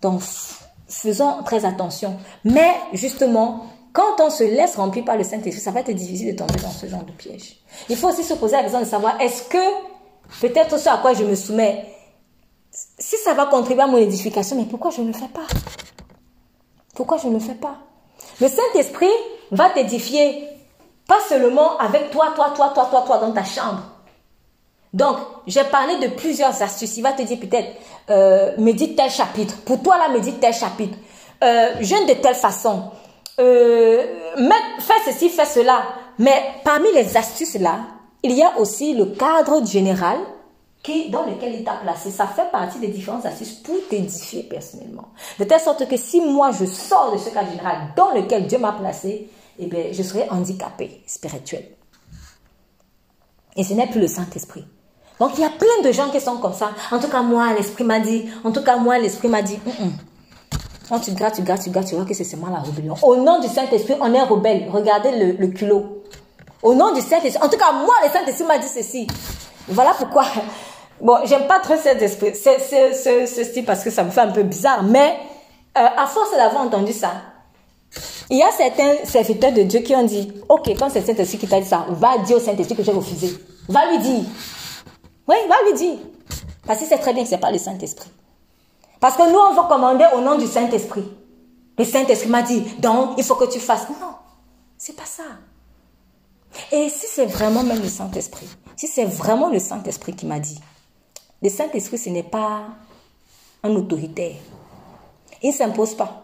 Donc, 0.00 0.22
faisons 0.88 1.44
très 1.44 1.64
attention. 1.64 2.16
Mais 2.42 2.72
justement, 2.94 3.66
quand 3.92 4.18
on 4.18 4.28
se 4.28 4.42
laisse 4.42 4.74
remplir 4.74 5.04
par 5.04 5.16
le 5.16 5.22
Saint-Esprit, 5.22 5.62
ça 5.62 5.70
va 5.70 5.78
être 5.78 5.92
difficile 5.92 6.32
de 6.32 6.36
tomber 6.36 6.60
dans 6.60 6.72
ce 6.72 6.86
genre 6.86 7.04
de 7.04 7.12
piège. 7.12 7.60
Il 7.88 7.94
faut 7.94 8.08
aussi 8.08 8.24
se 8.24 8.34
poser 8.34 8.56
la 8.56 8.62
question 8.62 8.80
de 8.80 8.84
savoir, 8.84 9.20
est-ce 9.20 9.44
que 9.44 9.64
peut-être 10.40 10.80
ce 10.80 10.88
à 10.88 10.96
quoi 10.96 11.14
je 11.14 11.22
me 11.22 11.36
soumets, 11.36 11.86
si 12.72 13.14
ça 13.18 13.34
va 13.34 13.46
contribuer 13.46 13.84
à 13.84 13.86
mon 13.86 13.98
édification, 13.98 14.56
mais 14.56 14.64
pourquoi 14.64 14.90
je 14.90 15.00
ne 15.00 15.06
le 15.06 15.12
fais 15.12 15.28
pas? 15.28 15.46
Pourquoi 16.96 17.18
je 17.18 17.28
ne 17.28 17.34
le 17.34 17.38
fais 17.38 17.54
pas? 17.54 17.76
Le 18.40 18.48
Saint-Esprit 18.48 19.06
va 19.52 19.70
t'édifier 19.70 20.48
pas 21.06 21.20
seulement 21.28 21.76
avec 21.78 22.10
toi, 22.10 22.32
toi, 22.34 22.52
toi, 22.54 22.72
toi, 22.74 22.88
toi, 22.90 23.02
toi 23.06 23.18
dans 23.18 23.32
ta 23.32 23.44
chambre. 23.44 23.82
Donc, 24.92 25.16
j'ai 25.46 25.64
parlé 25.64 25.98
de 25.98 26.14
plusieurs 26.14 26.62
astuces. 26.62 26.96
Il 26.98 27.02
va 27.02 27.12
te 27.12 27.22
dire 27.22 27.38
peut-être, 27.40 27.70
euh, 28.10 28.52
médite 28.58 28.96
tel 28.96 29.10
chapitre. 29.10 29.56
Pour 29.64 29.82
toi, 29.82 29.96
là, 29.96 30.08
médite 30.10 30.38
tel 30.38 30.52
chapitre. 30.52 30.98
Euh, 31.42 31.74
jeûne 31.80 32.06
de 32.06 32.14
telle 32.14 32.34
façon. 32.34 32.90
Euh, 33.40 34.04
fais 34.78 35.10
ceci, 35.12 35.30
fais 35.30 35.46
cela. 35.46 35.82
Mais 36.18 36.42
parmi 36.62 36.92
les 36.92 37.16
astuces 37.16 37.54
là, 37.54 37.78
il 38.22 38.32
y 38.32 38.42
a 38.42 38.58
aussi 38.58 38.94
le 38.94 39.06
cadre 39.06 39.66
général 39.66 40.18
qui, 40.82 41.10
dans 41.10 41.24
lequel 41.24 41.54
il 41.54 41.64
t'a 41.64 41.74
placé. 41.82 42.10
Ça 42.10 42.26
fait 42.26 42.50
partie 42.50 42.78
des 42.78 42.88
différentes 42.88 43.24
astuces 43.24 43.54
pour 43.54 43.76
t'édifier 43.88 44.42
personnellement. 44.42 45.08
De 45.38 45.44
telle 45.44 45.60
sorte 45.60 45.88
que 45.88 45.96
si 45.96 46.20
moi 46.20 46.50
je 46.52 46.66
sors 46.66 47.12
de 47.12 47.18
ce 47.18 47.30
cadre 47.30 47.50
général 47.50 47.78
dans 47.96 48.12
lequel 48.12 48.46
Dieu 48.46 48.58
m'a 48.58 48.72
placé, 48.72 49.30
eh 49.62 49.66
bien, 49.66 49.84
je 49.92 50.02
serai 50.02 50.28
handicapé 50.30 51.02
spirituel. 51.06 51.64
Et 53.56 53.64
ce 53.64 53.74
n'est 53.74 53.86
plus 53.86 54.00
le 54.00 54.06
Saint-Esprit. 54.06 54.64
Donc, 55.20 55.32
il 55.36 55.40
y 55.40 55.44
a 55.44 55.50
plein 55.50 55.82
de 55.84 55.92
gens 55.92 56.08
qui 56.10 56.20
sont 56.20 56.38
comme 56.38 56.54
ça. 56.54 56.70
En 56.90 56.98
tout 56.98 57.08
cas, 57.08 57.22
moi, 57.22 57.52
l'Esprit 57.54 57.84
m'a 57.84 58.00
dit. 58.00 58.24
En 58.44 58.50
tout 58.50 58.62
cas, 58.62 58.76
moi, 58.76 58.98
l'Esprit 58.98 59.28
m'a 59.28 59.42
dit. 59.42 59.58
Quand 60.88 60.98
tu 61.00 61.12
grattes, 61.12 61.36
tu 61.36 61.42
grattes, 61.42 61.62
tu 61.62 61.70
grattes, 61.70 61.86
tu 61.86 61.94
vois 61.94 62.04
que 62.04 62.14
c'est 62.14 62.24
seulement 62.24 62.48
la 62.48 62.60
rébellion. 62.60 62.94
Au 63.02 63.16
nom 63.16 63.40
du 63.40 63.48
Saint-Esprit, 63.48 63.94
on 64.00 64.12
est 64.12 64.22
rebelle. 64.22 64.68
Regardez 64.70 65.12
le, 65.12 65.32
le 65.32 65.48
culot. 65.48 66.02
Au 66.62 66.74
nom 66.74 66.92
du 66.92 67.00
Saint-Esprit. 67.00 67.42
En 67.44 67.48
tout 67.48 67.58
cas, 67.58 67.72
moi, 67.72 67.94
le 68.04 68.10
Saint-Esprit 68.10 68.44
m'a 68.44 68.58
dit 68.58 68.68
ceci. 68.68 69.06
Voilà 69.68 69.94
pourquoi. 69.96 70.24
Bon, 71.02 71.18
j'aime 71.24 71.48
pas 71.48 71.58
trop 71.58 71.74
cet 71.76 72.00
esprit, 72.00 72.32
ce, 72.32 72.50
ce, 72.60 73.60
parce 73.62 73.82
que 73.82 73.90
ça 73.90 74.04
me 74.04 74.10
fait 74.10 74.20
un 74.20 74.30
peu 74.30 74.44
bizarre. 74.44 74.84
Mais 74.84 75.18
euh, 75.76 75.80
à 75.80 76.06
force 76.06 76.30
d'avoir 76.30 76.62
entendu 76.62 76.92
ça, 76.92 77.10
il 78.30 78.38
y 78.38 78.42
a 78.42 78.50
certains 78.50 79.04
serviteurs 79.04 79.52
de 79.52 79.62
Dieu 79.62 79.80
qui 79.80 79.94
ont 79.94 80.04
dit, 80.04 80.32
ok, 80.48 80.70
quand 80.78 80.88
c'est 80.90 81.04
Saint-Esprit 81.04 81.38
qui 81.38 81.46
t'a 81.46 81.60
dit 81.60 81.68
ça, 81.68 81.86
va 81.90 82.18
dire 82.18 82.36
au 82.36 82.40
Saint-Esprit 82.40 82.76
que 82.76 82.82
j'ai 82.82 82.92
refusé. 82.92 83.36
Va 83.68 83.90
lui 83.90 83.98
dire. 83.98 84.24
Oui, 85.28 85.36
va 85.48 85.56
lui 85.68 85.74
dire. 85.76 85.98
Parce 86.66 86.80
que 86.80 86.86
c'est 86.86 86.98
très 86.98 87.12
bien 87.12 87.22
que 87.22 87.28
ce 87.28 87.34
n'est 87.34 87.40
pas 87.40 87.50
le 87.50 87.58
Saint-Esprit. 87.58 88.10
Parce 89.00 89.16
que 89.16 89.30
nous, 89.30 89.38
on 89.38 89.54
va 89.54 89.64
commander 89.68 90.06
au 90.16 90.20
nom 90.20 90.38
du 90.38 90.46
Saint-Esprit. 90.46 91.04
Le 91.76 91.84
Saint-Esprit 91.84 92.28
m'a 92.28 92.42
dit, 92.42 92.62
donc, 92.78 93.14
il 93.18 93.24
faut 93.24 93.34
que 93.34 93.50
tu 93.50 93.58
fasses. 93.58 93.88
Non, 93.88 94.14
c'est 94.78 94.96
pas 94.96 95.06
ça. 95.06 95.24
Et 96.70 96.88
si 96.88 97.06
c'est 97.08 97.26
vraiment 97.26 97.62
même 97.62 97.80
le 97.80 97.88
Saint-Esprit, 97.88 98.48
si 98.76 98.86
c'est 98.86 99.04
vraiment 99.04 99.48
le 99.48 99.58
Saint-Esprit 99.58 100.14
qui 100.14 100.26
m'a 100.26 100.38
dit, 100.38 100.60
le 101.42 101.48
Saint-Esprit, 101.48 101.98
ce 101.98 102.10
n'est 102.10 102.22
pas 102.22 102.66
un 103.62 103.74
autoritaire. 103.74 104.36
Il 105.42 105.50
ne 105.50 105.54
s'impose 105.54 105.94
pas. 105.94 106.21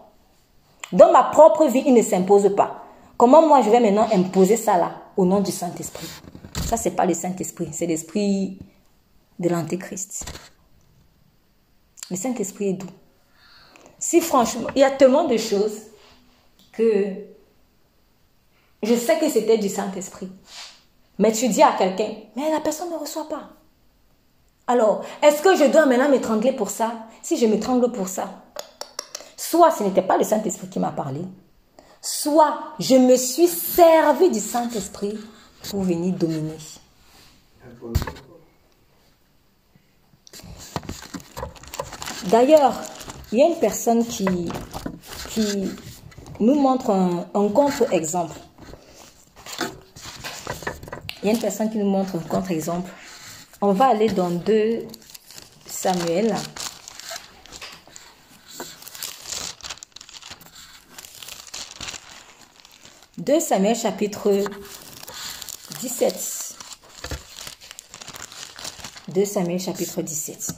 Dans 0.91 1.11
ma 1.11 1.23
propre 1.23 1.67
vie, 1.67 1.83
il 1.85 1.93
ne 1.93 2.01
s'impose 2.01 2.55
pas. 2.55 2.85
Comment 3.17 3.47
moi, 3.47 3.61
je 3.61 3.69
vais 3.69 3.79
maintenant 3.79 4.07
imposer 4.13 4.57
ça 4.57 4.77
là, 4.77 4.91
au 5.17 5.25
nom 5.25 5.39
du 5.39 5.51
Saint-Esprit? 5.51 6.07
Ça, 6.65 6.77
ce 6.77 6.89
n'est 6.89 6.95
pas 6.95 7.05
le 7.05 7.13
Saint-Esprit, 7.13 7.69
c'est 7.71 7.85
l'esprit 7.85 8.59
de 9.39 9.49
l'Antéchrist. 9.49 10.25
Le 12.09 12.15
Saint-Esprit 12.15 12.69
est 12.69 12.73
doux. 12.73 12.87
Si 13.99 14.21
franchement, 14.21 14.69
il 14.75 14.81
y 14.81 14.83
a 14.83 14.91
tellement 14.91 15.25
de 15.25 15.37
choses 15.37 15.77
que 16.71 17.05
je 18.81 18.95
sais 18.95 19.19
que 19.19 19.29
c'était 19.29 19.57
du 19.57 19.69
Saint-Esprit. 19.69 20.31
Mais 21.17 21.33
tu 21.33 21.49
dis 21.49 21.61
à 21.61 21.73
quelqu'un, 21.73 22.13
mais 22.35 22.49
la 22.49 22.61
personne 22.61 22.89
ne 22.89 22.95
reçoit 22.95 23.27
pas. 23.27 23.49
Alors, 24.67 25.01
est-ce 25.21 25.41
que 25.41 25.55
je 25.55 25.65
dois 25.65 25.85
maintenant 25.85 26.09
m'étrangler 26.09 26.53
pour 26.53 26.69
ça? 26.69 26.93
Si 27.21 27.37
je 27.37 27.45
m'étrangle 27.45 27.91
pour 27.91 28.07
ça, 28.07 28.43
soit 29.49 29.71
ce 29.71 29.81
n'était 29.81 30.03
pas 30.03 30.17
le 30.17 30.23
Saint-Esprit 30.23 30.69
qui 30.69 30.79
m'a 30.79 30.91
parlé, 30.91 31.21
soit 32.01 32.75
je 32.79 32.95
me 32.95 33.15
suis 33.15 33.47
servi 33.47 34.29
du 34.29 34.39
Saint-Esprit 34.39 35.17
pour 35.69 35.81
venir 35.81 36.13
dominer. 36.13 36.57
D'ailleurs, 42.25 42.73
il 43.31 43.39
y 43.39 43.41
a 43.41 43.47
une 43.47 43.59
personne 43.59 44.05
qui, 44.05 44.27
qui 45.29 45.67
nous 46.39 46.55
montre 46.55 46.91
un, 46.91 47.49
contre-exemple. 47.49 48.35
Il 51.23 51.25
y 51.25 51.29
a 51.29 51.33
une 51.33 51.39
personne 51.39 51.71
qui 51.71 51.79
nous 51.79 51.89
montre 51.89 52.17
un 52.17 52.19
contre-exemple. 52.19 52.91
On 53.61 53.73
va 53.73 53.87
aller 53.87 54.09
dans 54.09 54.29
2 54.29 54.85
Samuel. 55.65 56.35
«2 63.29 63.39
Samuel 63.39 63.75
chapitre 63.75 64.43
17. 65.81 66.55
2 69.09 69.23
Samuel 69.23 69.59
chapitre 69.59 70.01
17. 70.01 70.51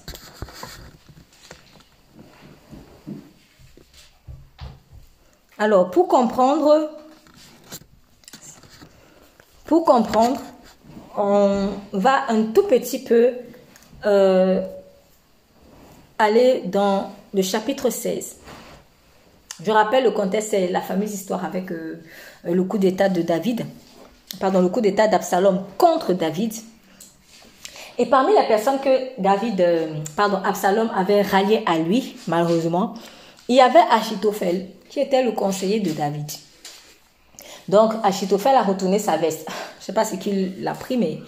Alors, 5.57 5.91
pour 5.91 6.07
comprendre, 6.07 6.91
pour 9.65 9.83
comprendre, 9.83 10.39
on 11.17 11.71
va 11.91 12.23
un 12.29 12.53
tout 12.53 12.63
petit 12.67 13.03
peu 13.03 13.33
euh, 14.05 14.65
aller 16.17 16.61
dans 16.67 17.11
le 17.33 17.41
chapitre 17.41 17.89
16. 17.89 18.37
Je 19.61 19.71
rappelle 19.71 20.05
le 20.05 20.11
contexte, 20.11 20.51
c'est 20.51 20.69
la 20.69 20.81
fameuse 20.81 21.13
histoire 21.13 21.43
avec 21.43 21.69
euh, 21.71 22.01
le 22.43 22.63
coup 22.63 22.77
d'état 22.77 23.09
de 23.09 23.21
David, 23.21 23.65
pardon, 24.39 24.61
le 24.61 24.69
coup 24.69 24.81
d'état 24.81 25.07
d'Absalom 25.07 25.63
contre 25.77 26.13
David. 26.13 26.53
Et 27.97 28.05
parmi 28.05 28.33
les 28.33 28.47
personnes 28.47 28.79
que 28.79 29.21
David, 29.21 29.61
euh, 29.61 29.93
pardon, 30.15 30.39
Absalom 30.43 30.89
avait 30.95 31.21
rallié 31.21 31.63
à 31.65 31.77
lui, 31.77 32.15
malheureusement, 32.27 32.95
il 33.47 33.55
y 33.55 33.61
avait 33.61 33.83
Achitophel, 33.91 34.67
qui 34.89 34.99
était 34.99 35.23
le 35.23 35.33
conseiller 35.33 35.79
de 35.79 35.91
David. 35.91 36.29
Donc, 37.67 37.93
Achitophel 38.03 38.55
a 38.55 38.63
retourné 38.63 38.97
sa 38.97 39.17
veste. 39.17 39.45
Je 39.47 39.83
ne 39.83 39.85
sais 39.85 39.93
pas 39.93 40.05
ce 40.05 40.15
qu'il 40.15 40.67
a 40.67 40.73
pris, 40.73 40.97
mais 40.97 41.19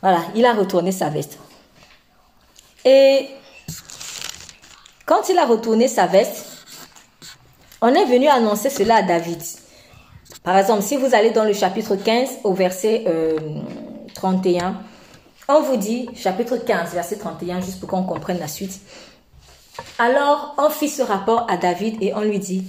voilà, 0.00 0.20
il 0.34 0.44
a 0.46 0.54
retourné 0.54 0.92
sa 0.92 1.08
veste. 1.08 1.38
Et 2.84 3.28
quand 5.06 5.28
il 5.28 5.38
a 5.38 5.46
retourné 5.46 5.88
sa 5.88 6.06
veste, 6.06 6.46
on 7.80 7.88
est 7.94 8.04
venu 8.06 8.28
annoncer 8.28 8.70
cela 8.70 8.96
à 8.96 9.02
David. 9.02 9.42
Par 10.44 10.58
exemple, 10.58 10.82
si 10.82 10.96
vous 10.96 11.14
allez 11.14 11.30
dans 11.30 11.44
le 11.44 11.54
chapitre 11.54 11.96
15 11.96 12.40
au 12.44 12.52
verset 12.52 13.04
31, 14.14 14.66
euh, 14.66 14.72
on 15.48 15.62
vous 15.62 15.76
dit, 15.76 16.06
chapitre 16.14 16.58
15, 16.58 16.92
verset 16.92 17.16
31, 17.16 17.62
juste 17.62 17.80
pour 17.80 17.88
qu'on 17.88 18.02
comprenne 18.02 18.38
la 18.38 18.46
suite. 18.46 18.78
Alors, 19.98 20.54
on 20.58 20.68
fit 20.68 20.90
ce 20.90 21.00
rapport 21.00 21.46
à 21.50 21.56
David 21.56 21.96
et 22.02 22.12
on 22.14 22.20
lui 22.20 22.38
dit, 22.38 22.66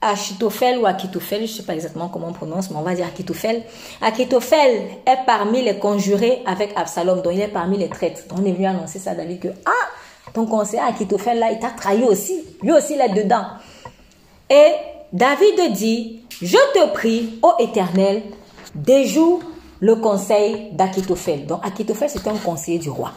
Achitophel 0.00 0.78
ou 0.78 0.86
Akitophel, 0.86 1.46
je 1.46 1.52
ne 1.52 1.56
sais 1.58 1.62
pas 1.62 1.74
exactement 1.74 2.08
comment 2.08 2.28
on 2.28 2.32
prononce, 2.32 2.72
mais 2.72 2.76
on 2.76 2.82
va 2.82 2.96
dire 2.96 3.06
Akitophel. 3.06 3.62
Akitophel 4.02 4.82
est 5.06 5.26
parmi 5.26 5.62
les 5.62 5.78
conjurés 5.78 6.42
avec 6.44 6.72
Absalom, 6.74 7.22
donc 7.22 7.34
il 7.34 7.40
est 7.40 7.48
parmi 7.48 7.78
les 7.78 7.88
traîtres. 7.88 8.22
On 8.36 8.44
est 8.44 8.52
venu 8.52 8.66
annoncer 8.66 8.98
ça 8.98 9.12
à 9.12 9.14
David 9.14 9.38
que, 9.38 9.48
ah, 9.64 10.30
ton 10.34 10.46
conseiller 10.46 10.82
Akitophel 10.82 11.38
là, 11.38 11.52
il 11.52 11.60
t'a 11.60 11.70
trahi 11.70 12.02
aussi. 12.02 12.44
Lui 12.62 12.72
aussi, 12.72 12.94
il 12.94 13.00
est 13.00 13.22
dedans. 13.22 13.46
Et 14.50 14.72
David 15.12 15.72
dit, 15.72 16.22
je 16.42 16.58
te 16.74 16.92
prie, 16.92 17.38
ô 17.42 17.52
Éternel, 17.58 18.22
déjoue 18.74 19.40
le 19.80 19.96
conseil 19.96 20.70
d'Akitophel. 20.72 21.46
Donc 21.46 21.64
Akitophel, 21.64 22.10
c'était 22.10 22.30
un 22.30 22.38
conseiller 22.38 22.78
du 22.78 22.90
roi. 22.90 23.12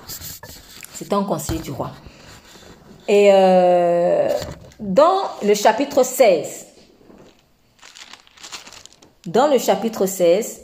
C'était 0.94 1.14
un 1.14 1.24
conseiller 1.24 1.60
du 1.60 1.72
roi. 1.72 1.92
Et 3.08 3.32
euh, 3.34 4.30
dans 4.80 5.22
le 5.44 5.54
chapitre 5.56 6.04
16, 6.04 6.68
dans 9.26 9.48
le 9.48 9.58
chapitre 9.58 10.06
16, 10.06 10.62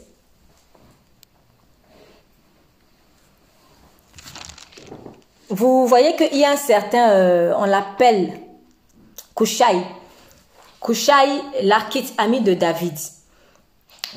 vous 5.50 5.88
voyez 5.88 6.16
qu'il 6.16 6.38
y 6.38 6.46
a 6.46 6.52
un 6.52 6.58
certain, 6.58 7.10
euh, 7.12 7.54
on 7.58 7.66
l'appelle 7.66 8.40
Kushai. 9.36 9.84
Kushai, 10.86 11.42
l'archite 11.64 12.14
ami 12.20 12.42
de 12.42 12.54
David. 12.54 12.94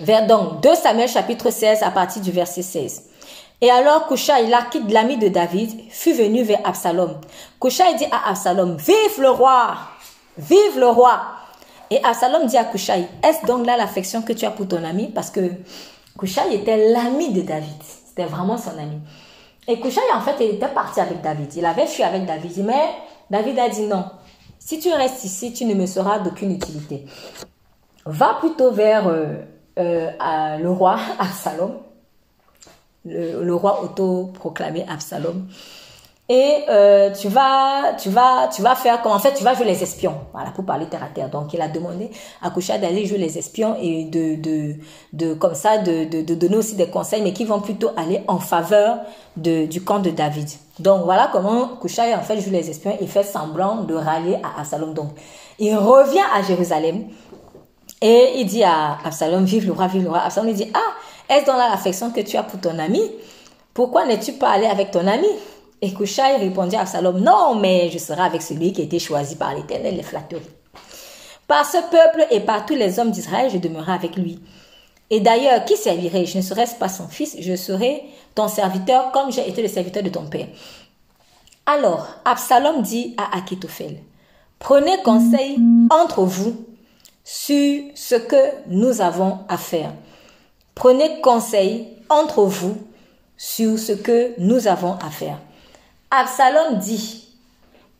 Vers 0.01 0.27
donc 0.27 0.61
2 0.61 0.75
Samuel 0.75 1.09
chapitre 1.09 1.49
16 1.51 1.83
à 1.83 1.91
partir 1.91 2.21
du 2.21 2.31
verset 2.31 2.61
16. 2.61 3.05
Et 3.63 3.71
alors 3.71 4.07
Kushai, 4.07 4.47
l'archite 4.49 4.83
l'ami 4.91 5.17
de 5.17 5.29
David, 5.29 5.71
fut 5.89 6.13
venu 6.13 6.43
vers 6.43 6.61
Absalom. 6.65 7.23
Kushai 7.59 7.95
dit 7.95 8.05
à 8.13 8.29
Absalom, 8.29 8.77
vive 8.77 9.19
le 9.19 9.31
roi, 9.31 9.77
vive 10.37 10.79
le 10.79 10.89
roi. 10.89 11.23
Et 11.91 12.05
Absalom 12.05 12.45
dit 12.47 12.59
à 12.59 12.65
Kushai, 12.65 13.09
est-ce 13.27 13.47
donc 13.47 13.65
là 13.65 13.79
l'affection 13.79 14.21
que 14.21 14.35
tu 14.35 14.45
as 14.45 14.51
pour 14.51 14.69
ton 14.69 14.85
ami? 14.85 15.07
Parce 15.07 15.31
que 15.31 15.41
Kushai 16.19 16.55
était 16.55 16.93
l'ami 16.93 17.33
de 17.33 17.41
David. 17.41 17.83
C'était 18.07 18.27
vraiment 18.29 18.59
son 18.59 18.77
ami. 18.79 19.01
Et 19.67 19.81
Kushai, 19.81 20.03
en 20.15 20.21
fait, 20.21 20.37
il 20.41 20.57
était 20.57 20.69
parti 20.69 21.01
avec 21.01 21.23
David. 21.23 21.55
Il 21.57 21.65
avait 21.65 21.87
fui 21.87 22.03
avec 22.03 22.27
David. 22.27 22.63
Mais 22.63 22.91
David 23.31 23.59
a 23.59 23.71
dit 23.71 23.87
non. 23.87 24.05
Si 24.59 24.79
tu 24.81 24.93
restes 24.93 25.25
ici, 25.25 25.53
tu 25.53 25.65
ne 25.65 25.75
me 25.75 25.87
seras 25.87 26.19
d'aucune 26.19 26.53
utilité. 26.53 27.05
Va 28.05 28.37
plutôt 28.41 28.73
vers 28.73 29.07
euh, 29.09 29.37
euh, 29.79 30.57
le 30.59 30.71
roi 30.71 30.99
Absalom, 31.19 31.75
le, 33.05 33.53
roi 33.53 33.83
auto-proclamé 33.83 34.85
Absalom. 34.89 35.47
Et 36.31 36.65
euh, 36.69 37.11
tu 37.11 37.29
vas, 37.29 37.95
tu 37.95 38.11
vas, 38.11 38.49
tu 38.49 38.61
vas 38.61 38.75
faire 38.75 39.01
comme 39.01 39.13
en 39.13 39.19
fait, 39.19 39.33
tu 39.33 39.43
vas 39.43 39.55
jouer 39.55 39.65
les 39.65 39.83
espions. 39.83 40.15
Voilà, 40.35 40.51
pour 40.51 40.65
parler 40.67 40.85
terre 40.85 41.03
à 41.03 41.09
terre. 41.09 41.31
Donc, 41.31 41.55
il 41.55 41.61
a 41.63 41.69
demandé 41.69 42.11
à 42.43 42.51
Koucha 42.51 42.77
d'aller 42.77 43.07
jouer 43.07 43.17
les 43.17 43.39
espions 43.39 43.77
et 43.81 44.05
de, 44.05 45.35
comme 45.35 45.55
ça, 45.55 45.79
de, 45.79 46.35
donner 46.35 46.57
aussi 46.57 46.77
des 46.77 46.89
conseils, 46.89 47.23
mais 47.23 47.33
qui 47.33 47.47
vont 47.47 47.61
plutôt 47.61 47.91
aller 47.97 48.23
en 48.29 48.39
faveur 48.39 48.99
du 49.37 49.83
camp 49.83 50.01
de 50.01 50.11
David. 50.11 50.49
Donc, 50.79 51.05
voilà 51.05 51.29
comment 51.33 51.69
Koucha 51.81 52.05
en 52.17 52.23
fait 52.23 52.41
joue 52.41 52.51
les 52.51 52.71
espions. 52.71 52.97
Il 53.01 53.09
fait 53.09 53.25
semblant 53.25 53.83
de 53.83 53.95
rallier 53.95 54.39
à 54.43 54.61
Absalom. 54.61 54.95
Donc, 54.95 55.11
il 55.59 55.75
revient 55.77 56.25
à 56.35 56.43
Jérusalem 56.43 57.09
et 58.01 58.35
il 58.37 58.47
dit 58.47 58.63
à 58.63 58.99
Absalom, 59.05 59.45
vive 59.45 59.67
le 59.67 59.73
roi, 59.73 59.89
vive 59.89 60.05
le 60.05 60.09
roi. 60.09 60.21
Absalom 60.21 60.49
lui 60.49 60.55
dit, 60.55 60.71
ah, 60.75 61.35
est-ce 61.35 61.47
dans 61.47 61.57
l'affection 61.57 62.11
que 62.11 62.21
tu 62.21 62.37
as 62.37 62.45
pour 62.45 62.61
ton 62.61 62.79
ami? 62.79 63.03
Pourquoi 63.75 64.07
n'es-tu 64.07 64.35
pas 64.35 64.51
allé 64.51 64.67
avec 64.67 64.91
ton 64.91 65.07
ami? 65.07 65.29
Et 65.81 65.93
Kouchaï 65.93 66.37
répondit 66.37 66.77
à 66.77 66.81
Absalom, 66.81 67.19
non, 67.19 67.57
mais 67.57 67.91
je 67.91 67.99
serai 67.99 68.23
avec 68.23 68.43
celui 68.43 68.73
qui 68.73 68.81
a 68.81 68.85
été 68.85 68.99
choisi 68.99 69.37
par 69.37 69.55
l'Éternel, 69.55 69.97
les 69.97 70.03
flatteries. 70.03 70.43
Par 71.47 71.65
ce 71.65 71.79
peuple 71.91 72.27
et 72.31 72.41
par 72.41 72.67
tous 72.67 72.75
les 72.75 72.99
hommes 72.99 73.11
d'Israël, 73.11 73.51
je 73.51 73.59
demeurerai 73.59 73.93
avec 73.93 74.17
lui. 74.17 74.41
Et 75.11 75.21
d'ailleurs, 75.21 75.65
qui 75.65 75.77
servirai 75.77 76.27
Je 76.27 76.37
ne 76.37 76.43
serai 76.43 76.65
pas 76.79 76.89
son 76.89 77.09
fils, 77.09 77.37
je 77.41 77.57
serai 77.57 78.05
serviteur 78.47 79.11
comme 79.11 79.33
j'ai 79.33 79.49
été 79.49 79.63
le 79.63 79.69
serviteur 79.69 80.05
de 80.05 80.11
ton 80.11 80.27
père. 80.27 80.47
Alors, 81.67 82.07
Absalom 82.25 82.83
dit 82.83 83.15
à 83.19 83.37
Akitophel, 83.37 83.99
prenez 84.59 85.03
conseil 85.03 85.59
entre 85.91 86.23
vous 86.23 86.65
sur 87.25 87.83
ce 87.95 88.15
que 88.15 88.69
nous 88.69 89.01
avons 89.01 89.41
à 89.49 89.59
faire. 89.59 89.93
Prenez 90.75 91.21
conseil 91.21 91.89
entre 92.09 92.45
vous 92.45 92.77
sur 93.37 93.79
ce 93.79 93.93
que 93.93 94.33
nous 94.39 94.67
avons 94.67 94.95
à 94.95 95.11
faire. 95.11 95.39
Absalom 96.11 96.79
dit, 96.79 97.29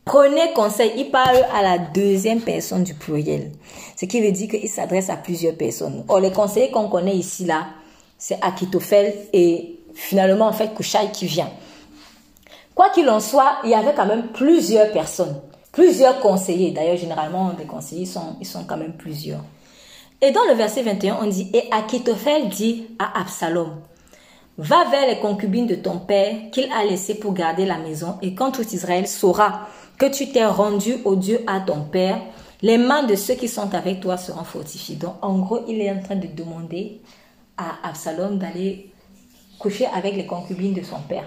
prenez 0.07 0.53
conseil, 0.55 0.93
il 0.97 1.11
parle 1.11 1.45
à 1.55 1.61
la 1.63 1.77
deuxième 1.77 2.41
personne 2.41 2.85
du 2.85 2.95
pluriel. 2.95 3.53
Ce 3.97 4.07
qui 4.07 4.23
veut 4.23 4.33
dire 4.33 4.49
qu'il 4.49 4.69
s'adresse 4.69 5.11
à 5.11 5.17
plusieurs 5.17 5.57
personnes. 5.57 6.05
Or, 6.09 6.21
les 6.21 6.33
conseillers 6.33 6.71
qu'on 6.71 6.89
connaît 6.89 7.17
ici, 7.17 7.45
là, 7.45 7.67
c'est 8.17 8.43
Akitophel 8.43 9.15
et 9.35 9.78
finalement, 9.99 10.47
en 10.47 10.53
fait, 10.53 10.73
Kouchai 10.75 11.11
qui 11.13 11.27
vient. 11.27 11.51
Quoi 12.75 12.91
qu'il 12.91 13.09
en 13.11 13.19
soit, 13.19 13.57
il 13.65 13.71
y 13.71 13.75
avait 13.75 13.95
quand 13.95 14.07
même 14.07 14.29
plusieurs 14.29 14.93
personnes, 14.93 15.41
plusieurs 15.73 16.21
conseillers. 16.21 16.71
D'ailleurs, 16.71 16.97
généralement, 16.97 17.53
les 17.59 17.65
conseillers, 17.65 18.07
sont, 18.07 18.37
ils 18.41 18.47
sont 18.47 18.65
quand 18.65 18.77
même 18.77 18.93
plusieurs. 18.93 19.41
Et 20.21 20.31
dans 20.31 20.45
le 20.49 20.55
verset 20.55 20.83
21, 20.83 21.19
on 21.21 21.27
dit, 21.27 21.51
et 21.53 21.65
Akitophel 21.73 22.49
dit 22.49 22.87
à 22.99 23.21
Absalom, 23.21 23.81
Va 24.57 24.85
vers 24.91 25.07
les 25.07 25.19
concubines 25.19 25.67
de 25.67 25.77
ton 25.77 25.99
père 25.99 26.35
qu'il 26.53 26.71
a 26.73 26.85
laissées 26.85 27.15
pour 27.15 27.33
garder 27.33 27.65
la 27.65 27.79
maison, 27.79 28.19
et 28.23 28.35
quand 28.35 28.53
tout 28.53 28.67
Israël 28.73 29.07
saura 29.07 29.69
que 29.99 30.07
tu 30.07 30.31
t'es 30.31 30.45
rendu 30.47 30.97
au 31.05 31.17
Dieu 31.17 31.41
à 31.47 31.61
ton 31.61 31.83
père, 31.83 32.21
les 32.63 32.79
mains 32.79 33.05
de 33.05 33.15
ceux 33.15 33.35
qui 33.35 33.49
sont 33.49 33.75
avec 33.75 34.01
toi 34.01 34.17
seront 34.17 34.45
fortifiées. 34.45 34.97
Donc, 34.97 35.15
en 35.23 35.39
gros, 35.39 35.61
il 35.69 35.81
est 35.81 35.91
en 35.91 36.01
train 36.01 36.17
de 36.17 36.29
demander 36.29 37.01
à 37.57 37.89
Absalom 37.89 38.39
d'aller 38.39 38.93
coucher 39.59 39.87
avec 39.87 40.15
les 40.15 40.27
concubines 40.27 40.75
de 40.75 40.83
son 40.83 41.01
père. 41.01 41.25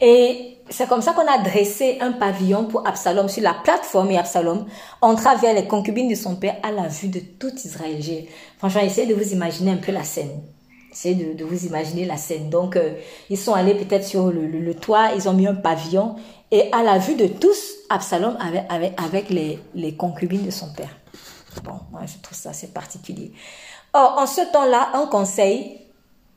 Et 0.00 0.58
c'est 0.70 0.88
comme 0.88 1.02
ça 1.02 1.12
qu'on 1.12 1.26
a 1.26 1.38
dressé 1.38 1.98
un 2.00 2.12
pavillon 2.12 2.64
pour 2.64 2.86
Absalom 2.86 3.28
sur 3.28 3.42
la 3.42 3.54
plateforme 3.54 4.10
et 4.10 4.18
Absalom 4.18 4.66
entra 5.00 5.36
vers 5.36 5.54
les 5.54 5.66
concubines 5.66 6.08
de 6.08 6.14
son 6.14 6.36
père 6.36 6.56
à 6.62 6.72
la 6.72 6.88
vue 6.88 7.08
de 7.08 7.20
tout 7.20 7.52
Israël. 7.64 8.00
Franchement, 8.58 8.82
essayez 8.82 9.06
de 9.06 9.14
vous 9.14 9.32
imaginer 9.32 9.72
un 9.72 9.76
peu 9.76 9.92
la 9.92 10.04
scène. 10.04 10.42
Essayez 10.90 11.34
de, 11.34 11.44
vous 11.44 11.66
imaginer 11.66 12.04
la 12.04 12.16
scène. 12.16 12.50
Donc, 12.50 12.76
euh, 12.76 12.94
ils 13.28 13.36
sont 13.36 13.52
allés 13.52 13.74
peut-être 13.74 14.04
sur 14.04 14.30
le, 14.30 14.74
toit, 14.74 15.10
ils 15.16 15.28
ont 15.28 15.32
mis 15.32 15.46
un 15.46 15.54
pavillon. 15.54 16.16
Et 16.52 16.70
à 16.72 16.84
la 16.84 16.98
vue 16.98 17.16
de 17.16 17.26
tous, 17.26 17.74
Absalom 17.90 18.36
avait, 18.40 18.94
avec, 18.96 19.28
les, 19.28 19.58
les 19.74 19.96
concubines 19.96 20.46
de 20.46 20.52
son 20.52 20.72
père. 20.72 20.96
Bon, 21.64 21.80
moi, 21.90 22.02
je 22.06 22.22
trouve 22.22 22.38
ça 22.38 22.50
assez 22.50 22.68
particulier. 22.68 23.32
Or, 23.92 24.16
en 24.18 24.26
ce 24.26 24.40
temps-là, 24.52 24.90
un 24.94 25.06
conseil, 25.06 25.80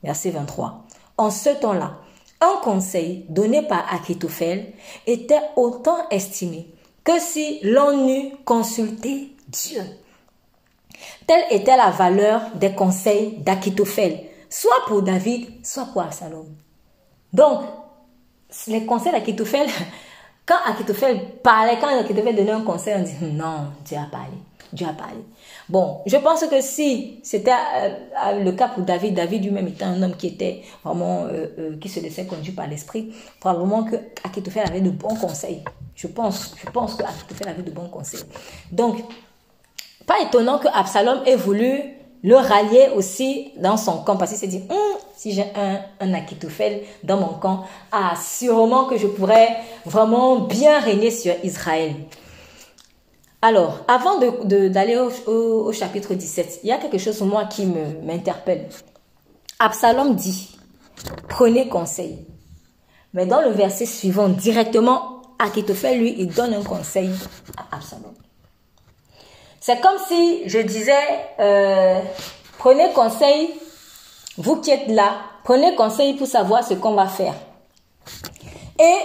verset 0.02 0.30
23, 0.30 0.84
en 1.16 1.30
ce 1.30 1.50
temps-là, 1.50 1.98
un 2.40 2.60
conseil 2.62 3.26
donné 3.28 3.62
par 3.62 3.92
Akitophel 3.92 4.72
était 5.06 5.40
autant 5.56 6.08
estimé 6.10 6.68
que 7.02 7.18
si 7.18 7.58
l'on 7.62 8.08
eût 8.08 8.32
consulté 8.44 9.34
Dieu. 9.48 9.82
Telle 11.26 11.44
était 11.50 11.76
la 11.76 11.90
valeur 11.90 12.42
des 12.54 12.74
conseils 12.74 13.38
d'Akitophel 13.38 14.24
soit 14.48 14.84
pour 14.86 15.02
David, 15.02 15.64
soit 15.64 15.86
pour 15.86 16.02
Absalom. 16.02 16.46
Donc, 17.32 17.60
les 18.66 18.84
conseils 18.86 19.12
d'Akitophel, 19.12 19.68
quand 20.46 20.56
Akitophel 20.66 21.36
parlait, 21.42 21.78
quand 21.80 21.98
Akitophel 21.98 22.36
donnait 22.36 22.52
un 22.52 22.62
conseil, 22.62 22.94
on 22.98 23.02
dit 23.02 23.32
non, 23.32 23.68
Dieu 23.84 23.98
a 23.98 24.10
parlé. 24.10 24.36
Dieu 24.72 24.86
a 24.86 24.92
parlé. 24.92 25.24
Bon, 25.68 26.00
je 26.06 26.16
pense 26.16 26.46
que 26.46 26.62
si 26.62 27.20
c'était 27.22 27.50
euh, 27.50 27.90
euh, 28.26 28.42
le 28.42 28.52
cas 28.52 28.68
pour 28.68 28.84
David, 28.84 29.14
David 29.14 29.44
lui-même 29.44 29.68
était 29.68 29.84
un 29.84 30.02
homme 30.02 30.16
qui 30.16 30.28
était 30.28 30.62
vraiment, 30.82 31.26
euh, 31.30 31.76
qui 31.78 31.90
se 31.90 32.00
laissait 32.00 32.24
conduire 32.24 32.54
par 32.54 32.66
l'esprit, 32.66 33.12
probablement 33.38 33.84
que 33.84 33.96
avait 34.60 34.80
de 34.80 34.88
bons 34.90 35.14
conseils. 35.16 35.62
Je 35.94 36.06
pense, 36.06 36.54
je 36.64 36.70
pense 36.70 36.94
que 36.94 37.02
avait 37.46 37.62
de 37.62 37.70
bons 37.70 37.88
conseils. 37.88 38.24
Donc, 38.72 38.96
pas 40.06 40.20
étonnant 40.22 40.58
que 40.58 40.68
Absalom 40.68 41.20
ait 41.26 41.36
voulu 41.36 41.82
le 42.22 42.36
rallier 42.36 42.88
aussi 42.96 43.52
dans 43.58 43.76
son 43.76 43.98
camp 43.98 44.16
parce 44.16 44.30
qu'il 44.30 44.40
s'est 44.40 44.46
dit, 44.46 44.62
hum, 44.70 44.96
si 45.14 45.32
j'ai 45.32 45.44
un, 45.54 45.80
un 46.00 46.14
dans 47.04 47.18
mon 47.18 47.34
camp, 47.34 47.64
ah, 47.92 48.14
que 48.86 48.96
je 48.96 49.06
pourrais 49.06 49.58
vraiment 49.84 50.40
bien 50.40 50.80
régner 50.80 51.10
sur 51.10 51.34
Israël. 51.44 51.92
Alors, 53.40 53.84
avant 53.86 54.18
d'aller 54.18 54.96
au, 55.26 55.72
chapitre 55.72 56.14
17, 56.14 56.60
il 56.64 56.68
y 56.68 56.72
a 56.72 56.78
quelque 56.78 56.98
chose 56.98 57.20
moi 57.22 57.44
qui 57.44 57.66
m'interpelle. 57.66 58.68
Absalom 59.60 60.14
dit, 60.14 60.58
prenez 61.28 61.68
conseil. 61.68 62.26
Mais 63.14 63.26
dans 63.26 63.40
le 63.40 63.50
verset 63.50 63.86
suivant, 63.86 64.28
directement, 64.28 65.22
Akitophel, 65.38 66.00
lui, 66.00 66.16
il 66.18 66.28
donne 66.28 66.52
un 66.52 66.64
conseil 66.64 67.10
à 67.56 67.76
Absalom. 67.76 68.14
C'est 69.60 69.80
comme 69.80 69.98
si 70.08 70.48
je 70.48 70.58
disais, 70.58 70.94
euh, 71.38 72.00
prenez 72.58 72.92
conseil, 72.92 73.50
vous 74.36 74.56
qui 74.56 74.70
êtes 74.70 74.88
là, 74.88 75.16
prenez 75.44 75.76
conseil 75.76 76.14
pour 76.14 76.26
savoir 76.26 76.64
ce 76.64 76.74
qu'on 76.74 76.94
va 76.94 77.06
faire. 77.06 77.34
Et 78.80 78.96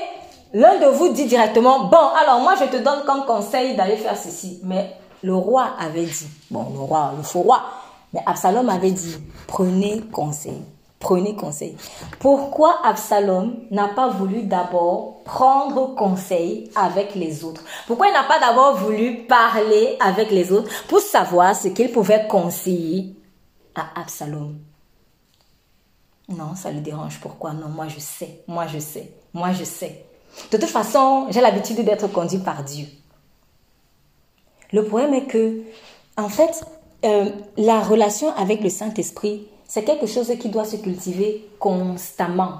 l'un 0.53 0.79
de 0.79 0.85
vous 0.85 1.09
dit 1.09 1.25
directement, 1.25 1.85
bon, 1.85 2.07
alors 2.21 2.39
moi 2.39 2.55
je 2.59 2.65
te 2.65 2.81
donne 2.81 3.03
comme 3.05 3.25
conseil 3.25 3.75
d'aller 3.75 3.97
faire 3.97 4.17
ceci. 4.17 4.59
Mais 4.63 4.95
le 5.21 5.35
roi 5.35 5.71
avait 5.79 6.05
dit, 6.05 6.27
bon, 6.51 6.67
le 6.73 6.79
roi, 6.79 7.13
le 7.17 7.23
faux 7.23 7.41
roi, 7.41 7.61
mais 8.13 8.21
Absalom 8.25 8.69
avait 8.69 8.91
dit, 8.91 9.15
prenez 9.47 10.01
conseil. 10.11 10.61
Prenez 10.99 11.35
conseil. 11.35 11.75
Pourquoi 12.19 12.79
Absalom 12.85 13.55
n'a 13.71 13.89
pas 13.89 14.07
voulu 14.07 14.43
d'abord 14.43 15.21
prendre 15.25 15.95
conseil 15.95 16.71
avec 16.77 17.13
les 17.15 17.43
autres? 17.43 17.61
Pourquoi 17.87 18.07
il 18.07 18.13
n'a 18.13 18.23
pas 18.23 18.39
d'abord 18.39 18.77
voulu 18.77 19.25
parler 19.25 19.97
avec 19.99 20.31
les 20.31 20.53
autres 20.53 20.71
pour 20.87 20.99
savoir 21.01 21.57
ce 21.57 21.67
qu'il 21.67 21.91
pouvait 21.91 22.25
conseiller 22.29 23.17
à 23.75 23.99
Absalom? 23.99 24.55
Non, 26.29 26.55
ça 26.55 26.71
le 26.71 26.79
dérange. 26.79 27.19
Pourquoi? 27.19 27.51
Non, 27.51 27.67
moi 27.67 27.89
je 27.89 27.99
sais. 27.99 28.41
Moi 28.47 28.67
je 28.67 28.79
sais. 28.79 29.11
Moi 29.33 29.51
je 29.51 29.65
sais. 29.65 30.05
De 30.51 30.57
toute 30.57 30.69
façon, 30.69 31.27
j'ai 31.29 31.41
l'habitude 31.41 31.83
d'être 31.83 32.07
conduit 32.11 32.39
par 32.39 32.63
Dieu. 32.63 32.85
Le 34.71 34.83
problème 34.85 35.13
est 35.13 35.25
que, 35.25 35.61
en 36.17 36.29
fait, 36.29 36.63
euh, 37.05 37.29
la 37.57 37.81
relation 37.81 38.33
avec 38.35 38.61
le 38.61 38.69
Saint-Esprit 38.69 39.47
c'est 39.73 39.83
quelque 39.83 40.05
chose 40.05 40.31
qui 40.39 40.49
doit 40.49 40.65
se 40.65 40.75
cultiver 40.75 41.49
constamment. 41.57 42.59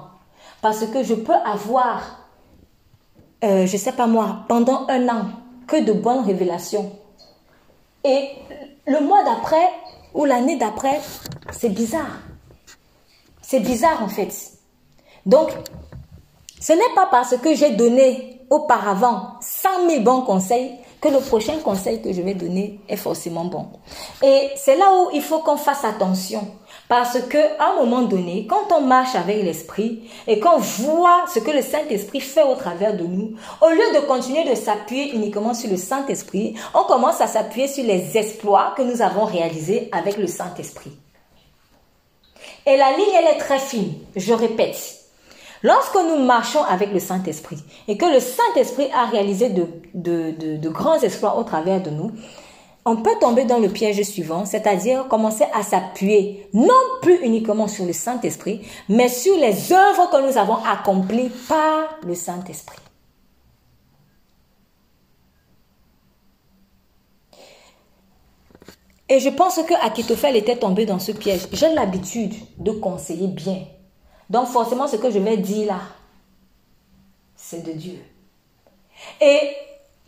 Parce 0.60 0.84
que 0.86 1.04
je 1.04 1.14
peux 1.14 1.32
avoir, 1.32 2.26
euh, 3.44 3.66
je 3.66 3.76
sais 3.76 3.92
pas 3.92 4.08
moi, 4.08 4.40
pendant 4.48 4.88
un 4.88 5.08
an, 5.08 5.26
que 5.68 5.84
de 5.84 5.92
bonnes 5.92 6.24
révélations. 6.24 6.90
Et 8.02 8.30
le 8.88 8.98
mois 8.98 9.22
d'après 9.22 9.70
ou 10.12 10.24
l'année 10.24 10.56
d'après, 10.56 11.00
c'est 11.52 11.68
bizarre. 11.68 12.18
C'est 13.40 13.60
bizarre 13.60 14.02
en 14.02 14.08
fait. 14.08 14.50
Donc, 15.24 15.50
ce 16.64 16.72
n'est 16.72 16.94
pas 16.94 17.06
parce 17.10 17.36
que 17.36 17.54
j'ai 17.54 17.72
donné 17.72 18.40
auparavant 18.48 19.34
100 19.42 19.86
000 19.86 20.00
bons 20.00 20.22
conseils 20.22 20.70
que 20.98 21.08
le 21.10 21.18
prochain 21.18 21.58
conseil 21.58 22.00
que 22.00 22.10
je 22.10 22.22
vais 22.22 22.32
donner 22.32 22.80
est 22.88 22.96
forcément 22.96 23.44
bon. 23.44 23.66
Et 24.22 24.48
c'est 24.56 24.74
là 24.74 24.86
où 24.94 25.10
il 25.12 25.20
faut 25.20 25.40
qu'on 25.40 25.58
fasse 25.58 25.84
attention. 25.84 26.40
Parce 26.88 27.20
que 27.20 27.36
à 27.58 27.72
un 27.72 27.84
moment 27.84 28.00
donné, 28.00 28.46
quand 28.48 28.74
on 28.74 28.80
marche 28.80 29.14
avec 29.14 29.42
l'esprit 29.42 30.08
et 30.26 30.40
qu'on 30.40 30.56
voit 30.56 31.26
ce 31.34 31.38
que 31.40 31.50
le 31.50 31.60
Saint-Esprit 31.60 32.20
fait 32.20 32.44
au 32.44 32.54
travers 32.54 32.96
de 32.96 33.04
nous, 33.04 33.34
au 33.60 33.68
lieu 33.68 34.00
de 34.00 34.06
continuer 34.06 34.48
de 34.48 34.54
s'appuyer 34.54 35.14
uniquement 35.14 35.52
sur 35.52 35.68
le 35.68 35.76
Saint-Esprit, 35.76 36.54
on 36.72 36.84
commence 36.84 37.20
à 37.20 37.26
s'appuyer 37.26 37.68
sur 37.68 37.84
les 37.84 38.16
exploits 38.16 38.72
que 38.74 38.80
nous 38.80 39.02
avons 39.02 39.26
réalisés 39.26 39.90
avec 39.92 40.16
le 40.16 40.26
Saint-Esprit. 40.26 40.92
Et 42.64 42.78
la 42.78 42.96
ligne, 42.96 43.14
elle 43.18 43.36
est 43.36 43.38
très 43.38 43.58
fine. 43.58 43.92
Je 44.16 44.32
répète. 44.32 45.03
Lorsque 45.64 45.96
nous 45.96 46.22
marchons 46.22 46.62
avec 46.62 46.92
le 46.92 47.00
Saint-Esprit 47.00 47.56
et 47.88 47.96
que 47.96 48.04
le 48.04 48.20
Saint-Esprit 48.20 48.90
a 48.94 49.06
réalisé 49.06 49.48
de, 49.48 50.68
grands 50.68 51.00
exploits 51.00 51.38
au 51.38 51.42
travers 51.42 51.82
de 51.82 51.88
nous, 51.88 52.12
on 52.84 52.96
peut 52.96 53.18
tomber 53.18 53.46
dans 53.46 53.58
le 53.58 53.70
piège 53.70 54.02
suivant, 54.02 54.44
c'est-à-dire 54.44 55.08
commencer 55.08 55.44
à 55.54 55.62
s'appuyer 55.62 56.50
non 56.52 56.68
plus 57.00 57.18
uniquement 57.24 57.66
sur 57.66 57.86
le 57.86 57.94
Saint-Esprit, 57.94 58.60
mais 58.90 59.08
sur 59.08 59.34
les 59.38 59.72
œuvres 59.72 60.10
que 60.10 60.30
nous 60.30 60.36
avons 60.36 60.58
accomplies 60.70 61.30
par 61.48 61.98
le 62.06 62.14
Saint-Esprit. 62.14 62.78
Et 69.08 69.18
je 69.18 69.30
pense 69.30 69.58
que 69.66 69.74
Akitophel 69.82 70.36
était 70.36 70.56
tombé 70.56 70.84
dans 70.84 70.98
ce 70.98 71.12
piège. 71.12 71.48
J'ai 71.52 71.72
l'habitude 71.72 72.34
de 72.58 72.72
conseiller 72.72 73.28
bien. 73.28 73.62
Donc 74.30 74.48
forcément, 74.48 74.86
ce 74.86 74.96
que 74.96 75.10
je 75.10 75.18
vais 75.18 75.36
dire 75.36 75.68
là, 75.68 75.80
c'est 77.36 77.62
de 77.64 77.72
Dieu. 77.72 77.98
Et 79.20 79.38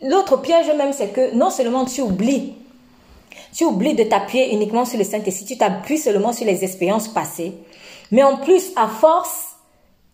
l'autre 0.01 0.37
piège 0.37 0.67
même, 0.75 0.93
c'est 0.93 1.09
que 1.09 1.35
non 1.35 1.49
seulement 1.49 1.85
tu 1.85 2.01
oublies 2.01 2.55
tu 3.57 3.65
oublies 3.65 3.95
de 3.95 4.03
t'appuyer 4.03 4.53
uniquement 4.53 4.85
sur 4.85 4.99
le 4.99 5.03
Saint-Esprit, 5.03 5.45
tu 5.45 5.57
t'appuies 5.57 5.97
seulement 5.97 6.31
sur 6.31 6.45
les 6.45 6.63
expériences 6.63 7.07
passées. 7.07 7.57
Mais 8.11 8.21
en 8.21 8.37
plus, 8.37 8.71
à 8.75 8.87
force, 8.87 9.55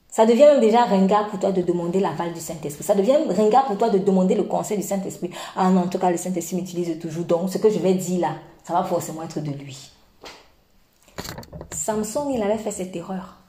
ça 0.08 0.26
devient 0.26 0.60
déjà 0.62 0.86
ringard 0.86 1.28
pour 1.28 1.40
toi 1.40 1.52
de 1.52 1.62
demander 1.62 2.00
l'aval 2.00 2.32
du 2.32 2.40
Saint-Esprit. 2.40 2.86
Ça 2.86 2.96
devient 2.96 3.18
ringard 3.30 3.66
pour 3.66 3.78
toi 3.78 3.90
de 3.90 3.98
demander 3.98 4.36
le 4.36 4.44
conseil 4.44 4.78
du 4.78 4.84
Saint-Esprit. 4.84 5.30
Ah 5.58 5.70
non, 5.70 5.82
en 5.82 5.88
tout 5.88 6.00
cas, 6.00 6.10
le 6.10 6.16
Saint-Esprit 6.16 6.56
m'utilise 6.56 6.98
toujours. 7.00 7.26
Donc, 7.26 7.50
ce 7.50 7.58
que 7.58 7.70
je 7.70 7.80
vais 7.80 7.96
dire 7.96 8.22
là, 8.22 8.36
ça 8.64 8.72
va 8.72 8.86
forcément 8.86 9.24
être 9.24 9.42
de 9.42 9.52
lui. 9.52 9.92
Samson, 11.72 12.30
il 12.34 12.42
avait 12.42 12.58
fait 12.58 12.72
cette 12.72 12.96
erreur. 12.96 13.43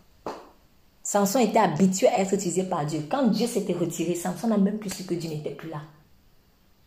Samson 1.15 1.39
était 1.39 1.61
habitué 1.61 2.09
à 2.09 2.19
être 2.19 2.35
utilisé 2.35 2.65
par 2.65 2.85
Dieu. 2.85 3.07
Quand 3.09 3.29
Dieu 3.29 3.47
s'était 3.47 3.73
retiré, 3.73 4.17
Samson 4.17 4.49
n'a 4.49 4.57
même 4.57 4.79
plus 4.79 4.91
su 4.91 5.05
que 5.05 5.15
Dieu 5.15 5.31
n'était 5.31 5.55
plus 5.55 5.71
là. 5.71 5.81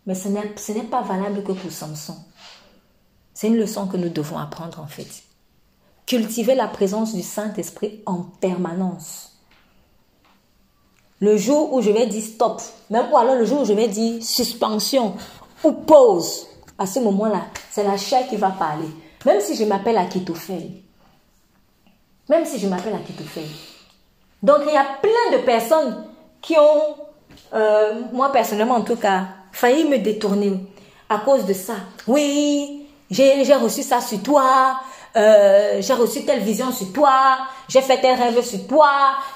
Mais 0.05 0.15
ce 0.15 0.27
n'est 0.27 0.83
pas 0.83 1.01
valable 1.01 1.43
que 1.43 1.53
pour 1.53 1.71
Samson. 1.71 2.17
C'est 3.33 3.47
une 3.47 3.55
leçon 3.55 3.87
que 3.87 3.95
nous 3.95 4.09
devons 4.09 4.37
apprendre 4.37 4.81
en 4.81 4.87
fait. 4.87 5.07
Cultiver 6.05 6.55
la 6.55 6.67
présence 6.67 7.15
du 7.15 7.21
Saint-Esprit 7.21 8.01
en 8.05 8.23
permanence. 8.41 9.31
Le 11.21 11.37
jour 11.37 11.71
où 11.71 11.81
je 11.81 11.91
vais 11.91 12.07
dire 12.07 12.21
stop, 12.21 12.61
même 12.89 13.09
ou 13.09 13.15
alors 13.15 13.35
le 13.35 13.45
jour 13.45 13.61
où 13.61 13.65
je 13.65 13.71
vais 13.71 13.87
dire 13.87 14.21
suspension 14.21 15.15
ou 15.63 15.71
pause, 15.71 16.47
à 16.77 16.85
ce 16.85 16.99
moment-là, 16.99 17.45
c'est 17.71 17.85
la 17.85 17.95
chair 17.95 18.27
qui 18.27 18.35
va 18.35 18.49
parler. 18.49 18.89
Même 19.25 19.39
si 19.39 19.55
je 19.55 19.63
m'appelle 19.63 19.97
Akitophel. 19.97 20.69
Même 22.27 22.43
si 22.43 22.59
je 22.59 22.67
m'appelle 22.67 22.93
Akitophel. 22.93 23.45
Donc 24.43 24.57
il 24.67 24.73
y 24.73 24.77
a 24.77 24.85
plein 25.01 25.37
de 25.37 25.43
personnes 25.43 26.05
qui 26.41 26.55
ont, 26.57 26.95
euh, 27.53 28.01
moi 28.13 28.31
personnellement 28.31 28.75
en 28.75 28.81
tout 28.81 28.95
cas, 28.95 29.21
failli 29.51 29.85
me 29.85 29.97
détourner 29.97 30.53
à 31.09 31.19
cause 31.19 31.45
de 31.45 31.53
ça. 31.53 31.73
Oui, 32.07 32.87
j'ai 33.09 33.53
reçu 33.55 33.81
ça 33.81 34.01
sur 34.01 34.21
toi, 34.21 34.79
euh, 35.15 35.81
j'ai 35.81 35.93
reçu 35.93 36.23
telle 36.25 36.41
vision 36.41 36.71
sur 36.71 36.93
toi, 36.93 37.37
j'ai 37.67 37.81
fait 37.81 37.99
tel 37.99 38.19
rêve 38.19 38.41
sur 38.43 38.67
toi, 38.67 38.89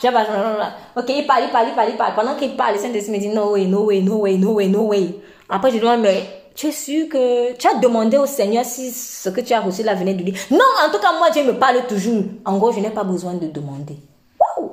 ok, 0.04 1.06
il 1.10 1.26
parle, 1.26 1.44
il 1.46 1.50
parle, 1.52 1.68
il 1.70 1.76
parle, 1.76 1.90
il 1.90 1.98
parle. 1.98 2.14
Pendant 2.16 2.36
qu'il 2.36 2.56
parle, 2.56 2.76
le 2.76 2.80
Saint-Esprit 2.80 3.14
me 3.14 3.20
dit 3.20 3.30
no 3.30 3.54
way, 3.54 3.66
no 3.66 3.86
way, 3.86 4.02
no 4.02 4.18
way, 4.18 4.38
no 4.38 4.52
way, 4.52 4.68
no 4.68 4.82
way. 4.82 5.16
Après, 5.50 5.72
je 5.72 5.80
dis, 5.80 5.86
mais 6.00 6.24
tu 6.56 6.68
es 6.68 6.72
sûr 6.72 7.10
que 7.10 7.54
tu 7.54 7.68
as 7.68 7.76
demandé 7.76 8.18
au 8.18 8.26
Seigneur 8.26 8.64
si 8.64 8.92
ce 8.92 9.30
que 9.30 9.42
tu 9.42 9.54
as 9.54 9.60
reçu 9.60 9.84
là 9.84 9.96
venait 9.96 10.14
de 10.14 10.24
lui? 10.24 10.34
Non, 10.50 10.60
en 10.86 10.92
tout 10.92 11.00
cas, 11.00 11.18
moi, 11.18 11.30
Dieu 11.30 11.44
me 11.44 11.58
parle 11.58 11.86
toujours. 11.88 12.24
En 12.46 12.58
gros, 12.58 12.72
je 12.72 12.80
n'ai 12.80 12.90
pas 12.90 13.04
besoin 13.04 13.34
de 13.34 13.48
demander. 13.48 13.98
Waouh! 14.40 14.71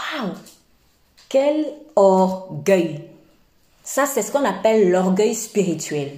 Waouh! 0.00 0.32
Quel 1.28 1.66
orgueil! 1.96 3.04
Ça, 3.82 4.06
c'est 4.06 4.22
ce 4.22 4.32
qu'on 4.32 4.44
appelle 4.44 4.90
l'orgueil 4.90 5.34
spirituel. 5.34 6.12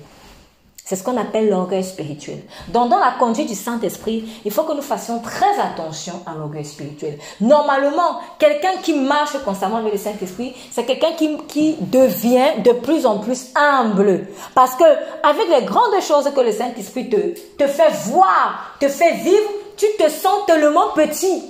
C'est 0.84 0.96
ce 0.96 1.04
qu'on 1.04 1.16
appelle 1.16 1.48
l'orgueil 1.48 1.84
spirituel. 1.84 2.40
Donc, 2.68 2.90
dans 2.90 2.98
la 2.98 3.12
conduite 3.18 3.48
du 3.48 3.54
Saint-Esprit, 3.54 4.24
il 4.44 4.50
faut 4.50 4.64
que 4.64 4.72
nous 4.74 4.82
fassions 4.82 5.20
très 5.20 5.58
attention 5.60 6.22
à 6.26 6.34
l'orgueil 6.34 6.64
spirituel. 6.64 7.18
Normalement, 7.40 8.20
quelqu'un 8.38 8.76
qui 8.82 8.92
marche 8.92 9.38
constamment 9.44 9.76
avec 9.76 9.92
le 9.92 9.98
Saint-Esprit, 9.98 10.54
c'est 10.72 10.84
quelqu'un 10.84 11.12
qui, 11.46 11.76
devient 11.80 12.62
de 12.62 12.72
plus 12.72 13.06
en 13.06 13.20
plus 13.20 13.52
humble. 13.54 14.26
Parce 14.54 14.74
que, 14.74 14.84
avec 15.22 15.48
les 15.48 15.64
grandes 15.64 16.02
choses 16.02 16.28
que 16.34 16.40
le 16.40 16.52
Saint-Esprit 16.52 17.08
te, 17.08 17.16
te 17.56 17.66
fait 17.68 17.92
voir, 18.06 18.76
te 18.80 18.88
fait 18.88 19.14
vivre, 19.14 19.50
tu 19.76 19.86
te 19.98 20.10
sens 20.10 20.44
tellement 20.46 20.88
petit. 20.94 21.42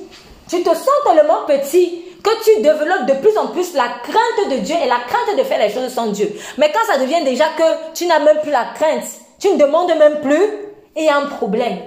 Tu 0.48 0.62
te 0.62 0.68
sens 0.68 0.90
tellement 1.04 1.46
petit 1.46 2.02
que 2.22 2.44
tu 2.44 2.62
développes 2.62 3.06
de 3.06 3.14
plus 3.14 3.36
en 3.36 3.48
plus 3.48 3.74
la 3.74 3.88
crainte 4.02 4.50
de 4.50 4.56
Dieu 4.58 4.76
et 4.82 4.86
la 4.86 5.00
crainte 5.06 5.36
de 5.36 5.42
faire 5.42 5.58
les 5.58 5.72
choses 5.72 5.92
sans 5.92 6.08
Dieu. 6.08 6.32
Mais 6.58 6.70
quand 6.72 6.92
ça 6.92 6.98
devient 6.98 7.24
déjà 7.24 7.46
que 7.56 7.94
tu 7.94 8.06
n'as 8.06 8.20
même 8.20 8.38
plus 8.40 8.50
la 8.50 8.66
crainte, 8.74 9.04
tu 9.38 9.50
ne 9.50 9.56
demandes 9.56 9.92
même 9.98 10.20
plus, 10.20 10.44
il 10.96 11.04
y 11.04 11.08
a 11.08 11.16
un 11.16 11.26
problème. 11.26 11.78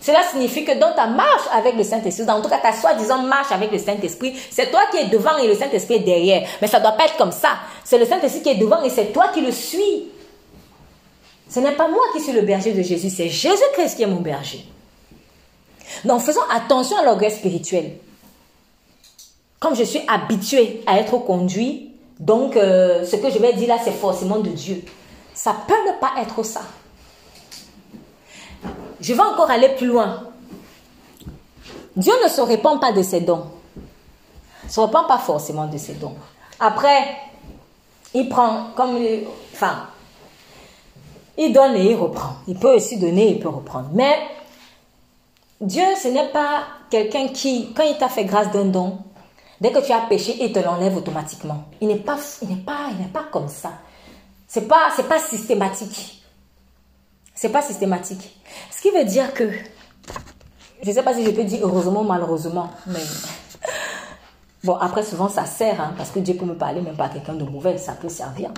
Cela 0.00 0.22
signifie 0.24 0.64
que 0.64 0.76
dans 0.78 0.92
ta 0.94 1.06
marche 1.06 1.46
avec 1.52 1.76
le 1.76 1.84
Saint-Esprit, 1.84 2.28
en 2.28 2.42
tout 2.42 2.48
cas 2.48 2.58
ta 2.58 2.72
soi-disant 2.72 3.22
marche 3.22 3.52
avec 3.52 3.70
le 3.70 3.78
Saint-Esprit, 3.78 4.34
c'est 4.50 4.70
toi 4.70 4.80
qui 4.90 4.96
es 4.96 5.04
devant 5.04 5.36
et 5.38 5.46
le 5.46 5.54
Saint-Esprit 5.54 5.94
est 5.94 6.00
derrière. 6.00 6.42
Mais 6.60 6.66
ça 6.66 6.78
ne 6.78 6.82
doit 6.82 6.92
pas 6.92 7.04
être 7.04 7.16
comme 7.16 7.30
ça. 7.30 7.50
C'est 7.84 7.98
le 7.98 8.06
Saint-Esprit 8.06 8.42
qui 8.42 8.48
est 8.48 8.56
devant 8.56 8.82
et 8.82 8.90
c'est 8.90 9.12
toi 9.12 9.28
qui 9.32 9.42
le 9.42 9.52
suis. 9.52 10.08
Ce 11.48 11.60
n'est 11.60 11.72
pas 11.72 11.86
moi 11.86 12.02
qui 12.12 12.20
suis 12.20 12.32
le 12.32 12.42
berger 12.42 12.72
de 12.72 12.82
Jésus, 12.82 13.10
c'est 13.10 13.28
Jésus-Christ 13.28 13.96
qui 13.96 14.02
est 14.02 14.06
mon 14.06 14.20
berger. 14.20 14.64
Donc 16.04 16.22
faisons 16.22 16.40
attention 16.50 16.96
à 16.96 17.04
l'orgueil 17.04 17.30
spirituel. 17.30 17.92
Comme 19.62 19.76
je 19.76 19.84
suis 19.84 20.00
habitué 20.08 20.82
à 20.88 20.98
être 20.98 21.18
conduit, 21.18 21.92
donc 22.18 22.56
euh, 22.56 23.04
ce 23.04 23.14
que 23.14 23.30
je 23.30 23.38
vais 23.38 23.52
dire 23.52 23.68
là, 23.68 23.76
c'est 23.82 23.92
forcément 23.92 24.40
de 24.40 24.50
Dieu. 24.50 24.82
Ça 25.32 25.54
peut 25.68 25.74
ne 25.86 26.00
pas 26.00 26.20
être 26.20 26.42
ça. 26.42 26.62
Je 29.00 29.14
vais 29.14 29.22
encore 29.22 29.48
aller 29.48 29.68
plus 29.68 29.86
loin. 29.86 30.24
Dieu 31.94 32.12
ne 32.24 32.28
se 32.28 32.40
répand 32.40 32.80
pas 32.80 32.90
de 32.90 33.02
ses 33.02 33.20
dons. 33.20 33.46
Ne 34.64 34.68
se 34.68 34.80
répand 34.80 35.06
pas 35.06 35.18
forcément 35.18 35.68
de 35.68 35.78
ses 35.78 35.94
dons. 35.94 36.16
Après, 36.58 37.16
il 38.14 38.28
prend 38.28 38.70
comme... 38.74 38.98
Enfin, 39.52 39.86
il 41.38 41.52
donne 41.52 41.76
et 41.76 41.92
il 41.92 41.94
reprend. 41.94 42.34
Il 42.48 42.58
peut 42.58 42.74
aussi 42.74 42.96
donner, 42.96 43.28
il 43.30 43.38
peut 43.38 43.48
reprendre. 43.48 43.90
Mais 43.92 44.18
Dieu, 45.60 45.84
ce 46.02 46.08
n'est 46.08 46.30
pas 46.30 46.64
quelqu'un 46.90 47.28
qui, 47.28 47.72
quand 47.74 47.84
il 47.84 47.96
t'a 47.96 48.08
fait 48.08 48.24
grâce 48.24 48.50
d'un 48.50 48.64
don, 48.64 48.98
dès 49.62 49.70
que 49.70 49.78
tu 49.78 49.92
as 49.92 50.00
péché, 50.00 50.36
il 50.40 50.52
te 50.52 50.58
l'enlève 50.58 50.96
automatiquement. 50.96 51.64
Il 51.80 51.86
n'est 51.86 51.96
pas, 51.96 52.18
il 52.42 52.48
n'est 52.48 52.62
pas, 52.64 52.88
il 52.90 52.98
n'est 52.98 53.12
pas 53.12 53.24
comme 53.30 53.48
ça. 53.48 53.70
C'est 54.48 54.66
pas, 54.66 54.90
c'est 54.96 55.08
pas 55.08 55.20
systématique. 55.20 56.24
C'est 57.32 57.48
pas 57.48 57.62
systématique. 57.62 58.36
Ce 58.70 58.82
qui 58.82 58.90
veut 58.90 59.04
dire 59.04 59.32
que, 59.32 59.48
je 60.82 60.88
ne 60.88 60.92
sais 60.92 61.02
pas 61.02 61.14
si 61.14 61.24
je 61.24 61.30
peux 61.30 61.44
dire 61.44 61.60
heureusement 61.62 62.00
ou 62.00 62.04
malheureusement, 62.04 62.70
mais 62.88 62.98
bon, 64.64 64.74
après 64.74 65.04
souvent 65.04 65.28
ça 65.28 65.46
sert, 65.46 65.80
hein, 65.80 65.94
parce 65.96 66.10
que 66.10 66.18
Dieu 66.18 66.34
peut 66.34 66.44
me 66.44 66.56
parler 66.56 66.80
même 66.80 66.96
pas 66.96 67.04
à 67.04 67.08
quelqu'un 67.10 67.34
de 67.34 67.44
mauvais, 67.44 67.78
ça 67.78 67.92
peut 67.92 68.08
servir. 68.08 68.50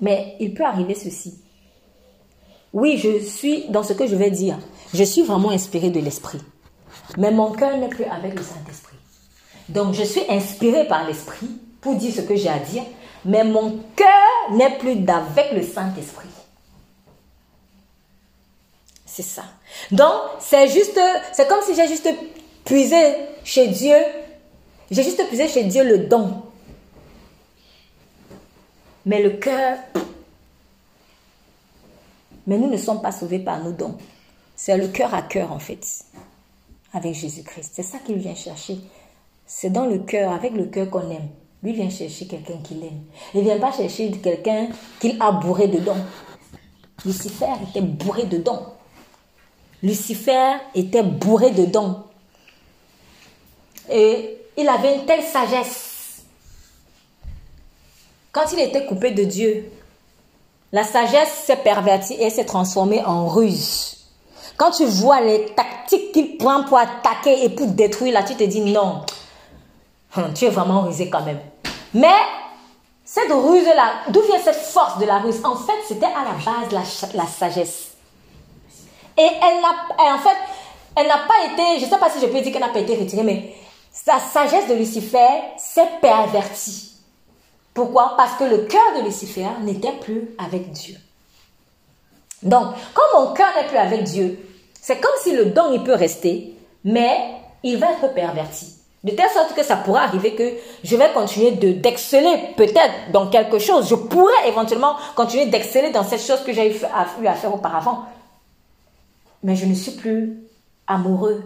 Mais 0.00 0.36
il 0.38 0.54
peut 0.54 0.64
arriver 0.64 0.94
ceci. 0.94 1.42
Oui, 2.72 2.96
je 2.96 3.18
suis 3.18 3.68
dans 3.70 3.82
ce 3.82 3.92
que 3.92 4.06
je 4.06 4.14
vais 4.14 4.30
dire. 4.30 4.56
Je 4.94 5.02
suis 5.02 5.22
vraiment 5.22 5.50
inspiré 5.50 5.90
de 5.90 5.98
l'esprit. 5.98 6.40
Mais 7.18 7.32
mon 7.32 7.50
cœur 7.50 7.76
n'est 7.76 7.88
plus 7.88 8.04
avec 8.04 8.36
le 8.36 8.42
Saint-Esprit. 8.42 8.96
Donc 9.68 9.94
je 9.94 10.02
suis 10.02 10.22
inspiré 10.28 10.86
par 10.86 11.06
l'esprit 11.06 11.50
pour 11.80 11.96
dire 11.96 12.14
ce 12.14 12.20
que 12.20 12.36
j'ai 12.36 12.48
à 12.48 12.58
dire, 12.58 12.84
mais 13.24 13.44
mon 13.44 13.78
cœur 13.96 14.52
n'est 14.52 14.78
plus 14.78 14.96
d'avec 14.96 15.52
le 15.52 15.62
Saint-Esprit. 15.62 16.28
C'est 19.04 19.22
ça. 19.22 19.44
Donc, 19.90 20.22
c'est 20.40 20.68
juste, 20.68 20.98
c'est 21.32 21.46
comme 21.46 21.60
si 21.62 21.74
j'ai 21.74 21.86
juste 21.86 22.08
puisé 22.64 23.14
chez 23.44 23.68
Dieu, 23.68 23.96
j'ai 24.90 25.02
juste 25.02 25.26
puisé 25.28 25.48
chez 25.48 25.64
Dieu 25.64 25.84
le 25.84 25.98
don. 26.06 26.42
Mais 29.04 29.22
le 29.22 29.30
cœur, 29.30 29.78
mais 32.46 32.56
nous 32.56 32.70
ne 32.70 32.76
sommes 32.76 33.02
pas 33.02 33.12
sauvés 33.12 33.40
par 33.40 33.62
nos 33.62 33.72
dons. 33.72 33.98
C'est 34.56 34.76
le 34.76 34.88
cœur 34.88 35.12
à 35.14 35.22
cœur, 35.22 35.52
en 35.52 35.58
fait, 35.58 35.84
avec 36.92 37.14
Jésus-Christ. 37.14 37.72
C'est 37.74 37.82
ça 37.82 37.98
qu'il 37.98 38.16
vient 38.16 38.34
chercher. 38.34 38.78
C'est 39.46 39.70
dans 39.70 39.86
le 39.86 39.98
cœur, 39.98 40.32
avec 40.32 40.52
le 40.52 40.66
cœur 40.66 40.90
qu'on 40.90 41.10
aime. 41.10 41.28
Lui 41.62 41.72
vient 41.72 41.90
chercher 41.90 42.26
quelqu'un 42.26 42.58
qu'il 42.64 42.82
aime. 42.82 43.02
Il 43.34 43.40
ne 43.40 43.44
vient 43.44 43.58
pas 43.58 43.72
chercher 43.72 44.10
quelqu'un 44.10 44.68
qu'il 45.00 45.20
a 45.20 45.30
bourré 45.32 45.68
de 45.68 45.78
dons. 45.78 46.04
Lucifer 47.04 47.52
était 47.68 47.80
bourré 47.80 48.24
de 48.24 48.38
dons. 48.38 48.66
Lucifer 49.82 50.54
était 50.74 51.02
bourré 51.02 51.50
de 51.50 51.66
dons. 51.66 52.02
Et 53.90 54.38
il 54.56 54.68
avait 54.68 54.96
une 54.96 55.06
telle 55.06 55.22
sagesse. 55.22 56.22
Quand 58.32 58.50
il 58.52 58.60
était 58.60 58.86
coupé 58.86 59.10
de 59.10 59.24
Dieu, 59.24 59.70
la 60.72 60.84
sagesse 60.84 61.44
s'est 61.44 61.56
pervertie 61.56 62.14
et 62.14 62.30
s'est 62.30 62.46
transformée 62.46 63.04
en 63.04 63.28
ruse. 63.28 64.08
Quand 64.56 64.70
tu 64.70 64.84
vois 64.84 65.20
les 65.20 65.46
tactiques 65.54 66.12
qu'il 66.12 66.38
prend 66.38 66.64
pour 66.64 66.78
attaquer 66.78 67.44
et 67.44 67.50
pour 67.50 67.66
détruire, 67.66 68.14
là, 68.14 68.22
tu 68.22 68.34
te 68.34 68.44
dis 68.44 68.60
non, 68.60 69.02
hum, 70.16 70.32
tu 70.34 70.44
es 70.44 70.50
vraiment 70.50 70.82
rusé 70.82 71.10
quand 71.10 71.22
même. 71.22 71.40
Mais 71.94 72.08
cette 73.04 73.30
ruse-là, 73.30 73.94
d'où 74.08 74.22
vient 74.22 74.40
cette 74.42 74.56
force 74.56 74.98
de 74.98 75.04
la 75.04 75.18
ruse? 75.18 75.40
En 75.44 75.56
fait, 75.56 75.78
c'était 75.86 76.06
à 76.06 76.24
la 76.24 76.32
base 76.32 76.72
la, 76.72 77.22
la 77.22 77.26
sagesse. 77.28 77.88
Et 79.18 79.26
elle 79.26 79.62
en 79.62 80.18
fait, 80.18 80.36
elle 80.96 81.06
n'a 81.06 81.18
pas 81.18 81.52
été, 81.52 81.78
je 81.78 81.84
ne 81.84 81.90
sais 81.90 81.98
pas 81.98 82.10
si 82.10 82.20
je 82.20 82.26
peux 82.26 82.40
dire 82.40 82.52
qu'elle 82.52 82.62
n'a 82.62 82.68
pas 82.68 82.78
été 82.78 82.96
retirée, 82.96 83.22
mais 83.22 83.54
sa 83.92 84.18
sagesse 84.18 84.68
de 84.68 84.74
Lucifer 84.74 85.28
s'est 85.58 85.88
pervertie. 86.00 86.92
Pourquoi? 87.74 88.14
Parce 88.16 88.34
que 88.34 88.44
le 88.44 88.58
cœur 88.58 88.98
de 88.98 89.04
Lucifer 89.04 89.46
n'était 89.60 89.92
plus 89.92 90.30
avec 90.38 90.70
Dieu. 90.72 90.96
Donc, 92.42 92.74
quand 92.92 93.20
mon 93.20 93.32
cœur 93.34 93.48
n'est 93.56 93.68
plus 93.68 93.78
avec 93.78 94.04
Dieu, 94.04 94.38
c'est 94.80 95.00
comme 95.00 95.12
si 95.22 95.32
le 95.32 95.46
don, 95.46 95.72
il 95.72 95.82
peut 95.82 95.94
rester, 95.94 96.54
mais 96.84 97.16
il 97.62 97.78
va 97.78 97.92
être 97.92 98.12
perverti. 98.14 98.71
De 99.04 99.10
telle 99.10 99.30
sorte 99.30 99.54
que 99.54 99.64
ça 99.64 99.76
pourrait 99.76 100.02
arriver 100.02 100.34
que 100.34 100.52
je 100.84 100.96
vais 100.96 101.12
continuer 101.12 101.52
de 101.52 101.72
d'exceller 101.72 102.54
peut-être 102.56 103.10
dans 103.12 103.28
quelque 103.28 103.58
chose. 103.58 103.88
Je 103.88 103.96
pourrais 103.96 104.48
éventuellement 104.48 104.94
continuer 105.16 105.46
d'exceller 105.46 105.90
dans 105.90 106.04
cette 106.04 106.22
chose 106.22 106.40
que 106.44 106.52
j'ai 106.52 106.70
eu 106.70 106.80
à 106.84 107.34
faire 107.34 107.52
auparavant. 107.52 108.04
Mais 109.42 109.56
je 109.56 109.66
ne 109.66 109.74
suis 109.74 109.92
plus 109.92 110.40
amoureux 110.86 111.42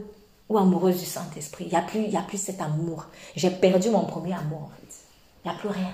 ou 0.49 0.59
amoureuse 0.59 0.99
du 0.99 1.07
Saint-Esprit. 1.07 1.65
Il 1.65 1.71
n'y 1.71 2.17
a, 2.17 2.21
a 2.21 2.23
plus 2.23 2.41
cet 2.41 2.61
amour. 2.61 3.07
J'ai 3.35 3.51
perdu 3.51 3.91
mon 3.91 4.05
premier 4.05 4.35
amour 4.35 4.65
en 4.65 4.71
fait. 4.81 4.97
Il 5.45 5.51
n'y 5.51 5.57
a 5.57 5.59
plus 5.59 5.69
rien. 5.69 5.93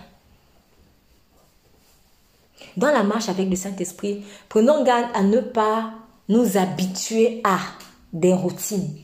Dans 2.77 2.91
la 2.91 3.03
marche 3.03 3.29
avec 3.29 3.49
le 3.49 3.57
Saint-Esprit, 3.57 4.25
prenons 4.49 4.85
garde 4.85 5.07
à 5.15 5.23
ne 5.23 5.41
pas 5.41 5.93
nous 6.29 6.57
habituer 6.57 7.41
à 7.45 7.59
des 8.13 8.33
routines. 8.33 8.97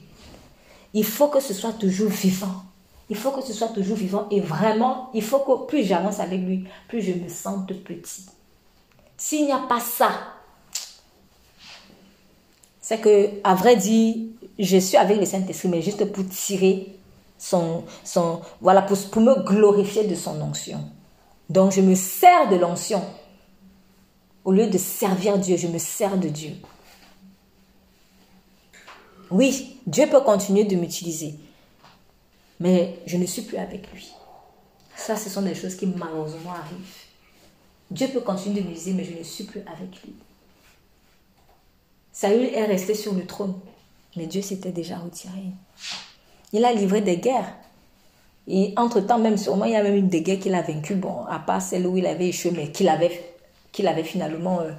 Il 0.95 1.05
faut 1.05 1.29
que 1.29 1.41
ce 1.41 1.55
soit 1.55 1.73
toujours 1.73 2.11
vivant. 2.11 2.63
Il 3.11 3.17
faut 3.17 3.31
que 3.31 3.43
ce 3.43 3.53
soit 3.53 3.69
toujours 3.69 3.97
vivant. 3.97 4.27
Et 4.31 4.41
vraiment, 4.41 5.11
il 5.15 5.23
faut 5.23 5.41
que 5.41 5.67
plus 5.67 5.85
j'avance 5.85 6.21
avec 6.21 6.41
lui, 6.41 6.65
plus 6.89 7.03
je 7.03 7.13
me 7.13 7.29
sente 7.29 7.73
petit. 7.83 8.27
S'il 9.17 9.47
n'y 9.47 9.53
a 9.53 9.59
pas 9.59 9.81
ça, 9.81 10.11
c'est 12.81 13.01
que, 13.01 13.31
à 13.45 13.55
vrai 13.55 13.77
dire, 13.77 14.15
je 14.59 14.79
suis 14.79 14.97
avec 14.97 15.19
le 15.19 15.27
Saint-Esprit, 15.27 15.69
mais 15.69 15.83
juste 15.83 16.05
pour 16.13 16.27
tirer 16.29 16.97
son, 17.37 17.85
voilà, 18.61 18.83
pour, 18.83 18.99
pour 19.11 19.23
me 19.23 19.43
glorifier 19.43 20.07
de 20.07 20.15
son 20.15 20.41
onction. 20.41 20.81
Donc, 21.49 21.73
je 21.73 21.81
me 21.81 21.95
sers 21.95 22.49
de 22.49 22.57
l'onction. 22.57 23.03
Au 24.45 24.53
lieu 24.53 24.67
de 24.69 24.79
servir 24.79 25.39
Dieu, 25.39 25.57
je 25.57 25.67
me 25.67 25.79
sers 25.79 26.17
de 26.17 26.29
Dieu. 26.29 26.53
Oui, 29.31 29.78
Dieu 29.89 30.07
peut 30.07 30.21
continuer 30.21 30.65
de 30.65 30.77
m'utiliser, 30.77 31.35
mais 32.61 32.99
je 33.07 33.17
ne 33.17 33.25
suis 33.25 33.41
plus 33.41 33.57
avec 33.57 33.91
lui. 33.95 34.13
Ça, 34.95 35.17
ce 35.17 35.31
sont 35.31 35.41
des 35.41 35.55
choses 35.55 35.77
qui 35.77 35.87
malheureusement 35.87 36.51
arrivent. 36.51 36.95
Dieu 37.91 38.09
peut 38.09 38.21
continuer 38.21 38.61
de 38.61 38.67
m'utiliser, 38.67 38.93
mais 38.93 39.05
je 39.05 39.17
ne 39.17 39.23
suis 39.23 39.45
plus 39.45 39.61
avec 39.61 40.03
lui. 40.05 40.13
Saül 42.13 42.45
est 42.45 42.67
resté 42.67 42.93
sur 42.93 43.15
le 43.15 43.25
trône, 43.25 43.55
mais 44.15 44.27
Dieu 44.27 44.43
s'était 44.43 44.73
déjà 44.73 44.99
retiré. 44.99 45.41
Il 46.53 46.67
a 46.67 46.73
livré 46.75 47.01
des 47.01 47.17
guerres. 47.17 47.55
Et 48.47 48.75
entre-temps, 48.77 49.19
même 49.19 49.39
sûrement, 49.39 49.65
il 49.65 49.73
y 49.73 49.77
a 49.77 49.83
même 49.83 49.97
une 49.97 50.11
des 50.11 50.21
guerres 50.21 50.41
qu'il 50.41 50.55
a 50.55 50.61
vaincues, 50.61 50.97
bon, 50.97 51.25
à 51.31 51.39
part 51.39 51.63
celle 51.63 51.87
où 51.87 51.97
il 51.97 52.05
avait 52.05 52.29
échoué, 52.29 52.51
mais 52.51 52.71
qu'il 52.71 52.91
avait, 52.91 54.05
finalement 54.05 54.61
euh, 54.61 54.73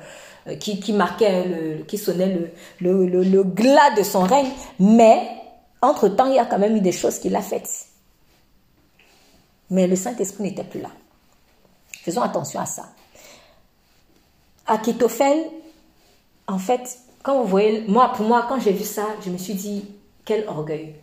euh, 0.47 0.55
qui, 0.55 0.93
marquait, 0.93 1.83
qui 1.87 1.97
sonnait 1.97 2.51
le, 2.79 3.43
glas 3.43 3.95
de 3.97 4.03
son 4.03 4.21
règne. 4.21 4.49
Mais, 4.79 5.29
entre-temps, 5.81 6.27
il 6.27 6.35
y 6.35 6.39
a 6.39 6.45
quand 6.45 6.59
même 6.59 6.75
eu 6.75 6.81
des 6.81 6.91
choses 6.91 7.19
qu'il 7.19 7.35
a 7.35 7.41
faites. 7.41 7.87
Mais 9.69 9.87
le 9.87 9.95
Saint-Esprit 9.95 10.43
n'était 10.43 10.63
plus 10.63 10.81
là. 10.81 10.89
Faisons 11.91 12.21
attention 12.21 12.59
à 12.59 12.65
ça. 12.65 12.85
Akitophel, 14.65 15.37
en 16.47 16.57
fait, 16.57 16.99
quand 17.23 17.41
vous 17.41 17.47
voyez, 17.47 17.81
moi, 17.87 18.13
pour 18.15 18.25
moi, 18.25 18.45
quand 18.47 18.59
j'ai 18.59 18.71
vu 18.71 18.83
ça, 18.83 19.07
je 19.23 19.29
me 19.29 19.37
suis 19.37 19.53
dit, 19.53 19.85
quel 20.25 20.47
orgueil. 20.47 20.95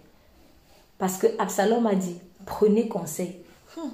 Parce 0.98 1.18
que 1.18 1.26
Absalom 1.38 1.86
a 1.86 1.94
dit, 1.94 2.18
prenez 2.46 2.88
conseil. 2.88 3.36
Hmm. 3.76 3.90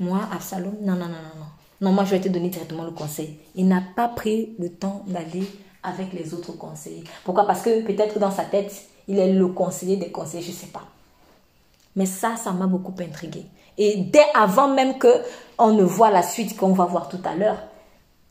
Moi, 0.00 0.20
Absalom, 0.32 0.76
non, 0.80 0.94
non, 0.94 1.08
non, 1.08 1.22
non. 1.38 1.46
Non, 1.82 1.90
moi, 1.90 2.04
je 2.04 2.12
vais 2.12 2.20
te 2.20 2.28
donner 2.28 2.48
directement 2.48 2.84
le 2.84 2.92
conseil. 2.92 3.38
Il 3.56 3.66
n'a 3.66 3.82
pas 3.96 4.06
pris 4.06 4.54
le 4.60 4.68
temps 4.68 5.02
d'aller 5.08 5.42
avec 5.82 6.12
les 6.12 6.32
autres 6.32 6.52
conseillers. 6.52 7.02
Pourquoi? 7.24 7.44
Parce 7.44 7.62
que 7.62 7.82
peut-être 7.82 8.20
dans 8.20 8.30
sa 8.30 8.44
tête, 8.44 8.72
il 9.08 9.18
est 9.18 9.32
le 9.32 9.48
conseiller 9.48 9.96
des 9.96 10.12
conseillers, 10.12 10.44
je 10.44 10.52
ne 10.52 10.56
sais 10.56 10.66
pas. 10.68 10.84
Mais 11.96 12.06
ça, 12.06 12.36
ça 12.36 12.52
m'a 12.52 12.68
beaucoup 12.68 12.94
intrigué. 13.02 13.46
Et 13.78 13.96
dès 13.96 14.24
avant 14.32 14.68
même 14.68 14.96
que 14.96 15.12
on 15.58 15.72
ne 15.72 15.82
voit 15.82 16.10
la 16.10 16.22
suite 16.22 16.56
qu'on 16.56 16.72
va 16.72 16.84
voir 16.84 17.08
tout 17.08 17.20
à 17.24 17.34
l'heure, 17.34 17.58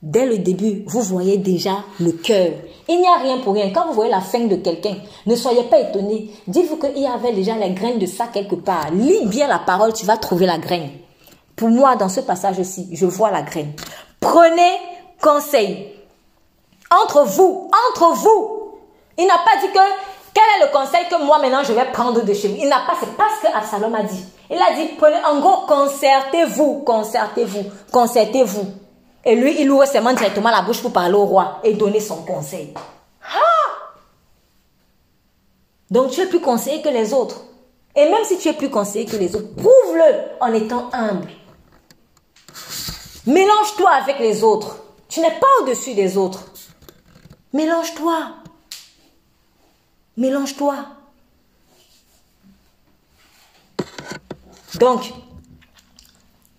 dès 0.02 0.26
le 0.26 0.38
début, 0.38 0.84
vous 0.88 1.02
voyez 1.02 1.38
déjà 1.38 1.84
le 1.99 2.14
cœur. 2.14 2.53
Il 2.88 3.02
n'y 3.02 3.07
a 3.07 3.18
rien 3.18 3.40
pour 3.40 3.53
rien. 3.53 3.72
Quand 3.72 3.86
vous 3.88 3.94
voyez 3.94 4.11
la 4.11 4.22
fin 4.22 4.45
de 4.45 4.56
quelqu'un, 4.56 4.95
ne 5.26 5.36
soyez 5.36 5.64
pas 5.64 5.82
étonné. 5.82 6.32
Dites-vous 6.48 6.78
qu'il 6.78 6.99
y 6.99 7.06
avait 7.06 7.34
déjà 7.34 7.57
les 7.57 7.72
graines 7.72 7.99
de 7.99 8.06
ça 8.06 8.28
quelque 8.28 8.56
part. 8.56 8.91
Lis 8.91 9.26
bien 9.26 9.49
la 9.49 9.60
parole, 9.60 9.91
tu 9.91 10.06
vas 10.06 10.15
trouver 10.15 10.45
la 10.45 10.57
graine. 10.57 10.90
Pour 11.62 11.70
moi, 11.70 11.96
dans 11.96 12.10
ce 12.10 12.22
passage-ci, 12.22 12.90
je 12.92 13.06
vois 13.06 13.30
la 13.30 13.44
graine. 13.44 13.74
Prenez 14.20 14.80
conseil. 15.22 15.94
Entre 16.90 17.22
vous, 17.22 17.70
entre 17.88 18.16
vous. 18.16 18.80
Il 19.16 19.28
n'a 19.28 19.38
pas 19.46 19.62
dit 19.62 19.72
que 19.72 19.80
quel 20.34 20.44
est 20.58 20.66
le 20.66 20.72
conseil 20.72 21.08
que 21.08 21.24
moi 21.24 21.38
maintenant 21.38 21.64
je 21.64 21.74
vais 21.74 21.86
prendre 21.92 22.24
de 22.24 22.34
chez 22.34 22.48
vous 22.48 22.56
Il 22.58 22.68
n'a 22.68 22.80
pas, 22.80 22.96
c'est 23.00 23.16
pas 23.16 23.28
ce 23.38 23.48
que 23.48 23.56
Absalom 23.56 23.94
a 23.94 24.02
dit. 24.02 24.26
Il 24.50 24.58
a 24.58 24.74
dit, 24.76 24.94
prenez, 24.98 25.24
en 25.24 25.40
gros, 25.40 25.68
concertez-vous, 25.68 26.80
concertez-vous, 26.80 27.66
concertez-vous. 27.92 28.66
Et 29.24 29.36
lui, 29.36 29.62
il 29.62 29.70
ouvre 29.70 29.86
seulement 29.86 30.14
directement 30.14 30.50
la 30.50 30.64
bouche 30.64 30.82
pour 30.82 30.92
parler 30.92 31.14
au 31.14 31.26
roi 31.26 31.60
et 31.64 31.74
donner 31.74 32.00
son 32.00 32.24
conseil. 32.24 32.74
Donc 35.92 36.10
tu 36.10 36.22
es 36.22 36.26
plus 36.26 36.42
conseillé 36.42 36.82
que 36.82 36.90
les 36.90 37.14
autres. 37.14 37.44
Et 37.96 38.06
même 38.06 38.24
si 38.24 38.40
tu 38.40 38.48
es 38.48 38.54
plus 38.54 38.72
conseillé 38.72 39.06
que 39.06 39.18
les 39.18 39.36
autres, 39.36 39.54
prouve-le 39.54 40.40
en 40.40 40.52
étant 40.54 40.90
humble. 40.92 41.28
Mélange-toi 43.27 43.89
avec 43.89 44.19
les 44.19 44.43
autres. 44.43 44.84
Tu 45.07 45.19
n'es 45.19 45.30
pas 45.30 45.48
au-dessus 45.61 45.93
des 45.93 46.18
autres. 46.18 46.52
Mélange-toi. 47.53 48.30
Mélange-toi. 50.18 50.76
Donc, 54.80 55.14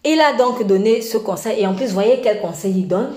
il 0.04 0.20
a 0.20 0.34
donc 0.34 0.64
donné 0.64 1.02
ce 1.02 1.18
conseil. 1.18 1.60
Et 1.60 1.66
en 1.66 1.74
plus, 1.74 1.92
voyez 1.92 2.20
quel 2.22 2.40
conseil 2.40 2.72
il 2.72 2.88
donne. 2.88 3.12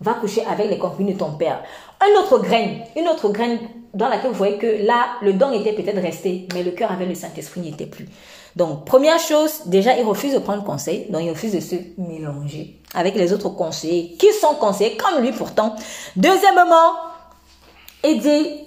Va 0.00 0.14
coucher 0.14 0.44
avec 0.46 0.68
les 0.68 0.78
concubines 0.78 1.12
de 1.12 1.18
ton 1.18 1.32
père. 1.32 1.62
Un 2.00 2.20
autre 2.20 2.38
graine, 2.38 2.80
une 2.96 3.08
autre 3.08 3.28
graine 3.28 3.60
dans 3.94 4.08
laquelle 4.08 4.30
vous 4.30 4.36
voyez 4.36 4.58
que 4.58 4.84
là, 4.84 5.16
le 5.22 5.32
don 5.32 5.52
était 5.52 5.72
peut-être 5.72 6.00
resté, 6.00 6.46
mais 6.54 6.62
le 6.62 6.72
cœur 6.72 6.90
avec 6.92 7.08
le 7.08 7.14
Saint-Esprit 7.14 7.60
n'y 7.60 7.68
était 7.70 7.86
plus. 7.86 8.08
Donc, 8.56 8.84
première 8.84 9.18
chose, 9.18 9.62
déjà, 9.66 9.96
il 9.96 10.04
refuse 10.04 10.34
de 10.34 10.38
prendre 10.38 10.64
conseil, 10.64 11.06
donc 11.10 11.22
il 11.22 11.30
refuse 11.30 11.52
de 11.52 11.60
se 11.60 11.76
mélanger 11.96 12.77
avec 12.94 13.14
les 13.14 13.32
autres 13.32 13.50
conseillers 13.50 14.16
qui 14.18 14.32
sont 14.32 14.54
conseillers 14.54 14.96
comme 14.96 15.22
lui 15.22 15.32
pourtant. 15.32 15.76
Deuxièmement, 16.16 16.92
il 18.04 18.20
dit, 18.20 18.64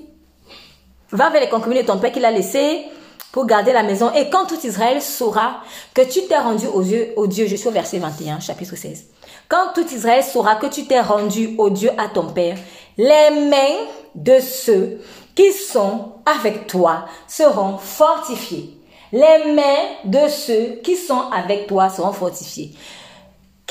va 1.11 1.29
vers 1.29 1.41
les 1.41 1.49
concubines 1.49 1.81
de 1.81 1.87
ton 1.87 1.97
père 1.97 2.11
qu'il 2.11 2.25
a 2.25 2.31
laissé 2.31 2.85
pour 3.31 3.45
garder 3.45 3.73
la 3.73 3.83
maison. 3.83 4.11
Et 4.13 4.29
quand 4.29 4.45
tout 4.45 4.59
Israël 4.63 5.01
saura 5.01 5.61
que 5.93 6.01
tu 6.01 6.25
t'es 6.27 6.37
rendu 6.37 6.67
aux 6.67 6.81
yeux, 6.81 7.13
au 7.15 7.27
Dieu, 7.27 7.47
je 7.47 7.55
suis 7.55 7.67
au 7.67 7.71
verset 7.71 7.99
21, 7.99 8.39
chapitre 8.39 8.75
16. 8.75 9.05
Quand 9.47 9.73
tout 9.73 9.87
Israël 9.93 10.23
saura 10.23 10.55
que 10.55 10.67
tu 10.67 10.85
t'es 10.85 10.99
rendu 10.99 11.55
au 11.57 11.69
Dieu 11.69 11.91
à 11.97 12.07
ton 12.07 12.27
père, 12.27 12.57
les 12.97 13.29
mains 13.49 13.85
de 14.15 14.39
ceux 14.39 15.01
qui 15.35 15.51
sont 15.53 16.13
avec 16.25 16.67
toi 16.67 17.05
seront 17.27 17.77
fortifiées. 17.77 18.77
Les 19.13 19.53
mains 19.53 19.95
de 20.05 20.27
ceux 20.29 20.79
qui 20.83 20.95
sont 20.95 21.29
avec 21.31 21.67
toi 21.67 21.89
seront 21.89 22.13
fortifiées. 22.13 22.73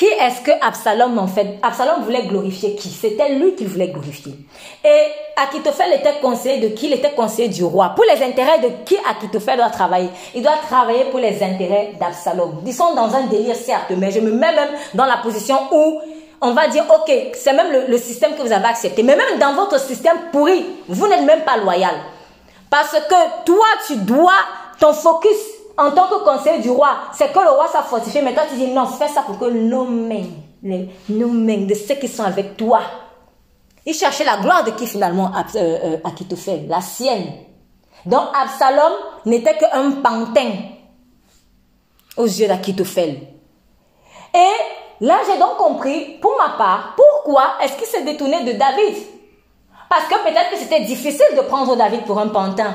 Qui 0.00 0.06
est-ce 0.06 0.40
que 0.40 0.50
Absalom 0.62 1.18
en 1.18 1.26
fait? 1.26 1.58
Absalom 1.62 2.04
voulait 2.04 2.22
glorifier 2.22 2.74
qui? 2.74 2.88
C'était 2.88 3.34
lui 3.34 3.54
qu'il 3.54 3.68
voulait 3.68 3.88
glorifier. 3.88 4.32
Et 4.82 5.02
Akitophel 5.36 5.92
était 5.92 6.14
conseiller 6.22 6.58
de 6.58 6.68
qui? 6.74 6.86
Il 6.86 6.94
était 6.94 7.10
conseiller 7.10 7.48
du 7.48 7.62
roi. 7.64 7.92
Pour 7.94 8.06
les 8.06 8.24
intérêts 8.24 8.60
de 8.60 8.68
qui 8.86 8.96
Akitophel 9.06 9.58
doit 9.58 9.68
travailler? 9.68 10.08
Il 10.34 10.42
doit 10.42 10.56
travailler 10.66 11.04
pour 11.10 11.20
les 11.20 11.42
intérêts 11.42 11.92
d'Absalom. 12.00 12.62
Ils 12.64 12.72
sont 12.72 12.94
dans 12.94 13.14
un 13.14 13.26
délire 13.26 13.54
certes, 13.54 13.92
mais 13.94 14.10
je 14.10 14.20
me 14.20 14.30
mets 14.30 14.54
même 14.54 14.70
dans 14.94 15.04
la 15.04 15.18
position 15.18 15.58
où 15.70 16.00
on 16.40 16.52
va 16.52 16.68
dire, 16.68 16.86
ok, 16.88 17.12
c'est 17.34 17.52
même 17.52 17.70
le, 17.70 17.84
le, 17.88 17.98
système 17.98 18.34
que 18.36 18.40
vous 18.40 18.52
avez 18.52 18.68
accepté. 18.68 19.02
Mais 19.02 19.16
même 19.16 19.38
dans 19.38 19.52
votre 19.52 19.78
système 19.78 20.16
pourri, 20.32 20.64
vous 20.88 21.08
n'êtes 21.08 21.24
même 21.24 21.42
pas 21.42 21.58
loyal. 21.58 21.96
Parce 22.70 22.92
que 22.92 23.44
toi, 23.44 23.66
tu 23.86 23.96
dois, 23.96 24.32
ton 24.78 24.94
focus 24.94 25.59
en 25.80 25.90
tant 25.92 26.08
que 26.08 26.22
conseiller 26.22 26.60
du 26.60 26.70
roi, 26.70 26.90
c'est 27.14 27.32
que 27.32 27.38
le 27.38 27.48
roi 27.48 27.66
soit 27.68 27.82
fortifié. 27.82 28.20
Mais 28.20 28.34
toi, 28.34 28.42
tu 28.48 28.56
dis 28.56 28.68
non, 28.68 28.86
fais 28.86 29.08
ça 29.08 29.22
pour 29.22 29.38
que 29.38 29.46
nos 29.46 29.84
mains, 29.84 30.26
les, 30.62 30.90
nos 31.08 31.28
mains 31.28 31.66
de 31.66 31.74
ceux 31.74 31.94
qui 31.94 32.06
sont 32.06 32.22
avec 32.22 32.56
toi. 32.56 32.80
Il 33.86 33.94
cherchait 33.94 34.24
la 34.24 34.36
gloire 34.36 34.62
de 34.62 34.72
qui 34.72 34.86
finalement 34.86 35.32
euh, 35.56 35.98
euh, 36.04 36.58
La 36.68 36.82
sienne. 36.82 37.32
Donc 38.04 38.24
Absalom 38.34 38.92
n'était 39.24 39.56
qu'un 39.56 39.92
pantin 40.02 40.50
aux 42.16 42.26
yeux 42.26 42.46
d'Akitophel. 42.46 43.18
Et 44.34 45.04
là, 45.04 45.18
j'ai 45.26 45.38
donc 45.38 45.56
compris, 45.56 46.18
pour 46.20 46.36
ma 46.36 46.58
part, 46.58 46.94
pourquoi 46.94 47.54
est-ce 47.62 47.76
qu'il 47.78 47.86
s'est 47.86 48.04
détourné 48.04 48.44
de 48.44 48.52
David? 48.52 48.96
Parce 49.88 50.04
que 50.04 50.22
peut-être 50.22 50.50
que 50.50 50.58
c'était 50.58 50.82
difficile 50.82 51.36
de 51.36 51.42
prendre 51.42 51.74
David 51.74 52.04
pour 52.04 52.18
un 52.18 52.28
pantin. 52.28 52.74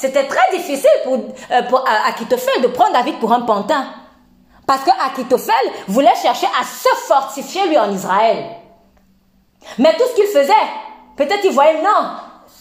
C'était 0.00 0.26
très 0.26 0.56
difficile 0.56 0.88
pour, 1.04 1.12
euh, 1.14 1.62
pour 1.68 1.84
Akitophel 2.08 2.62
de 2.62 2.68
prendre 2.68 2.94
David 2.94 3.18
pour 3.18 3.34
un 3.34 3.42
pantin. 3.42 3.84
Parce 4.66 4.82
que 4.82 4.90
Akitophel 5.06 5.54
voulait 5.88 6.14
chercher 6.22 6.46
à 6.58 6.64
se 6.64 6.88
fortifier 7.06 7.68
lui 7.68 7.78
en 7.78 7.92
Israël. 7.92 8.46
Mais 9.76 9.94
tout 9.98 10.04
ce 10.08 10.14
qu'il 10.14 10.24
faisait, 10.28 10.54
peut-être 11.16 11.44
il 11.44 11.52
voyait 11.52 11.82
non. 11.82 12.12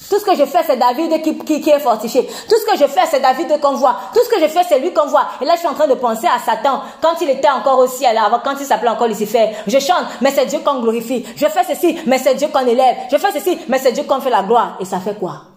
Tout 0.09 0.19
ce 0.19 0.25
que 0.25 0.35
je 0.35 0.43
fais, 0.43 0.63
c'est 0.67 0.75
David 0.75 1.21
qui, 1.21 1.37
qui, 1.37 1.61
qui, 1.61 1.69
est 1.69 1.79
fortifié. 1.79 2.25
Tout 2.25 2.55
ce 2.59 2.73
que 2.73 2.77
je 2.77 2.87
fais, 2.87 3.05
c'est 3.09 3.21
David 3.21 3.61
qu'on 3.61 3.75
voit. 3.75 3.95
Tout 4.13 4.19
ce 4.21 4.29
que 4.29 4.41
je 4.41 4.47
fais, 4.47 4.63
c'est 4.67 4.79
lui 4.79 4.91
qu'on 4.91 5.05
voit. 5.07 5.27
Et 5.39 5.45
là, 5.45 5.53
je 5.53 5.59
suis 5.59 5.67
en 5.69 5.75
train 5.75 5.87
de 5.87 5.93
penser 5.93 6.27
à 6.27 6.39
Satan. 6.39 6.81
Quand 7.01 7.21
il 7.21 7.29
était 7.29 7.49
encore 7.49 7.79
au 7.79 7.87
ciel, 7.87 8.17
avant, 8.17 8.39
quand 8.43 8.55
il 8.59 8.65
s'appelait 8.65 8.89
encore 8.89 9.07
Lucifer. 9.07 9.51
Je 9.65 9.79
chante, 9.79 10.05
mais 10.19 10.31
c'est 10.31 10.47
Dieu 10.47 10.59
qu'on 10.59 10.81
glorifie. 10.81 11.25
Je 11.37 11.45
fais 11.45 11.63
ceci, 11.63 11.99
mais 12.05 12.17
c'est 12.17 12.35
Dieu 12.35 12.49
qu'on 12.49 12.67
élève. 12.67 12.97
Je 13.09 13.17
fais 13.17 13.31
ceci, 13.31 13.59
mais 13.69 13.79
c'est 13.79 13.93
Dieu 13.93 14.03
qu'on 14.03 14.19
fait 14.19 14.29
la 14.29 14.43
gloire. 14.43 14.75
Et 14.81 14.85
ça 14.85 14.99
fait 14.99 15.17
quoi? 15.17 15.48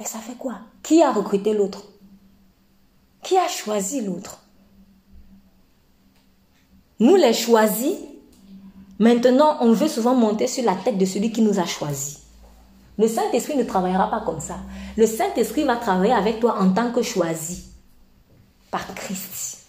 Et 0.00 0.04
ça 0.04 0.18
fait 0.18 0.34
quoi? 0.34 0.54
Qui 0.82 1.02
a 1.02 1.12
recruté 1.12 1.52
l'autre? 1.52 1.84
Qui 3.22 3.36
a 3.36 3.46
choisi 3.48 4.00
l'autre? 4.00 4.38
Nous 6.98 7.16
les 7.16 7.34
choisis, 7.34 7.96
maintenant 8.98 9.58
on 9.60 9.72
veut 9.72 9.88
souvent 9.88 10.14
monter 10.14 10.46
sur 10.46 10.64
la 10.64 10.74
tête 10.74 10.98
de 10.98 11.04
celui 11.04 11.30
qui 11.30 11.42
nous 11.42 11.60
a 11.60 11.66
choisis. 11.66 12.20
Le 12.98 13.08
Saint-Esprit 13.08 13.56
ne 13.56 13.64
travaillera 13.64 14.10
pas 14.10 14.20
comme 14.20 14.40
ça. 14.40 14.58
Le 14.96 15.06
Saint-Esprit 15.06 15.64
va 15.64 15.76
travailler 15.76 16.12
avec 16.12 16.40
toi 16.40 16.58
en 16.60 16.70
tant 16.72 16.92
que 16.92 17.02
choisi 17.02 17.64
par 18.70 18.94
Christ. 18.94 19.66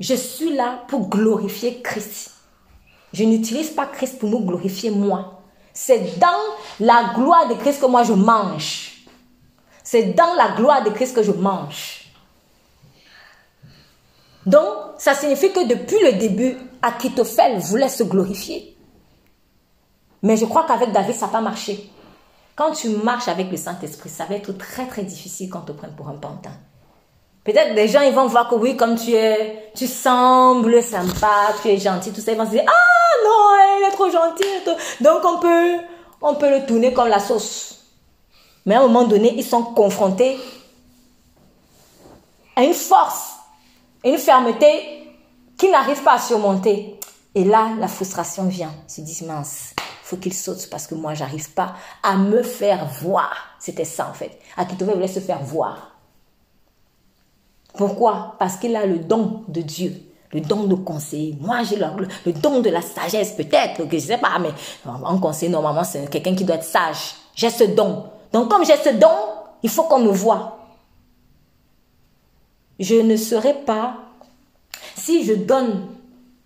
Je 0.00 0.14
suis 0.14 0.54
là 0.54 0.84
pour 0.88 1.08
glorifier 1.08 1.80
Christ. 1.80 2.32
Je 3.12 3.24
n'utilise 3.24 3.70
pas 3.70 3.86
Christ 3.86 4.18
pour 4.18 4.28
me 4.28 4.44
glorifier 4.44 4.90
moi. 4.90 5.43
C'est 5.74 6.18
dans 6.18 6.28
la 6.78 7.12
gloire 7.14 7.48
de 7.48 7.54
Christ 7.54 7.80
que 7.80 7.86
moi 7.86 8.04
je 8.04 8.12
mange. 8.12 8.92
C'est 9.82 10.14
dans 10.14 10.34
la 10.34 10.52
gloire 10.52 10.84
de 10.84 10.90
Christ 10.90 11.14
que 11.16 11.22
je 11.22 11.32
mange. 11.32 12.12
Donc, 14.46 14.68
ça 14.98 15.14
signifie 15.14 15.52
que 15.52 15.66
depuis 15.66 15.98
le 16.04 16.18
début, 16.18 16.56
Akitophel 16.80 17.58
voulait 17.58 17.88
se 17.88 18.04
glorifier. 18.04 18.76
Mais 20.22 20.36
je 20.36 20.44
crois 20.44 20.64
qu'avec 20.66 20.92
David, 20.92 21.14
ça 21.14 21.26
n'a 21.26 21.32
pas 21.32 21.40
marché. 21.40 21.90
Quand 22.54 22.72
tu 22.72 22.88
marches 22.90 23.28
avec 23.28 23.50
le 23.50 23.56
Saint-Esprit, 23.56 24.08
ça 24.08 24.26
va 24.26 24.36
être 24.36 24.52
très 24.52 24.86
très 24.86 25.02
difficile 25.02 25.50
quand 25.50 25.68
on 25.68 25.74
te 25.74 25.86
pour 25.86 26.08
un 26.08 26.14
pantin. 26.14 26.52
Peut-être 27.44 27.74
des 27.74 27.88
gens, 27.88 28.00
ils 28.00 28.14
vont 28.14 28.26
voir 28.26 28.48
que 28.48 28.54
oui, 28.54 28.74
comme 28.74 28.96
tu 28.96 29.12
es, 29.12 29.70
tu 29.74 29.86
sembles 29.86 30.82
sympa, 30.82 31.52
tu 31.60 31.68
es 31.68 31.78
gentil, 31.78 32.10
tout 32.10 32.22
ça, 32.22 32.32
ils 32.32 32.38
vont 32.38 32.46
se 32.46 32.52
dire, 32.52 32.64
ah 32.66 33.24
non, 33.24 33.78
il 33.78 33.88
est 33.88 33.92
trop 33.92 34.10
gentil. 34.10 34.44
Donc 35.02 35.22
on 35.24 35.38
peut, 35.38 35.76
on 36.22 36.34
peut 36.36 36.48
le 36.48 36.66
tourner 36.66 36.94
comme 36.94 37.08
la 37.08 37.20
sauce. 37.20 37.82
Mais 38.64 38.74
à 38.76 38.78
un 38.80 38.86
moment 38.86 39.04
donné, 39.04 39.34
ils 39.36 39.44
sont 39.44 39.62
confrontés 39.62 40.38
à 42.56 42.62
une 42.64 42.72
force, 42.72 43.34
une 44.04 44.16
fermeté 44.16 45.06
qu'ils 45.58 45.70
n'arrivent 45.70 46.02
pas 46.02 46.14
à 46.14 46.18
surmonter. 46.18 46.98
Et 47.34 47.44
là, 47.44 47.70
la 47.78 47.88
frustration 47.88 48.44
vient. 48.44 48.72
Ils 48.88 48.92
se 48.92 49.00
disent, 49.02 49.22
mince, 49.22 49.74
faut 50.02 50.16
qu'il 50.16 50.32
saute 50.32 50.70
parce 50.70 50.86
que 50.86 50.94
moi, 50.94 51.12
j'arrive 51.14 51.50
pas 51.50 51.74
à 52.02 52.16
me 52.16 52.42
faire 52.42 52.86
voir. 53.02 53.34
C'était 53.58 53.84
ça, 53.84 54.08
en 54.08 54.14
fait. 54.14 54.38
Akitophel 54.56 54.94
voulait 54.94 55.08
se 55.08 55.20
faire 55.20 55.42
voir. 55.42 55.93
Pourquoi? 57.76 58.36
Parce 58.38 58.56
qu'il 58.56 58.74
a 58.76 58.86
le 58.86 58.98
don 58.98 59.42
de 59.48 59.60
Dieu, 59.60 59.92
le 60.32 60.40
don 60.40 60.64
de 60.64 60.74
conseiller. 60.74 61.36
Moi, 61.40 61.62
j'ai 61.64 61.76
le, 61.76 62.32
don 62.32 62.60
de 62.60 62.70
la 62.70 62.82
sagesse, 62.82 63.32
peut-être, 63.32 63.88
que 63.88 63.98
je 63.98 64.04
sais 64.04 64.18
pas, 64.18 64.38
mais 64.38 64.50
en 64.86 65.18
conseil, 65.18 65.48
normalement, 65.48 65.84
c'est 65.84 66.08
quelqu'un 66.08 66.34
qui 66.34 66.44
doit 66.44 66.56
être 66.56 66.64
sage. 66.64 67.14
J'ai 67.34 67.50
ce 67.50 67.64
don. 67.64 68.04
Donc, 68.32 68.48
comme 68.50 68.64
j'ai 68.64 68.76
ce 68.76 68.90
don, 68.90 69.08
il 69.62 69.70
faut 69.70 69.84
qu'on 69.84 70.00
me 70.00 70.10
voit. 70.10 70.58
Je 72.78 72.96
ne 72.96 73.16
serai 73.16 73.54
pas, 73.54 73.96
si 74.96 75.24
je 75.24 75.34
donne 75.34 75.88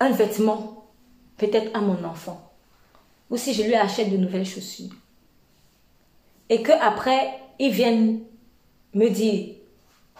un 0.00 0.10
vêtement, 0.10 0.84
peut-être 1.36 1.74
à 1.74 1.80
mon 1.80 2.02
enfant, 2.04 2.40
ou 3.30 3.36
si 3.36 3.52
je 3.54 3.62
lui 3.62 3.74
achète 3.74 4.10
de 4.10 4.16
nouvelles 4.16 4.46
chaussures, 4.46 4.92
et 6.50 6.62
que 6.62 6.72
après, 6.72 7.38
ils 7.58 7.70
viennent 7.70 8.20
me 8.94 9.08
dire, 9.08 9.54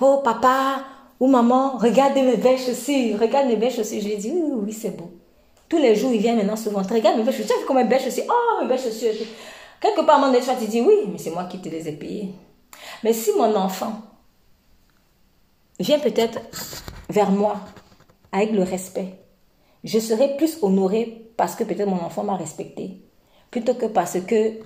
oh 0.01 0.20
papa, 0.22 0.85
ou 1.20 1.27
maman, 1.27 1.77
regardez 1.78 2.23
mes 2.23 2.36
belles 2.36 2.59
chaussures, 2.59 3.19
regarde 3.19 3.49
mes 3.49 3.57
belles 3.57 3.73
chaussures. 3.73 4.01
Je 4.01 4.07
lui 4.07 4.12
ai 4.12 4.16
dit, 4.16 4.31
oui, 4.32 4.53
oui, 4.66 4.73
c'est 4.73 4.97
beau. 4.97 5.11
Tous 5.69 5.78
les 5.78 5.95
jours, 5.95 6.12
il 6.12 6.20
vient 6.20 6.36
maintenant 6.36 6.57
souvent. 6.57 6.82
Regarde 6.82 7.19
mes 7.19 7.24
belles 7.24 7.35
chaussures. 7.35 7.47
Tu 7.47 7.53
as 7.53 7.61
vu 7.61 7.66
comme 7.66 7.77
mes 7.77 7.85
belles 7.85 8.01
chaussures? 8.01 8.24
Oh, 8.28 8.62
mes 8.62 8.69
belles 8.69 8.81
chaussures. 8.81 9.12
Quelque 9.81 10.01
part, 10.03 10.19
mon 10.19 10.32
tu 10.32 10.66
dis, 10.66 10.81
oui, 10.81 11.09
mais 11.11 11.19
c'est 11.19 11.31
moi 11.31 11.45
qui 11.45 11.61
te 11.61 11.69
les 11.69 11.89
ai 11.89 11.93
payées. 11.93 12.32
Mais 13.03 13.12
si 13.12 13.32
mon 13.32 13.55
enfant 13.55 13.93
vient 15.78 15.99
peut-être 15.99 16.40
vers 17.09 17.31
moi 17.31 17.61
avec 18.32 18.53
le 18.53 18.62
respect, 18.62 19.15
je 19.85 19.99
serai 19.99 20.36
plus 20.36 20.59
honorée 20.62 21.31
parce 21.36 21.55
que 21.55 21.65
peut-être 21.65 21.89
mon 21.89 22.03
enfant 22.03 22.24
m'a 22.24 22.36
respecté, 22.36 23.03
plutôt 23.50 23.74
que 23.74 23.86
parce 23.86 24.18
que 24.20 24.60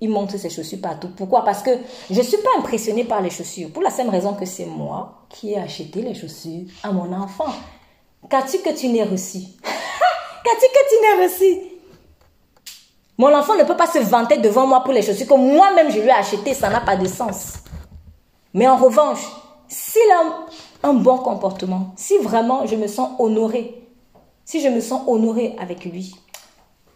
il 0.00 0.10
montre 0.10 0.38
ses 0.38 0.50
chaussures 0.50 0.80
partout. 0.80 1.10
Pourquoi? 1.16 1.44
Parce 1.44 1.62
que 1.62 1.70
je 2.10 2.20
suis 2.22 2.38
pas 2.38 2.50
impressionnée 2.58 3.04
par 3.04 3.20
les 3.20 3.30
chaussures. 3.30 3.70
Pour 3.70 3.82
la 3.82 3.90
simple 3.90 4.10
raison 4.10 4.34
que 4.34 4.46
c'est 4.46 4.66
moi 4.66 5.26
qui 5.28 5.52
ai 5.52 5.58
acheté 5.58 6.02
les 6.02 6.14
chaussures 6.14 6.66
à 6.82 6.92
mon 6.92 7.12
enfant. 7.12 7.52
Qu'as-tu 8.28 8.58
que 8.58 8.70
tu 8.70 8.88
n'es 8.88 9.04
reçu 9.04 9.38
Qu'as-tu 10.44 10.66
que 10.66 10.88
tu 10.88 11.02
n'es 11.02 11.24
reçu 11.24 11.60
Mon 13.18 13.34
enfant 13.34 13.56
ne 13.56 13.64
peut 13.64 13.76
pas 13.76 13.86
se 13.86 13.98
vanter 13.98 14.38
devant 14.38 14.66
moi 14.66 14.82
pour 14.82 14.92
les 14.92 15.02
chaussures 15.02 15.26
que 15.26 15.34
moi-même 15.34 15.90
je 15.90 16.00
lui 16.00 16.08
ai 16.08 16.12
achetées. 16.12 16.54
Ça 16.54 16.70
n'a 16.70 16.80
pas 16.80 16.96
de 16.96 17.06
sens. 17.06 17.54
Mais 18.54 18.66
en 18.68 18.76
revanche, 18.76 19.20
s'il 19.68 20.02
a 20.12 20.88
un 20.88 20.94
bon 20.94 21.18
comportement, 21.18 21.92
si 21.96 22.18
vraiment 22.18 22.66
je 22.66 22.76
me 22.76 22.86
sens 22.86 23.10
honorée, 23.18 23.82
si 24.44 24.60
je 24.60 24.68
me 24.68 24.80
sens 24.80 25.02
honorée 25.06 25.56
avec 25.58 25.84
lui, 25.84 26.14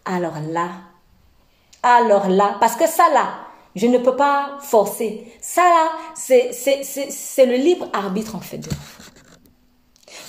alors 0.07 0.39
là, 0.49 0.69
alors 1.83 2.29
là, 2.29 2.57
parce 2.59 2.75
que 2.75 2.87
ça 2.87 3.09
là, 3.13 3.27
je 3.75 3.87
ne 3.87 3.97
peux 3.99 4.15
pas 4.15 4.57
forcer. 4.61 5.31
Ça 5.41 5.61
là, 5.61 5.89
c'est 6.15 7.45
le 7.45 7.55
libre 7.55 7.87
arbitre 7.93 8.35
en 8.35 8.39
fait. 8.39 8.67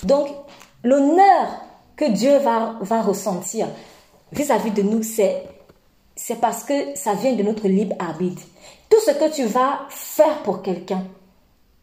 Donc, 0.03 0.27
l'honneur 0.83 1.47
que 1.95 2.05
Dieu 2.05 2.37
va, 2.37 2.75
va 2.81 3.01
ressentir 3.01 3.67
vis-à-vis 4.31 4.71
de 4.71 4.83
nous, 4.83 5.01
c'est 5.03 5.45
parce 6.39 6.63
que 6.63 6.95
ça 6.95 7.13
vient 7.13 7.33
de 7.33 7.43
notre 7.43 7.67
libre 7.67 7.95
arbitre. 7.99 8.43
Tout 8.89 8.99
ce 9.05 9.11
que 9.11 9.33
tu 9.33 9.45
vas 9.45 9.81
faire 9.89 10.43
pour 10.43 10.61
quelqu'un, 10.61 11.03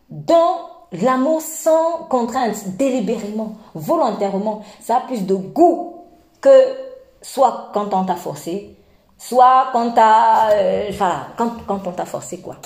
dans 0.08 0.70
l'amour 0.92 1.40
sans 1.40 2.04
contrainte, 2.08 2.76
délibérément, 2.76 3.56
volontairement, 3.74 4.62
ça 4.80 4.98
a 4.98 5.00
plus 5.00 5.26
de 5.26 5.34
goût 5.34 6.04
que 6.40 6.85
soit 7.26 7.70
quand 7.74 7.92
on 7.92 8.04
t'a 8.04 8.14
forcé, 8.14 8.76
soit 9.18 9.70
quand, 9.72 9.94
euh, 9.98 10.90
quand, 11.36 11.66
quand 11.66 11.86
on 11.86 11.92
t'a 11.92 12.04
forcé 12.04 12.38
quoi. 12.38 12.56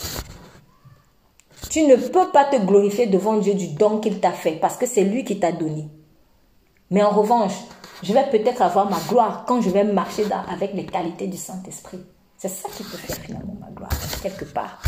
Tu 1.70 1.82
ne 1.82 1.97
peux 1.97 2.31
pas 2.31 2.45
te 2.45 2.57
glorifier 2.57 3.07
devant 3.07 3.37
Dieu 3.37 3.55
du 3.55 3.69
don 3.69 4.01
qu'il 4.01 4.20
t'a 4.20 4.32
fait 4.32 4.57
parce 4.57 4.77
que 4.77 4.87
c'est 4.87 5.05
lui 5.05 5.24
qui 5.24 5.39
t'a 5.39 5.53
donné. 5.53 5.89
Mais 6.91 7.03
en 7.03 7.11
revanche, 7.11 7.55
je 8.03 8.12
vais 8.12 8.28
peut-être 8.28 8.61
avoir 8.61 8.91
ma 8.91 8.99
gloire 9.09 9.45
quand 9.47 9.62
je 9.62 9.70
vais 9.70 9.85
marcher 9.85 10.24
avec 10.53 10.74
les 10.74 10.85
qualités 10.85 11.27
du 11.27 11.37
Saint-Esprit. 11.37 12.05
C'est 12.37 12.49
ça 12.49 12.69
qui 12.77 12.82
peut 12.82 12.97
faire 12.97 13.16
finalement 13.16 13.57
ma 13.61 13.70
gloire, 13.70 13.93
quelque 14.23 14.45
part. 14.45 14.82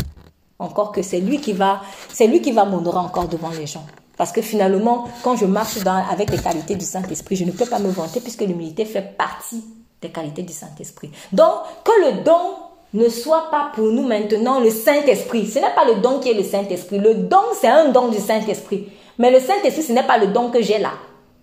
Encore 0.63 0.93
que 0.93 1.01
c'est 1.01 1.19
lui 1.19 1.41
qui 1.41 1.51
va, 1.51 1.81
c'est 2.13 2.25
lui 2.25 2.41
qui 2.41 2.53
va 2.53 2.63
m'honorer 2.63 2.99
encore 2.99 3.27
devant 3.27 3.49
les 3.49 3.67
gens. 3.67 3.85
Parce 4.15 4.31
que 4.31 4.41
finalement, 4.41 5.09
quand 5.21 5.35
je 5.35 5.45
marche 5.45 5.77
avec 6.09 6.31
les 6.31 6.37
qualités 6.37 6.75
du 6.75 6.85
Saint-Esprit, 6.85 7.35
je 7.35 7.43
ne 7.43 7.51
peux 7.51 7.65
pas 7.65 7.79
me 7.79 7.89
vanter 7.89 8.21
puisque 8.21 8.41
l'humilité 8.41 8.85
fait 8.85 9.17
partie 9.17 9.61
des 10.01 10.09
qualités 10.09 10.43
du 10.43 10.53
Saint-Esprit. 10.53 11.11
Donc, 11.33 11.51
que 11.83 11.91
le 12.05 12.23
don 12.23 12.55
ne 12.93 13.09
soit 13.09 13.49
pas 13.51 13.71
pour 13.75 13.87
nous 13.87 14.07
maintenant 14.07 14.61
le 14.61 14.69
Saint-Esprit. 14.69 15.47
Ce 15.47 15.59
n'est 15.59 15.75
pas 15.75 15.83
le 15.83 15.95
don 15.95 16.19
qui 16.19 16.29
est 16.29 16.33
le 16.33 16.43
Saint-Esprit. 16.43 16.99
Le 16.99 17.15
don, 17.15 17.43
c'est 17.59 17.67
un 17.67 17.89
don 17.89 18.07
du 18.07 18.19
Saint-Esprit. 18.19 18.87
Mais 19.17 19.31
le 19.31 19.41
Saint-Esprit, 19.41 19.83
ce 19.83 19.91
n'est 19.91 20.07
pas 20.07 20.17
le 20.17 20.27
don 20.27 20.49
que 20.49 20.61
j'ai 20.61 20.77
là. 20.77 20.91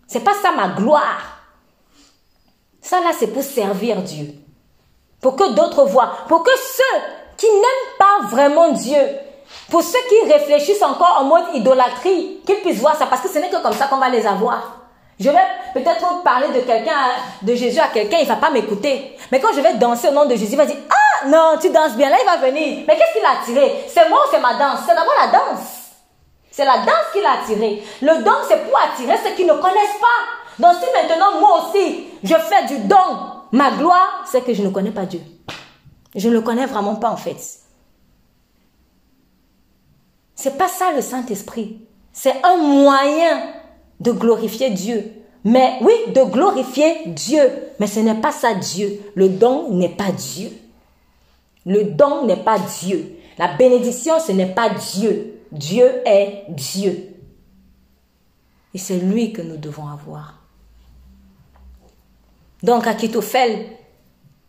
C'est 0.07 0.25
pas 0.25 0.35
ça 0.41 0.53
ma 0.53 0.69
gloire. 0.69 1.43
Ça 2.81 3.01
là, 3.01 3.11
c'est 3.19 3.27
pour 3.27 3.43
servir 3.43 4.01
Dieu. 4.01 4.33
Pour 5.21 5.37
que 5.37 5.53
d'autres 5.55 5.85
voient. 5.85 6.13
Pour 6.27 6.43
que 6.43 6.51
ceux 6.57 7.01
qui 7.41 7.47
n'aiment 7.47 7.97
pas 7.99 8.27
vraiment 8.29 8.69
Dieu 8.73 8.99
pour 9.71 9.83
ceux 9.83 9.99
qui 10.09 10.31
réfléchissent 10.31 10.83
encore 10.83 11.17
en 11.21 11.25
mode 11.25 11.45
idolâtrie, 11.55 12.41
qu'ils 12.45 12.61
puissent 12.61 12.81
voir 12.81 12.97
ça, 12.97 13.07
parce 13.07 13.23
que 13.23 13.29
ce 13.29 13.39
n'est 13.39 13.49
que 13.49 13.63
comme 13.63 13.73
ça 13.73 13.87
qu'on 13.87 13.97
va 13.97 14.11
les 14.11 14.27
avoir. 14.27 14.77
Je 15.19 15.31
vais 15.31 15.47
peut-être 15.75 16.23
parler 16.23 16.49
de 16.49 16.61
quelqu'un, 16.61 16.93
de 17.43 17.55
Jésus 17.55 17.81
à 17.81 17.89
quelqu'un, 17.89 18.19
il 18.21 18.27
va 18.27 18.37
pas 18.37 18.51
m'écouter. 18.51 19.17
Mais 19.33 19.41
quand 19.41 19.55
je 19.55 19.61
vais 19.61 19.75
danser 19.75 20.09
au 20.09 20.13
nom 20.13 20.27
de 20.27 20.35
Jésus, 20.35 20.53
il 20.53 20.57
va 20.57 20.67
dire, 20.67 20.77
ah 20.91 21.27
non, 21.27 21.57
tu 21.61 21.71
danses 21.71 21.97
bien, 21.97 22.11
là 22.11 22.17
il 22.21 22.27
va 22.27 22.47
venir. 22.47 22.85
Mais 22.87 22.97
qu'est-ce 22.97 23.19
qu'il 23.19 23.25
a 23.25 23.41
attiré 23.41 23.85
C'est 23.89 24.09
moi 24.09 24.19
ou 24.27 24.31
c'est 24.31 24.41
ma 24.41 24.55
danse? 24.55 24.81
C'est 24.87 24.95
d'abord 24.95 25.15
la 25.21 25.39
danse. 25.39 25.67
C'est 26.51 26.65
la 26.65 26.79
danse 26.79 27.13
qui 27.13 27.21
l'a 27.21 27.41
attiré. 27.43 27.83
Le 28.03 28.23
don, 28.23 28.33
c'est 28.49 28.65
pour 28.65 28.79
attirer 28.79 29.17
ceux 29.25 29.35
qui 29.35 29.45
ne 29.45 29.53
connaissent 29.53 30.01
pas. 30.01 30.59
Donc 30.59 30.75
si 30.75 30.87
maintenant, 30.93 31.41
moi 31.41 31.63
aussi, 31.63 32.07
je 32.23 32.35
fais 32.35 32.67
du 32.67 32.81
don, 32.81 32.97
ma 33.53 33.71
gloire, 33.71 34.25
c'est 34.27 34.45
que 34.45 34.53
je 34.53 34.63
ne 34.63 34.71
connais 34.71 34.91
pas 34.91 35.03
Dieu. 35.07 35.21
Je 36.15 36.29
ne 36.29 36.35
le 36.35 36.41
connais 36.41 36.67
vraiment 36.67 36.97
pas 36.97 37.11
en 37.11 37.17
fait. 37.17 37.61
C'est 40.35 40.57
pas 40.57 40.69
ça 40.69 40.93
le 40.93 41.03
Saint-Esprit. 41.03 41.81
C'est 42.13 42.45
un 42.45 42.57
moyen 42.57 43.53
de 44.01 44.11
glorifier 44.11 44.71
Dieu. 44.71 45.13
Mais 45.45 45.79
oui, 45.83 45.93
de 46.15 46.23
glorifier 46.23 47.07
Dieu. 47.07 47.43
Mais 47.79 47.87
ce 47.87 48.01
n'est 48.01 48.21
pas 48.21 48.33
ça 48.33 48.55
Dieu. 48.55 49.01
Le 49.15 49.29
don 49.29 49.71
n'est 49.75 49.95
pas 49.95 50.11
Dieu. 50.13 50.51
Le 51.67 51.85
don 51.85 52.27
n'est 52.27 52.43
pas 52.43 52.59
Dieu. 52.59 53.17
La 53.39 53.55
bénédiction, 53.55 54.19
ce 54.19 54.33
n'est 54.33 54.55
pas 54.55 54.71
Dieu. 54.71 55.41
Dieu 55.53 55.87
est 56.07 56.45
Dieu. 56.49 57.15
Et 58.73 58.79
c'est 58.79 58.99
lui 58.99 59.33
que 59.33 59.43
nous 59.43 59.57
devons 59.57 59.89
avoir. 59.89 60.39
Donc, 62.63 62.87
Akitophel, 62.87 63.67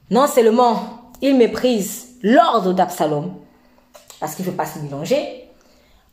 non 0.09 0.27
seulement 0.27 1.00
il 1.21 1.35
méprise 1.35 2.17
l'ordre 2.21 2.73
d'Absalom, 2.73 3.33
parce 4.19 4.35
qu'il 4.35 4.45
ne 4.45 4.51
veut 4.51 4.57
pas 4.57 4.65
se 4.65 4.79
mélanger, 4.79 5.49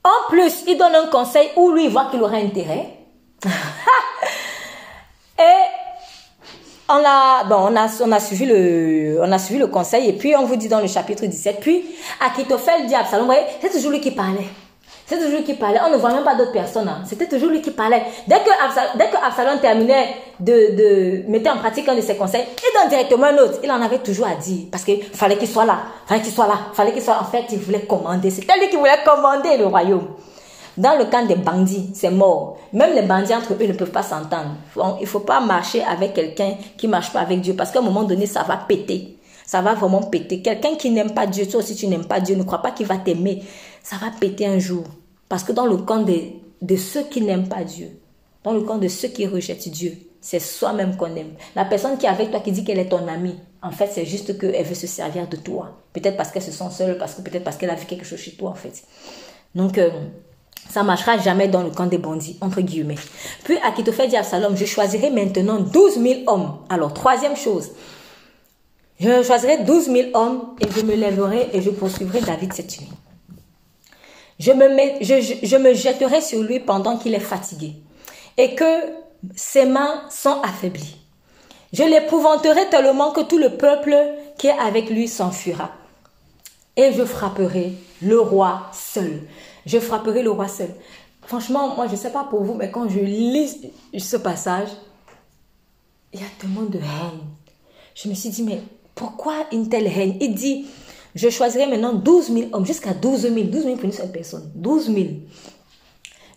en 0.05 0.31
plus, 0.31 0.65
il 0.67 0.79
donne 0.79 0.95
un 0.95 1.07
conseil 1.07 1.49
où 1.57 1.71
lui 1.73 1.89
voit 1.89 2.07
qu'il 2.11 2.23
aurait 2.23 2.43
intérêt. 2.43 2.95
et 5.39 5.65
on 6.89 7.05
a, 7.05 8.21
suivi 8.21 8.47
le, 8.47 9.67
conseil 9.67 10.09
et 10.09 10.13
puis 10.15 10.35
on 10.37 10.47
vous 10.47 10.57
dit 10.57 10.69
dans 10.69 10.81
le 10.81 10.87
chapitre 10.87 11.27
17, 11.27 11.61
puis 11.61 11.85
Akitophel 12.21 12.87
dit 12.87 12.95
à 12.95 13.01
Absalom, 13.01 13.27
voyez, 13.27 13.43
c'est 13.61 13.71
toujours 13.71 13.91
lui 13.91 14.01
qui 14.01 14.13
parlait. 14.13 14.49
C'est 15.09 15.17
toujours 15.17 15.39
lui 15.39 15.45
qui 15.45 15.55
parlait. 15.55 15.81
On 15.87 15.91
ne 15.91 15.97
voit 15.97 16.13
même 16.13 16.23
pas 16.23 16.35
d'autres 16.35 16.53
personnes. 16.53 16.87
Hein. 16.87 17.03
C'était 17.07 17.27
toujours 17.27 17.49
lui 17.49 17.63
qui 17.63 17.71
parlait. 17.71 18.03
Dès 18.27 18.41
que, 18.41 18.51
Absalom, 18.63 18.91
dès 18.99 19.09
que 19.09 19.17
Absalom 19.17 19.59
terminait 19.59 20.17
de, 20.39 20.53
de 20.53 21.31
mettre 21.31 21.51
en 21.51 21.57
pratique 21.57 21.89
un 21.89 21.95
de 21.95 22.03
ses 22.03 22.15
conseils, 22.15 22.45
il 22.59 22.79
donne 22.79 22.91
directement 22.91 23.25
un 23.25 23.39
autre. 23.39 23.61
Il 23.65 23.71
en 23.71 23.81
avait 23.81 24.01
toujours 24.01 24.27
à 24.27 24.35
dire. 24.35 24.67
Parce 24.71 24.85
qu'il 24.85 25.03
fallait 25.03 25.39
qu'il 25.39 25.49
soit 25.49 25.65
là. 25.65 25.79
Fallait 26.07 26.21
qu'il 26.21 26.31
soit 26.33 26.47
là. 26.47 26.59
Fallait 26.75 26.93
qu'il 26.93 27.01
soit 27.01 27.19
En 27.19 27.25
fait, 27.25 27.47
il 27.51 27.59
voulait 27.59 27.87
commander. 27.87 28.29
C'était 28.29 28.59
lui 28.61 28.69
qui 28.69 28.77
voulait 28.77 29.03
commander 29.03 29.57
le 29.57 29.65
royaume. 29.65 30.09
Dans 30.77 30.99
le 30.99 31.07
camp 31.07 31.25
des 31.27 31.37
bandits, 31.37 31.89
c'est 31.95 32.11
mort. 32.11 32.59
Même 32.75 32.95
les 32.95 33.01
bandits 33.01 33.35
entre 33.35 33.55
eux 33.55 33.67
ne 33.67 33.73
peuvent 33.73 33.91
pas 33.91 34.03
s'entendre. 34.03 34.57
Il 34.77 35.01
ne 35.01 35.07
faut 35.07 35.21
pas 35.21 35.41
marcher 35.41 35.83
avec 35.85 36.13
quelqu'un 36.13 36.53
qui 36.77 36.87
ne 36.87 36.93
marche 36.93 37.15
pas 37.15 37.21
avec 37.21 37.41
Dieu. 37.41 37.55
Parce 37.57 37.71
qu'à 37.71 37.79
un 37.79 37.83
moment 37.83 38.05
donné, 38.05 38.27
ça 38.27 38.43
va 38.43 38.59
péter. 38.59 39.17
Ça 39.47 39.63
va 39.63 39.73
vraiment 39.73 40.03
péter. 40.03 40.43
Quelqu'un 40.43 40.75
qui 40.75 40.91
n'aime 40.91 41.15
pas 41.15 41.27
Dieu, 41.27 41.49
toi 41.49 41.61
aussi 41.61 41.75
tu 41.75 41.87
n'aimes 41.87 42.05
pas 42.05 42.21
Dieu, 42.21 42.37
ne 42.37 42.43
crois 42.43 42.61
pas 42.61 42.73
qu'il 42.73 42.87
va 42.87 42.99
t'aimer. 42.99 43.43
Ça 43.83 43.97
va 43.97 44.09
péter 44.21 44.47
un 44.47 44.59
jour. 44.59 44.85
Parce 45.29 45.45
que 45.45 45.53
dans 45.53 45.67
le 45.67 45.77
camp 45.79 46.03
de, 46.03 46.19
de 46.63 46.77
ceux 46.77 47.05
qui 47.05 47.21
n'aiment 47.21 47.49
pas 47.49 47.65
Dieu, 47.65 47.99
dans 48.45 48.53
le 48.53 48.63
camp 48.63 48.79
de 48.79 48.89
ceux 48.89 49.09
qui 49.09 49.27
rejettent 49.27 49.69
Dieu, 49.69 49.93
c'est 50.21 50.41
soi-même 50.41 50.97
qu'on 50.97 51.15
aime. 51.17 51.33
La 51.55 51.65
personne 51.65 51.97
qui 51.97 52.07
est 52.07 52.09
avec 52.09 52.31
toi, 52.31 52.41
qui 52.41 52.53
dit 52.53 52.65
qu'elle 52.65 52.79
est 52.79 52.89
ton 52.89 53.07
amie, 53.09 53.37
en 53.63 53.71
fait, 53.71 53.89
c'est 53.93 54.05
juste 54.05 54.39
qu'elle 54.39 54.65
veut 54.65 54.75
se 54.75 54.87
servir 54.87 55.29
de 55.29 55.37
toi. 55.37 55.77
Peut-être 55.93 56.17
parce 56.17 56.31
qu'elle 56.31 56.43
se 56.43 56.53
sent 56.53 56.71
seule, 56.71 56.99
parce 56.99 57.15
que 57.15 57.23
peut-être 57.23 57.45
parce 57.45 57.57
qu'elle 57.57 57.71
a 57.71 57.75
vu 57.75 57.87
quelque 57.87 58.05
chose 58.05 58.19
chez 58.19 58.33
toi, 58.33 58.51
en 58.51 58.55
fait. 58.55 58.83
Donc, 59.55 59.77
ça 59.77 59.83
euh, 59.83 59.91
ça 60.69 60.83
marchera 60.83 61.19
jamais 61.19 61.49
dans 61.49 61.63
le 61.63 61.71
camp 61.71 61.87
des 61.87 61.99
bandits, 61.99 62.37
entre 62.41 62.61
guillemets. 62.61 62.97
Puis, 63.45 63.57
Akitophel 63.59 64.09
dit 64.09 64.17
à 64.17 64.23
Salom, 64.23 64.57
je 64.57 64.65
choisirai 64.65 65.11
maintenant 65.11 65.61
12 65.61 66.01
000 66.01 66.21
hommes. 66.27 66.59
Alors, 66.69 66.93
troisième 66.93 67.37
chose, 67.37 67.71
je 69.01 69.23
choisirai 69.23 69.65
12 69.65 69.85
000 69.87 70.09
hommes 70.15 70.55
et 70.61 70.67
je 70.71 70.85
me 70.85 70.95
lèverai 70.95 71.49
et 71.53 71.63
je 71.63 71.71
poursuivrai 71.71 72.21
David 72.21 72.53
cette 72.53 72.81
nuit. 72.81 72.91
Je 74.39 74.53
me, 74.53 75.75
jetterai 75.75 76.21
sur 76.21 76.43
lui 76.43 76.61
pendant 76.61 76.97
qu'il 76.97 77.15
est 77.15 77.21
fatigué 77.21 77.75
et 78.37 78.55
que 78.55 78.93
ses 79.35 79.67
mains 79.67 80.03
sont 80.11 80.41
affaiblies. 80.43 80.97
Je 81.73 81.83
l'épouvanterai 81.83 82.69
tellement 82.71 83.11
que 83.11 83.23
tout 83.23 83.39
le 83.39 83.57
peuple 83.57 83.97
qui 84.39 84.47
est 84.47 84.59
avec 84.59 84.89
lui 84.91 85.09
s'enfuira. 85.09 85.71
Et 86.77 86.93
je 86.93 87.05
frapperai 87.05 87.73
le 88.01 88.21
roi 88.21 88.71
seul. 88.73 89.23
Je 89.67 89.79
frapperai 89.79 90.23
le 90.23 90.31
roi 90.31 90.47
seul. 90.47 90.71
Franchement, 91.27 91.75
moi, 91.75 91.87
je 91.89 91.93
ne 91.93 91.97
sais 91.97 92.13
pas 92.13 92.25
pour 92.25 92.43
vous, 92.45 92.55
mais 92.55 92.71
quand 92.71 92.89
je 92.89 93.01
lis 93.01 93.71
ce 93.99 94.17
passage, 94.17 94.69
il 96.15 96.21
y 96.21 96.23
a 96.23 96.29
tellement 96.39 96.63
de 96.63 96.79
haine. 96.79 97.21
Je 97.95 98.09
me 98.09 98.15
suis 98.15 98.31
dit, 98.31 98.45
mais 98.45 98.63
pourquoi 98.95 99.35
une 99.53 99.69
telle 99.69 99.89
haine? 99.89 100.17
Il 100.21 100.35
dit, 100.35 100.67
je 101.15 101.29
choisirai 101.29 101.67
maintenant 101.67 101.93
12 101.93 102.33
000 102.33 102.47
hommes, 102.53 102.67
jusqu'à 102.67 102.93
12 102.93 103.23
000. 103.23 103.35
12 103.35 103.63
000 103.63 103.77
pour 103.77 103.85
une 103.85 103.93
seule 103.93 104.13
personne. 104.13 104.51
12 104.55 104.87
000. 104.87 105.07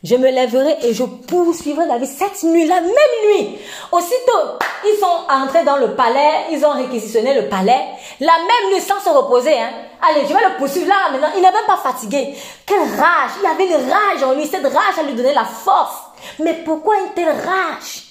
Je 0.03 0.15
me 0.15 0.31
lèverai 0.31 0.77
et 0.83 0.93
je 0.95 1.03
poursuivrai 1.03 1.87
David 1.87 2.07
cette 2.07 2.41
nuit, 2.43 2.65
la 2.65 2.81
même 2.81 2.91
nuit. 2.91 3.59
Aussitôt, 3.91 4.57
ils 4.83 4.99
sont 4.99 5.31
entrés 5.31 5.63
dans 5.63 5.77
le 5.77 5.95
palais, 5.95 6.47
ils 6.51 6.65
ont 6.65 6.71
réquisitionné 6.71 7.39
le 7.39 7.49
palais. 7.49 7.81
La 8.19 8.33
même 8.39 8.73
nuit, 8.73 8.81
sans 8.81 8.99
se 8.99 9.09
reposer. 9.15 9.53
Hein. 9.53 9.69
Allez, 10.01 10.21
je 10.27 10.33
vais 10.33 10.49
le 10.49 10.57
poursuivre 10.57 10.87
là 10.87 11.11
maintenant. 11.11 11.29
Il 11.35 11.41
n'est 11.43 11.51
même 11.51 11.65
pas 11.67 11.77
fatigué. 11.77 12.35
Quelle 12.65 12.79
rage. 12.79 13.31
Il 13.41 13.45
avait 13.45 13.67
une 13.67 13.91
rage 13.91 14.23
en 14.23 14.33
lui. 14.33 14.47
Cette 14.47 14.65
rage 14.65 14.97
a 14.99 15.03
lui 15.03 15.13
donné 15.13 15.33
la 15.33 15.45
force. 15.45 15.97
Mais 16.39 16.53
pourquoi 16.65 16.95
une 17.01 17.13
telle 17.13 17.29
rage? 17.29 18.05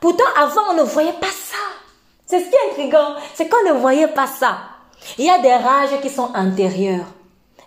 Pourtant, 0.00 0.24
avant, 0.38 0.72
on 0.72 0.74
ne 0.74 0.82
voyait 0.82 1.14
pas 1.14 1.26
ça. 1.28 1.56
C'est 2.26 2.40
ce 2.40 2.50
qui 2.50 2.56
est 2.56 2.70
intriguant, 2.72 3.14
c'est 3.34 3.48
qu'on 3.48 3.72
ne 3.72 3.78
voyait 3.78 4.08
pas 4.08 4.26
ça. 4.26 4.58
Il 5.18 5.24
y 5.24 5.30
a 5.30 5.38
des 5.38 5.54
rages 5.54 6.00
qui 6.02 6.10
sont 6.10 6.30
antérieures. 6.34 7.06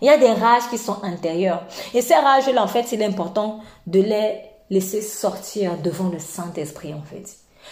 Il 0.01 0.07
y 0.07 0.09
a 0.09 0.17
des 0.17 0.31
rages 0.31 0.69
qui 0.69 0.77
sont 0.77 1.03
intérieures. 1.03 1.63
Et 1.93 2.01
ces 2.01 2.15
rages-là, 2.15 2.63
en 2.63 2.67
fait, 2.67 2.91
il 2.91 3.01
est 3.01 3.05
important 3.05 3.59
de 3.85 3.99
les 3.99 4.41
laisser 4.69 5.01
sortir 5.01 5.77
devant 5.83 6.09
le 6.09 6.19
Saint-Esprit, 6.19 6.93
en 6.93 7.01
fait. 7.01 7.25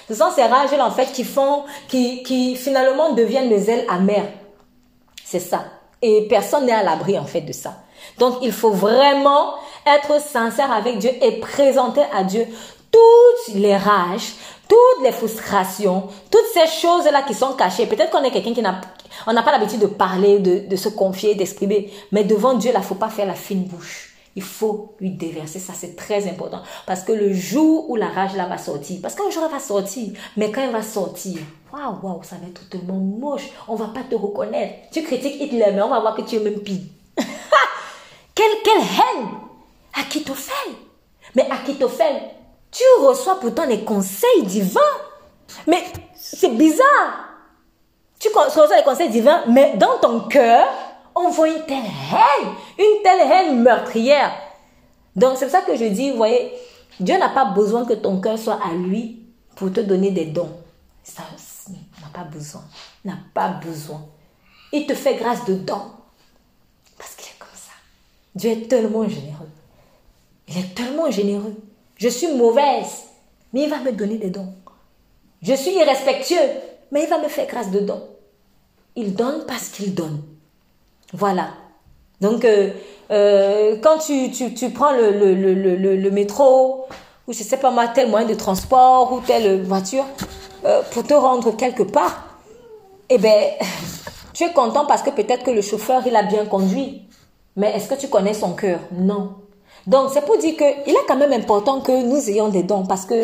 Ce 0.07 0.14
sont 0.14 0.31
ces 0.35 0.44
rages-là, 0.44 0.85
en 0.85 0.91
fait, 0.91 1.11
qui 1.14 1.23
font, 1.23 1.64
qui, 1.88 2.23
qui 2.23 2.56
finalement 2.56 3.14
deviennent 3.14 3.49
des 3.49 3.69
ailes 3.69 3.85
amères. 3.89 4.30
C'est 5.23 5.39
ça. 5.39 5.65
Et 6.02 6.27
personne 6.27 6.65
n'est 6.65 6.73
à 6.73 6.84
l'abri, 6.84 7.18
en 7.18 7.26
fait, 7.26 7.41
de 7.41 7.53
ça. 7.53 7.76
Donc, 8.19 8.35
il 8.41 8.52
faut 8.52 8.72
vraiment 8.72 9.53
être 9.85 10.22
sincère 10.22 10.72
avec 10.72 10.99
Dieu 10.99 11.11
et 11.22 11.39
présenter 11.39 12.03
à 12.14 12.23
Dieu 12.23 12.48
toutes 12.98 13.56
les 13.56 13.76
rages, 13.76 14.34
toutes 14.68 15.03
les 15.03 15.11
frustrations, 15.11 16.07
toutes 16.32 16.48
ces 16.53 16.68
choses-là 16.68 17.24
qui 17.24 17.34
sont 17.34 17.53
cachées. 17.53 17.86
Peut-être 17.86 18.11
qu'on 18.11 18.24
est 18.24 18.32
quelqu'un 18.32 18.53
qui 18.53 18.61
n'a, 18.61 18.82
on 19.26 19.34
n'a 19.34 19.44
pas 19.44 19.52
l'habitude 19.52 19.80
de 19.80 19.88
parler, 19.88 20.40
de, 20.40 20.76
se 20.76 20.90
confier, 20.90 21.36
d'exprimer. 21.36 21.91
Mais 22.11 22.24
devant 22.24 22.53
Dieu, 22.53 22.72
là, 22.72 22.82
faut 22.82 22.95
pas 22.95 23.10
faire 23.10 23.26
la 23.26 23.34
fine 23.34 23.64
bouche. 23.64 24.14
Il 24.36 24.44
faut 24.44 24.95
lui 24.99 25.11
déverser. 25.11 25.60
Ça, 25.60 25.74
c'est 25.76 25.95
très 25.95 26.28
important. 26.28 26.61
Parce 26.86 27.02
que 27.02 27.11
le 27.11 27.34
jour 27.34 27.90
où 27.90 27.95
la 27.95 28.07
rage 28.07 28.36
là 28.36 28.45
va 28.45 28.57
sortir, 28.57 28.99
parce 29.02 29.15
qu'un 29.15 29.30
jour 29.32 29.44
elle 29.45 29.52
va 29.52 29.60
sortir, 29.60 30.14
mais 30.36 30.52
quand 30.52 30.61
elle 30.61 30.72
va 30.72 30.84
sortir, 30.84 31.40
waouh, 31.74 31.95
waouh, 32.03 32.24
ça 32.24 32.36
va 32.36 32.48
être 32.48 32.69
tellement 32.69 32.99
moche. 32.99 33.49
On 33.68 33.76
va 33.76 33.88
pas 33.88 34.03
te 34.07 34.15
reconnaître. 34.15 34.90
Tu 34.91 35.02
critiques 35.02 35.41
Hitler, 35.41 35.72
mais 35.74 35.82
on 35.82 35.90
va 35.90 35.99
voir 35.99 36.15
que 36.15 36.22
tu 36.22 36.36
es 36.36 36.40
même 36.40 36.60
pire. 36.60 36.82
quelle, 38.36 38.61
quelle 38.64 38.82
haine! 38.82 39.28
Akitophel! 39.99 40.74
Mais 41.36 41.49
Akitophel, 41.49 42.22
tu 42.72 42.84
reçois 42.99 43.39
pourtant 43.39 43.65
les 43.65 43.84
conseils 43.84 44.44
divins. 44.44 44.80
Mais 45.65 45.84
c'est 46.15 46.56
bizarre. 46.56 47.30
Tu 48.19 48.30
reçois 48.30 48.76
les 48.76 48.84
conseils 48.84 49.10
divins, 49.10 49.44
mais 49.48 49.76
dans 49.77 49.99
ton 49.99 50.22
cœur, 50.22 50.68
on 51.15 51.30
voit 51.30 51.49
une 51.49 51.65
telle 51.65 51.77
haine, 51.77 52.49
une 52.77 53.03
telle 53.03 53.31
haine 53.31 53.61
meurtrière. 53.61 54.31
Donc 55.15 55.38
c'est 55.38 55.45
pour 55.45 55.52
ça 55.52 55.61
que 55.61 55.76
je 55.76 55.85
dis, 55.85 56.11
vous 56.11 56.18
voyez, 56.18 56.53
Dieu 56.99 57.18
n'a 57.18 57.30
pas 57.30 57.45
besoin 57.45 57.85
que 57.85 57.94
ton 57.94 58.19
cœur 58.19 58.38
soit 58.38 58.60
à 58.64 58.73
lui 58.73 59.23
pour 59.56 59.72
te 59.72 59.80
donner 59.80 60.11
des 60.11 60.26
dons. 60.26 60.52
Ça, 61.03 61.23
n'a 61.69 62.07
pas 62.14 62.23
besoin. 62.23 62.64
N'a 63.06 63.18
pas 63.34 63.49
besoin. 63.49 64.03
Il 64.72 64.85
te 64.85 64.94
fait 64.94 65.15
grâce 65.15 65.45
de 65.45 65.56
dons. 65.56 65.91
Parce 66.98 67.15
qu'il 67.15 67.27
est 67.27 67.39
comme 67.39 67.48
ça. 67.53 67.72
Dieu 68.35 68.52
est 68.52 68.68
tellement 68.68 69.07
généreux. 69.07 69.49
Il 70.48 70.57
est 70.57 70.76
tellement 70.76 71.10
généreux. 71.10 71.56
Je 71.98 72.10
suis 72.10 72.28
mauvaise, 72.28 73.06
mais 73.53 73.64
il 73.64 73.69
va 73.69 73.80
me 73.80 73.91
donner 73.91 74.18
des 74.18 74.30
dons. 74.30 74.53
Je 75.41 75.53
suis 75.53 75.72
irrespectueux, 75.72 76.36
mais 76.91 77.03
il 77.03 77.10
va 77.10 77.19
me 77.19 77.28
faire 77.28 77.48
grâce 77.48 77.72
de 77.72 77.80
dons. 77.80 78.03
Il 78.95 79.15
donne 79.15 79.45
parce 79.48 79.69
qu'il 79.69 79.94
donne. 79.94 80.22
Voilà. 81.14 81.49
Donc, 82.22 82.45
euh, 82.45 82.72
euh, 83.11 83.78
quand 83.82 83.99
tu, 83.99 84.32
tu, 84.32 84.69
prends 84.72 84.91
le, 84.91 86.10
métro, 86.10 86.86
ou 87.28 87.34
je 87.34 87.44
sais 87.44 87.57
pas 87.57 87.72
moi, 87.72 87.88
tel 87.88 88.10
moyen 88.10 88.28
de 88.28 88.34
transport, 88.34 89.14
ou 89.14 89.22
telle 89.22 89.64
voiture, 89.64 90.06
euh, 90.65 90.82
pour 90.91 91.03
te 91.03 91.14
rendre 91.14 91.56
quelque 91.56 91.84
part, 91.84 92.38
eh 93.10 93.18
ben, 93.18 93.52
tu 94.34 94.44
es 94.44 94.52
content 94.52 94.86
parce 94.86 95.03
que 95.03 95.11
peut-être 95.11 95.44
que 95.44 95.52
le 95.52 95.61
chauffeur, 95.61 96.02
il 96.06 96.15
a 96.15 96.24
bien 96.24 96.45
conduit. 96.45 97.03
Mais 97.56 97.76
est-ce 97.76 97.88
que 97.88 97.95
tu 97.95 98.07
connais 98.07 98.34
son 98.34 98.53
cœur? 98.53 98.80
Non. 98.91 99.36
Donc, 99.88 100.10
c'est 100.14 100.26
pour 100.26 100.38
dire 100.38 100.56
qu'il 100.58 100.94
est 100.94 101.06
quand 101.08 101.16
même 101.16 101.32
important 101.32 101.80
que 101.80 102.04
nous 102.04 102.30
ayons 102.30 102.50
des 102.50 102.64
dons 102.64 102.86
parce 102.86 103.06
que 103.06 103.16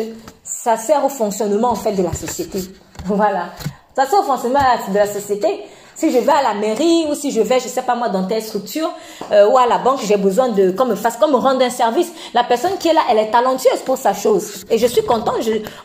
ça 0.42 0.78
sert 0.78 1.04
au 1.04 1.10
fonctionnement, 1.10 1.70
en 1.70 1.74
fait, 1.74 1.92
de 1.92 2.02
la 2.02 2.12
société. 2.12 2.58
Voilà. 3.06 3.50
Ça 3.94 4.06
sert 4.06 4.20
au 4.20 4.22
fonctionnement 4.22 4.60
de 4.88 4.94
la 4.94 5.06
société. 5.06 5.60
Si 5.94 6.10
je 6.10 6.18
vais 6.18 6.32
à 6.32 6.42
la 6.42 6.54
mairie 6.54 7.04
ou 7.10 7.14
si 7.14 7.30
je 7.30 7.42
vais, 7.42 7.60
je 7.60 7.68
sais 7.68 7.82
pas 7.82 7.94
moi, 7.94 8.08
dans 8.08 8.24
telle 8.26 8.42
structure 8.42 8.90
euh, 9.30 9.46
ou 9.48 9.58
à 9.58 9.66
la 9.66 9.76
banque, 9.76 10.00
j'ai 10.02 10.16
besoin 10.16 10.48
de 10.48 10.70
qu'on 10.70 10.86
me 10.86 10.94
fasse, 10.94 11.18
qu'on 11.18 11.28
me 11.28 11.36
rende 11.36 11.62
un 11.62 11.68
service. 11.70 12.10
La 12.32 12.44
personne 12.44 12.78
qui 12.78 12.88
est 12.88 12.94
là, 12.94 13.02
elle 13.10 13.18
est 13.18 13.30
talentueuse 13.30 13.80
pour 13.84 13.98
sa 13.98 14.14
chose. 14.14 14.64
Et 14.70 14.78
je 14.78 14.86
suis 14.86 15.04
contente, 15.04 15.36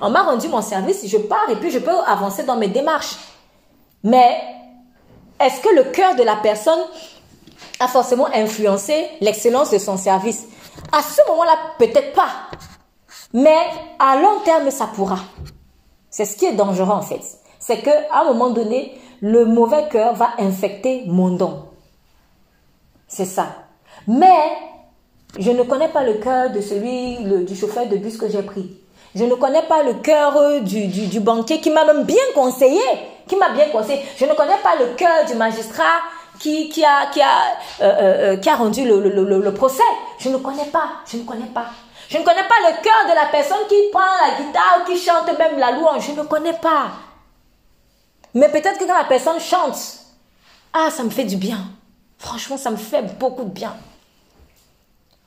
on 0.02 0.10
m'a 0.10 0.24
rendu 0.24 0.48
mon 0.48 0.62
service, 0.62 1.06
je 1.06 1.18
pars 1.18 1.48
et 1.52 1.58
puis 1.58 1.70
je 1.72 1.80
peux 1.80 1.92
avancer 2.08 2.44
dans 2.44 2.56
mes 2.56 2.70
démarches. 2.70 3.18
Mais 4.04 4.38
est-ce 5.40 5.60
que 5.62 5.76
le 5.76 5.84
cœur 5.92 6.16
de 6.16 6.24
la 6.24 6.38
personne 6.38 6.80
a 7.82 7.88
forcément 7.88 8.30
influencé 8.34 9.08
l'excellence 9.22 9.72
de 9.72 9.78
son 9.78 9.98
service? 9.98 10.48
À 10.92 11.02
ce 11.02 11.22
moment-là, 11.30 11.56
peut-être 11.78 12.14
pas. 12.14 12.30
Mais 13.34 13.58
à 14.00 14.16
long 14.16 14.40
terme, 14.44 14.72
ça 14.72 14.88
pourra. 14.88 15.20
C'est 16.10 16.26
ce 16.26 16.36
qui 16.36 16.46
est 16.46 16.54
dangereux 16.54 16.92
en 16.92 17.02
fait. 17.02 17.22
C'est 17.60 17.82
qu'à 17.82 18.08
un 18.12 18.26
moment 18.26 18.50
donné, 18.50 19.00
le 19.22 19.46
mauvais 19.46 19.88
cœur 19.90 20.16
va 20.16 20.32
infecter 20.40 21.04
mon 21.08 21.30
don. 21.30 21.66
C'est 23.08 23.26
ça. 23.26 23.48
Mais 24.08 24.58
je 25.38 25.52
ne 25.52 25.64
connais 25.64 25.90
pas 25.90 26.04
le 26.04 26.16
cœur 26.16 26.50
de 26.52 26.62
celui, 26.62 27.18
du 27.46 27.56
chauffeur 27.56 27.86
de 27.88 27.98
bus 27.98 28.18
que 28.18 28.30
j'ai 28.30 28.42
pris. 28.42 28.78
Je 29.16 29.26
ne 29.26 29.36
connais 29.36 29.64
pas 29.64 29.84
le 29.84 29.96
cœur 29.96 30.38
euh, 30.38 30.60
du, 30.60 31.20
banquier 31.20 31.60
qui 31.60 31.72
m'a 31.72 31.84
même 31.84 32.04
bien 32.04 32.16
conseillé, 32.36 32.82
bien 33.28 33.70
conseillé. 33.72 34.02
Je 34.18 34.26
ne 34.26 34.34
connais 34.34 34.58
pas 34.64 34.76
le 34.80 34.96
cœur 34.96 35.26
du 35.28 35.36
magistrat 35.36 36.00
qui, 36.40 36.70
qui, 36.70 36.84
a, 36.84 37.07
qui, 37.07 37.22
a, 37.22 37.57
euh, 37.82 37.84
euh, 37.84 38.38
qui 38.38 38.49
a 38.49 38.56
rendu 38.56 38.86
le, 38.86 38.99
le, 39.10 39.40
le, 39.40 39.53
procès. 39.53 39.84
Je 40.20 40.30
ne 40.30 40.38
connais 40.38 40.66
pas, 40.66 40.90
je 41.06 41.18
ne 41.18 41.24
connais 41.24 41.48
pas. 41.48 41.66
Je 42.10 42.18
ne 42.18 42.24
connais 42.24 42.48
pas 42.48 42.56
le 42.61 42.82
cœur 42.82 43.06
de 43.10 43.14
la 43.14 43.28
personne 43.32 43.68
qui 43.68 43.76
prend 43.91 43.99
la 44.02 44.44
guitare 44.44 44.80
ou 44.82 44.86
qui 44.90 44.98
chante 44.98 45.28
même 45.38 45.60
la 45.60 45.72
louange. 45.74 46.07
Je 46.07 46.20
ne 46.20 46.26
connais 46.26 46.53
pas. 46.53 46.91
Mais 48.34 48.49
peut-être 48.49 48.80
que 48.80 48.86
quand 48.86 48.98
la 48.98 49.03
personne 49.03 49.40
chante, 49.40 49.78
ah, 50.74 50.90
ça 50.90 51.03
me 51.03 51.10
fait 51.10 51.26
du 51.26 51.36
bien. 51.36 51.60
Franchement, 52.18 52.57
ça 52.57 52.72
me 52.72 52.78
fait 52.78 53.03
beaucoup 53.20 53.44
de 53.44 53.49
bien. 53.49 53.76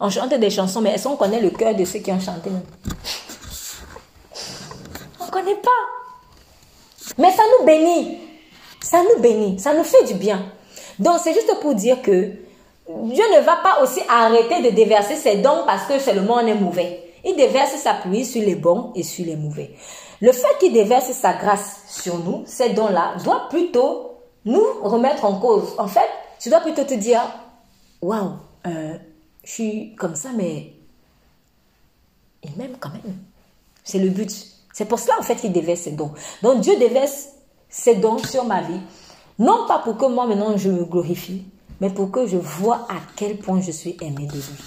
On 0.00 0.10
chante 0.10 0.34
des 0.34 0.50
chansons, 0.50 0.80
mais 0.80 0.94
est-ce 0.94 1.06
qu'on 1.06 1.16
connaît 1.16 1.40
le 1.40 1.50
cœur 1.50 1.74
de 1.74 1.84
ceux 1.84 2.00
qui 2.00 2.10
ont 2.10 2.20
chanté? 2.20 2.50
On 5.20 5.26
ne 5.26 5.30
connaît 5.30 5.54
pas. 5.56 5.70
Mais 7.18 7.30
ça 7.30 7.42
nous 7.58 7.64
bénit. 7.66 8.18
Ça 8.80 9.02
nous 9.02 9.22
bénit. 9.22 9.60
Ça 9.60 9.72
nous 9.74 9.84
fait 9.84 10.04
du 10.04 10.14
bien. 10.14 10.44
Donc, 10.98 11.20
c'est 11.22 11.32
juste 11.32 11.54
pour 11.60 11.74
dire 11.74 12.02
que 12.02 12.32
Dieu 12.88 13.24
ne 13.34 13.40
va 13.40 13.56
pas 13.56 13.82
aussi 13.82 14.00
arrêter 14.08 14.62
de 14.62 14.74
déverser 14.74 15.16
ses 15.16 15.36
dons 15.36 15.62
parce 15.66 15.86
que 15.86 15.98
seulement 15.98 16.34
on 16.34 16.46
est 16.46 16.54
mauvais. 16.54 17.12
Il 17.24 17.36
déverse 17.36 17.76
sa 17.76 17.94
pluie 17.94 18.24
sur 18.24 18.42
les 18.42 18.56
bons 18.56 18.92
et 18.94 19.02
sur 19.02 19.24
les 19.24 19.36
mauvais. 19.36 19.70
Le 20.20 20.32
fait 20.32 20.58
qu'il 20.60 20.72
déverse 20.72 21.10
sa 21.12 21.34
grâce 21.34 21.82
sur 21.88 22.18
nous, 22.18 22.42
ces 22.46 22.70
dons-là, 22.70 23.14
doit 23.24 23.48
plutôt 23.48 24.18
nous 24.44 24.64
remettre 24.82 25.24
en 25.24 25.38
cause. 25.38 25.74
En 25.78 25.86
fait, 25.86 26.08
tu 26.40 26.48
dois 26.48 26.60
plutôt 26.60 26.84
te 26.84 26.94
dire, 26.94 27.22
waouh, 28.00 28.32
euh, 28.66 28.96
je 29.44 29.50
suis 29.50 29.94
comme 29.96 30.14
ça, 30.14 30.30
mais 30.34 30.72
il 32.42 32.50
m'aime 32.56 32.76
quand 32.78 32.90
même. 32.90 33.18
C'est 33.84 33.98
le 33.98 34.10
but. 34.10 34.30
C'est 34.72 34.84
pour 34.86 34.98
cela, 34.98 35.14
en 35.18 35.22
fait, 35.22 35.36
qu'il 35.36 35.52
déverse 35.52 35.80
ses 35.80 35.92
dons. 35.92 36.12
Donc, 36.42 36.60
Dieu 36.60 36.76
déverse 36.76 37.28
ses 37.68 37.96
dons 37.96 38.18
sur 38.18 38.44
ma 38.44 38.62
vie. 38.62 38.80
Non 39.42 39.66
pas 39.66 39.80
pour 39.80 39.96
que 39.96 40.04
moi, 40.06 40.24
maintenant, 40.24 40.56
je 40.56 40.70
me 40.70 40.84
glorifie, 40.84 41.42
mais 41.80 41.90
pour 41.90 42.12
que 42.12 42.28
je 42.28 42.36
vois 42.36 42.86
à 42.88 42.94
quel 43.16 43.38
point 43.38 43.60
je 43.60 43.72
suis 43.72 43.96
aimé 44.00 44.26
de 44.26 44.34
lui. 44.34 44.64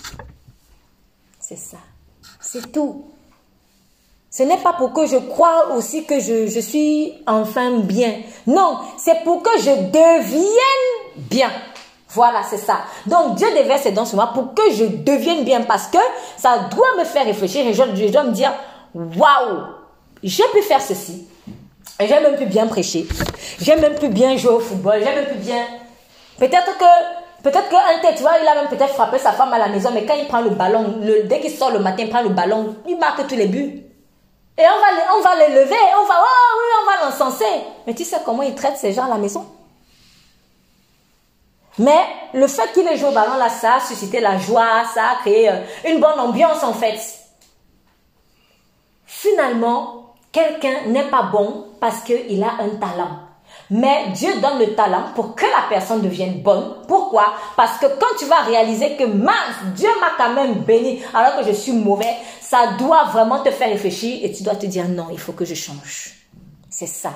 C'est 1.40 1.56
ça. 1.56 1.78
C'est 2.42 2.74
tout. 2.74 3.06
Ce 4.30 4.44
n'est 4.44 4.58
pas 4.58 4.74
pour 4.74 4.92
que 4.92 5.08
je 5.08 5.16
croie 5.16 5.74
aussi 5.78 6.04
que 6.04 6.20
je, 6.20 6.60
suis 6.60 7.14
enfin 7.26 7.80
bien. 7.80 8.16
Non, 8.48 8.80
c'est 8.98 9.24
pour 9.24 9.42
que 9.42 9.52
je 9.60 9.70
devienne 9.70 11.24
bien. 11.30 11.50
Voilà, 12.10 12.44
c'est 12.44 12.58
ça. 12.58 12.80
Donc 13.06 13.36
Dieu 13.36 13.48
déverse 13.54 13.84
ses 13.84 13.94
dons 13.94 14.04
sur 14.04 14.18
moi 14.18 14.32
pour 14.34 14.54
que 14.54 14.74
je 14.74 14.84
devienne 14.84 15.46
bien 15.46 15.62
parce 15.62 15.88
que 15.88 16.00
ça 16.36 16.68
doit 16.70 16.98
me 17.00 17.06
faire 17.06 17.24
réfléchir 17.26 17.66
et 17.66 17.74
je, 17.74 18.12
dois 18.12 18.24
me 18.26 18.34
dire, 18.34 18.54
waouh, 18.94 19.68
j'ai 20.22 20.44
pu 20.54 20.62
faire 20.64 20.82
ceci. 20.82 21.30
Et 22.00 22.08
j'ai 22.08 22.20
même 22.20 22.36
pu 22.36 22.46
bien 22.46 22.68
prêcher. 22.68 23.08
J'ai 23.60 23.76
même 23.76 23.96
pu 23.96 24.10
bien 24.10 24.36
jouer 24.36 24.52
au 24.52 24.60
football. 24.60 25.00
J'ai 25.00 25.16
même 25.16 25.28
pu 25.28 25.36
bien. 25.36 25.66
Peut-être 26.38 26.78
que, 26.78 27.42
peut-être 27.44 27.70
qu'un 27.70 28.02
tête, 28.02 28.16
tu 28.16 28.22
vois, 28.22 28.34
il 28.42 28.48
a 28.48 28.56
même 28.56 28.68
peut-être 28.68 28.94
frappé 28.94 29.18
sa 29.18 29.32
femme 29.32 29.54
à 29.54 29.58
la 29.58 29.70
maison, 29.70 29.92
mais 29.94 30.06
quand 30.06 30.16
il 30.16 30.28
prend 30.28 30.42
le 30.42 30.50
ballon, 30.50 31.00
dès 31.26 31.40
qu'il 31.40 31.52
sort 31.52 31.72
le 31.72 31.80
matin, 31.80 32.04
il 32.04 32.10
prend 32.10 32.22
le 32.22 32.30
ballon, 32.30 32.76
il 32.88 32.98
marque 32.98 33.26
tous 33.28 33.36
les 33.36 33.48
buts. 33.48 33.84
Et 34.58 34.64
on 34.64 34.80
va, 34.80 35.18
on 35.18 35.22
va 35.22 35.48
les 35.48 35.54
lever, 35.54 35.76
on 36.02 36.06
va, 36.06 36.16
oh 36.20 36.60
oui, 36.60 36.66
on 36.82 36.86
va 36.86 37.06
l'encenser. 37.06 37.64
Mais 37.88 37.94
tu 37.94 38.04
sais 38.04 38.18
comment 38.26 38.42
ils 38.42 38.56
traitent 38.56 38.78
ces 38.78 38.94
gens 38.94 39.06
à 39.06 39.10
la 39.10 39.18
maison? 39.18 39.46
Mais 41.78 42.06
le 42.34 42.48
fait 42.48 42.72
qu'il 42.74 42.88
ait 42.88 42.98
joué 42.98 43.10
au 43.10 43.12
ballon 43.12 43.36
là, 43.36 43.50
ça 43.50 43.76
a 43.76 43.80
suscité 43.82 44.22
la 44.22 44.38
joie, 44.38 44.86
ça 44.94 45.10
a 45.12 45.16
créé 45.22 45.50
euh, 45.50 45.60
une 45.86 46.00
bonne 46.00 46.20
ambiance 46.20 46.64
en 46.64 46.74
fait. 46.74 47.00
Finalement, 49.06 50.05
quelqu'un 50.36 50.88
n'est 50.88 51.10
pas 51.10 51.24
bon 51.32 51.68
parce 51.80 52.02
qu'il 52.02 52.44
a 52.44 52.56
un 52.60 52.76
talent. 52.76 53.20
Mais 53.70 54.10
Dieu 54.14 54.30
donne 54.42 54.60
le 54.60 54.76
talent 54.76 55.06
pour 55.16 55.34
que 55.34 55.46
la 55.46 55.70
personne 55.70 56.02
devienne 56.02 56.42
bonne. 56.44 56.76
Pourquoi? 56.90 57.34
Parce 57.56 57.78
que 57.78 57.86
quand 57.86 58.18
tu 58.20 58.26
vas 58.26 58.42
réaliser 58.42 58.98
que 58.98 59.06
mince, 59.06 59.74
Dieu 59.76 59.90
m'a 60.02 60.12
quand 60.18 60.34
même 60.34 60.56
béni 60.56 61.02
alors 61.14 61.40
que 61.40 61.46
je 61.46 61.54
suis 61.54 61.72
mauvais, 61.72 62.14
ça 62.42 62.74
doit 62.78 63.06
vraiment 63.06 63.42
te 63.42 63.50
faire 63.50 63.70
réfléchir 63.70 64.20
et 64.24 64.32
tu 64.34 64.44
dois 64.44 64.56
te 64.56 64.66
dire 64.66 64.90
non, 64.90 65.08
il 65.10 65.20
faut 65.20 65.32
que 65.32 65.46
je 65.46 65.56
change. 65.56 66.16
C'est 66.70 66.86
ça. 66.86 67.12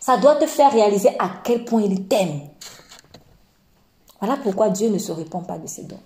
Ça 0.00 0.16
doit 0.16 0.36
te 0.36 0.46
faire 0.46 0.72
réaliser 0.72 1.10
à 1.18 1.28
quel 1.44 1.64
point 1.64 1.82
il 1.82 2.08
t'aime. 2.08 2.40
Voilà 4.18 4.38
pourquoi 4.42 4.70
Dieu 4.70 4.88
ne 4.88 4.98
se 4.98 5.12
répand 5.12 5.46
pas 5.46 5.58
de 5.58 5.66
ses 5.66 5.82
dons. 5.82 6.00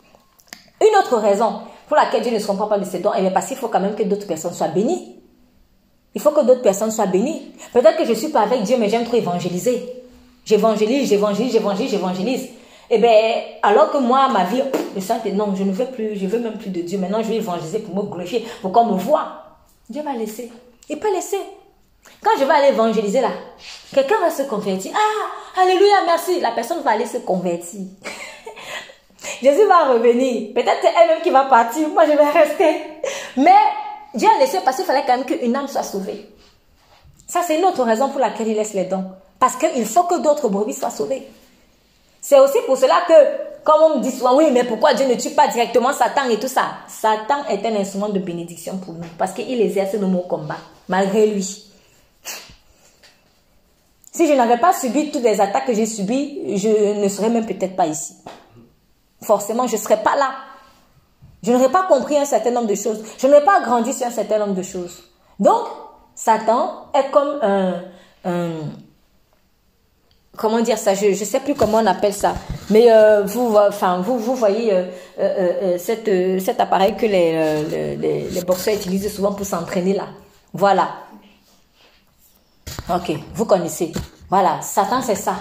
Une 0.80 0.96
autre 0.96 1.16
raison 1.18 1.60
pour 1.86 1.96
laquelle 1.96 2.22
Dieu 2.22 2.32
ne 2.32 2.38
se 2.40 2.50
répand 2.50 2.68
pas 2.68 2.78
de 2.78 2.84
ses 2.84 2.98
dons, 2.98 3.14
est 3.14 3.30
parce 3.30 3.46
qu'il 3.46 3.56
faut 3.56 3.68
quand 3.68 3.80
même 3.80 3.94
que 3.94 4.02
d'autres 4.02 4.26
personnes 4.26 4.52
soient 4.52 4.68
bénies. 4.68 5.17
Il 6.18 6.20
faut 6.20 6.32
que 6.32 6.44
d'autres 6.44 6.62
personnes 6.62 6.90
soient 6.90 7.06
bénies. 7.06 7.52
Peut-être 7.72 7.96
que 7.96 8.04
je 8.04 8.10
ne 8.10 8.16
suis 8.16 8.30
pas 8.30 8.40
avec 8.40 8.64
Dieu, 8.64 8.76
mais 8.76 8.88
j'aime 8.88 9.04
trop 9.04 9.16
évangéliser. 9.16 9.88
J'évangélise, 10.44 11.08
j'évangélise, 11.08 11.52
j'évangélise, 11.52 11.92
j'évangélise. 11.92 12.48
Eh 12.90 12.98
bien, 12.98 13.12
alors 13.62 13.92
que 13.92 13.98
moi, 13.98 14.26
ma 14.26 14.42
vie, 14.42 14.64
le 14.96 15.00
Saint 15.00 15.20
non, 15.32 15.54
je 15.54 15.62
ne 15.62 15.70
veux 15.70 15.84
plus, 15.84 16.18
je 16.18 16.26
veux 16.26 16.40
même 16.40 16.58
plus 16.58 16.70
de 16.70 16.80
Dieu. 16.80 16.98
Maintenant, 16.98 17.22
je 17.22 17.28
vais 17.28 17.36
évangéliser 17.36 17.78
pour 17.78 17.94
me 17.94 18.10
glorifier, 18.10 18.44
pour 18.60 18.72
qu'on 18.72 18.86
me 18.86 18.98
voit. 18.98 19.28
Dieu 19.88 20.02
va 20.02 20.12
laisser. 20.14 20.50
Il 20.88 20.98
peut 20.98 21.12
laisser. 21.14 21.38
Quand 22.20 22.32
je 22.36 22.44
vais 22.44 22.52
aller 22.52 22.74
évangéliser 22.74 23.20
là, 23.20 23.30
quelqu'un 23.94 24.18
va 24.20 24.30
se 24.30 24.42
convertir. 24.42 24.90
Ah, 24.96 25.62
alléluia, 25.62 26.02
merci. 26.04 26.40
La 26.40 26.50
personne 26.50 26.82
va 26.82 26.90
aller 26.90 27.06
se 27.06 27.18
convertir. 27.18 27.82
Jésus 29.40 29.66
va 29.68 29.92
revenir. 29.92 30.52
Peut-être 30.52 30.78
c'est 30.82 30.94
elle-même 31.00 31.22
qui 31.22 31.30
va 31.30 31.44
partir. 31.44 31.88
Moi, 31.90 32.06
je 32.06 32.10
vais 32.10 32.30
rester. 32.30 32.80
Mais 33.36 33.54
Dieu 34.14 34.28
a 34.28 34.38
laissé 34.38 34.58
parce 34.64 34.76
qu'il 34.76 34.84
fallait 34.84 35.04
quand 35.06 35.16
même 35.16 35.26
qu'une 35.26 35.54
âme 35.54 35.68
soit 35.68 35.82
sauvée. 35.82 36.28
Ça, 37.26 37.42
c'est 37.46 37.58
une 37.58 37.64
autre 37.64 37.82
raison 37.82 38.08
pour 38.08 38.20
laquelle 38.20 38.48
il 38.48 38.56
laisse 38.56 38.72
les 38.72 38.84
dons. 38.84 39.04
Parce 39.38 39.56
qu'il 39.56 39.86
faut 39.86 40.04
que 40.04 40.20
d'autres 40.20 40.48
brebis 40.48 40.74
soient 40.74 40.90
sauvées. 40.90 41.28
C'est 42.20 42.40
aussi 42.40 42.58
pour 42.66 42.76
cela 42.76 43.02
que, 43.06 43.62
comme 43.64 43.82
on 43.82 43.98
me 43.98 44.02
dit 44.02 44.10
souvent, 44.10 44.36
oui, 44.36 44.48
mais 44.50 44.64
pourquoi 44.64 44.94
Dieu 44.94 45.06
ne 45.06 45.14
tue 45.14 45.30
pas 45.30 45.46
directement 45.48 45.92
Satan 45.92 46.28
et 46.30 46.40
tout 46.40 46.48
ça? 46.48 46.78
Satan 46.88 47.44
est 47.48 47.64
un 47.66 47.76
instrument 47.76 48.08
de 48.08 48.18
bénédiction 48.18 48.78
pour 48.78 48.94
nous. 48.94 49.06
Parce 49.18 49.32
qu'il 49.32 49.60
exerce 49.60 49.94
nos 49.94 50.20
combats, 50.20 50.56
malgré 50.88 51.26
lui. 51.26 51.66
Si 54.10 54.26
je 54.26 54.32
n'avais 54.32 54.58
pas 54.58 54.72
subi 54.72 55.12
toutes 55.12 55.22
les 55.22 55.40
attaques 55.40 55.66
que 55.66 55.74
j'ai 55.74 55.86
subies, 55.86 56.58
je 56.58 56.94
ne 57.00 57.08
serais 57.08 57.28
même 57.28 57.46
peut-être 57.46 57.76
pas 57.76 57.86
ici. 57.86 58.16
Forcément, 59.22 59.66
je 59.66 59.76
ne 59.76 59.80
serais 59.80 60.02
pas 60.02 60.16
là. 60.16 60.32
Je 61.42 61.52
n'aurais 61.52 61.70
pas 61.70 61.84
compris 61.84 62.16
un 62.16 62.24
certain 62.24 62.50
nombre 62.50 62.66
de 62.66 62.74
choses. 62.74 63.02
Je 63.18 63.26
n'aurais 63.26 63.44
pas 63.44 63.60
grandi 63.60 63.92
sur 63.92 64.06
un 64.06 64.10
certain 64.10 64.38
nombre 64.38 64.54
de 64.54 64.62
choses. 64.62 65.02
Donc, 65.38 65.66
Satan 66.14 66.90
est 66.94 67.10
comme 67.10 67.38
un, 67.42 67.74
comment 70.38 70.60
dire 70.60 70.78
ça, 70.78 70.94
je 70.94 71.06
ne 71.06 71.14
sais 71.14 71.40
plus 71.40 71.54
comment 71.54 71.78
on 71.78 71.86
appelle 71.86 72.14
ça, 72.14 72.34
mais 72.70 72.90
euh, 72.90 73.22
vous, 73.24 73.54
enfin, 73.56 74.00
vous, 74.00 74.18
vous 74.18 74.34
voyez 74.34 74.72
euh, 74.72 74.84
euh, 75.18 75.78
cet 75.78 76.60
appareil 76.60 76.96
que 76.96 77.06
les, 77.06 77.96
les, 77.96 78.30
les 78.30 78.40
boxeurs 78.42 78.74
utilisent 78.74 79.14
souvent 79.14 79.32
pour 79.32 79.44
s'entraîner 79.44 79.94
là. 79.94 80.06
Voilà. 80.54 80.88
Ok, 82.88 83.12
vous 83.34 83.44
connaissez. 83.44 83.92
Voilà, 84.30 84.60
Satan 84.62 85.02
c'est 85.02 85.14
ça. 85.14 85.34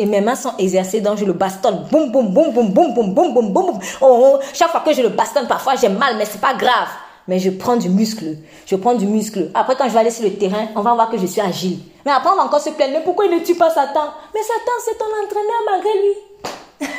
Et 0.00 0.06
mes 0.06 0.22
mains 0.22 0.34
sont 0.34 0.54
exercées, 0.56 1.02
donc 1.02 1.18
je 1.18 1.26
le 1.26 1.34
bastonne. 1.34 1.86
Boum, 1.90 2.10
boum, 2.10 2.32
boum, 2.32 2.50
boum, 2.54 2.72
boum, 2.72 2.94
boum, 2.94 3.12
boum, 3.12 3.34
boum, 3.34 3.52
boum. 3.52 3.78
Oh, 4.00 4.38
Chaque 4.54 4.70
fois 4.70 4.80
que 4.80 4.94
je 4.94 5.02
le 5.02 5.10
bastonne, 5.10 5.46
parfois 5.46 5.74
j'ai 5.76 5.90
mal, 5.90 6.16
mais 6.16 6.24
c'est 6.24 6.40
pas 6.40 6.54
grave. 6.54 6.88
Mais 7.28 7.38
je 7.38 7.50
prends 7.50 7.76
du 7.76 7.90
muscle. 7.90 8.38
Je 8.64 8.76
prends 8.76 8.94
du 8.94 9.04
muscle. 9.04 9.50
Après, 9.52 9.76
quand 9.76 9.86
je 9.88 9.92
vais 9.92 9.98
aller 9.98 10.10
sur 10.10 10.24
le 10.24 10.32
terrain, 10.32 10.68
on 10.74 10.80
va 10.80 10.94
voir 10.94 11.10
que 11.10 11.18
je 11.18 11.26
suis 11.26 11.42
agile. 11.42 11.80
Mais 12.06 12.12
après, 12.12 12.30
on 12.30 12.36
va 12.36 12.44
encore 12.44 12.62
se 12.62 12.70
plaindre. 12.70 12.94
Mais 12.94 13.04
pourquoi 13.04 13.26
il 13.26 13.38
ne 13.38 13.44
tue 13.44 13.56
pas 13.56 13.68
Satan? 13.68 14.08
Mais 14.34 14.40
Satan, 14.40 14.72
c'est 14.82 14.96
ton 14.96 15.04
entraîneur 15.04 15.60
malgré 15.70 15.92
lui. 16.00 16.88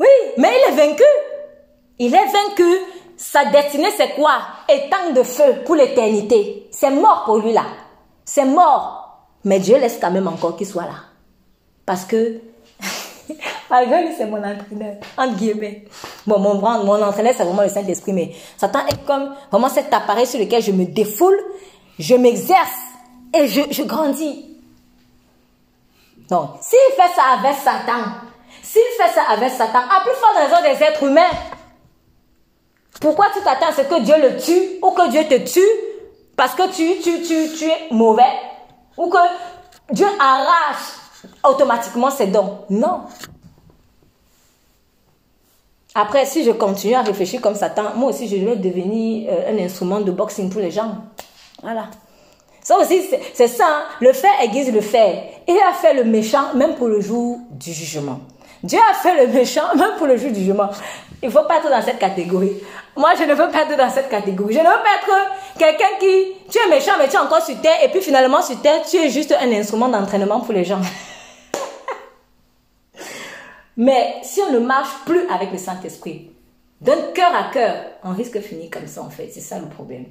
oui, 0.00 0.32
mais 0.36 0.50
il 0.50 0.72
est 0.72 0.76
vaincu. 0.76 1.04
Il 2.00 2.12
est 2.12 2.26
vaincu. 2.26 2.76
Sa 3.16 3.44
destinée, 3.44 3.92
c'est 3.96 4.16
quoi? 4.16 4.38
Étang 4.68 5.12
de 5.14 5.22
feu 5.22 5.62
pour 5.64 5.76
l'éternité. 5.76 6.66
C'est 6.72 6.90
mort 6.90 7.22
pour 7.24 7.38
lui 7.38 7.52
là. 7.52 7.66
C'est 8.24 8.44
mort. 8.44 9.05
Mais 9.46 9.60
Dieu 9.60 9.78
laisse 9.78 9.96
quand 10.00 10.10
même 10.10 10.26
encore 10.26 10.56
qu'il 10.56 10.66
soit 10.66 10.82
là. 10.82 11.04
Parce 11.86 12.04
que, 12.04 12.40
malgré 13.70 14.02
lui, 14.04 14.12
c'est 14.18 14.26
mon 14.26 14.38
entraîneur. 14.38 14.96
Bon, 16.26 16.40
mon, 16.40 16.54
mon 16.56 17.00
entraîneur, 17.00 17.32
c'est 17.36 17.44
vraiment 17.44 17.62
le 17.62 17.68
Saint-Esprit, 17.68 18.12
mais 18.12 18.32
Satan 18.56 18.80
est 18.88 19.06
comme 19.06 19.32
vraiment 19.52 19.68
cet 19.68 19.94
appareil 19.94 20.26
sur 20.26 20.40
lequel 20.40 20.60
je 20.60 20.72
me 20.72 20.84
défoule, 20.84 21.38
je 21.96 22.16
m'exerce 22.16 22.76
et 23.32 23.46
je, 23.46 23.60
je 23.70 23.84
grandis. 23.84 24.46
Donc, 26.28 26.50
s'il 26.60 26.78
fait 26.96 27.14
ça 27.14 27.38
avec 27.38 27.54
Satan, 27.54 28.02
s'il 28.64 28.82
fait 28.98 29.14
ça 29.14 29.30
avec 29.30 29.50
Satan, 29.50 29.78
à 29.78 30.00
plus 30.02 30.14
forte 30.14 30.38
raison 30.38 30.60
des 30.62 30.84
êtres 30.84 31.04
humains, 31.04 31.22
pourquoi 33.00 33.26
tu 33.32 33.40
t'attends 33.44 33.68
à 33.68 33.72
ce 33.72 33.82
que 33.82 34.00
Dieu 34.00 34.14
le 34.20 34.38
tue 34.38 34.80
ou 34.82 34.90
que 34.90 35.08
Dieu 35.08 35.22
te 35.28 35.48
tue 35.48 35.60
parce 36.36 36.56
que 36.56 36.68
tu, 36.74 37.00
tu, 37.00 37.22
tu, 37.22 37.56
tu 37.56 37.64
es 37.66 37.92
mauvais? 37.92 38.24
Ou 38.96 39.08
que 39.08 39.18
Dieu 39.92 40.06
arrache 40.18 40.94
automatiquement 41.44 42.10
ses 42.10 42.26
dons. 42.26 42.58
Non. 42.70 43.02
Après, 45.94 46.26
si 46.26 46.44
je 46.44 46.50
continue 46.50 46.94
à 46.94 47.02
réfléchir 47.02 47.40
comme 47.40 47.54
Satan, 47.54 47.94
moi 47.96 48.10
aussi, 48.10 48.28
je 48.28 48.36
vais 48.36 48.56
devenir 48.56 49.30
euh, 49.30 49.52
un 49.52 49.64
instrument 49.64 50.00
de 50.00 50.10
boxing 50.10 50.50
pour 50.50 50.60
les 50.60 50.70
gens. 50.70 50.96
Voilà. 51.62 51.88
Ça 52.62 52.76
aussi, 52.78 53.00
c'est 53.32 53.48
ça. 53.48 53.64
Hein. 53.66 53.82
Le 54.00 54.12
fait 54.12 54.28
aiguise 54.42 54.72
le 54.72 54.80
fait. 54.80 55.22
Il 55.48 55.56
a 55.56 55.72
fait 55.72 55.94
le 55.94 56.04
méchant 56.04 56.52
même 56.54 56.74
pour 56.74 56.88
le 56.88 57.00
jour 57.00 57.38
du 57.50 57.72
jugement. 57.72 58.20
Dieu 58.62 58.78
a 58.90 58.94
fait 58.94 59.24
le 59.24 59.32
méchant 59.32 59.62
même 59.76 59.96
pour 59.96 60.06
le 60.06 60.16
jour 60.16 60.30
du 60.30 60.40
jugement. 60.40 60.68
Il 61.22 61.28
ne 61.28 61.32
faut 61.32 61.44
pas 61.44 61.58
être 61.58 61.70
dans 61.70 61.80
cette 61.80 61.98
catégorie. 61.98 62.52
Moi, 62.96 63.10
je 63.18 63.24
ne 63.24 63.34
veux 63.34 63.50
pas 63.50 63.62
être 63.62 63.76
dans 63.76 63.90
cette 63.90 64.08
catégorie. 64.08 64.54
Je 64.54 64.58
ne 64.58 64.64
veux 64.64 64.70
pas 64.70 64.96
être 65.02 65.10
quelqu'un 65.58 65.98
qui, 66.00 66.32
tu 66.50 66.58
es 66.58 66.70
méchant, 66.70 66.92
mais 66.98 67.08
tu 67.08 67.16
es 67.16 67.18
encore 67.18 67.42
sur 67.42 67.60
terre, 67.60 67.82
et 67.84 67.88
puis 67.88 68.00
finalement 68.00 68.40
sur 68.42 68.60
terre, 68.60 68.82
tu 68.88 68.96
es 68.96 69.10
juste 69.10 69.34
un 69.38 69.52
instrument 69.52 69.88
d'entraînement 69.88 70.40
pour 70.40 70.54
les 70.54 70.64
gens. 70.64 70.80
mais 73.76 74.16
si 74.22 74.40
on 74.40 74.52
ne 74.52 74.60
marche 74.60 75.04
plus 75.04 75.28
avec 75.28 75.52
le 75.52 75.58
Saint-Esprit, 75.58 76.30
d'un 76.80 77.12
cœur 77.14 77.34
à 77.34 77.50
cœur, 77.52 77.74
on 78.04 78.12
risque 78.12 78.34
de 78.34 78.40
finir 78.40 78.70
comme 78.70 78.86
ça 78.86 79.02
en 79.02 79.10
fait. 79.10 79.30
C'est 79.32 79.40
ça 79.40 79.58
le 79.58 79.66
problème. 79.66 80.06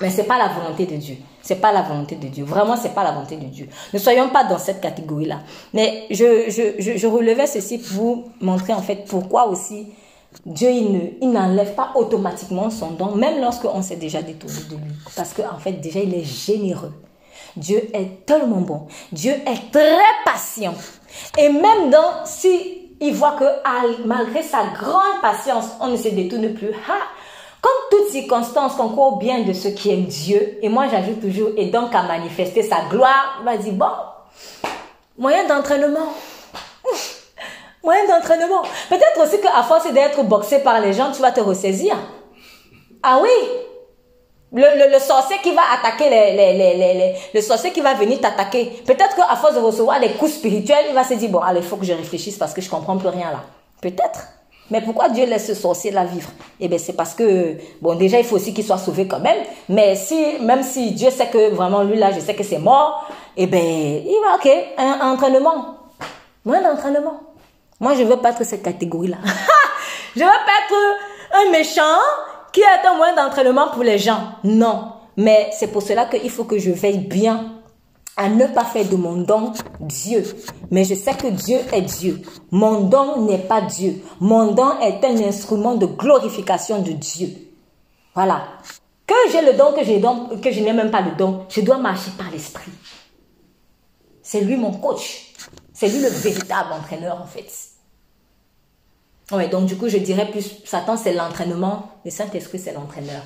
Mais 0.00 0.10
c'est 0.10 0.24
pas 0.24 0.38
la 0.38 0.48
volonté 0.48 0.86
de 0.86 0.96
Dieu. 0.96 1.16
C'est 1.40 1.60
pas 1.60 1.72
la 1.72 1.82
volonté 1.82 2.16
de 2.16 2.26
Dieu. 2.26 2.44
Vraiment, 2.44 2.76
c'est 2.76 2.94
pas 2.94 3.04
la 3.04 3.12
volonté 3.12 3.36
de 3.36 3.46
Dieu. 3.46 3.68
Ne 3.92 3.98
soyons 3.98 4.28
pas 4.28 4.44
dans 4.44 4.58
cette 4.58 4.80
catégorie-là. 4.80 5.40
Mais 5.72 6.06
je, 6.10 6.50
je, 6.50 6.82
je, 6.82 6.96
je 6.96 7.06
relevais 7.06 7.46
ceci 7.46 7.78
pour 7.78 7.92
vous 7.92 8.24
montrer 8.40 8.72
en 8.72 8.82
fait 8.82 9.04
pourquoi 9.06 9.46
aussi 9.46 9.92
Dieu, 10.46 10.70
il 10.70 11.30
n'enlève 11.30 11.74
pas 11.74 11.92
automatiquement 11.94 12.70
son 12.70 12.92
don, 12.92 13.14
même 13.14 13.40
lorsqu'on 13.40 13.82
s'est 13.82 13.96
déjà 13.96 14.22
détourné 14.22 14.58
de 14.70 14.76
lui. 14.76 14.92
Parce 15.16 15.32
qu'en 15.32 15.54
en 15.54 15.58
fait, 15.58 15.72
déjà, 15.72 16.00
il 16.00 16.14
est 16.14 16.24
généreux. 16.24 16.92
Dieu 17.56 17.88
est 17.94 18.26
tellement 18.26 18.60
bon. 18.60 18.86
Dieu 19.12 19.32
est 19.32 19.70
très 19.70 19.96
patient. 20.24 20.74
Et 21.38 21.48
même 21.48 21.90
dans, 21.90 22.24
si 22.24 22.90
il 23.00 23.14
voit 23.14 23.32
que 23.32 23.44
malgré 24.06 24.42
sa 24.42 24.66
grande 24.66 25.20
patience, 25.22 25.66
on 25.80 25.88
ne 25.88 25.96
se 25.96 26.08
détourne 26.08 26.52
plus. 26.54 26.70
Ha! 26.70 26.98
Comme 27.60 27.72
toute 27.90 28.10
circonstance 28.10 28.74
concourt 28.74 29.18
bien 29.18 29.42
de 29.42 29.52
ceux 29.54 29.70
qui 29.70 29.90
aiment 29.90 30.04
Dieu, 30.04 30.58
et 30.60 30.68
moi 30.68 30.86
j'ajoute 30.90 31.20
toujours, 31.20 31.48
et 31.56 31.66
donc 31.66 31.94
à 31.94 32.02
manifester 32.02 32.62
sa 32.62 32.82
gloire, 32.90 33.38
il 33.40 33.44
va 33.46 33.56
dire, 33.56 33.72
bon, 33.72 33.86
moyen 35.16 35.46
d'entraînement 35.46 36.12
moyen 37.84 38.06
d'entraînement. 38.08 38.62
Peut-être 38.88 39.22
aussi 39.22 39.40
qu'à 39.40 39.62
force 39.62 39.92
d'être 39.92 40.22
boxé 40.24 40.58
par 40.60 40.80
les 40.80 40.92
gens, 40.92 41.12
tu 41.12 41.20
vas 41.22 41.30
te 41.30 41.40
ressaisir. 41.40 41.96
Ah 43.02 43.20
oui, 43.22 43.28
le, 44.54 44.92
le, 44.92 44.98
sorcier 44.98 45.36
qui 45.42 45.52
va 45.52 45.62
attaquer 45.78 46.08
les, 46.08 46.32
les, 46.32 46.76
les, 46.76 47.14
le 47.34 47.40
sorcier 47.40 47.72
qui 47.72 47.80
va 47.80 47.94
venir 47.94 48.20
t'attaquer. 48.20 48.82
Peut-être 48.86 49.16
qu'à 49.16 49.36
force 49.36 49.54
de 49.54 49.60
recevoir 49.60 50.00
des 50.00 50.10
coups 50.12 50.32
spirituels, 50.32 50.86
il 50.88 50.94
va 50.94 51.04
se 51.04 51.14
dire, 51.14 51.28
bon, 51.28 51.40
allez, 51.40 51.60
il 51.60 51.66
faut 51.66 51.76
que 51.76 51.84
je 51.84 51.92
réfléchisse 51.92 52.38
parce 52.38 52.54
que 52.54 52.60
je 52.60 52.70
comprends 52.70 52.96
plus 52.96 53.08
rien 53.08 53.30
là. 53.30 53.42
Peut-être. 53.80 54.28
Mais 54.70 54.80
pourquoi 54.80 55.10
Dieu 55.10 55.26
laisse 55.26 55.46
ce 55.46 55.54
sorcier 55.54 55.90
là 55.90 56.04
vivre? 56.04 56.30
Eh 56.58 56.68
bien, 56.68 56.78
c'est 56.78 56.94
parce 56.94 57.14
que, 57.14 57.56
bon, 57.82 57.96
déjà, 57.96 58.18
il 58.18 58.24
faut 58.24 58.36
aussi 58.36 58.54
qu'il 58.54 58.64
soit 58.64 58.78
sauvé 58.78 59.06
quand 59.06 59.18
même. 59.18 59.42
Mais 59.68 59.94
si, 59.96 60.38
même 60.40 60.62
si 60.62 60.92
Dieu 60.92 61.10
sait 61.10 61.26
que 61.26 61.50
vraiment 61.50 61.82
lui 61.82 61.96
là, 61.96 62.10
je 62.12 62.20
sais 62.20 62.34
que 62.34 62.44
c'est 62.44 62.58
mort, 62.58 63.06
eh 63.36 63.46
bien, 63.46 63.60
il 63.60 64.20
va, 64.24 64.36
ok, 64.36 64.50
un 64.78 65.12
entraînement. 65.12 65.76
Moins 66.44 66.62
d'entraînement. 66.62 67.20
Moi, 67.84 67.92
je 67.92 68.02
ne 68.02 68.08
veux 68.08 68.16
pas 68.16 68.30
être 68.30 68.44
cette 68.44 68.62
catégorie-là. 68.62 69.18
je 70.16 70.20
ne 70.20 70.24
veux 70.24 70.30
pas 70.30 70.52
être 70.64 71.46
un 71.46 71.50
méchant 71.50 72.00
qui 72.50 72.60
est 72.60 72.86
un 72.88 72.96
moyen 72.96 73.14
d'entraînement 73.14 73.68
pour 73.68 73.82
les 73.82 73.98
gens. 73.98 74.36
Non. 74.42 74.92
Mais 75.18 75.50
c'est 75.52 75.66
pour 75.66 75.82
cela 75.82 76.06
qu'il 76.06 76.30
faut 76.30 76.44
que 76.44 76.58
je 76.58 76.70
veille 76.70 77.06
bien 77.06 77.60
à 78.16 78.30
ne 78.30 78.46
pas 78.46 78.64
faire 78.64 78.88
de 78.88 78.96
mon 78.96 79.16
don 79.16 79.52
Dieu. 79.80 80.24
Mais 80.70 80.84
je 80.84 80.94
sais 80.94 81.12
que 81.12 81.26
Dieu 81.26 81.58
est 81.74 81.82
Dieu. 81.82 82.22
Mon 82.50 82.84
don 82.84 83.26
n'est 83.26 83.36
pas 83.36 83.60
Dieu. 83.60 84.02
Mon 84.18 84.52
don 84.52 84.80
est 84.80 85.04
un 85.04 85.22
instrument 85.22 85.74
de 85.74 85.84
glorification 85.84 86.80
de 86.80 86.92
Dieu. 86.92 87.28
Voilà. 88.14 88.44
Que 89.06 89.14
j'ai 89.30 89.42
le 89.42 89.58
don, 89.58 89.74
que, 89.74 89.84
j'ai 89.84 89.98
don, 89.98 90.30
que 90.42 90.50
je 90.50 90.60
n'ai 90.60 90.72
même 90.72 90.90
pas 90.90 91.02
le 91.02 91.10
don, 91.18 91.44
je 91.50 91.60
dois 91.60 91.76
marcher 91.76 92.12
par 92.16 92.30
l'esprit. 92.30 92.72
C'est 94.22 94.40
lui 94.40 94.56
mon 94.56 94.72
coach. 94.72 95.34
C'est 95.74 95.88
lui 95.88 96.00
le 96.00 96.08
véritable 96.08 96.72
entraîneur 96.72 97.20
en 97.20 97.26
fait. 97.26 97.73
Ouais, 99.32 99.48
donc 99.48 99.66
du 99.66 99.76
coup, 99.76 99.88
je 99.88 99.96
dirais 99.98 100.30
plus, 100.30 100.62
Satan 100.64 100.96
c'est 100.96 101.14
l'entraînement, 101.14 101.88
le 102.04 102.10
Saint-Esprit 102.10 102.58
c'est 102.58 102.74
l'entraîneur. 102.74 103.22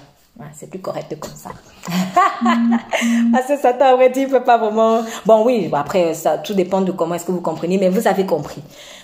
c'est 0.55 0.70
plus 0.70 0.79
correct 0.79 1.19
comme 1.19 1.35
ça. 1.35 1.51
Parce 3.33 3.47
que 3.49 3.59
Satan 3.59 3.95
aurait 3.95 4.11
dit, 4.11 4.20
il 4.20 4.29
peut 4.29 4.45
pas 4.45 4.59
vraiment... 4.59 5.03
Bon, 5.27 5.45
oui, 5.45 5.69
après, 5.73 6.15
ça, 6.15 6.39
tout 6.39 6.55
dépend 6.55 6.83
de 6.83 6.93
comment 6.93 7.16
est-ce 7.16 7.25
que 7.25 7.33
vous 7.33 7.41
comprenez, 7.41 7.79
mais 7.79 7.89
vous 7.89 8.07
avez 8.07 8.27
compris. 8.27 8.62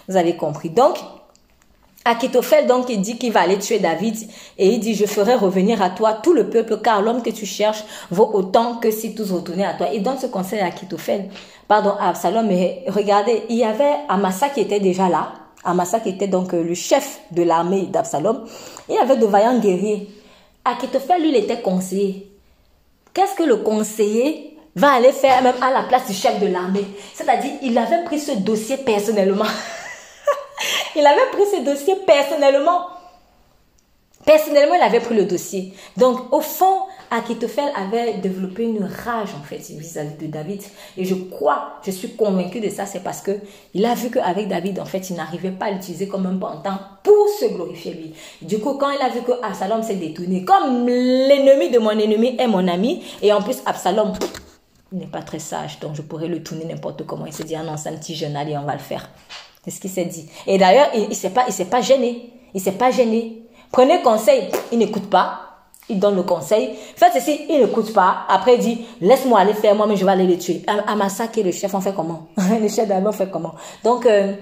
Vous 0.09 0.17
avez 0.17 0.37
compris. 0.37 0.71
Donc, 0.71 0.97
Akitophel, 2.05 2.67
donc, 2.69 2.91
il 2.91 3.01
dit 3.01 3.19
qu'il 3.19 3.33
va 3.33 3.41
aller 3.41 3.59
tuer 3.59 3.81
David 3.81 4.17
et 4.59 4.69
il 4.69 4.79
dit, 4.79 4.95
je 4.95 5.07
ferai 5.07 5.35
revenir 5.35 5.83
à 5.83 5.91
toi 5.91 6.13
tout 6.13 6.35
le 6.35 6.51
peuple 6.51 6.79
car 6.81 7.03
l'homme 7.03 7.23
que 7.23 7.31
tu 7.31 7.47
cherches 7.47 7.83
vaut 8.11 8.31
autant 8.35 8.77
que 8.77 8.93
si 8.93 9.17
tous 9.17 9.33
retournaient 9.33 9.65
à 9.65 9.75
toi. 9.75 9.89
Il 9.93 10.03
donne 10.03 10.19
ce 10.19 10.27
conseil 10.27 10.61
à 10.61 10.67
Akitophel, 10.67 11.31
pardon, 11.67 11.95
à 11.99 12.11
Absalom, 12.11 12.47
mais 12.47 12.85
regardez, 12.87 13.43
il 13.49 13.57
y 13.57 13.65
avait 13.65 13.97
Amasa 14.09 14.51
qui 14.51 14.61
était 14.61 14.81
déjà 14.81 15.09
là. 15.09 15.33
Amasa 15.65 16.01
qui 16.01 16.11
était 16.11 16.29
donc 16.29 16.55
euh, 16.55 16.63
le 16.63 16.75
chef 16.75 17.21
de 17.31 17.43
l'armée 17.43 17.83
d'Absalom. 17.87 18.45
Il 18.89 18.95
y 18.95 18.99
avait 18.99 19.17
de 19.17 19.27
vaillants 19.27 19.59
guerriers. 19.59 20.09
Akitophel, 20.65 21.23
lui, 21.23 21.31
il 21.31 21.37
était 21.37 21.61
conseiller. 21.61 22.31
Qu'est-ce 23.13 23.35
que 23.35 23.43
le 23.43 23.59
conseiller 23.59 24.57
va 24.77 24.93
aller 24.95 25.13
faire 25.13 25.43
même 25.43 25.55
à 25.63 25.71
la 25.71 25.83
place 25.85 26.07
du 26.07 26.15
chef 26.15 26.41
de 26.41 26.47
l'armée? 26.47 26.87
C'est-à-dire, 27.15 27.53
il 27.63 27.77
avait 27.79 28.05
pris 28.05 28.19
ce 28.19 28.33
dossier 28.33 28.79
personnellement. 28.79 29.45
il 30.97 31.07
avait 31.07 31.31
pris 31.33 31.45
ce 31.57 31.63
dossier 31.63 31.97
personnellement. 32.07 32.87
Personnellement, 34.25 34.75
il 34.75 34.83
avait 34.83 35.01
pris 35.01 35.15
le 35.15 35.25
dossier. 35.27 35.75
Donc, 35.97 36.33
au 36.33 36.41
fond, 36.41 36.81
Akitophel 37.15 37.71
avait 37.77 38.15
développé 38.15 38.65
une 38.65 38.85
rage, 38.85 39.31
en 39.41 39.45
fait, 39.45 39.59
vis-à-vis 39.59 40.17
de 40.17 40.27
David. 40.27 40.63
Et 40.97 41.05
je 41.05 41.15
crois, 41.15 41.79
je 41.85 41.93
suis 41.93 42.17
convaincue 42.17 42.61
de 42.61 42.69
ça, 42.69 42.87
c'est 42.87 43.05
parce 43.05 43.21
que 43.21 43.31
il 43.73 43.85
a 43.87 43.95
vu 43.95 44.11
qu'avec 44.11 44.49
David, 44.49 44.81
en 44.81 44.85
fait, 44.85 45.11
il 45.11 45.17
n'arrivait 45.17 45.53
pas 45.53 45.67
à 45.67 45.71
l'utiliser 45.71 46.09
comme 46.09 46.27
un 46.27 46.37
pantin 46.37 46.81
pour 47.03 47.29
se 47.41 47.47
glorifier 47.47 47.95
lui. 47.95 48.15
Du 48.43 48.59
coup, 48.59 48.75
quand 48.75 48.91
il 48.91 49.01
a 49.01 49.09
vu 49.09 49.23
que 49.23 49.33
Absalom 49.43 49.83
s'est 49.83 49.95
détourné, 49.95 50.45
comme 50.45 50.87
l'ennemi 50.87 51.71
de 51.71 51.79
mon 51.79 51.91
ennemi 51.91 52.37
est 52.39 52.49
mon 52.49 52.67
ami, 52.67 53.03
et 53.23 53.33
en 53.33 53.43
plus, 53.43 53.59
Absalom 53.65 54.13
n'est 54.91 55.07
pas 55.07 55.23
très 55.23 55.39
sage, 55.39 55.79
donc 55.81 55.95
je 55.95 56.03
pourrais 56.03 56.29
le 56.29 56.43
tourner 56.43 56.65
n'importe 56.65 57.07
comment. 57.07 57.27
Il 57.27 57.33
s'est 57.33 57.45
dit, 57.45 57.55
ah 57.55 57.63
non, 57.63 57.77
c'est 57.77 57.91
un 57.91 57.97
petit 57.97 58.15
jeune, 58.15 58.37
allez, 58.37 58.57
on 58.57 58.65
va 58.65 58.73
le 58.73 58.79
faire. 58.81 59.09
C'est 59.65 59.71
ce 59.71 59.81
qu'il 59.81 59.91
s'est 59.91 60.05
dit. 60.05 60.29
Et 60.47 60.59
d'ailleurs, 60.59 60.89
il 60.95 61.09
ne 61.09 61.15
s'est 61.15 61.65
pas 61.65 61.81
gêné. 61.81 62.31
Il 62.53 62.61
s'est 62.61 62.73
pas 62.73 62.91
gêné. 62.91 63.43
Prenez 63.73 64.03
conseil, 64.03 64.49
il 64.71 64.79
n'écoute 64.79 65.09
pas. 65.09 65.44
Il 65.89 65.99
donne 65.99 66.17
le 66.17 66.23
conseil. 66.23 66.71
Faites 66.97 67.13
ceci, 67.15 67.43
il 67.49 67.61
n'écoute 67.61 67.93
pas. 67.93 68.25
Après, 68.29 68.55
il 68.55 68.61
dit, 68.61 68.87
laisse-moi 69.01 69.41
aller 69.41 69.53
faire 69.53 69.75
moi, 69.75 69.87
mais 69.87 69.97
je 69.97 70.05
vais 70.05 70.13
aller 70.13 70.27
les 70.27 70.39
tuer. 70.39 70.63
Amasa, 70.87 71.29
qui 71.29 71.41
est 71.41 71.43
le 71.43 71.53
chef, 71.53 71.75
on 71.75 71.81
fait 71.81 71.95
comment? 71.95 72.29
Le 72.61 72.69
chef 72.69 72.89
d'armée, 72.89 73.09
on 73.09 73.13
fait 73.13 73.31
comment? 73.31 73.55
Donc, 73.83 74.07
euh, 74.07 74.33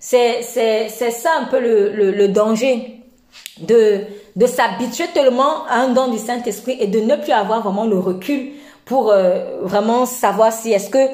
c'est 0.00 0.42
ça 0.42 1.30
un 1.40 1.44
peu 1.44 1.60
le, 1.60 1.92
le, 1.92 2.10
le 2.12 2.28
danger 2.28 3.02
de, 3.60 4.00
de 4.36 4.46
s'habituer 4.46 5.06
tellement 5.12 5.64
à 5.68 5.80
un 5.80 5.88
don 5.88 6.08
du 6.10 6.18
Saint-Esprit 6.18 6.76
et 6.80 6.86
de 6.86 7.00
ne 7.00 7.16
plus 7.16 7.32
avoir 7.32 7.62
vraiment 7.62 7.84
le 7.84 7.98
recul 7.98 8.52
pour 8.84 9.10
euh, 9.10 9.60
vraiment 9.62 10.06
savoir 10.06 10.52
si 10.52 10.72
est-ce 10.72 10.90
que 10.90 11.08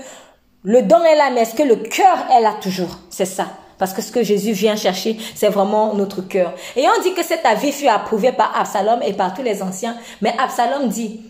le 0.62 0.82
don 0.82 1.02
est 1.02 1.16
là, 1.16 1.30
mais 1.32 1.40
est-ce 1.42 1.54
que 1.54 1.62
le 1.62 1.76
cœur 1.76 2.26
est 2.34 2.40
là 2.40 2.54
toujours? 2.62 2.98
C'est 3.10 3.24
ça. 3.24 3.46
Parce 3.84 3.92
que 3.92 4.00
ce 4.00 4.10
que 4.10 4.22
Jésus 4.22 4.52
vient 4.52 4.76
chercher, 4.76 5.18
c'est 5.34 5.50
vraiment 5.50 5.92
notre 5.92 6.22
cœur. 6.22 6.54
Et 6.74 6.86
on 6.88 7.02
dit 7.02 7.12
que 7.12 7.22
cet 7.22 7.44
avis 7.44 7.70
fut 7.70 7.86
approuvé 7.86 8.32
par 8.32 8.58
Absalom 8.58 9.02
et 9.02 9.12
par 9.12 9.34
tous 9.34 9.42
les 9.42 9.62
anciens. 9.62 9.94
Mais 10.22 10.34
Absalom 10.38 10.88
dit 10.88 11.20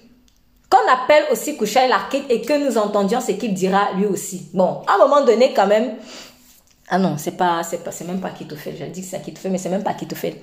qu'on 0.71 0.93
appelle 0.93 1.25
aussi 1.33 1.57
Kouchaï 1.57 1.89
l'archite 1.89 2.27
et 2.29 2.43
que 2.43 2.53
nous 2.65 2.79
entendions 2.79 3.21
ce 3.21 3.33
qu'il 3.33 3.55
dira 3.55 3.89
lui 3.97 4.07
aussi. 4.07 4.51
Bon, 4.55 4.83
à 4.87 4.95
un 4.95 4.99
moment 4.99 5.25
donné, 5.25 5.53
quand 5.53 5.67
même. 5.67 5.97
Ah 6.89 6.99
non, 6.99 7.17
c'est 7.19 7.37
pas, 7.37 7.65
c'est 7.65 7.83
pas, 7.83 7.91
c'est 7.91 8.05
même 8.05 8.21
pas 8.21 8.31
fait. 8.31 8.77
J'ai 8.79 8.87
dit 8.87 9.01
que 9.01 9.07
c'est 9.09 9.37
fait, 9.37 9.49
mais 9.49 9.59
c'est 9.59 9.69
même 9.69 9.83
pas 9.83 9.97
fait. 10.15 10.41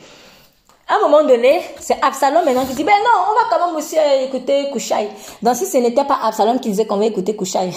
À 0.89 0.95
un 0.95 0.99
moment 1.07 1.23
donné, 1.25 1.61
c'est 1.79 1.95
Absalom 2.03 2.43
maintenant 2.43 2.65
qui 2.65 2.73
dit, 2.73 2.83
ben 2.83 2.91
non, 2.91 3.23
on 3.31 3.35
va 3.35 3.47
quand 3.49 3.67
même 3.67 3.77
aussi 3.77 3.95
écouter 4.25 4.69
Kouchaï. 4.73 5.07
Donc 5.41 5.55
si 5.55 5.65
ce 5.65 5.77
n'était 5.77 6.03
pas 6.03 6.19
Absalom 6.23 6.59
qui 6.59 6.71
disait 6.71 6.85
qu'on 6.85 6.97
va 6.97 7.05
écouter 7.05 7.37
Kouchaï. 7.37 7.71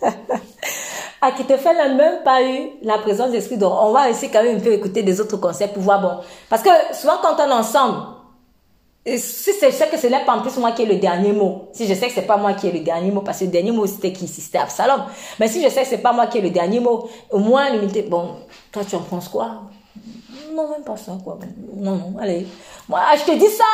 Akitophel 1.24 1.76
n'a 1.76 1.88
même 1.88 2.22
pas 2.22 2.42
eu 2.42 2.70
la 2.82 2.98
présence 2.98 3.30
d'esprit. 3.30 3.56
Donc, 3.56 3.72
on 3.80 3.92
va 3.92 4.10
essayer 4.10 4.30
quand 4.30 4.42
même 4.42 4.56
un 4.56 4.60
peu 4.60 4.72
écouter 4.72 5.02
des 5.02 5.20
autres 5.20 5.36
conseils 5.36 5.68
pour 5.68 5.82
voir, 5.82 6.00
bon. 6.00 6.20
Parce 6.48 6.62
que 6.62 6.70
souvent, 6.92 7.14
quand 7.22 7.36
on 7.38 7.48
est 7.48 7.52
ensemble, 7.52 7.98
si 9.06 9.50
je 9.60 9.70
sais 9.70 9.88
que 9.88 9.98
ce 9.98 10.06
n'est 10.06 10.24
pas 10.24 10.36
en 10.36 10.40
plus 10.40 10.56
moi 10.56 10.72
qui 10.72 10.82
ai 10.82 10.86
le 10.86 10.96
dernier 10.96 11.32
mot, 11.32 11.68
si 11.72 11.86
je 11.86 11.94
sais 11.94 12.06
que 12.08 12.14
c'est 12.14 12.22
pas 12.22 12.38
moi 12.38 12.54
qui 12.54 12.68
ai 12.68 12.72
le 12.72 12.80
dernier 12.80 13.10
mot, 13.10 13.20
parce 13.20 13.38
que 13.40 13.44
le 13.44 13.50
dernier 13.50 13.70
mot 13.70 13.86
c'était 13.86 14.12
qui 14.12 14.26
C'était 14.26 14.58
Absalom. 14.58 15.02
Mais 15.38 15.48
si 15.48 15.62
je 15.62 15.68
sais 15.68 15.82
que 15.82 15.88
c'est 15.88 15.98
pas 15.98 16.12
moi 16.12 16.26
qui 16.26 16.38
ai 16.38 16.40
le 16.40 16.50
dernier 16.50 16.80
mot, 16.80 17.08
au 17.30 17.38
moins 17.38 17.68
limiter, 17.70 18.02
bon, 18.02 18.36
toi 18.72 18.82
tu 18.88 18.96
en 18.96 19.00
penses 19.00 19.28
quoi? 19.28 19.62
Non, 20.54 20.68
même 20.68 20.82
pas 20.82 20.96
ça, 20.96 21.12
quoi. 21.22 21.38
Non, 21.76 21.96
non, 21.96 22.14
allez. 22.20 22.46
Moi, 22.88 23.00
je 23.16 23.24
te 23.24 23.36
dis 23.36 23.48
ça, 23.48 23.64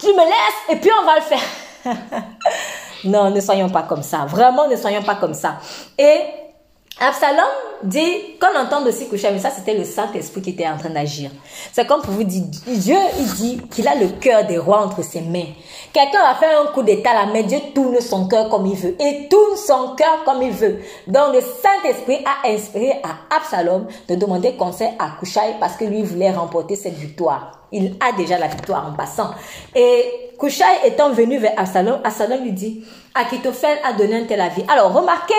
tu 0.00 0.06
me 0.06 0.24
laisses 0.24 0.70
et 0.70 0.76
puis 0.76 0.90
on 0.98 1.04
va 1.04 1.16
le 1.16 1.22
faire. 1.22 2.24
non, 3.04 3.30
ne 3.30 3.40
soyons 3.40 3.68
pas 3.68 3.82
comme 3.82 4.02
ça. 4.02 4.24
Vraiment, 4.26 4.66
ne 4.66 4.76
soyons 4.76 5.02
pas 5.02 5.16
comme 5.16 5.34
ça. 5.34 5.58
Et 5.98 6.20
Absalom 7.00 7.42
dit 7.82 8.36
qu'on 8.40 8.56
entend 8.58 8.84
aussi 8.86 9.08
coucher, 9.08 9.30
mais 9.32 9.38
ça 9.38 9.50
c'était 9.50 9.74
le 9.74 9.84
Saint-Esprit 9.84 10.40
qui 10.42 10.50
était 10.50 10.68
en 10.68 10.76
train 10.76 10.90
d'agir. 10.90 11.30
C'est 11.72 11.86
comme 11.86 12.00
pour 12.00 12.12
vous 12.12 12.22
dire, 12.22 12.44
Dieu 12.66 12.96
il 13.18 13.34
dit 13.34 13.60
qu'il 13.70 13.88
a 13.88 13.94
le 13.94 14.08
cœur 14.20 14.46
des 14.46 14.58
rois 14.58 14.84
entre 14.84 15.02
ses 15.02 15.20
mains. 15.20 15.46
Quelqu'un 15.92 16.20
a 16.22 16.34
fait 16.34 16.54
un 16.54 16.66
coup 16.66 16.82
d'état 16.82 17.12
là, 17.12 17.26
mais 17.32 17.42
Dieu 17.42 17.58
tourne 17.74 18.00
son 18.00 18.28
cœur 18.28 18.48
comme 18.48 18.66
il 18.66 18.76
veut 18.76 18.94
et 19.00 19.28
tourne 19.28 19.56
son 19.56 19.96
cœur 19.96 20.22
comme 20.24 20.42
il 20.42 20.52
veut. 20.52 20.80
Donc 21.06 21.34
le 21.34 21.40
Saint-Esprit 21.40 22.24
a 22.24 22.48
inspiré 22.48 23.00
à 23.02 23.36
Absalom 23.36 23.86
de 24.08 24.14
demander 24.14 24.52
conseil 24.52 24.90
à 24.98 25.10
Kouchaï 25.18 25.56
parce 25.58 25.76
que 25.76 25.84
lui 25.84 26.02
voulait 26.02 26.30
remporter 26.30 26.76
cette 26.76 26.94
victoire. 26.94 27.62
Il 27.72 27.96
a 28.00 28.12
déjà 28.12 28.38
la 28.38 28.48
victoire 28.48 28.86
en 28.86 28.92
passant. 28.94 29.30
Et 29.74 30.30
Kouchaï 30.38 30.76
étant 30.84 31.10
venu 31.10 31.38
vers 31.38 31.54
Absalom, 31.56 32.00
Absalom 32.04 32.42
lui 32.42 32.52
dit, 32.52 32.84
Akitophel 33.14 33.78
a 33.84 33.92
donné 33.94 34.16
un 34.16 34.24
tel 34.24 34.40
avis. 34.40 34.62
Alors 34.68 34.92
remarquez 34.92 35.34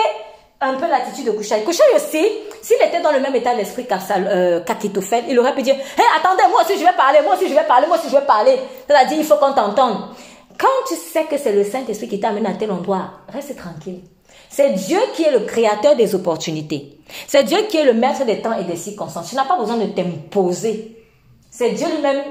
un 0.64 0.74
peu 0.74 0.88
l'attitude 0.88 1.26
de 1.26 1.32
Kouchaï. 1.32 1.64
Kouchaï 1.64 1.86
aussi, 1.94 2.26
s'il 2.62 2.76
était 2.76 3.00
dans 3.00 3.12
le 3.12 3.20
même 3.20 3.34
état 3.34 3.54
d'esprit 3.54 3.86
euh, 4.10 4.60
qu'Akitophel, 4.64 5.24
il 5.28 5.38
aurait 5.38 5.54
pu 5.54 5.62
dire, 5.62 5.74
hé, 5.74 6.02
attendez, 6.18 6.42
moi 6.50 6.62
aussi 6.62 6.78
je 6.78 6.84
vais 6.84 6.96
parler, 6.96 7.20
moi 7.22 7.34
aussi 7.36 7.48
je 7.48 7.54
vais 7.54 7.64
parler, 7.64 7.86
moi 7.86 7.98
aussi 7.98 8.08
je 8.08 8.16
vais 8.16 8.26
parler. 8.26 8.58
C'est-à-dire, 8.86 9.18
il 9.18 9.24
faut 9.24 9.36
qu'on 9.36 9.52
t'entende. 9.52 10.08
Quand 10.58 10.68
tu 10.88 10.94
sais 10.94 11.24
que 11.24 11.36
c'est 11.36 11.52
le 11.52 11.64
Saint-Esprit 11.64 12.08
qui 12.08 12.20
t'amène 12.20 12.46
à 12.46 12.54
tel 12.54 12.70
endroit, 12.70 13.10
reste 13.28 13.56
tranquille. 13.56 14.02
C'est 14.48 14.70
Dieu 14.70 15.00
qui 15.14 15.24
est 15.24 15.32
le 15.32 15.40
créateur 15.40 15.96
des 15.96 16.14
opportunités. 16.14 16.98
C'est 17.26 17.44
Dieu 17.44 17.58
qui 17.68 17.76
est 17.76 17.84
le 17.84 17.92
maître 17.92 18.24
des 18.24 18.40
temps 18.40 18.56
et 18.56 18.64
des 18.64 18.76
circonstances. 18.76 19.30
Tu 19.30 19.34
n'as 19.34 19.44
pas 19.44 19.58
besoin 19.58 19.76
de 19.76 19.86
t'imposer. 19.86 20.96
C'est 21.50 21.70
Dieu 21.70 21.86
lui-même, 21.88 22.22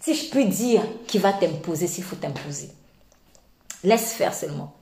si 0.00 0.14
je 0.14 0.30
puis 0.30 0.44
dire, 0.44 0.82
qui 1.06 1.18
va 1.18 1.32
t'imposer 1.32 1.86
s'il 1.86 2.04
faut 2.04 2.16
t'imposer. 2.16 2.70
Laisse 3.82 4.12
faire 4.12 4.34
seulement. 4.34 4.72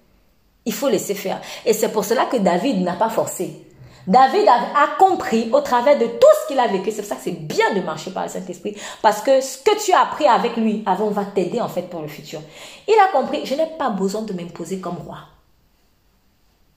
Il 0.67 0.73
faut 0.73 0.89
laisser 0.89 1.15
faire. 1.15 1.41
Et 1.65 1.73
c'est 1.73 1.91
pour 1.91 2.05
cela 2.05 2.27
que 2.27 2.37
David 2.37 2.83
n'a 2.83 2.95
pas 2.95 3.11
forcé. 3.11 3.65
David 4.07 4.47
a, 4.49 4.97
compris 4.99 5.49
au 5.53 5.61
travers 5.61 5.99
de 5.99 6.05
tout 6.05 6.27
ce 6.43 6.49
qu'il 6.49 6.59
a 6.59 6.67
vécu. 6.67 6.91
C'est 6.91 7.03
pour 7.03 7.09
ça 7.09 7.17
que 7.17 7.23
c'est 7.23 7.33
bien 7.33 7.75
de 7.75 7.81
marcher 7.81 8.11
par 8.11 8.25
le 8.25 8.29
Saint-Esprit. 8.29 8.77
Parce 9.01 9.23
que 9.23 9.41
ce 9.41 9.59
que 9.59 9.83
tu 9.83 9.93
as 9.93 10.01
appris 10.01 10.27
avec 10.27 10.57
lui 10.57 10.83
avant 10.87 11.09
va 11.09 11.25
t'aider 11.25 11.61
en 11.61 11.69
fait 11.69 11.89
pour 11.89 12.03
le 12.03 12.09
futur. 12.09 12.41
Il 12.87 12.95
a 12.95 13.11
compris, 13.13 13.47
je 13.47 13.55
n'ai 13.55 13.67
pas 13.79 13.91
besoin 13.91 14.23
de 14.23 14.33
m'imposer 14.33 14.79
comme 14.81 14.99
roi. 14.99 15.19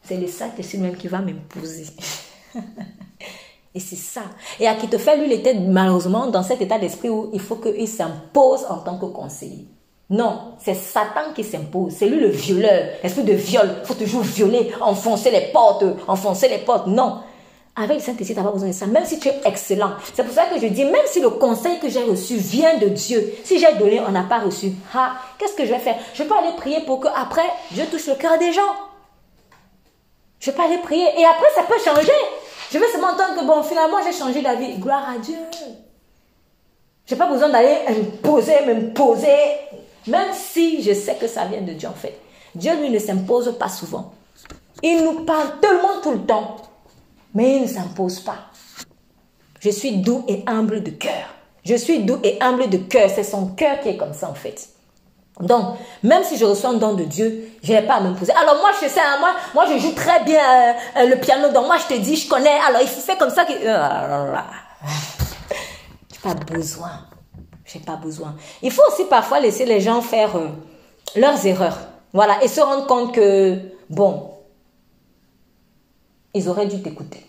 C'est 0.03 0.17
le 0.17 0.27
Saint-Esprit 0.27 0.77
même 0.77 0.95
qui 0.95 1.07
va 1.07 1.19
m'imposer. 1.19 1.87
Et 3.75 3.79
c'est 3.79 3.97
ça. 3.97 4.23
Et 4.59 4.67
à 4.67 4.75
qui 4.75 4.87
te 4.87 4.97
fait, 4.97 5.17
lui, 5.17 5.25
il 5.27 5.33
était 5.33 5.53
malheureusement 5.53 6.27
dans 6.27 6.43
cet 6.43 6.61
état 6.61 6.79
d'esprit 6.79 7.09
où 7.09 7.29
il 7.33 7.41
faut 7.41 7.57
qu'il 7.57 7.87
s'impose 7.87 8.65
en 8.69 8.77
tant 8.77 8.97
que 8.97 9.05
conseiller. 9.05 9.67
Non, 10.09 10.53
c'est 10.59 10.73
Satan 10.73 11.33
qui 11.35 11.43
s'impose. 11.43 11.93
C'est 11.97 12.05
lui 12.05 12.19
le 12.19 12.29
violeur. 12.29 12.91
L'esprit 13.03 13.23
de 13.23 13.33
viol. 13.33 13.69
Il 13.81 13.85
faut 13.85 13.93
toujours 13.93 14.21
violer, 14.21 14.71
enfoncer 14.79 15.31
les 15.31 15.51
portes, 15.51 15.83
enfoncer 16.07 16.47
les 16.47 16.59
portes. 16.59 16.87
Non. 16.87 17.19
Avec 17.75 17.97
le 17.97 18.03
Saint-Esprit, 18.03 18.33
tu 18.33 18.39
n'as 18.39 18.43
pas 18.43 18.51
besoin 18.51 18.69
de 18.69 18.73
ça. 18.73 18.87
Même 18.87 19.05
si 19.05 19.19
tu 19.19 19.27
es 19.27 19.39
excellent. 19.45 19.91
C'est 20.13 20.23
pour 20.23 20.33
ça 20.33 20.45
que 20.45 20.59
je 20.59 20.65
dis, 20.67 20.85
même 20.85 21.05
si 21.05 21.19
le 21.19 21.29
conseil 21.29 21.77
que 21.79 21.89
j'ai 21.89 22.03
reçu 22.03 22.37
vient 22.37 22.77
de 22.77 22.87
Dieu, 22.87 23.33
si 23.43 23.59
j'ai 23.59 23.71
donné, 23.73 23.99
on 23.99 24.11
n'a 24.11 24.23
pas 24.23 24.39
reçu, 24.39 24.71
ah, 24.95 25.13
qu'est-ce 25.37 25.53
que 25.53 25.65
je 25.65 25.71
vais 25.71 25.79
faire? 25.79 25.95
Je 26.13 26.23
peux 26.23 26.35
aller 26.35 26.55
prier 26.55 26.79
pour 26.81 27.01
que 27.01 27.07
après 27.09 27.45
Dieu 27.71 27.83
touche 27.91 28.07
le 28.07 28.15
cœur 28.15 28.39
des 28.39 28.53
gens. 28.53 28.61
Je 30.39 30.51
peux 30.51 30.61
aller 30.61 30.77
prier. 30.77 31.05
Et 31.17 31.25
après, 31.25 31.47
ça 31.53 31.63
peut 31.63 31.79
changer. 31.83 32.11
Je 32.71 32.77
vais 32.77 32.87
seulement 32.87 33.09
entendre 33.09 33.39
que, 33.39 33.45
bon, 33.45 33.61
finalement, 33.61 33.97
j'ai 34.03 34.17
changé 34.17 34.41
la 34.41 34.55
vie. 34.55 34.77
Gloire 34.77 35.05
à 35.15 35.19
Dieu. 35.19 35.37
Je 37.05 37.13
n'ai 37.13 37.17
pas 37.17 37.27
besoin 37.27 37.49
d'aller 37.49 37.77
me 37.89 38.03
poser, 38.21 38.65
me 38.65 38.93
poser. 38.93 39.29
Même 40.07 40.33
si 40.33 40.81
je 40.81 40.93
sais 40.93 41.15
que 41.15 41.27
ça 41.27 41.45
vient 41.45 41.61
de 41.61 41.73
Dieu 41.73 41.87
en 41.87 41.93
fait. 41.93 42.19
Dieu 42.55 42.75
lui 42.79 42.89
ne 42.89 42.99
s'impose 42.99 43.57
pas 43.57 43.69
souvent. 43.69 44.13
Il 44.83 45.03
nous 45.03 45.25
parle 45.25 45.59
tellement 45.59 46.01
tout 46.01 46.11
le 46.11 46.21
temps. 46.25 46.57
Mais 47.33 47.57
il 47.57 47.61
ne 47.63 47.67
s'impose 47.67 48.19
pas. 48.21 48.37
Je 49.59 49.69
suis 49.69 49.97
doux 49.97 50.23
et 50.27 50.43
humble 50.47 50.83
de 50.83 50.91
cœur. 50.91 51.33
Je 51.63 51.75
suis 51.75 51.99
doux 52.03 52.19
et 52.23 52.41
humble 52.41 52.69
de 52.69 52.77
cœur. 52.77 53.09
C'est 53.13 53.23
son 53.23 53.47
cœur 53.47 53.79
qui 53.81 53.89
est 53.89 53.97
comme 53.97 54.13
ça 54.13 54.29
en 54.29 54.33
fait. 54.33 54.69
Donc, 55.39 55.77
même 56.01 56.23
si 56.23 56.37
je 56.37 56.45
reçois 56.45 56.71
un 56.71 56.73
don 56.73 56.93
de 56.93 57.03
Dieu, 57.03 57.51
je 57.61 57.71
n'ai 57.71 57.83
pas 57.83 57.95
à 57.95 57.99
m'imposer. 57.99 58.31
Alors 58.31 58.55
moi, 58.55 58.71
je 58.81 58.87
sais, 58.87 58.99
hein, 58.99 59.17
moi, 59.19 59.35
moi, 59.53 59.65
je 59.71 59.77
joue 59.77 59.93
très 59.93 60.23
bien 60.23 60.39
euh, 60.39 60.73
euh, 60.97 61.05
le 61.09 61.15
piano. 61.17 61.51
Donc 61.51 61.67
moi, 61.67 61.77
je 61.77 61.93
te 61.93 61.99
dis, 61.99 62.15
je 62.15 62.27
connais. 62.27 62.57
Alors 62.67 62.81
il 62.81 62.87
fait 62.87 63.17
comme 63.17 63.29
ça. 63.29 63.45
Que... 63.45 63.53
n'ai 63.53 63.67
pas 66.23 66.33
besoin. 66.33 66.89
Pas 67.79 67.95
besoin. 67.95 68.35
Il 68.61 68.71
faut 68.71 68.83
aussi 68.87 69.05
parfois 69.05 69.39
laisser 69.39 69.65
les 69.65 69.81
gens 69.81 70.01
faire 70.01 70.35
euh, 70.35 70.47
leurs 71.15 71.45
erreurs. 71.45 71.79
Voilà, 72.13 72.43
et 72.43 72.47
se 72.47 72.61
rendre 72.61 72.87
compte 72.87 73.13
que, 73.13 73.57
bon, 73.89 74.31
ils 76.33 76.47
auraient 76.49 76.67
dû 76.67 76.81
t'écouter. 76.81 77.25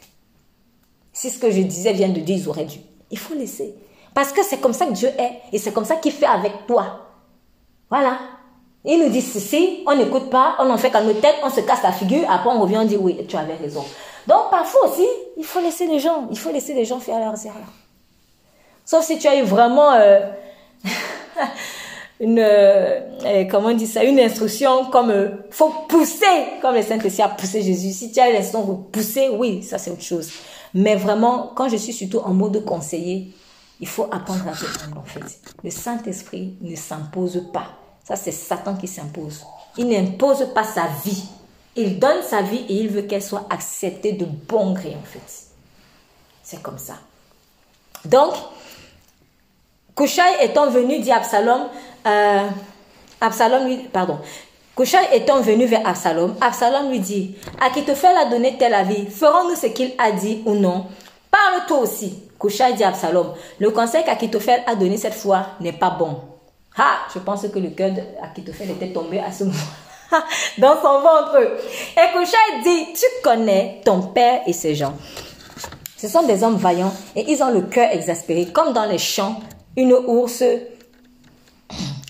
Si 1.13 1.31
ce 1.31 1.39
que 1.39 1.51
je 1.51 1.61
disais 1.63 1.93
vient 1.93 2.09
de 2.09 2.21
Dieu, 2.21 2.37
ils 2.37 2.49
auraient 2.49 2.65
dû. 2.65 2.79
Il 3.11 3.19
faut 3.19 3.35
laisser. 3.35 3.75
Parce 4.15 4.33
que 4.33 4.43
c'est 4.43 4.59
comme 4.59 4.73
ça 4.73 4.87
que 4.87 4.93
Dieu 4.93 5.09
est. 5.09 5.41
Et 5.53 5.59
c'est 5.59 5.73
comme 5.73 5.85
ça 5.85 5.97
qu'il 5.97 6.13
fait 6.13 6.27
avec 6.27 6.67
toi. 6.67 7.07
Voilà. 7.91 8.19
Il 8.85 9.01
nous 9.01 9.09
dit 9.09 9.21
ceci, 9.21 9.83
on 9.87 9.97
n'écoute 9.97 10.31
pas, 10.31 10.57
on 10.61 10.71
en 10.71 10.79
fait 10.79 10.91
qu'à 10.91 11.03
nos 11.03 11.13
têtes, 11.13 11.37
on 11.43 11.51
se 11.51 11.61
casse 11.61 11.83
la 11.83 11.93
figure, 11.93 12.31
après 12.31 12.49
on 12.49 12.61
revient, 12.61 12.79
on 12.79 12.85
dit 12.85 12.97
oui, 12.97 13.27
tu 13.27 13.37
avais 13.37 13.57
raison. 13.57 13.85
Donc 14.27 14.51
parfois 14.51 14.89
aussi, 14.89 15.07
il 15.37 15.45
faut 15.45 15.61
laisser 15.61 15.87
les 15.87 15.99
gens, 15.99 16.29
il 16.31 16.39
faut 16.39 16.53
laisser 16.53 16.75
les 16.75 16.85
gens 16.85 17.01
faire 17.01 17.19
leurs 17.19 17.45
erreurs. 17.45 17.73
Sauf 18.89 19.05
si 19.05 19.19
tu 19.19 19.29
as 19.29 19.37
eu 19.37 19.43
vraiment 19.43 19.93
euh, 19.93 20.21
une, 22.21 22.39
euh, 22.39 23.45
comment 23.51 23.69
on 23.69 23.75
dit 23.75 23.87
ça, 23.87 24.03
une 24.03 24.19
instruction 24.19 24.87
comme 24.87 25.11
euh, 25.11 25.29
faut 25.51 25.69
pousser, 25.87 26.25
comme 26.63 26.75
le 26.75 26.81
Saint-Esprit 26.81 27.23
a 27.23 27.29
poussé 27.29 27.61
Jésus. 27.61 27.93
Si 27.93 28.11
tu 28.11 28.19
as 28.19 28.33
l'instruction 28.33 28.65
pour 28.65 28.87
pousser, 28.87 29.29
oui, 29.29 29.63
ça 29.63 29.77
c'est 29.77 29.91
autre 29.91 30.01
chose. 30.01 30.31
Mais 30.73 30.97
vraiment, 30.97 31.53
quand 31.55 31.69
je 31.69 31.77
suis 31.77 31.93
surtout 31.93 32.21
en 32.21 32.33
mode 32.33 32.65
conseiller, 32.65 33.31
il 33.79 33.87
faut 33.87 34.05
apprendre 34.05 34.49
à 34.49 34.53
répondre 34.53 35.03
en 35.03 35.05
fait. 35.05 35.39
Le 35.63 35.69
Saint-Esprit 35.69 36.57
ne 36.63 36.75
s'impose 36.75 37.45
pas. 37.53 37.67
Ça, 38.05 38.17
c'est 38.17 38.33
Satan 38.33 38.75
qui 38.75 38.89
s'impose. 38.89 39.45
Il 39.77 39.89
n'impose 39.89 40.47
pas 40.55 40.65
sa 40.65 40.87
vie. 41.05 41.25
Il 41.77 41.99
donne 41.99 42.23
sa 42.23 42.41
vie 42.41 42.65
et 42.71 42.77
il 42.77 42.89
veut 42.89 43.03
qu'elle 43.03 43.23
soit 43.23 43.47
acceptée 43.51 44.13
de 44.13 44.25
bon 44.25 44.73
gré, 44.73 44.97
en 44.99 45.05
fait. 45.05 45.51
C'est 46.43 46.63
comme 46.63 46.79
ça. 46.79 46.95
Donc, 48.07 48.33
Kouchai 49.99 50.45
étant 50.45 50.71
venu, 50.71 51.01
dit 51.01 51.11
Absalom, 51.11 51.63
euh, 52.07 52.47
Absalom 53.21 53.67
lui, 53.67 53.79
pardon, 53.93 54.21
étant 55.13 55.41
venu 55.41 55.67
vers 55.67 55.85
Absalom, 55.85 56.37
Absalom 56.41 56.89
lui 56.89 57.01
dit, 57.01 57.35
Akitophel 57.61 58.17
a 58.17 58.27
donné 58.27 58.57
tel 58.57 58.75
avis, 58.75 59.07
ferons-nous 59.07 59.57
ce 59.57 59.67
qu'il 59.67 59.91
a 59.99 60.13
dit 60.13 60.45
ou 60.47 60.55
non? 60.55 60.87
Parle-toi 61.33 61.79
aussi. 61.79 62.23
Kouchai 62.39 62.75
dit 62.75 62.85
Absalom, 62.85 63.35
le 63.59 63.71
conseil 63.73 64.05
qu'Akitophel 64.05 64.63
a 64.69 64.77
donné 64.77 64.99
cette 64.99 65.15
fois 65.15 65.47
n'est 65.61 65.73
pas 65.73 65.91
bon. 65.91 66.21
Ah, 66.77 66.99
je 67.13 67.19
pense 67.19 67.45
que 67.49 67.59
le 67.59 67.71
cœur 67.71 67.91
d'Akitophel 67.91 68.71
était 68.71 68.93
tombé 68.93 69.19
à 69.19 69.33
ce 69.33 69.43
moment 69.43 69.57
dans 70.59 70.77
son 70.77 71.01
ventre. 71.01 71.41
Et 71.97 72.13
Kouchai 72.13 72.63
dit, 72.63 72.93
tu 72.93 73.07
connais 73.25 73.81
ton 73.85 74.03
père 74.03 74.43
et 74.47 74.53
ses 74.53 74.77
gens. 74.77 74.95
Ce 75.97 76.07
sont 76.07 76.23
des 76.23 76.45
hommes 76.45 76.57
vaillants 76.57 76.95
et 77.17 77.29
ils 77.33 77.43
ont 77.43 77.51
le 77.51 77.63
cœur 77.63 77.91
exaspéré, 77.91 78.47
comme 78.53 78.73
dans 78.73 78.85
les 78.85 78.99
champs, 78.99 79.41
une 79.79 79.93
ours 79.93 80.43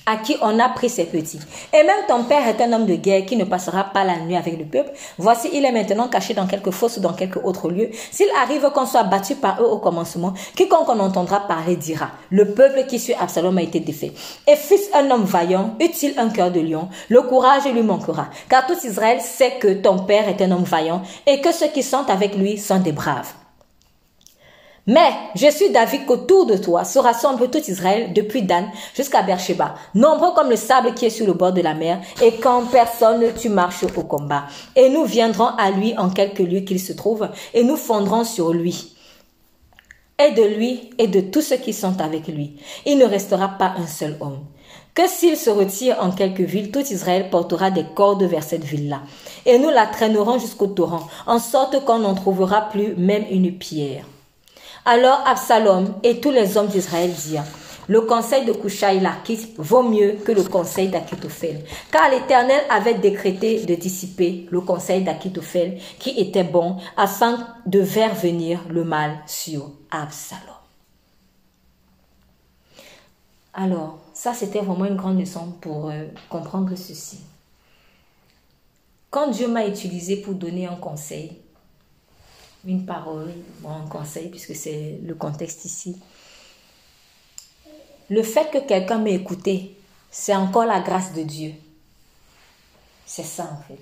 à 0.07 0.17
qui 0.17 0.37
on 0.41 0.59
a 0.59 0.71
pris 0.71 0.89
ses 0.89 1.05
petits. 1.05 1.39
Et 1.75 1.83
même 1.85 2.07
ton 2.09 2.25
père 2.25 2.49
est 2.49 2.63
un 2.63 2.73
homme 2.73 2.87
de 2.87 2.95
guerre 2.95 3.27
qui 3.27 3.37
ne 3.37 3.45
passera 3.45 3.85
pas 3.85 4.05
la 4.05 4.17
nuit 4.17 4.37
avec 4.37 4.59
le 4.59 4.65
peuple. 4.65 4.91
Voici, 5.19 5.51
il 5.53 5.67
est 5.67 5.73
maintenant 5.73 6.09
caché 6.09 6.33
dans 6.33 6.47
quelque 6.47 6.71
fosse 6.71 6.97
ou 6.97 7.01
dans 7.01 7.13
quelque 7.13 7.39
autre 7.45 7.69
lieu. 7.69 7.91
S'il 8.11 8.29
arrive 8.43 8.71
qu'on 8.71 8.87
soit 8.87 9.03
battu 9.03 9.35
par 9.35 9.61
eux 9.61 9.67
au 9.67 9.77
commencement, 9.77 10.33
quiconque 10.57 10.89
en 10.89 10.99
entendra 10.99 11.41
parler 11.41 11.77
dira, 11.77 12.09
le 12.31 12.55
peuple 12.55 12.87
qui 12.89 12.99
suit 12.99 13.13
Absalom 13.21 13.59
a 13.59 13.63
été 13.63 13.81
défait. 13.81 14.13
Et 14.47 14.57
fils 14.57 14.89
un 14.95 15.11
homme 15.11 15.25
vaillant, 15.25 15.75
eut-il 15.79 16.19
un 16.19 16.31
cœur 16.31 16.51
de 16.51 16.61
lion, 16.61 16.89
le 17.11 17.21
courage 17.21 17.67
lui 17.71 17.83
manquera. 17.83 18.29
Car 18.49 18.67
tout 18.67 18.79
Israël 18.83 19.21
sait 19.21 19.59
que 19.61 19.75
ton 19.75 19.99
père 19.99 20.27
est 20.27 20.41
un 20.41 20.53
homme 20.53 20.65
vaillant 20.65 21.03
et 21.27 21.43
que 21.43 21.53
ceux 21.53 21.69
qui 21.69 21.83
sont 21.83 22.09
avec 22.09 22.35
lui 22.35 22.57
sont 22.57 22.79
des 22.79 22.93
braves. 22.93 23.35
Mais 24.89 25.11
je 25.35 25.51
suis 25.51 25.69
David 25.71 26.07
qu'autour 26.07 26.47
de 26.47 26.57
toi 26.57 26.83
se 26.83 26.99
rassemble 26.99 27.51
tout 27.51 27.59
Israël 27.59 28.15
depuis 28.15 28.41
Dan 28.41 28.65
jusqu'à 28.95 29.21
Beersheba, 29.21 29.75
nombreux 29.95 30.33
comme 30.35 30.49
le 30.49 30.57
sable 30.57 30.95
qui 30.95 31.05
est 31.05 31.11
sur 31.11 31.27
le 31.27 31.35
bord 31.35 31.53
de 31.53 31.61
la 31.61 31.75
mer, 31.75 32.01
et 32.23 32.37
quand 32.37 32.63
personne 32.63 33.23
tu 33.39 33.51
marches 33.51 33.85
au 33.85 34.03
combat. 34.03 34.45
Et 34.75 34.89
nous 34.89 35.05
viendrons 35.05 35.51
à 35.59 35.71
lui 35.71 35.95
en 35.99 36.09
quelque 36.09 36.43
lieu 36.43 36.61
qu'il 36.61 36.81
se 36.81 36.95
trouve, 36.95 37.29
et 37.53 37.65
nous 37.65 37.77
fondrons 37.77 38.25
sur 38.25 38.55
lui 38.55 38.95
et 40.19 40.33
de 40.33 40.43
lui 40.43 40.91
et 40.99 41.07
de 41.07 41.21
tous 41.21 41.43
ceux 41.43 41.59
qui 41.59 41.73
sont 41.75 42.01
avec 42.01 42.27
lui. 42.27 42.57
Il 42.87 42.97
ne 42.97 43.05
restera 43.05 43.49
pas 43.49 43.75
un 43.77 43.87
seul 43.87 44.17
homme. 44.21 44.41
Que 44.95 45.07
s'il 45.07 45.37
se 45.37 45.51
retire 45.51 45.99
en 46.01 46.11
quelque 46.11 46.43
ville, 46.43 46.73
tout 46.73 46.81
Israël 46.81 47.29
portera 47.31 47.71
des 47.71 47.85
cordes 47.95 48.25
vers 48.25 48.43
cette 48.43 48.65
ville-là. 48.65 49.03
Et 49.47 49.59
nous 49.59 49.71
la 49.71 49.87
traînerons 49.87 50.39
jusqu'au 50.39 50.67
torrent, 50.67 51.07
en 51.27 51.39
sorte 51.39 51.85
qu'on 51.85 52.01
n'en 52.01 52.15
trouvera 52.15 52.63
plus 52.63 52.97
même 52.97 53.27
une 53.31 53.57
pierre. 53.57 54.05
Alors 54.85 55.23
Absalom 55.27 55.95
et 56.03 56.21
tous 56.21 56.31
les 56.31 56.57
hommes 56.57 56.69
d'Israël 56.69 57.13
dirent, 57.13 57.45
le 57.89 58.03
conseil 58.03 58.45
de 58.45 58.53
Kushaï 58.53 59.01
l'Archite 59.01 59.55
vaut 59.57 59.83
mieux 59.83 60.19
que 60.25 60.33
le 60.33 60.43
conseil 60.43 60.89
d'Akitophel, 60.89 61.65
car 61.91 62.11
l'Éternel 62.11 62.61
avait 62.69 62.95
décrété 62.95 63.65
de 63.65 63.75
dissiper 63.75 64.47
le 64.51 64.61
conseil 64.61 65.03
d'Akitophel 65.03 65.79
qui 65.99 66.11
était 66.11 66.45
bon 66.45 66.77
afin 66.99 67.47
de 67.65 67.83
faire 67.83 68.15
venir 68.15 68.61
le 68.69 68.85
mal 68.85 69.19
sur 69.27 69.71
Absalom. 69.91 70.43
Alors, 73.55 73.99
ça 74.13 74.35
c'était 74.35 74.61
vraiment 74.61 74.85
une 74.85 74.97
grande 74.97 75.19
leçon 75.19 75.53
pour 75.61 75.89
euh, 75.89 76.05
comprendre 76.29 76.77
ceci. 76.77 77.21
Quand 79.11 79.31
Dieu 79.31 79.49
m'a 79.49 79.67
utilisé 79.67 80.17
pour 80.17 80.35
donner 80.35 80.67
un 80.67 80.77
conseil, 80.77 81.39
une 82.69 82.85
parole, 82.85 83.33
un 83.67 83.87
conseil, 83.89 84.29
puisque 84.29 84.55
c'est 84.55 85.01
le 85.03 85.15
contexte 85.15 85.65
ici. 85.65 85.97
Le 88.11 88.23
fait 88.23 88.51
que 88.51 88.59
quelqu'un 88.59 88.99
m'ait 88.99 89.15
écouté, 89.15 89.77
c'est 90.11 90.35
encore 90.35 90.67
la 90.67 90.81
grâce 90.81 91.15
de 91.15 91.23
Dieu. 91.23 91.53
C'est 93.07 93.25
ça 93.25 93.51
en 93.53 93.63
fait. 93.63 93.81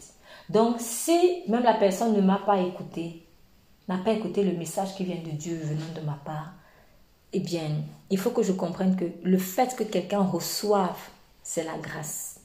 Donc 0.48 0.76
si 0.78 1.42
même 1.48 1.64
la 1.64 1.74
personne 1.74 2.14
ne 2.14 2.20
m'a 2.20 2.38
pas 2.38 2.60
écouté, 2.60 3.24
n'a 3.88 3.98
pas 3.98 4.12
écouté 4.12 4.44
le 4.44 4.56
message 4.56 4.94
qui 4.94 5.04
vient 5.04 5.20
de 5.20 5.30
Dieu 5.30 5.56
venant 5.62 5.92
de 5.94 6.00
ma 6.00 6.18
part, 6.24 6.52
eh 7.32 7.40
bien, 7.40 7.70
il 8.08 8.18
faut 8.18 8.30
que 8.30 8.42
je 8.42 8.52
comprenne 8.52 8.96
que 8.96 9.04
le 9.22 9.38
fait 9.38 9.74
que 9.76 9.82
quelqu'un 9.82 10.22
reçoive, 10.22 10.96
c'est 11.42 11.64
la 11.64 11.76
grâce. 11.76 12.40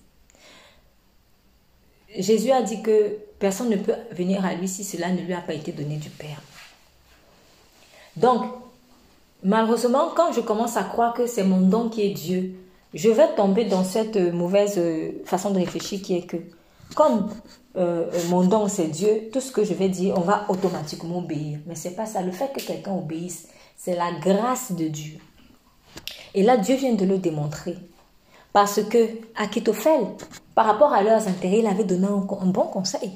Jésus 2.18 2.51
a 2.51 2.61
dit 2.61 2.81
que 2.81 3.18
personne 3.41 3.69
ne 3.69 3.76
peut 3.76 3.95
venir 4.11 4.45
à 4.45 4.53
lui 4.53 4.68
si 4.68 4.85
cela 4.85 5.09
ne 5.11 5.19
lui 5.19 5.34
a 5.34 5.41
pas 5.41 5.53
été 5.53 5.73
donné 5.73 5.97
du 5.97 6.09
Père. 6.09 6.41
Donc, 8.15 8.43
malheureusement, 9.43 10.11
quand 10.15 10.31
je 10.31 10.41
commence 10.41 10.77
à 10.77 10.84
croire 10.84 11.13
que 11.13 11.26
c'est 11.26 11.43
mon 11.43 11.59
don 11.59 11.89
qui 11.89 12.03
est 12.03 12.11
Dieu, 12.11 12.53
je 12.93 13.09
vais 13.09 13.34
tomber 13.35 13.65
dans 13.65 13.84
cette 13.84 14.18
mauvaise 14.18 14.76
euh, 14.77 15.23
façon 15.26 15.51
de 15.51 15.59
réfléchir 15.59 16.01
qui 16.01 16.18
est 16.18 16.26
que, 16.26 16.38
comme 16.95 17.30
euh, 17.77 18.05
mon 18.30 18.43
don 18.43 18.68
c'est 18.68 18.88
Dieu, 18.88 19.30
tout 19.34 19.41
ce 19.41 19.51
que 19.51 19.63
je 19.63 19.73
vais 19.73 19.89
dire, 19.89 20.13
on 20.18 20.22
va 20.22 20.45
automatiquement 20.47 21.18
obéir. 21.18 21.59
Mais 21.65 21.76
c'est 21.76 21.95
pas 21.95 22.05
ça. 22.05 22.22
Le 22.22 22.31
fait 22.31 22.51
que 22.53 22.61
quelqu'un 22.61 22.93
obéisse, 22.93 23.47
c'est 23.76 23.95
la 23.95 24.11
grâce 24.19 24.72
de 24.73 24.88
Dieu. 24.88 25.18
Et 26.35 26.43
là, 26.43 26.57
Dieu 26.57 26.76
vient 26.76 26.93
de 26.93 27.05
le 27.05 27.18
démontrer. 27.18 27.76
Parce 28.53 28.84
que 28.84 28.97
Akitophel, 29.35 30.07
par 30.53 30.65
rapport 30.65 30.93
à 30.93 31.01
leurs 31.01 31.27
intérêts, 31.27 31.59
il 31.59 31.68
avait 31.68 31.85
donné 31.85 32.07
un, 32.07 32.18
bon 32.18 32.68
conseil. 32.68 33.11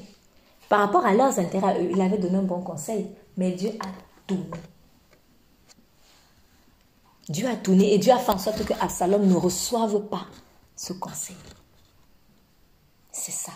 Par 0.70 0.80
rapport 0.80 1.06
à 1.06 1.14
leurs 1.14 1.40
intérêts 1.40 1.88
il 1.92 2.02
avait 2.02 2.18
donné 2.18 2.38
un 2.38 2.44
bon 2.44 2.62
conseil. 2.62 3.08
Mais 3.38 3.52
Dieu 3.52 3.72
a 3.80 3.88
tourné. 4.28 4.46
Dieu 7.30 7.48
a 7.48 7.56
tourné 7.56 7.94
et 7.94 7.98
Dieu 7.98 8.14
a 8.14 8.20
fait 8.20 8.32
en 8.32 8.38
sorte 8.38 8.64
que 8.66 8.74
Absalom 8.80 9.26
ne 9.26 9.36
reçoive 9.36 10.00
pas 10.08 10.26
ce 10.76 10.94
conseil. 10.94 11.36
C'est 13.12 13.32
ça. 13.32 13.52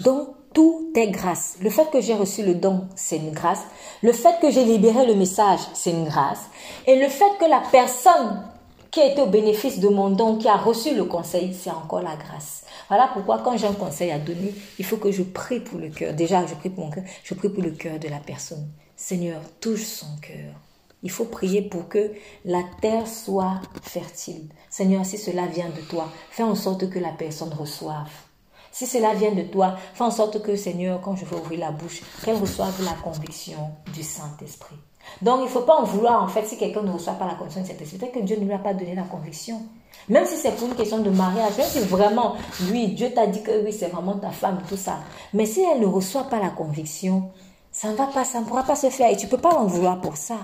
Donc, 0.00 0.28
tout 0.52 0.90
est 0.94 1.08
grâce. 1.08 1.56
Le 1.60 1.70
fait 1.70 1.90
que 1.90 2.00
j'ai 2.00 2.14
reçu 2.14 2.42
le 2.42 2.54
don, 2.54 2.88
c'est 2.96 3.16
une 3.16 3.32
grâce. 3.32 3.62
Le 4.02 4.12
fait 4.12 4.38
que 4.40 4.50
j'ai 4.50 4.64
libéré 4.64 5.06
le 5.06 5.14
message, 5.14 5.60
c'est 5.74 5.90
une 5.90 6.04
grâce. 6.04 6.40
Et 6.86 6.98
le 6.98 7.08
fait 7.08 7.30
que 7.38 7.48
la 7.48 7.62
personne 7.70 8.42
qui 8.90 9.00
a 9.00 9.06
été 9.06 9.20
au 9.20 9.26
bénéfice 9.26 9.80
de 9.80 9.88
mon 9.88 10.10
don, 10.10 10.36
qui 10.36 10.48
a 10.48 10.56
reçu 10.56 10.94
le 10.94 11.04
conseil, 11.04 11.54
c'est 11.54 11.70
encore 11.70 12.02
la 12.02 12.16
grâce. 12.16 12.64
Voilà 12.88 13.10
pourquoi 13.12 13.38
quand 13.38 13.56
j'ai 13.56 13.66
un 13.66 13.72
conseil 13.72 14.10
à 14.10 14.18
donner, 14.18 14.54
il 14.78 14.84
faut 14.84 14.96
que 14.96 15.10
je 15.10 15.22
prie 15.22 15.60
pour 15.60 15.78
le 15.78 15.90
cœur. 15.90 16.14
Déjà, 16.14 16.46
je 16.46 16.54
prie 16.54 16.70
pour 16.70 16.84
mon 16.84 16.90
cœur, 16.90 17.04
je 17.24 17.34
prie 17.34 17.48
pour 17.48 17.62
le 17.62 17.72
cœur 17.72 17.98
de 17.98 18.08
la 18.08 18.18
personne. 18.18 18.68
Seigneur, 18.94 19.40
touche 19.60 19.84
son 19.84 20.16
cœur. 20.22 20.54
Il 21.02 21.10
faut 21.10 21.26
prier 21.26 21.62
pour 21.62 21.88
que 21.88 22.12
la 22.44 22.62
terre 22.80 23.06
soit 23.06 23.60
fertile. 23.82 24.48
Seigneur, 24.70 25.04
si 25.04 25.18
cela 25.18 25.46
vient 25.46 25.68
de 25.68 25.80
toi, 25.82 26.10
fais 26.30 26.42
en 26.42 26.54
sorte 26.54 26.88
que 26.88 26.98
la 26.98 27.10
personne 27.12 27.52
reçoive. 27.52 28.10
Si 28.72 28.86
cela 28.86 29.14
vient 29.14 29.32
de 29.32 29.42
toi, 29.42 29.76
fais 29.94 30.04
en 30.04 30.10
sorte 30.10 30.42
que, 30.42 30.56
Seigneur, 30.56 31.00
quand 31.00 31.16
je 31.16 31.24
vais 31.24 31.36
ouvrir 31.36 31.60
la 31.60 31.70
bouche, 31.70 32.02
qu'elle 32.24 32.36
reçoive 32.36 32.84
la 32.84 32.92
conviction 32.92 33.70
du 33.94 34.02
Saint-Esprit. 34.02 34.76
Donc, 35.22 35.40
il 35.40 35.44
ne 35.44 35.48
faut 35.48 35.62
pas 35.62 35.76
en 35.76 35.84
vouloir, 35.84 36.22
en 36.22 36.28
fait, 36.28 36.44
si 36.44 36.58
quelqu'un 36.58 36.82
ne 36.82 36.92
reçoit 36.92 37.14
pas 37.14 37.26
la 37.26 37.34
conviction 37.34 37.62
de 37.62 37.66
Saint-Esprit, 37.66 37.98
c'est 38.00 38.10
que 38.10 38.18
Dieu 38.18 38.36
ne 38.36 38.44
lui 38.44 38.52
a 38.52 38.58
pas 38.58 38.74
donné 38.74 38.94
la 38.94 39.04
conviction. 39.04 39.62
Même 40.08 40.26
si 40.26 40.36
c'est 40.36 40.52
pour 40.52 40.68
une 40.68 40.74
question 40.74 40.98
de 40.98 41.10
mariage, 41.10 41.56
même 41.56 41.68
si 41.68 41.80
vraiment, 41.80 42.36
lui, 42.68 42.88
Dieu 42.88 43.12
t'a 43.12 43.26
dit 43.26 43.42
que 43.42 43.64
oui, 43.64 43.72
c'est 43.72 43.88
vraiment 43.88 44.16
ta 44.16 44.30
femme, 44.30 44.60
tout 44.68 44.76
ça. 44.76 45.00
Mais 45.32 45.46
si 45.46 45.62
elle 45.62 45.80
ne 45.80 45.86
reçoit 45.86 46.24
pas 46.24 46.38
la 46.38 46.50
conviction, 46.50 47.30
ça 47.72 47.90
ne 47.90 47.96
va 47.96 48.06
pas, 48.06 48.24
ça 48.24 48.40
ne 48.40 48.44
pourra 48.44 48.62
pas 48.62 48.76
se 48.76 48.88
faire 48.88 49.10
et 49.10 49.16
tu 49.16 49.26
ne 49.26 49.30
peux 49.30 49.38
pas 49.38 49.54
en 49.54 49.66
vouloir 49.66 50.00
pour 50.00 50.16
ça. 50.16 50.38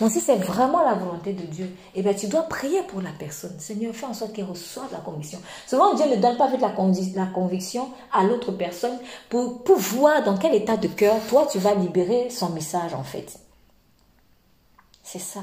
Donc 0.00 0.10
si 0.10 0.20
c'est 0.20 0.36
vraiment 0.36 0.82
la 0.82 0.94
volonté 0.94 1.32
de 1.32 1.44
Dieu, 1.44 1.74
eh 1.94 2.02
bien 2.02 2.12
tu 2.12 2.26
dois 2.26 2.42
prier 2.42 2.82
pour 2.82 3.00
la 3.00 3.10
personne. 3.10 3.58
Seigneur, 3.58 3.94
fais 3.94 4.06
en 4.06 4.14
sorte 4.14 4.32
qu'elle 4.32 4.44
reçoive 4.44 4.92
la 4.92 4.98
conviction. 4.98 5.40
Souvent 5.66 5.94
Dieu 5.94 6.06
ne 6.06 6.16
donne 6.16 6.36
pas 6.36 6.50
la, 6.50 6.74
la 7.16 7.26
conviction 7.26 7.88
à 8.12 8.24
l'autre 8.24 8.52
personne 8.52 8.98
pour, 9.28 9.64
pour 9.64 9.78
voir 9.78 10.22
dans 10.22 10.36
quel 10.36 10.54
état 10.54 10.76
de 10.76 10.88
cœur 10.88 11.16
toi 11.28 11.48
tu 11.50 11.58
vas 11.58 11.74
libérer 11.74 12.30
son 12.30 12.50
message 12.50 12.94
en 12.94 13.02
fait. 13.02 13.38
C'est 15.02 15.18
ça. 15.18 15.40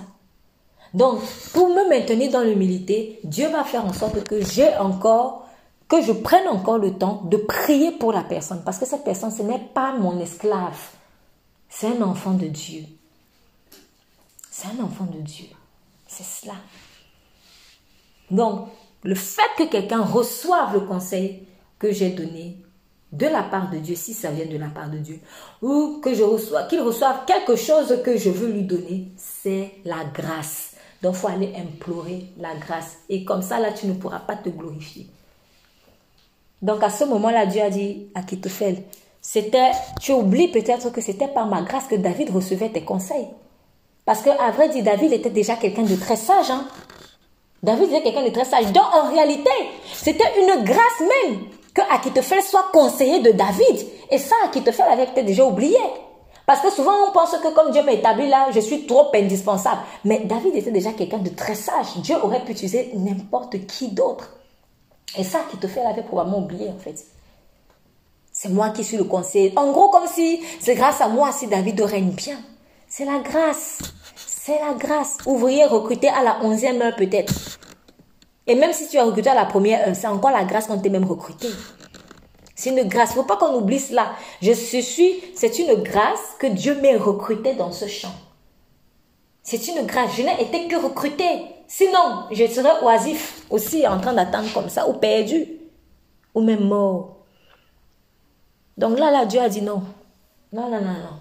Donc, 0.95 1.19
pour 1.51 1.67
me 1.67 1.89
maintenir 1.89 2.31
dans 2.31 2.41
l'humilité, 2.41 3.19
Dieu 3.25 3.49
va 3.49 3.65
faire 3.65 3.85
en 3.85 3.91
sorte 3.91 4.23
que 4.23 4.39
j'ai 4.39 4.77
encore, 4.77 5.45
que 5.89 6.01
je 6.01 6.13
prenne 6.13 6.47
encore 6.47 6.77
le 6.77 6.93
temps 6.93 7.21
de 7.25 7.35
prier 7.35 7.91
pour 7.91 8.13
la 8.13 8.23
personne. 8.23 8.61
Parce 8.63 8.77
que 8.77 8.85
cette 8.85 9.03
personne, 9.03 9.29
ce 9.29 9.43
n'est 9.43 9.59
pas 9.73 9.93
mon 9.97 10.17
esclave. 10.21 10.79
C'est 11.67 11.87
un 11.87 12.01
enfant 12.01 12.31
de 12.31 12.47
Dieu. 12.47 12.83
C'est 14.49 14.67
un 14.67 14.83
enfant 14.85 15.03
de 15.03 15.19
Dieu. 15.19 15.47
C'est 16.07 16.23
cela. 16.23 16.55
Donc, 18.31 18.69
le 19.03 19.15
fait 19.15 19.41
que 19.57 19.63
quelqu'un 19.63 20.01
reçoive 20.01 20.75
le 20.75 20.79
conseil 20.79 21.45
que 21.77 21.91
j'ai 21.91 22.11
donné 22.11 22.55
de 23.11 23.27
la 23.27 23.43
part 23.43 23.69
de 23.69 23.79
Dieu, 23.79 23.95
si 23.95 24.13
ça 24.13 24.31
vient 24.31 24.45
de 24.45 24.57
la 24.57 24.69
part 24.69 24.89
de 24.89 24.99
Dieu, 24.99 25.19
ou 25.61 25.99
que 26.01 26.13
je 26.13 26.23
reçois, 26.23 26.63
qu'il 26.63 26.79
reçoive 26.79 27.25
quelque 27.27 27.57
chose 27.57 28.01
que 28.01 28.15
je 28.15 28.29
veux 28.29 28.49
lui 28.49 28.63
donner, 28.63 29.11
c'est 29.17 29.73
la 29.83 30.05
grâce. 30.05 30.74
Donc, 31.05 31.13
il 31.13 31.19
faut 31.19 31.27
aller 31.27 31.53
implorer 31.55 32.25
la 32.39 32.55
grâce. 32.55 32.97
Et 33.09 33.23
comme 33.23 33.43
ça, 33.43 33.59
là, 33.59 33.71
tu 33.71 33.85
ne 33.85 33.93
pourras 33.93 34.21
pas 34.21 34.35
te 34.35 34.49
glorifier. 34.49 35.05
Donc, 36.63 36.81
à 36.81 36.89
ce 36.89 37.03
moment-là, 37.03 37.45
Dieu 37.45 37.61
a 37.61 37.69
dit 37.69 38.07
à 38.15 38.21
c'était, 39.21 39.69
tu 40.01 40.13
oublies 40.13 40.47
peut-être 40.47 40.91
que 40.91 41.01
c'était 41.01 41.27
par 41.27 41.45
ma 41.45 41.61
grâce 41.61 41.85
que 41.85 41.93
David 41.95 42.31
recevait 42.31 42.69
tes 42.69 42.81
conseils. 42.81 43.27
Parce 44.03 44.23
qu'à 44.23 44.49
vrai 44.49 44.69
dire, 44.69 44.83
David 44.83 45.13
était 45.13 45.29
déjà 45.29 45.55
quelqu'un 45.55 45.83
de 45.83 45.95
très 45.95 46.15
sage. 46.15 46.49
Hein? 46.49 46.65
David 47.61 47.89
était 47.89 48.01
quelqu'un 48.01 48.25
de 48.25 48.29
très 48.29 48.45
sage. 48.45 48.71
Donc, 48.71 48.85
en 48.91 49.07
réalité, 49.11 49.51
c'était 49.93 50.23
une 50.39 50.63
grâce 50.63 51.01
même 51.01 51.41
que 51.71 51.81
Akitophel 51.93 52.41
soit 52.41 52.71
conseiller 52.73 53.19
de 53.19 53.31
David. 53.31 53.85
Et 54.09 54.17
ça, 54.17 54.33
Akitophel 54.45 54.87
avait 54.89 55.05
peut-être 55.05 55.27
déjà 55.27 55.45
oublié. 55.45 55.77
Parce 56.45 56.61
que 56.61 56.69
souvent, 56.69 56.93
on 57.07 57.11
pense 57.11 57.31
que 57.31 57.53
comme 57.53 57.71
Dieu 57.71 57.83
m'a 57.83 57.93
établi 57.93 58.29
là, 58.29 58.47
je 58.51 58.59
suis 58.59 58.85
trop 58.85 59.09
indispensable. 59.13 59.81
Mais 60.03 60.19
David 60.25 60.55
était 60.55 60.71
déjà 60.71 60.93
quelqu'un 60.93 61.17
de 61.17 61.29
très 61.29 61.55
sage. 61.55 61.97
Dieu 61.97 62.15
aurait 62.21 62.43
pu 62.43 62.51
utiliser 62.51 62.91
n'importe 62.93 63.65
qui 63.65 63.89
d'autre. 63.89 64.29
Et 65.17 65.23
ça, 65.23 65.39
qui 65.49 65.57
te 65.57 65.67
fait 65.67 65.81
avait 65.81 66.03
probablement 66.03 66.39
oublié, 66.39 66.69
en 66.69 66.77
fait. 66.77 67.03
C'est 68.31 68.49
moi 68.49 68.69
qui 68.69 68.83
suis 68.83 68.97
le 68.97 69.05
conseiller. 69.05 69.53
En 69.55 69.71
gros, 69.71 69.89
comme 69.89 70.07
si 70.07 70.41
c'est 70.59 70.75
grâce 70.75 70.99
à 70.99 71.07
moi 71.07 71.31
si 71.31 71.47
David 71.47 71.79
règne 71.81 72.11
bien. 72.11 72.37
C'est 72.87 73.05
la 73.05 73.19
grâce. 73.19 73.79
C'est 74.15 74.59
la 74.59 74.73
grâce. 74.73 75.17
Ouvrier 75.25 75.65
recruté 75.65 76.09
à 76.09 76.21
la 76.21 76.43
onzième 76.43 76.81
heure 76.81 76.95
peut-être. 76.97 77.33
Et 78.45 78.55
même 78.55 78.73
si 78.73 78.89
tu 78.89 78.97
as 78.97 79.05
recruté 79.05 79.29
à 79.29 79.35
la 79.35 79.45
première 79.45 79.87
heure, 79.87 79.95
c'est 79.95 80.07
encore 80.07 80.31
la 80.31 80.43
grâce 80.43 80.67
qu'on 80.67 80.77
t'ait 80.77 80.89
même 80.89 81.05
recruté. 81.05 81.47
C'est 82.55 82.69
une 82.69 82.87
grâce. 82.87 83.09
Il 83.11 83.17
ne 83.17 83.21
faut 83.21 83.27
pas 83.27 83.37
qu'on 83.37 83.55
oublie 83.55 83.79
cela. 83.79 84.13
Je 84.41 84.51
suis, 84.53 85.23
c'est 85.35 85.59
une 85.59 85.75
grâce 85.83 86.35
que 86.39 86.47
Dieu 86.47 86.79
m'ait 86.81 86.95
recruté 86.95 87.53
dans 87.53 87.71
ce 87.71 87.87
champ. 87.87 88.13
C'est 89.43 89.67
une 89.67 89.85
grâce. 89.85 90.15
Je 90.15 90.23
n'ai 90.23 90.41
été 90.41 90.67
que 90.67 90.75
recruté. 90.77 91.25
Sinon, 91.67 92.23
je 92.31 92.47
serais 92.47 92.83
oisif 92.83 93.45
aussi 93.49 93.85
en 93.85 93.99
train 93.99 94.13
d'attendre 94.13 94.51
comme 94.53 94.69
ça, 94.69 94.87
ou 94.87 94.93
perdu, 94.93 95.47
ou 96.33 96.41
même 96.41 96.63
mort. 96.63 97.17
Donc 98.77 98.99
là, 98.99 99.11
là, 99.11 99.25
Dieu 99.25 99.41
a 99.41 99.49
dit 99.49 99.61
non. 99.61 99.83
Non, 100.53 100.69
non, 100.69 100.81
non, 100.81 100.93
non. 100.93 101.19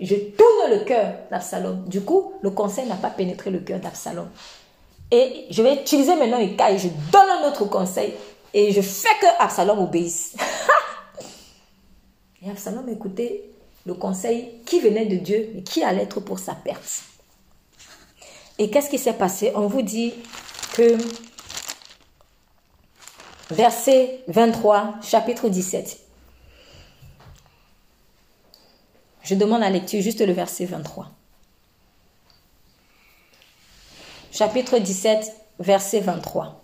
Je 0.00 0.14
tourne 0.14 0.70
le 0.70 0.84
cœur 0.84 1.14
d'Absalom. 1.30 1.84
Du 1.86 2.02
coup, 2.02 2.32
le 2.42 2.50
conseil 2.50 2.86
n'a 2.86 2.96
pas 2.96 3.10
pénétré 3.10 3.50
le 3.50 3.60
cœur 3.60 3.80
d'Absalom. 3.80 4.28
Et 5.10 5.46
je 5.50 5.62
vais 5.62 5.74
utiliser 5.74 6.16
maintenant 6.16 6.38
une 6.38 6.56
caille. 6.56 6.78
Je 6.78 6.88
donne 7.10 7.28
un 7.28 7.48
autre 7.48 7.64
conseil 7.66 8.14
et 8.52 8.72
je 8.72 8.80
fais 8.80 9.08
que 9.20 9.42
Absalom 9.42 9.78
obéisse. 9.78 10.36
et 12.42 12.50
Absalom 12.50 12.88
écoutait 12.88 13.50
le 13.86 13.94
conseil 13.94 14.60
qui 14.66 14.80
venait 14.80 15.06
de 15.06 15.16
Dieu, 15.16 15.50
mais 15.54 15.62
qui 15.62 15.82
allait 15.82 16.02
être 16.02 16.20
pour 16.20 16.38
sa 16.38 16.54
perte. 16.54 17.02
Et 18.58 18.70
qu'est-ce 18.70 18.90
qui 18.90 18.98
s'est 18.98 19.14
passé? 19.14 19.52
On 19.54 19.66
vous 19.68 19.82
dit 19.82 20.14
que 20.74 20.96
verset 23.50 24.22
23, 24.28 24.96
chapitre 25.02 25.48
17. 25.48 25.98
Je 29.22 29.34
demande 29.34 29.60
la 29.60 29.70
lecture 29.70 30.02
juste 30.02 30.20
le 30.20 30.32
verset 30.32 30.66
23. 30.66 31.08
Chapitre 34.32 34.78
17, 34.78 35.32
verset 35.58 36.00
23. 36.00 36.59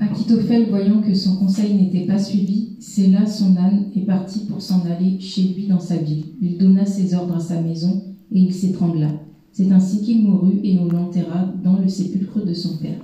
Akitophel, 0.00 0.68
voyant 0.68 1.02
que 1.02 1.12
son 1.14 1.36
conseil 1.36 1.74
n'était 1.74 2.06
pas 2.06 2.18
suivi, 2.18 2.76
là 3.10 3.26
son 3.26 3.56
âne 3.56 3.90
et 3.94 4.00
partit 4.00 4.46
pour 4.46 4.62
s'en 4.62 4.84
aller 4.86 5.18
chez 5.20 5.42
lui 5.42 5.66
dans 5.66 5.80
sa 5.80 5.96
ville. 5.96 6.24
Il 6.40 6.56
donna 6.56 6.86
ses 6.86 7.14
ordres 7.14 7.36
à 7.36 7.40
sa 7.40 7.60
maison 7.60 8.04
et 8.32 8.38
il 8.38 8.54
s'étrangla. 8.54 9.08
C'est 9.52 9.70
ainsi 9.72 10.02
qu'il 10.02 10.22
mourut 10.22 10.60
et 10.62 10.78
on 10.78 10.86
l'enterra 10.86 11.46
dans 11.64 11.78
le 11.78 11.88
sépulcre 11.88 12.44
de 12.44 12.54
son 12.54 12.76
père. 12.78 13.00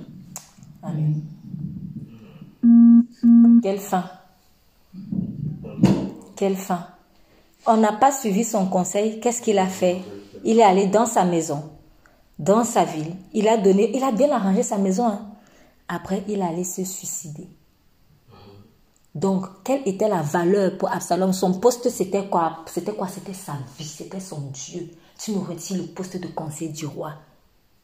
Amen. 0.81 1.21
Quelle 3.61 3.79
fin 3.79 4.05
Quelle 6.35 6.55
fin 6.55 6.87
On 7.67 7.77
n'a 7.77 7.93
pas 7.93 8.11
suivi 8.11 8.43
son 8.43 8.67
conseil. 8.67 9.19
Qu'est-ce 9.19 9.41
qu'il 9.41 9.57
a 9.57 9.67
fait? 9.67 10.01
Il 10.45 10.59
est 10.59 10.63
allé 10.63 10.87
dans 10.87 11.05
sa 11.05 11.25
maison 11.25 11.61
dans 12.43 12.63
sa 12.63 12.83
ville. 12.83 13.15
Il 13.33 13.47
a 13.47 13.57
donné, 13.57 13.95
il 13.95 14.03
a 14.03 14.11
bien 14.11 14.31
arrangé 14.31 14.63
sa 14.63 14.77
maison. 14.77 15.07
Hein. 15.07 15.25
Après, 15.87 16.23
il 16.27 16.41
allait 16.41 16.63
se 16.63 16.83
suicider. 16.83 17.47
Donc, 19.15 19.45
quelle 19.63 19.87
était 19.87 20.09
la 20.09 20.21
valeur 20.21 20.77
pour 20.77 20.91
Absalom? 20.91 21.33
Son 21.33 21.59
poste, 21.59 21.89
c'était 21.89 22.27
quoi? 22.27 22.59
C'était 22.65 22.93
quoi? 22.93 23.07
C'était 23.07 23.33
sa 23.33 23.53
vie, 23.77 23.85
c'était 23.85 24.19
son 24.19 24.41
Dieu. 24.51 24.89
Tu 25.17 25.31
me 25.31 25.39
retires 25.39 25.77
le 25.77 25.87
poste 25.87 26.17
de 26.17 26.27
conseiller 26.27 26.71
du 26.71 26.85
roi. 26.85 27.13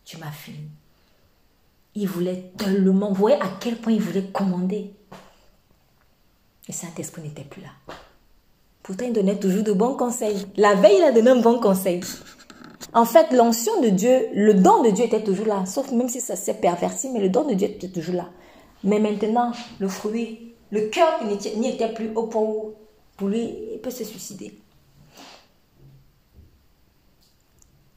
Tu 0.04 0.18
m'as 0.18 0.32
fini. 0.32 0.70
Il 1.96 2.08
voulait 2.08 2.52
tellement, 2.58 3.10
vous 3.10 3.16
voyez 3.16 3.40
à 3.40 3.50
quel 3.60 3.78
point 3.78 3.94
il 3.94 4.02
voulait 4.02 4.30
commander. 4.32 4.94
Et 6.68 6.72
Saint-Esprit 6.72 7.22
n'était 7.22 7.44
plus 7.44 7.62
là. 7.62 7.70
Pourtant, 8.82 9.06
il 9.06 9.14
donnait 9.14 9.40
toujours 9.40 9.64
de 9.64 9.72
bons 9.72 9.96
conseils. 9.96 10.48
La 10.58 10.74
veille, 10.74 10.98
il 10.98 11.04
a 11.04 11.12
donné 11.12 11.30
un 11.30 11.42
bon 11.42 11.60
conseil. 11.60 12.02
En 12.94 13.06
fait, 13.06 13.32
l'ancien 13.32 13.80
de 13.82 13.90
Dieu, 13.90 14.28
le 14.34 14.54
don 14.56 14.84
de 14.84 14.90
Dieu 14.90 15.06
était 15.06 15.24
toujours 15.24 15.46
là, 15.46 15.66
sauf 15.66 15.92
même 15.92 16.10
si 16.10 16.22
ça 16.22 16.36
s'est 16.36 16.56
perverti, 16.56 17.10
mais 17.10 17.20
le 17.20 17.30
don 17.30 17.46
de 17.46 17.54
Dieu 17.54 17.68
était 17.68 17.90
toujours 17.90 18.16
là. 18.16 18.30
Mais 18.84 19.00
maintenant, 19.00 19.52
le 19.80 19.88
fruit, 19.88 20.54
le 20.72 20.88
cœur 20.90 21.20
n'y 21.24 21.70
était 21.70 21.94
plus 21.94 22.12
au 22.16 22.24
point 22.24 22.72
pour 23.20 23.28
lui, 23.28 23.54
il 23.74 23.80
peut 23.80 23.90
se 23.90 24.06
suicider. 24.06 24.58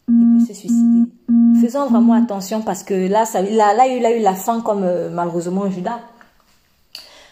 Il 0.08 0.38
peut 0.38 0.52
se 0.52 0.52
suicider. 0.52 1.08
Faisons 1.60 1.86
vraiment 1.86 2.14
attention 2.14 2.60
parce 2.60 2.82
que 2.82 2.94
là, 3.08 3.24
là, 3.32 3.86
il 3.86 4.04
a 4.04 4.16
eu 4.16 4.20
la 4.20 4.34
fin 4.34 4.60
comme 4.62 4.82
euh, 4.82 5.10
malheureusement 5.10 5.70
Judas. 5.70 6.00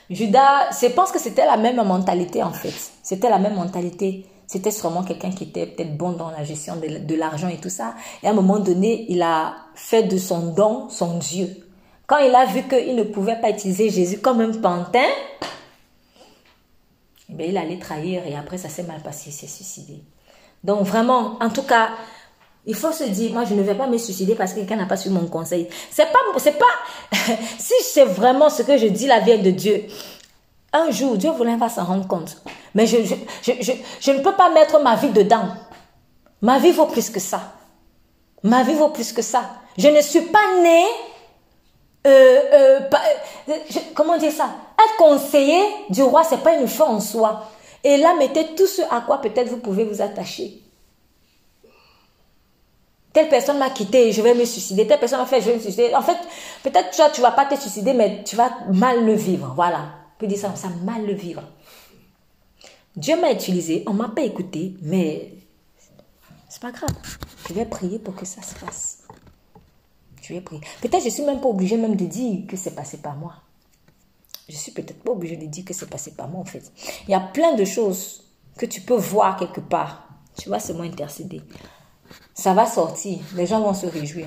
Judas, 0.09 0.71
je 0.81 0.87
pense 0.87 1.11
que 1.11 1.19
c'était 1.19 1.47
la 1.47 1.57
même 1.57 1.85
mentalité 1.85 2.45
en 2.45 2.53
fait. 2.53 2.75
C'était 3.03 3.29
la 3.29 3.41
même 3.41 3.57
mentalité. 3.57 4.25
C'était 4.51 4.73
sûrement 4.73 5.05
quelqu'un 5.05 5.31
qui 5.31 5.45
était 5.45 5.65
peut-être 5.65 5.97
bon 5.97 6.11
dans 6.11 6.33
la 6.33 6.43
gestion 6.43 6.75
de, 6.75 7.15
l'argent 7.15 7.47
et 7.47 7.59
tout 7.59 7.69
ça. 7.69 7.95
Et 8.21 8.27
à 8.27 8.31
un 8.31 8.33
moment 8.33 8.59
donné, 8.59 9.07
il 9.09 9.23
a 9.23 9.55
fait 9.77 10.03
de 10.03 10.19
son 10.19 10.53
don 10.53 10.89
son 10.89 11.19
Dieu. 11.19 11.47
Quand 12.09 12.19
il 12.19 12.35
a 12.35 12.47
vu 12.47 12.65
qu'il 12.65 12.97
ne 12.97 13.05
pouvait 13.05 13.41
pas 13.41 13.51
utiliser 13.51 13.91
Jésus 13.91 14.19
comme 14.19 14.41
un 14.41 14.51
pantin, 14.51 15.07
eh 17.39 17.49
il 17.49 17.57
allait 17.57 17.79
trahir 17.79 18.27
et 18.27 18.35
après 18.35 18.59
ça 18.59 18.69
s'est 18.69 18.83
mal 18.83 19.01
passé, 19.03 19.31
il 19.31 19.33
s'est 19.33 19.47
suicidé. 19.47 20.03
Donc 20.65 20.81
vraiment, 20.81 21.39
en 21.41 21.51
tout 21.51 21.63
cas, 21.63 21.91
il 22.67 22.75
faut 22.75 22.91
se 22.91 23.05
dire, 23.05 23.33
moi 23.33 23.45
je 23.45 23.55
ne 23.55 23.63
vais 23.63 23.77
pas 23.77 23.87
me 23.87 23.99
suicider 23.99 24.35
parce 24.35 24.53
que 24.53 24.59
quelqu'un 24.59 24.75
n'a 24.75 24.87
pas 24.87 24.97
suivi 24.97 25.15
mon 25.15 25.29
conseil. 25.29 25.69
C'est 25.93 26.11
pas, 26.11 26.19
c'est 26.39 26.59
pas, 26.59 26.67
si 27.61 27.75
c'est 27.85 28.05
vraiment 28.05 28.51
ce 28.51 28.65
que 28.65 28.77
je 28.77 28.89
dis 28.89 29.07
la 29.07 29.21
vieille 29.21 29.43
de 29.43 29.53
Dieu, 29.53 29.85
un 30.73 30.91
jour, 30.91 31.17
Dieu 31.17 31.31
voulait 31.31 31.57
va 31.57 31.69
s'en 31.69 31.85
rendre 31.85 32.07
compte. 32.07 32.37
Mais 32.75 32.87
je, 32.87 32.99
je, 33.43 34.13
ne 34.13 34.19
peux 34.21 34.35
pas 34.35 34.51
mettre 34.51 34.81
ma 34.81 34.97
vie 34.97 35.11
dedans. 35.11 35.49
Ma 36.43 36.59
vie 36.59 36.71
vaut 36.71 36.87
plus 36.87 37.11
que 37.11 37.21
ça. 37.21 37.41
Ma 38.43 38.63
vie 38.63 38.75
vaut 38.75 38.89
plus 38.89 39.13
que 39.13 39.23
ça. 39.23 39.43
Je 39.77 39.89
ne 39.89 40.01
suis 40.01 40.23
pas 40.23 40.61
née, 40.63 40.85
euh, 42.07 42.41
euh, 42.53 42.81
euh 43.49 43.55
comment 43.95 44.17
dire 44.17 44.33
ça? 44.33 44.51
Être 44.79 44.97
conseiller 44.97 45.63
du 45.91 46.03
roi, 46.03 46.23
c'est 46.25 46.43
pas 46.43 46.55
une 46.55 46.69
foi 46.69 46.89
en 46.89 47.01
soi. 47.01 47.49
Et 47.83 47.97
là, 47.97 48.15
mettez 48.19 48.55
tout 48.55 48.67
ce 48.67 48.83
à 48.83 49.01
quoi 49.01 49.21
peut-être 49.21 49.49
vous 49.49 49.59
pouvez 49.59 49.85
vous 49.85 50.01
attacher. 50.01 50.63
Telle 53.13 53.29
personne 53.29 53.59
m'a 53.59 53.71
quitté, 53.71 54.13
je 54.13 54.23
vais 54.23 54.35
me 54.35 54.45
suicider. 54.45 54.87
Telle 54.87 55.01
personne 55.01 55.19
m'a 55.19 55.27
fait, 55.27 55.41
je 55.41 55.47
vais 55.47 55.57
me 55.57 55.61
suicider. 55.61 55.93
En 55.97 56.03
fait, 56.03 56.17
peut-être 56.63 56.91
tu 56.93 57.03
tu 57.13 57.21
vas 57.21 57.33
pas 57.33 57.45
te 57.45 57.57
suicider, 57.57 57.93
mais 57.93 58.23
tu 58.23 58.37
vas 58.37 58.51
mal 58.73 59.05
le 59.05 59.15
vivre. 59.15 59.53
Voilà 59.57 60.00
peut 60.21 60.27
dire 60.27 60.39
ça, 60.39 60.55
ça 60.55 60.69
mal 60.69 61.07
le 61.07 61.15
vivre. 61.15 61.43
Dieu 62.97 63.21
m'a 63.21 63.33
utilisé, 63.33 63.83
on 63.87 63.95
m'a 63.95 64.09
pas 64.09 64.23
écouté, 64.23 64.75
mais 64.83 65.35
c'est 66.49 66.61
pas 66.61 66.73
grave. 66.73 66.91
Je 67.49 67.55
vais 67.55 67.65
prier 67.65 67.99
pour 67.99 68.15
que 68.15 68.27
ça 68.27 68.43
se 68.43 68.55
fasse. 68.55 69.05
Je 70.23 70.35
vais 70.35 70.41
prier. 70.41 70.61
Peut-être 70.83 71.03
je 71.03 71.09
suis 71.09 71.25
même 71.25 71.41
pas 71.41 71.49
obligée 71.49 71.77
même 71.77 71.97
de 71.97 72.05
dire 72.05 72.47
que 72.47 72.57
c'est 72.57 72.75
passé 72.75 72.99
par 72.99 73.17
moi. 73.17 73.35
Je 74.49 74.57
suis 74.57 74.73
peut-être 74.73 75.03
pas 75.03 75.13
obligée 75.13 75.37
de 75.37 75.47
dire 75.47 75.65
que 75.65 75.73
c'est 75.73 75.89
passé 75.89 76.13
par 76.13 76.29
moi 76.29 76.41
en 76.41 76.45
fait. 76.45 76.71
Il 77.07 77.11
y 77.11 77.15
a 77.15 77.21
plein 77.21 77.55
de 77.55 77.65
choses 77.65 78.25
que 78.59 78.67
tu 78.67 78.81
peux 78.83 78.97
voir 78.97 79.37
quelque 79.37 79.61
part. 79.61 80.09
Tu 80.37 80.49
vois, 80.49 80.59
c'est 80.59 80.75
moi 80.75 80.85
intercéder. 80.85 81.41
Ça 82.35 82.55
va 82.55 82.67
sortir. 82.67 83.19
Les 83.35 83.47
gens 83.47 83.61
vont 83.61 83.75
se 83.75 83.87
réjouir. 83.87 84.27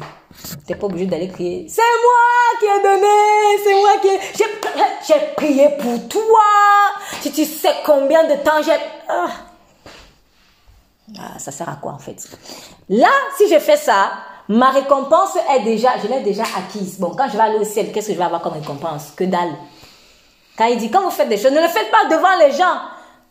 Tu 0.65 0.71
n'es 0.71 0.77
pas 0.77 0.85
obligé 0.85 1.05
d'aller 1.05 1.29
crier. 1.29 1.65
C'est 1.69 1.81
moi 1.81 2.59
qui 2.59 2.65
ai 2.65 2.83
donné. 2.83 3.63
C'est 3.63 3.75
moi 3.75 3.91
qui 4.01 4.07
ai... 4.07 4.19
J'ai 5.07 5.33
prié 5.35 5.69
pour 5.79 6.07
toi. 6.07 6.41
Si 7.21 7.31
tu 7.31 7.45
sais 7.45 7.73
combien 7.85 8.23
de 8.25 8.35
temps 8.43 8.61
j'ai... 8.63 8.71
Ah. 9.09 9.27
ah. 11.17 11.39
ça 11.39 11.51
sert 11.51 11.69
à 11.69 11.75
quoi 11.75 11.93
en 11.93 11.99
fait? 11.99 12.17
Là, 12.89 13.09
si 13.37 13.49
je 13.49 13.59
fais 13.59 13.77
ça, 13.77 14.11
ma 14.47 14.69
récompense 14.69 15.37
est 15.55 15.63
déjà... 15.63 15.97
Je 16.01 16.07
l'ai 16.07 16.21
déjà 16.21 16.43
acquise. 16.57 16.99
Bon, 16.99 17.15
quand 17.17 17.27
je 17.29 17.37
vais 17.37 17.43
aller 17.43 17.59
au 17.59 17.65
ciel, 17.65 17.91
qu'est-ce 17.91 18.07
que 18.07 18.13
je 18.13 18.17
vais 18.17 18.25
avoir 18.25 18.41
comme 18.41 18.53
récompense? 18.53 19.11
Que 19.15 19.23
dalle. 19.23 19.55
Quand 20.57 20.65
il 20.65 20.77
dit, 20.77 20.91
quand 20.91 21.01
vous 21.01 21.09
faites 21.09 21.29
des 21.29 21.37
choses, 21.37 21.51
ne 21.51 21.61
le 21.61 21.67
faites 21.67 21.89
pas 21.89 22.05
devant 22.09 22.37
les 22.39 22.51
gens. 22.51 22.77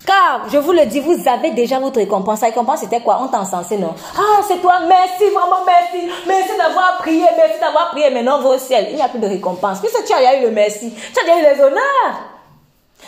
Car, 0.04 0.48
je 0.50 0.58
vous 0.58 0.72
le 0.72 0.84
dis, 0.86 1.00
vous 1.00 1.28
avez 1.28 1.52
déjà 1.52 1.78
votre 1.78 1.98
récompense. 1.98 2.40
La 2.40 2.48
récompense, 2.48 2.80
c'était 2.80 3.00
quoi? 3.00 3.20
On 3.22 3.28
t'a 3.28 3.40
encensé, 3.40 3.76
non? 3.76 3.94
Ah, 4.16 4.42
c'est 4.46 4.60
toi, 4.60 4.80
merci, 4.88 5.30
vraiment 5.32 5.64
merci. 5.64 6.08
Merci 6.26 6.56
d'avoir 6.58 6.98
prié, 6.98 7.24
merci 7.36 7.60
d'avoir 7.60 7.90
prié. 7.90 8.10
Maintenant, 8.10 8.40
va 8.40 8.50
au 8.50 8.58
ciel. 8.58 8.88
Il 8.90 8.96
n'y 8.96 9.02
a 9.02 9.08
plus 9.08 9.20
de 9.20 9.28
récompense. 9.28 9.78
Puisque 9.80 10.04
tu 10.04 10.12
as 10.12 10.38
eu 10.38 10.42
le 10.42 10.50
merci, 10.50 10.92
tu 10.92 11.20
as 11.20 11.22
déjà 11.22 11.38
eu 11.38 11.54
les 11.54 11.62
honneurs. 11.62 12.22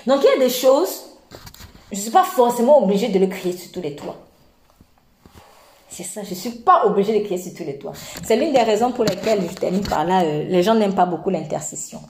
Donc, 0.06 0.20
il 0.22 0.38
y 0.38 0.42
a 0.42 0.46
des 0.46 0.52
choses, 0.52 1.04
je 1.90 1.96
ne 1.96 2.00
suis 2.00 2.10
pas 2.10 2.24
forcément 2.24 2.82
obligée 2.82 3.08
de 3.08 3.18
le 3.18 3.26
crier 3.26 3.56
sur 3.56 3.72
tous 3.72 3.80
les 3.80 3.96
toits. 3.96 4.16
C'est 5.88 6.04
ça, 6.04 6.22
je 6.24 6.30
ne 6.30 6.34
suis 6.34 6.50
pas 6.50 6.86
obligée 6.86 7.18
de 7.18 7.24
crier 7.24 7.40
sur 7.40 7.54
tous 7.54 7.64
les 7.64 7.78
toits. 7.78 7.92
C'est 8.24 8.36
l'une 8.36 8.52
des 8.52 8.62
raisons 8.62 8.90
pour 8.90 9.04
lesquelles, 9.04 9.42
je 9.48 9.54
termine 9.54 9.86
par 9.86 10.04
là, 10.04 10.22
euh, 10.22 10.44
les 10.48 10.62
gens 10.62 10.74
n'aiment 10.74 10.94
pas 10.94 11.06
beaucoup 11.06 11.30
l'intercession. 11.30 12.00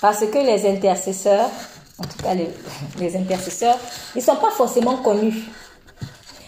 Parce 0.00 0.24
que 0.26 0.38
les 0.38 0.66
intercesseurs, 0.66 1.50
en 1.98 2.04
tout 2.04 2.22
cas 2.22 2.34
les, 2.34 3.16
intercesseurs, 3.16 3.78
ils 4.14 4.18
ne 4.18 4.22
sont 4.22 4.36
pas 4.36 4.50
forcément 4.50 4.96
connus. 4.98 5.44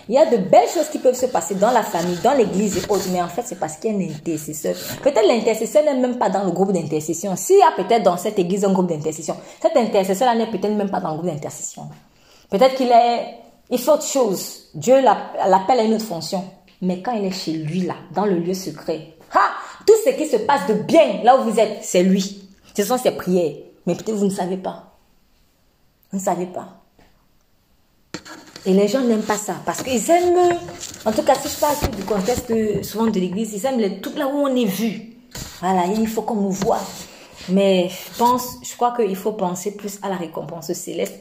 Il 0.09 0.15
y 0.15 0.19
a 0.19 0.25
de 0.25 0.39
belles 0.39 0.69
choses 0.73 0.89
qui 0.89 0.99
peuvent 0.99 1.15
se 1.15 1.27
passer 1.27 1.55
dans 1.55 1.71
la 1.71 1.83
famille, 1.83 2.17
dans 2.23 2.33
l'église 2.33 2.79
et 2.79 2.91
autres, 2.91 3.05
mais 3.13 3.21
en 3.21 3.29
fait, 3.29 3.43
c'est 3.45 3.59
parce 3.59 3.77
qu'il 3.77 3.93
y 3.93 3.95
a 3.95 3.99
un 3.99 4.11
intercesseur. 4.11 4.75
Peut-être 5.03 5.27
l'intercesseur 5.27 5.85
n'est 5.85 5.95
même 5.95 6.17
pas 6.17 6.31
dans 6.31 6.45
le 6.45 6.51
groupe 6.51 6.73
d'intercession. 6.73 7.37
S'il 7.37 7.59
y 7.59 7.63
a 7.63 7.73
peut-être 7.77 8.05
dans 8.05 8.17
cette 8.17 8.39
église 8.39 8.65
un 8.65 8.73
groupe 8.73 8.87
d'intercession, 8.87 9.37
cet 9.61 9.77
intercesseur-là 9.77 10.35
n'est 10.35 10.51
peut-être 10.51 10.75
même 10.75 10.91
pas 10.91 11.01
dans 11.01 11.11
le 11.11 11.17
groupe 11.19 11.31
d'intercession. 11.31 11.89
Peut-être 12.49 12.75
qu'il 12.75 12.89
est, 12.91 13.35
il 13.71 13.79
fait 13.79 13.91
autre 13.91 14.07
chose. 14.07 14.71
Dieu 14.75 14.95
l'appelle 15.03 15.81
à 15.81 15.83
une 15.83 15.95
autre 15.95 16.07
fonction. 16.07 16.43
Mais 16.81 17.03
quand 17.03 17.13
il 17.13 17.27
est 17.27 17.31
chez 17.31 17.53
lui, 17.53 17.83
là, 17.83 17.97
dans 18.15 18.25
le 18.25 18.37
lieu 18.37 18.55
secret, 18.55 19.15
tout 19.87 19.95
ce 20.05 20.11
qui 20.11 20.27
se 20.27 20.37
passe 20.37 20.67
de 20.69 20.75
bien 20.75 21.23
là 21.23 21.39
où 21.39 21.51
vous 21.51 21.59
êtes, 21.59 21.79
c'est 21.83 22.03
lui. 22.03 22.49
Ce 22.77 22.85
sont 22.85 22.99
ses 22.99 23.11
prières. 23.11 23.57
Mais 23.87 23.95
peut-être 23.95 24.17
vous 24.17 24.27
ne 24.27 24.31
savez 24.31 24.57
pas. 24.57 24.88
Vous 26.11 26.19
ne 26.19 26.23
savez 26.23 26.47
pas. 26.47 26.83
Et 28.67 28.73
les 28.73 28.89
gens 28.89 29.01
n'aiment 29.01 29.23
pas 29.23 29.37
ça 29.37 29.57
parce 29.65 29.83
qu'ils 29.83 30.11
aiment, 30.11 30.59
en 31.05 31.13
tout 31.13 31.23
cas 31.23 31.35
si 31.35 31.49
je 31.49 31.59
parle 31.59 31.77
du 31.95 32.03
contexte 32.05 32.53
souvent 32.83 33.07
de 33.07 33.19
l'église, 33.19 33.53
ils 33.55 33.65
aiment 33.65 33.79
les, 33.79 34.01
tout 34.01 34.13
là 34.17 34.27
où 34.27 34.37
on 34.37 34.55
est 34.55 34.65
vu. 34.65 35.17
Voilà, 35.61 35.87
il 35.87 36.07
faut 36.07 36.23
qu'on 36.23 36.35
nous 36.35 36.51
voit. 36.51 36.81
Mais 37.49 37.89
je 37.89 38.19
pense, 38.19 38.59
je 38.63 38.75
crois 38.75 38.95
qu'il 38.95 39.17
faut 39.17 39.33
penser 39.33 39.77
plus 39.77 39.99
à 40.03 40.09
la 40.09 40.17
récompense 40.17 40.73
céleste. 40.73 41.15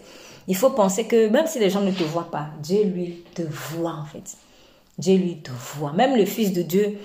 Il 0.47 0.55
faut 0.55 0.71
penser 0.71 1.05
que 1.05 1.27
même 1.27 1.47
si 1.47 1.59
les 1.59 1.69
gens 1.69 1.81
ne 1.81 1.91
te 1.91 2.03
voient 2.03 2.31
pas, 2.31 2.47
Dieu 2.61 2.83
lui 2.83 3.23
te 3.33 3.43
voit 3.43 3.93
en 3.93 4.05
fait. 4.05 4.37
Dieu 4.97 5.15
lui 5.15 5.37
te 5.37 5.51
voit. 5.51 5.93
Même 5.93 6.15
le 6.15 6.25
Fils 6.25 6.53
de 6.53 6.63
Dieu, 6.63 6.97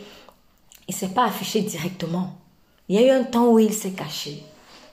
il 0.89 0.95
ne 0.95 0.99
s'est 0.99 1.09
pas 1.09 1.27
affiché 1.27 1.61
directement. 1.61 2.35
Il 2.89 3.01
y 3.01 3.05
a 3.05 3.07
eu 3.07 3.11
un 3.11 3.25
temps 3.25 3.49
où 3.49 3.59
il 3.59 3.73
s'est 3.73 3.91
caché. 3.91 4.43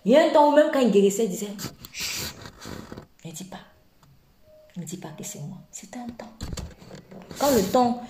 Il 0.05 0.11
y 0.11 0.17
a 0.17 0.25
un 0.25 0.29
temps 0.29 0.51
où 0.51 0.55
même 0.55 0.69
quand 0.71 0.79
il 0.79 0.91
guérissait, 0.91 1.25
il 1.25 1.29
disait, 1.29 1.49
ne 3.25 3.31
dis 3.31 3.43
pas. 3.43 3.59
Ne 4.77 4.83
dis 4.83 4.97
pas 4.97 5.09
que 5.09 5.23
c'est 5.23 5.39
moi. 5.39 5.57
C'est 5.71 5.95
un 5.97 6.07
temps. 6.07 6.31
Quand 7.39 7.51
le 7.51 7.61
temps 7.63 8.01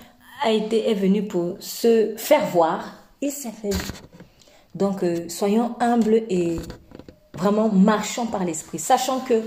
a 0.43 0.51
été, 0.51 0.89
est 0.89 0.95
venu 0.95 1.27
pour 1.27 1.57
se 1.59 2.13
faire 2.17 2.45
voir, 2.47 2.93
il 3.21 3.31
s'est 3.31 3.51
fait 3.51 3.75
Donc, 4.75 5.03
euh, 5.03 5.27
soyons 5.29 5.75
humbles 5.79 6.23
et 6.29 6.57
vraiment 7.33 7.69
marchons 7.69 8.27
par 8.27 8.43
l'esprit, 8.43 8.79
sachant 8.79 9.19
que 9.21 9.41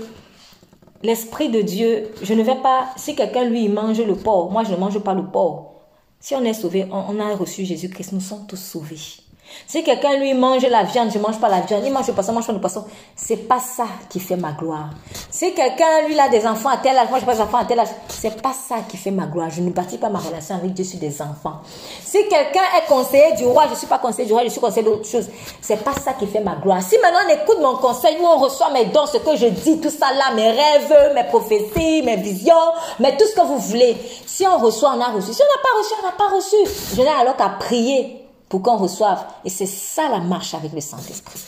l'esprit 1.03 1.49
de 1.49 1.61
Dieu, 1.61 2.09
je 2.21 2.33
ne 2.33 2.43
vais 2.43 2.55
pas, 2.61 2.89
si 2.97 3.15
quelqu'un 3.15 3.45
lui 3.45 3.67
mange 3.69 4.01
le 4.01 4.15
porc, 4.15 4.51
moi 4.51 4.63
je 4.63 4.71
ne 4.71 4.77
mange 4.77 4.99
pas 4.99 5.13
le 5.13 5.25
porc. 5.25 5.73
Si 6.19 6.35
on 6.35 6.43
est 6.43 6.53
sauvé, 6.53 6.87
on 6.91 7.19
a 7.19 7.35
reçu 7.35 7.65
Jésus-Christ, 7.65 8.13
nous 8.13 8.21
sommes 8.21 8.47
tous 8.47 8.57
sauvés. 8.57 9.22
Si 9.67 9.83
quelqu'un 9.83 10.17
lui 10.17 10.33
mange 10.33 10.65
la 10.65 10.83
viande, 10.83 11.11
je 11.11 11.19
mange 11.19 11.39
pas 11.39 11.49
la 11.49 11.61
viande, 11.61 11.83
il 11.85 11.91
mange 11.91 12.07
le 12.07 12.13
poisson, 12.13 12.33
mange 12.33 12.47
pas 12.47 12.53
le 12.53 12.59
poisson, 12.59 12.85
c'est 13.15 13.47
pas 13.47 13.59
ça 13.59 13.85
qui 14.09 14.19
fait 14.19 14.35
ma 14.35 14.51
gloire. 14.51 14.89
Si 15.29 15.53
quelqu'un 15.53 16.07
lui 16.07 16.19
a 16.19 16.29
des 16.29 16.45
enfants 16.45 16.69
à 16.69 16.77
tel 16.77 16.97
âge, 16.97 17.09
moi 17.09 17.19
je 17.19 17.25
pas 17.25 17.33
des 17.33 17.41
enfants 17.41 17.57
à 17.57 17.65
tel 17.65 17.79
âge, 17.79 17.89
c'est 18.07 18.41
pas 18.41 18.53
ça 18.53 18.75
qui 18.87 18.97
fait 18.97 19.11
ma 19.11 19.25
gloire. 19.25 19.49
Je 19.49 19.61
ne 19.61 19.69
bâtis 19.69 19.97
pas 19.97 20.09
ma 20.09 20.19
relation 20.19 20.55
avec 20.55 20.73
Dieu 20.73 20.85
sur 20.85 20.99
des 20.99 21.21
enfants. 21.21 21.61
Si 22.03 22.27
quelqu'un 22.27 22.61
est 22.77 22.87
conseiller 22.87 23.33
du 23.35 23.45
roi, 23.45 23.65
je 23.69 23.75
suis 23.75 23.87
pas 23.87 23.99
conseiller 23.99 24.27
du 24.27 24.33
roi, 24.33 24.43
je 24.43 24.49
suis 24.49 24.61
conseiller 24.61 24.85
d'autre 24.85 25.05
chose. 25.05 25.29
C'est 25.61 25.83
pas 25.83 25.93
ça 25.93 26.13
qui 26.13 26.27
fait 26.27 26.41
ma 26.41 26.55
gloire. 26.55 26.81
Si 26.81 26.97
maintenant 26.99 27.19
on 27.27 27.33
écoute 27.33 27.59
mon 27.61 27.77
conseil 27.77 28.17
où 28.19 28.25
on 28.25 28.37
reçoit 28.37 28.71
mes 28.71 28.85
dons, 28.85 29.05
ce 29.05 29.17
que 29.17 29.35
je 29.35 29.47
dis, 29.47 29.79
tout 29.79 29.89
ça 29.89 30.07
là, 30.13 30.33
mes 30.35 30.51
rêves, 30.51 31.13
mes 31.15 31.23
prophéties, 31.25 32.01
mes 32.03 32.17
visions, 32.17 32.53
mais 32.99 33.15
tout 33.17 33.25
ce 33.25 33.35
que 33.35 33.45
vous 33.45 33.57
voulez. 33.57 33.97
Si 34.25 34.45
on 34.47 34.57
reçoit, 34.57 34.93
on 34.95 35.01
a 35.01 35.09
reçu. 35.09 35.33
Si 35.33 35.41
on 35.41 35.45
n'a 35.45 35.61
pas 35.61 35.77
reçu, 35.77 35.93
on 36.01 36.05
n'a 36.05 36.11
pas 36.13 36.35
reçu. 36.35 36.95
Je 36.95 37.01
n'ai 37.01 37.07
alors 37.07 37.35
qu'à 37.35 37.49
prier 37.49 38.22
pour 38.53 38.61
qu'on 38.61 38.77
reçoive. 38.77 39.25
Et 39.43 39.49
c'est 39.49 39.65
ça 39.65 40.09
la 40.09 40.19
marche 40.19 40.53
avec 40.53 40.73
le 40.73 40.79
Saint-Esprit. 40.79 41.41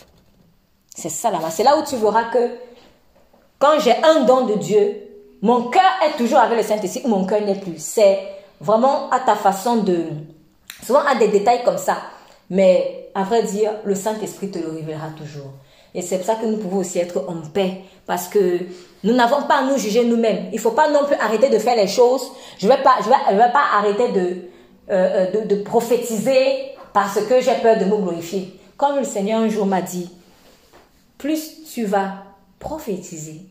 C'est 0.95 1.09
ça 1.09 1.29
la 1.29 1.37
marche. 1.37 1.53
C'est 1.53 1.63
là 1.63 1.77
où 1.77 1.83
tu 1.83 1.97
verras 1.97 2.31
que 2.31 2.49
quand 3.59 3.79
j'ai 3.79 3.95
un 4.03 4.21
don 4.21 4.47
de 4.47 4.55
Dieu, 4.55 5.03
mon 5.43 5.69
cœur 5.69 5.83
est 6.03 6.17
toujours 6.17 6.39
avec 6.39 6.57
le 6.57 6.63
Saint-Esprit 6.63 7.03
ou 7.05 7.09
mon 7.09 7.27
cœur 7.27 7.41
n'est 7.41 7.59
plus. 7.59 7.75
C'est 7.77 8.17
vraiment 8.59 9.07
à 9.11 9.19
ta 9.19 9.35
façon 9.35 9.83
de... 9.83 10.05
Souvent 10.83 11.01
à 11.05 11.13
des 11.13 11.27
détails 11.27 11.63
comme 11.63 11.77
ça. 11.77 11.97
Mais 12.49 13.11
à 13.13 13.21
vrai 13.21 13.43
dire, 13.43 13.69
le 13.83 13.93
Saint-Esprit 13.93 14.49
te 14.49 14.57
le 14.57 14.71
révélera 14.71 15.09
toujours. 15.15 15.51
Et 15.93 16.01
c'est 16.01 16.17
pour 16.17 16.25
ça 16.25 16.33
que 16.33 16.47
nous 16.47 16.57
pouvons 16.57 16.77
aussi 16.77 16.97
être 16.97 17.23
en 17.27 17.47
paix. 17.53 17.81
Parce 18.07 18.27
que 18.27 18.61
nous 19.03 19.13
n'avons 19.13 19.43
pas 19.43 19.57
à 19.57 19.63
nous 19.65 19.77
juger 19.77 20.05
nous-mêmes. 20.05 20.47
Il 20.51 20.55
ne 20.55 20.59
faut 20.59 20.71
pas 20.71 20.89
non 20.89 21.05
plus 21.05 21.17
arrêter 21.17 21.49
de 21.49 21.59
faire 21.59 21.75
les 21.75 21.87
choses. 21.87 22.31
Je 22.57 22.65
ne 22.65 22.71
vais, 22.71 22.81
pas, 22.81 22.95
je 23.03 23.09
vais, 23.09 23.37
vais 23.37 23.51
pas 23.51 23.65
arrêter 23.77 24.11
de, 24.11 24.37
euh, 24.89 25.29
de, 25.31 25.55
de 25.55 25.61
prophétiser 25.61 26.71
parce 26.95 27.19
que 27.25 27.41
j'ai 27.41 27.55
peur 27.55 27.77
de 27.77 27.83
me 27.83 27.97
glorifier. 27.97 28.57
Comme 28.77 28.99
le 28.99 29.03
Seigneur 29.03 29.41
un 29.41 29.49
jour 29.49 29.65
m'a 29.65 29.81
dit, 29.81 30.09
plus 31.17 31.65
tu 31.65 31.83
vas 31.83 32.23
prophétiser, 32.57 33.41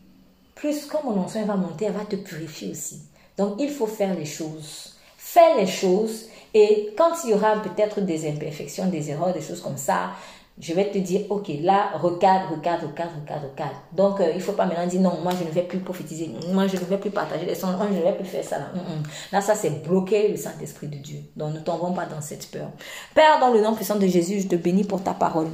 plus 0.55 0.87
comme 0.87 1.03
mon 1.05 1.21
onction 1.21 1.45
va 1.45 1.55
monter, 1.55 1.85
elle 1.85 1.93
va 1.93 2.07
te 2.07 2.17
purifier 2.17 2.71
aussi. 2.71 3.03
Donc 3.37 3.57
il 3.59 3.69
faut 3.69 3.87
faire 3.87 4.17
les 4.17 4.25
choses. 4.25 4.95
Fais 5.19 5.57
les 5.59 5.67
choses 5.67 6.25
et 6.55 6.95
quand 6.97 7.13
il 7.25 7.33
y 7.33 7.35
aura 7.35 7.61
peut-être 7.61 8.01
des 8.01 8.27
imperfections, 8.27 8.87
des 8.87 9.11
erreurs, 9.11 9.35
des 9.35 9.43
choses 9.43 9.61
comme 9.61 9.77
ça, 9.77 10.13
je 10.61 10.73
vais 10.73 10.89
te 10.91 10.99
dire, 10.99 11.23
ok, 11.31 11.51
là, 11.63 11.91
regarde, 12.01 12.53
regarde, 12.53 12.85
regarde, 12.85 13.11
regarde, 13.21 13.43
regarde. 13.51 13.75
Donc, 13.93 14.21
euh, 14.21 14.31
il 14.31 14.37
ne 14.37 14.41
faut 14.41 14.53
pas 14.53 14.67
maintenant 14.67 14.87
dire, 14.87 15.01
non, 15.01 15.19
moi, 15.21 15.33
je 15.37 15.45
ne 15.45 15.51
vais 15.51 15.63
plus 15.63 15.81
prophétiser, 15.81 16.31
moi, 16.53 16.69
je 16.69 16.77
ne 16.77 16.85
vais 16.85 16.99
plus 16.99 17.11
partager 17.11 17.45
les 17.45 17.57
sons, 17.57 17.73
moi, 17.77 17.89
je 17.91 17.99
ne 17.99 18.03
vais 18.03 18.13
plus 18.13 18.25
faire 18.25 18.45
ça. 18.45 18.59
Là, 18.59 18.67
mm, 18.73 18.79
mm. 18.79 19.03
là 19.33 19.41
ça, 19.41 19.57
c'est 19.57 19.83
bloquer 19.83 20.29
le 20.29 20.37
Saint-Esprit 20.37 20.87
de 20.87 20.97
Dieu. 20.97 21.19
Donc, 21.35 21.55
ne 21.55 21.59
tombons 21.59 21.93
pas 21.93 22.07
dans 22.07 22.21
cette 22.21 22.49
peur. 22.51 22.69
Père, 23.15 23.41
dans 23.41 23.53
le 23.53 23.61
nom 23.63 23.75
puissant 23.75 23.97
de 23.97 24.07
Jésus, 24.07 24.43
je 24.43 24.49
te 24.49 24.55
bénis 24.55 24.85
pour 24.85 25.03
ta 25.03 25.13
parole. 25.13 25.49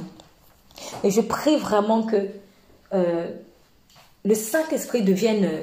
Et 1.03 1.09
je 1.09 1.21
prie 1.21 1.57
vraiment 1.57 2.03
que 2.03 2.27
euh, 2.93 3.27
le 4.23 4.35
Saint-Esprit 4.35 5.01
devienne 5.01 5.45
euh, 5.45 5.61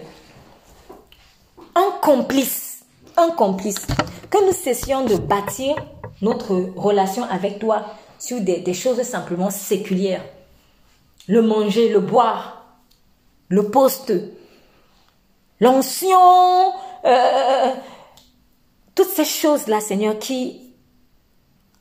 un 1.76 1.92
complice, 2.02 2.82
un 3.16 3.30
complice. 3.30 3.86
Que 4.30 4.44
nous 4.44 4.52
cessions 4.52 5.04
de 5.04 5.16
bâtir 5.16 5.76
notre 6.22 6.54
relation 6.76 7.22
avec 7.24 7.60
toi 7.60 7.84
sur 8.18 8.40
des, 8.40 8.74
choses 8.74 9.00
simplement 9.02 9.50
séculières. 9.50 10.24
Le 11.26 11.42
manger, 11.42 11.88
le 11.88 12.00
boire, 12.00 12.66
le 13.48 13.70
poste, 13.70 14.12
l'ancien, 15.60 16.18
euh, 17.04 17.74
toutes 18.94 19.08
ces 19.08 19.24
choses-là, 19.24 19.80
Seigneur, 19.80 20.18
qui, 20.18 20.72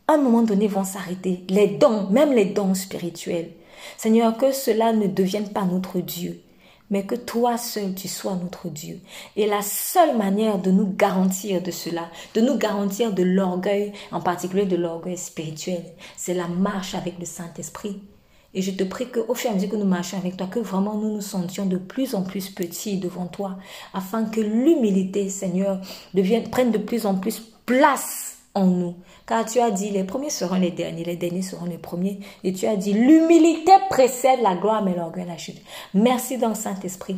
à 0.08 0.14
un 0.14 0.18
moment 0.18 0.44
donné, 0.44 0.68
vont 0.68 0.84
s'arrêter. 0.84 1.44
Les 1.50 1.68
dons, 1.68 2.08
même 2.10 2.34
les 2.34 2.46
dons 2.46 2.74
spirituels. 2.74 3.52
Seigneur, 3.98 4.38
que 4.38 4.52
cela 4.52 4.94
ne 4.94 5.08
devienne 5.08 5.50
pas 5.50 5.64
notre 5.64 6.00
Dieu, 6.00 6.42
mais 6.90 7.06
que 7.06 7.16
toi 7.16 7.58
seul 7.58 7.94
tu 7.94 8.08
sois 8.08 8.36
notre 8.36 8.70
Dieu. 8.70 9.00
Et 9.36 9.48
la 9.48 9.62
seule 9.62 10.18
manière 10.18 10.60
de 10.60 10.72
nous 10.72 10.88
garantir 10.88 11.62
de 11.62 11.72
cela, 11.72 12.10
de 12.34 12.42
nous 12.42 12.58
garantir 12.58 13.14
de 13.14 13.24
l'orgueil, 13.24 13.94
en 14.12 14.22
particulier 14.22 14.66
de 14.66 14.76
l'orgueil 14.76 15.18
spirituel, 15.18 15.84
c'est 16.16 16.34
la 16.34 16.48
marche 16.48 16.96
avec 16.96 17.20
le 17.20 17.26
Saint-Esprit. 17.26 18.02
Et 18.54 18.62
je 18.62 18.72
te 18.72 18.84
prie 18.84 19.12
qu'au 19.12 19.36
fur 19.36 19.50
et 19.50 19.54
à 19.54 19.56
mesure 19.56 19.70
que 19.70 19.76
nous 19.76 19.86
marchons 19.86 20.18
avec 20.18 20.38
toi, 20.38 20.48
que 20.48 20.60
vraiment 20.60 20.96
nous 20.96 21.16
nous 21.16 21.22
sentions 21.22 21.66
de 21.66 21.78
plus 21.78 22.16
en 22.16 22.24
plus 22.24 22.50
petits 22.50 22.98
devant 22.98 23.28
toi, 23.28 23.58
afin 23.94 24.24
que 24.26 24.42
l'humilité, 24.42 25.30
Seigneur, 25.30 25.80
devienne, 26.14 26.50
prenne 26.50 26.72
de 26.72 26.78
plus 26.78 27.06
en 27.06 27.16
plus 27.16 27.42
place 27.66 28.38
en 28.54 28.66
nous. 28.66 28.96
Car 29.28 29.46
tu 29.46 29.60
as 29.60 29.72
dit, 29.72 29.90
les 29.90 30.06
premiers 30.06 30.30
seront 30.30 30.56
les 30.56 30.72
derniers, 30.72 31.04
les 31.04 31.18
derniers 31.18 31.42
seront 31.42 31.66
les 31.66 31.78
premiers. 31.78 32.20
Et 32.44 32.54
tu 32.54 32.66
as 32.66 32.78
dit, 32.78 32.94
l'humilité 32.94 33.74
précède 33.90 34.40
la 34.42 34.56
gloire, 34.56 34.84
mais 34.84 34.96
l'orgueil 34.96 35.26
la 35.28 35.38
chute. 35.38 35.62
Merci 35.94 36.38
le 36.38 36.54
Saint-Esprit 36.54 37.18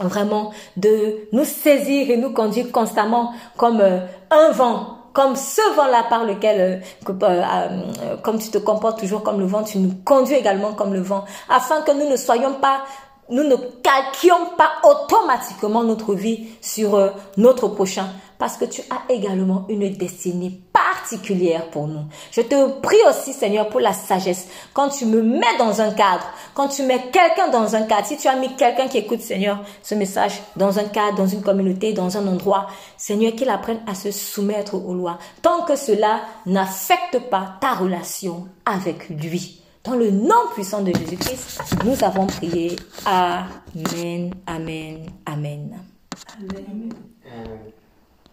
vraiment 0.00 0.52
de 0.76 1.28
nous 1.32 1.44
saisir 1.44 2.10
et 2.10 2.16
nous 2.16 2.32
conduire 2.32 2.70
constamment 2.70 3.32
comme 3.56 3.80
euh, 3.80 4.00
un 4.30 4.50
vent 4.52 4.94
comme 5.14 5.34
ce 5.34 5.74
vent-là 5.74 6.04
par 6.08 6.24
lequel, 6.24 6.82
euh, 7.08 7.12
euh, 7.22 8.16
comme 8.22 8.38
tu 8.38 8.50
te 8.50 8.58
comportes 8.58 9.00
toujours 9.00 9.24
comme 9.24 9.40
le 9.40 9.46
vent, 9.46 9.64
tu 9.64 9.78
nous 9.78 9.92
conduis 10.04 10.36
également 10.36 10.74
comme 10.74 10.94
le 10.94 11.00
vent, 11.00 11.24
afin 11.48 11.80
que 11.82 11.90
nous 11.90 12.08
ne 12.08 12.16
soyons 12.16 12.54
pas 12.54 12.82
nous 13.30 13.42
ne 13.42 13.56
calquions 13.56 14.54
pas 14.56 14.70
automatiquement 14.84 15.82
notre 15.82 16.14
vie 16.14 16.46
sur 16.62 17.12
notre 17.36 17.68
prochain, 17.68 18.06
parce 18.38 18.56
que 18.56 18.64
tu 18.64 18.82
as 18.90 19.12
également 19.12 19.66
une 19.68 19.88
destinée 19.90 20.60
particulière 20.72 21.68
pour 21.70 21.88
nous. 21.88 22.04
Je 22.30 22.40
te 22.40 22.80
prie 22.80 22.96
aussi, 23.08 23.32
Seigneur, 23.32 23.68
pour 23.68 23.80
la 23.80 23.92
sagesse. 23.92 24.46
Quand 24.72 24.88
tu 24.88 25.06
me 25.06 25.22
mets 25.22 25.58
dans 25.58 25.80
un 25.80 25.90
cadre, 25.90 26.24
quand 26.54 26.68
tu 26.68 26.82
mets 26.84 27.10
quelqu'un 27.10 27.48
dans 27.50 27.74
un 27.74 27.82
cadre, 27.82 28.06
si 28.06 28.16
tu 28.16 28.28
as 28.28 28.36
mis 28.36 28.54
quelqu'un 28.56 28.86
qui 28.86 28.98
écoute, 28.98 29.20
Seigneur, 29.20 29.62
ce 29.82 29.94
message 29.94 30.40
dans 30.56 30.78
un 30.78 30.84
cadre, 30.84 31.16
dans 31.16 31.26
une 31.26 31.42
communauté, 31.42 31.92
dans 31.92 32.16
un 32.16 32.26
endroit, 32.26 32.68
Seigneur, 32.96 33.32
qu'il 33.32 33.50
apprenne 33.50 33.80
à 33.86 33.94
se 33.94 34.10
soumettre 34.10 34.74
aux 34.74 34.94
lois, 34.94 35.18
tant 35.42 35.62
que 35.64 35.76
cela 35.76 36.20
n'affecte 36.46 37.18
pas 37.30 37.56
ta 37.60 37.74
relation 37.74 38.46
avec 38.64 39.08
lui. 39.08 39.62
Dans 39.84 39.94
le 39.94 40.10
nom 40.10 40.34
puissant 40.54 40.82
de 40.82 40.92
Jésus-Christ, 40.94 41.60
nous 41.84 42.04
avons 42.04 42.26
prié. 42.26 42.76
Amen, 43.06 44.34
Amen, 44.46 45.06
Amen. 45.26 45.80
Amen. 46.38 46.94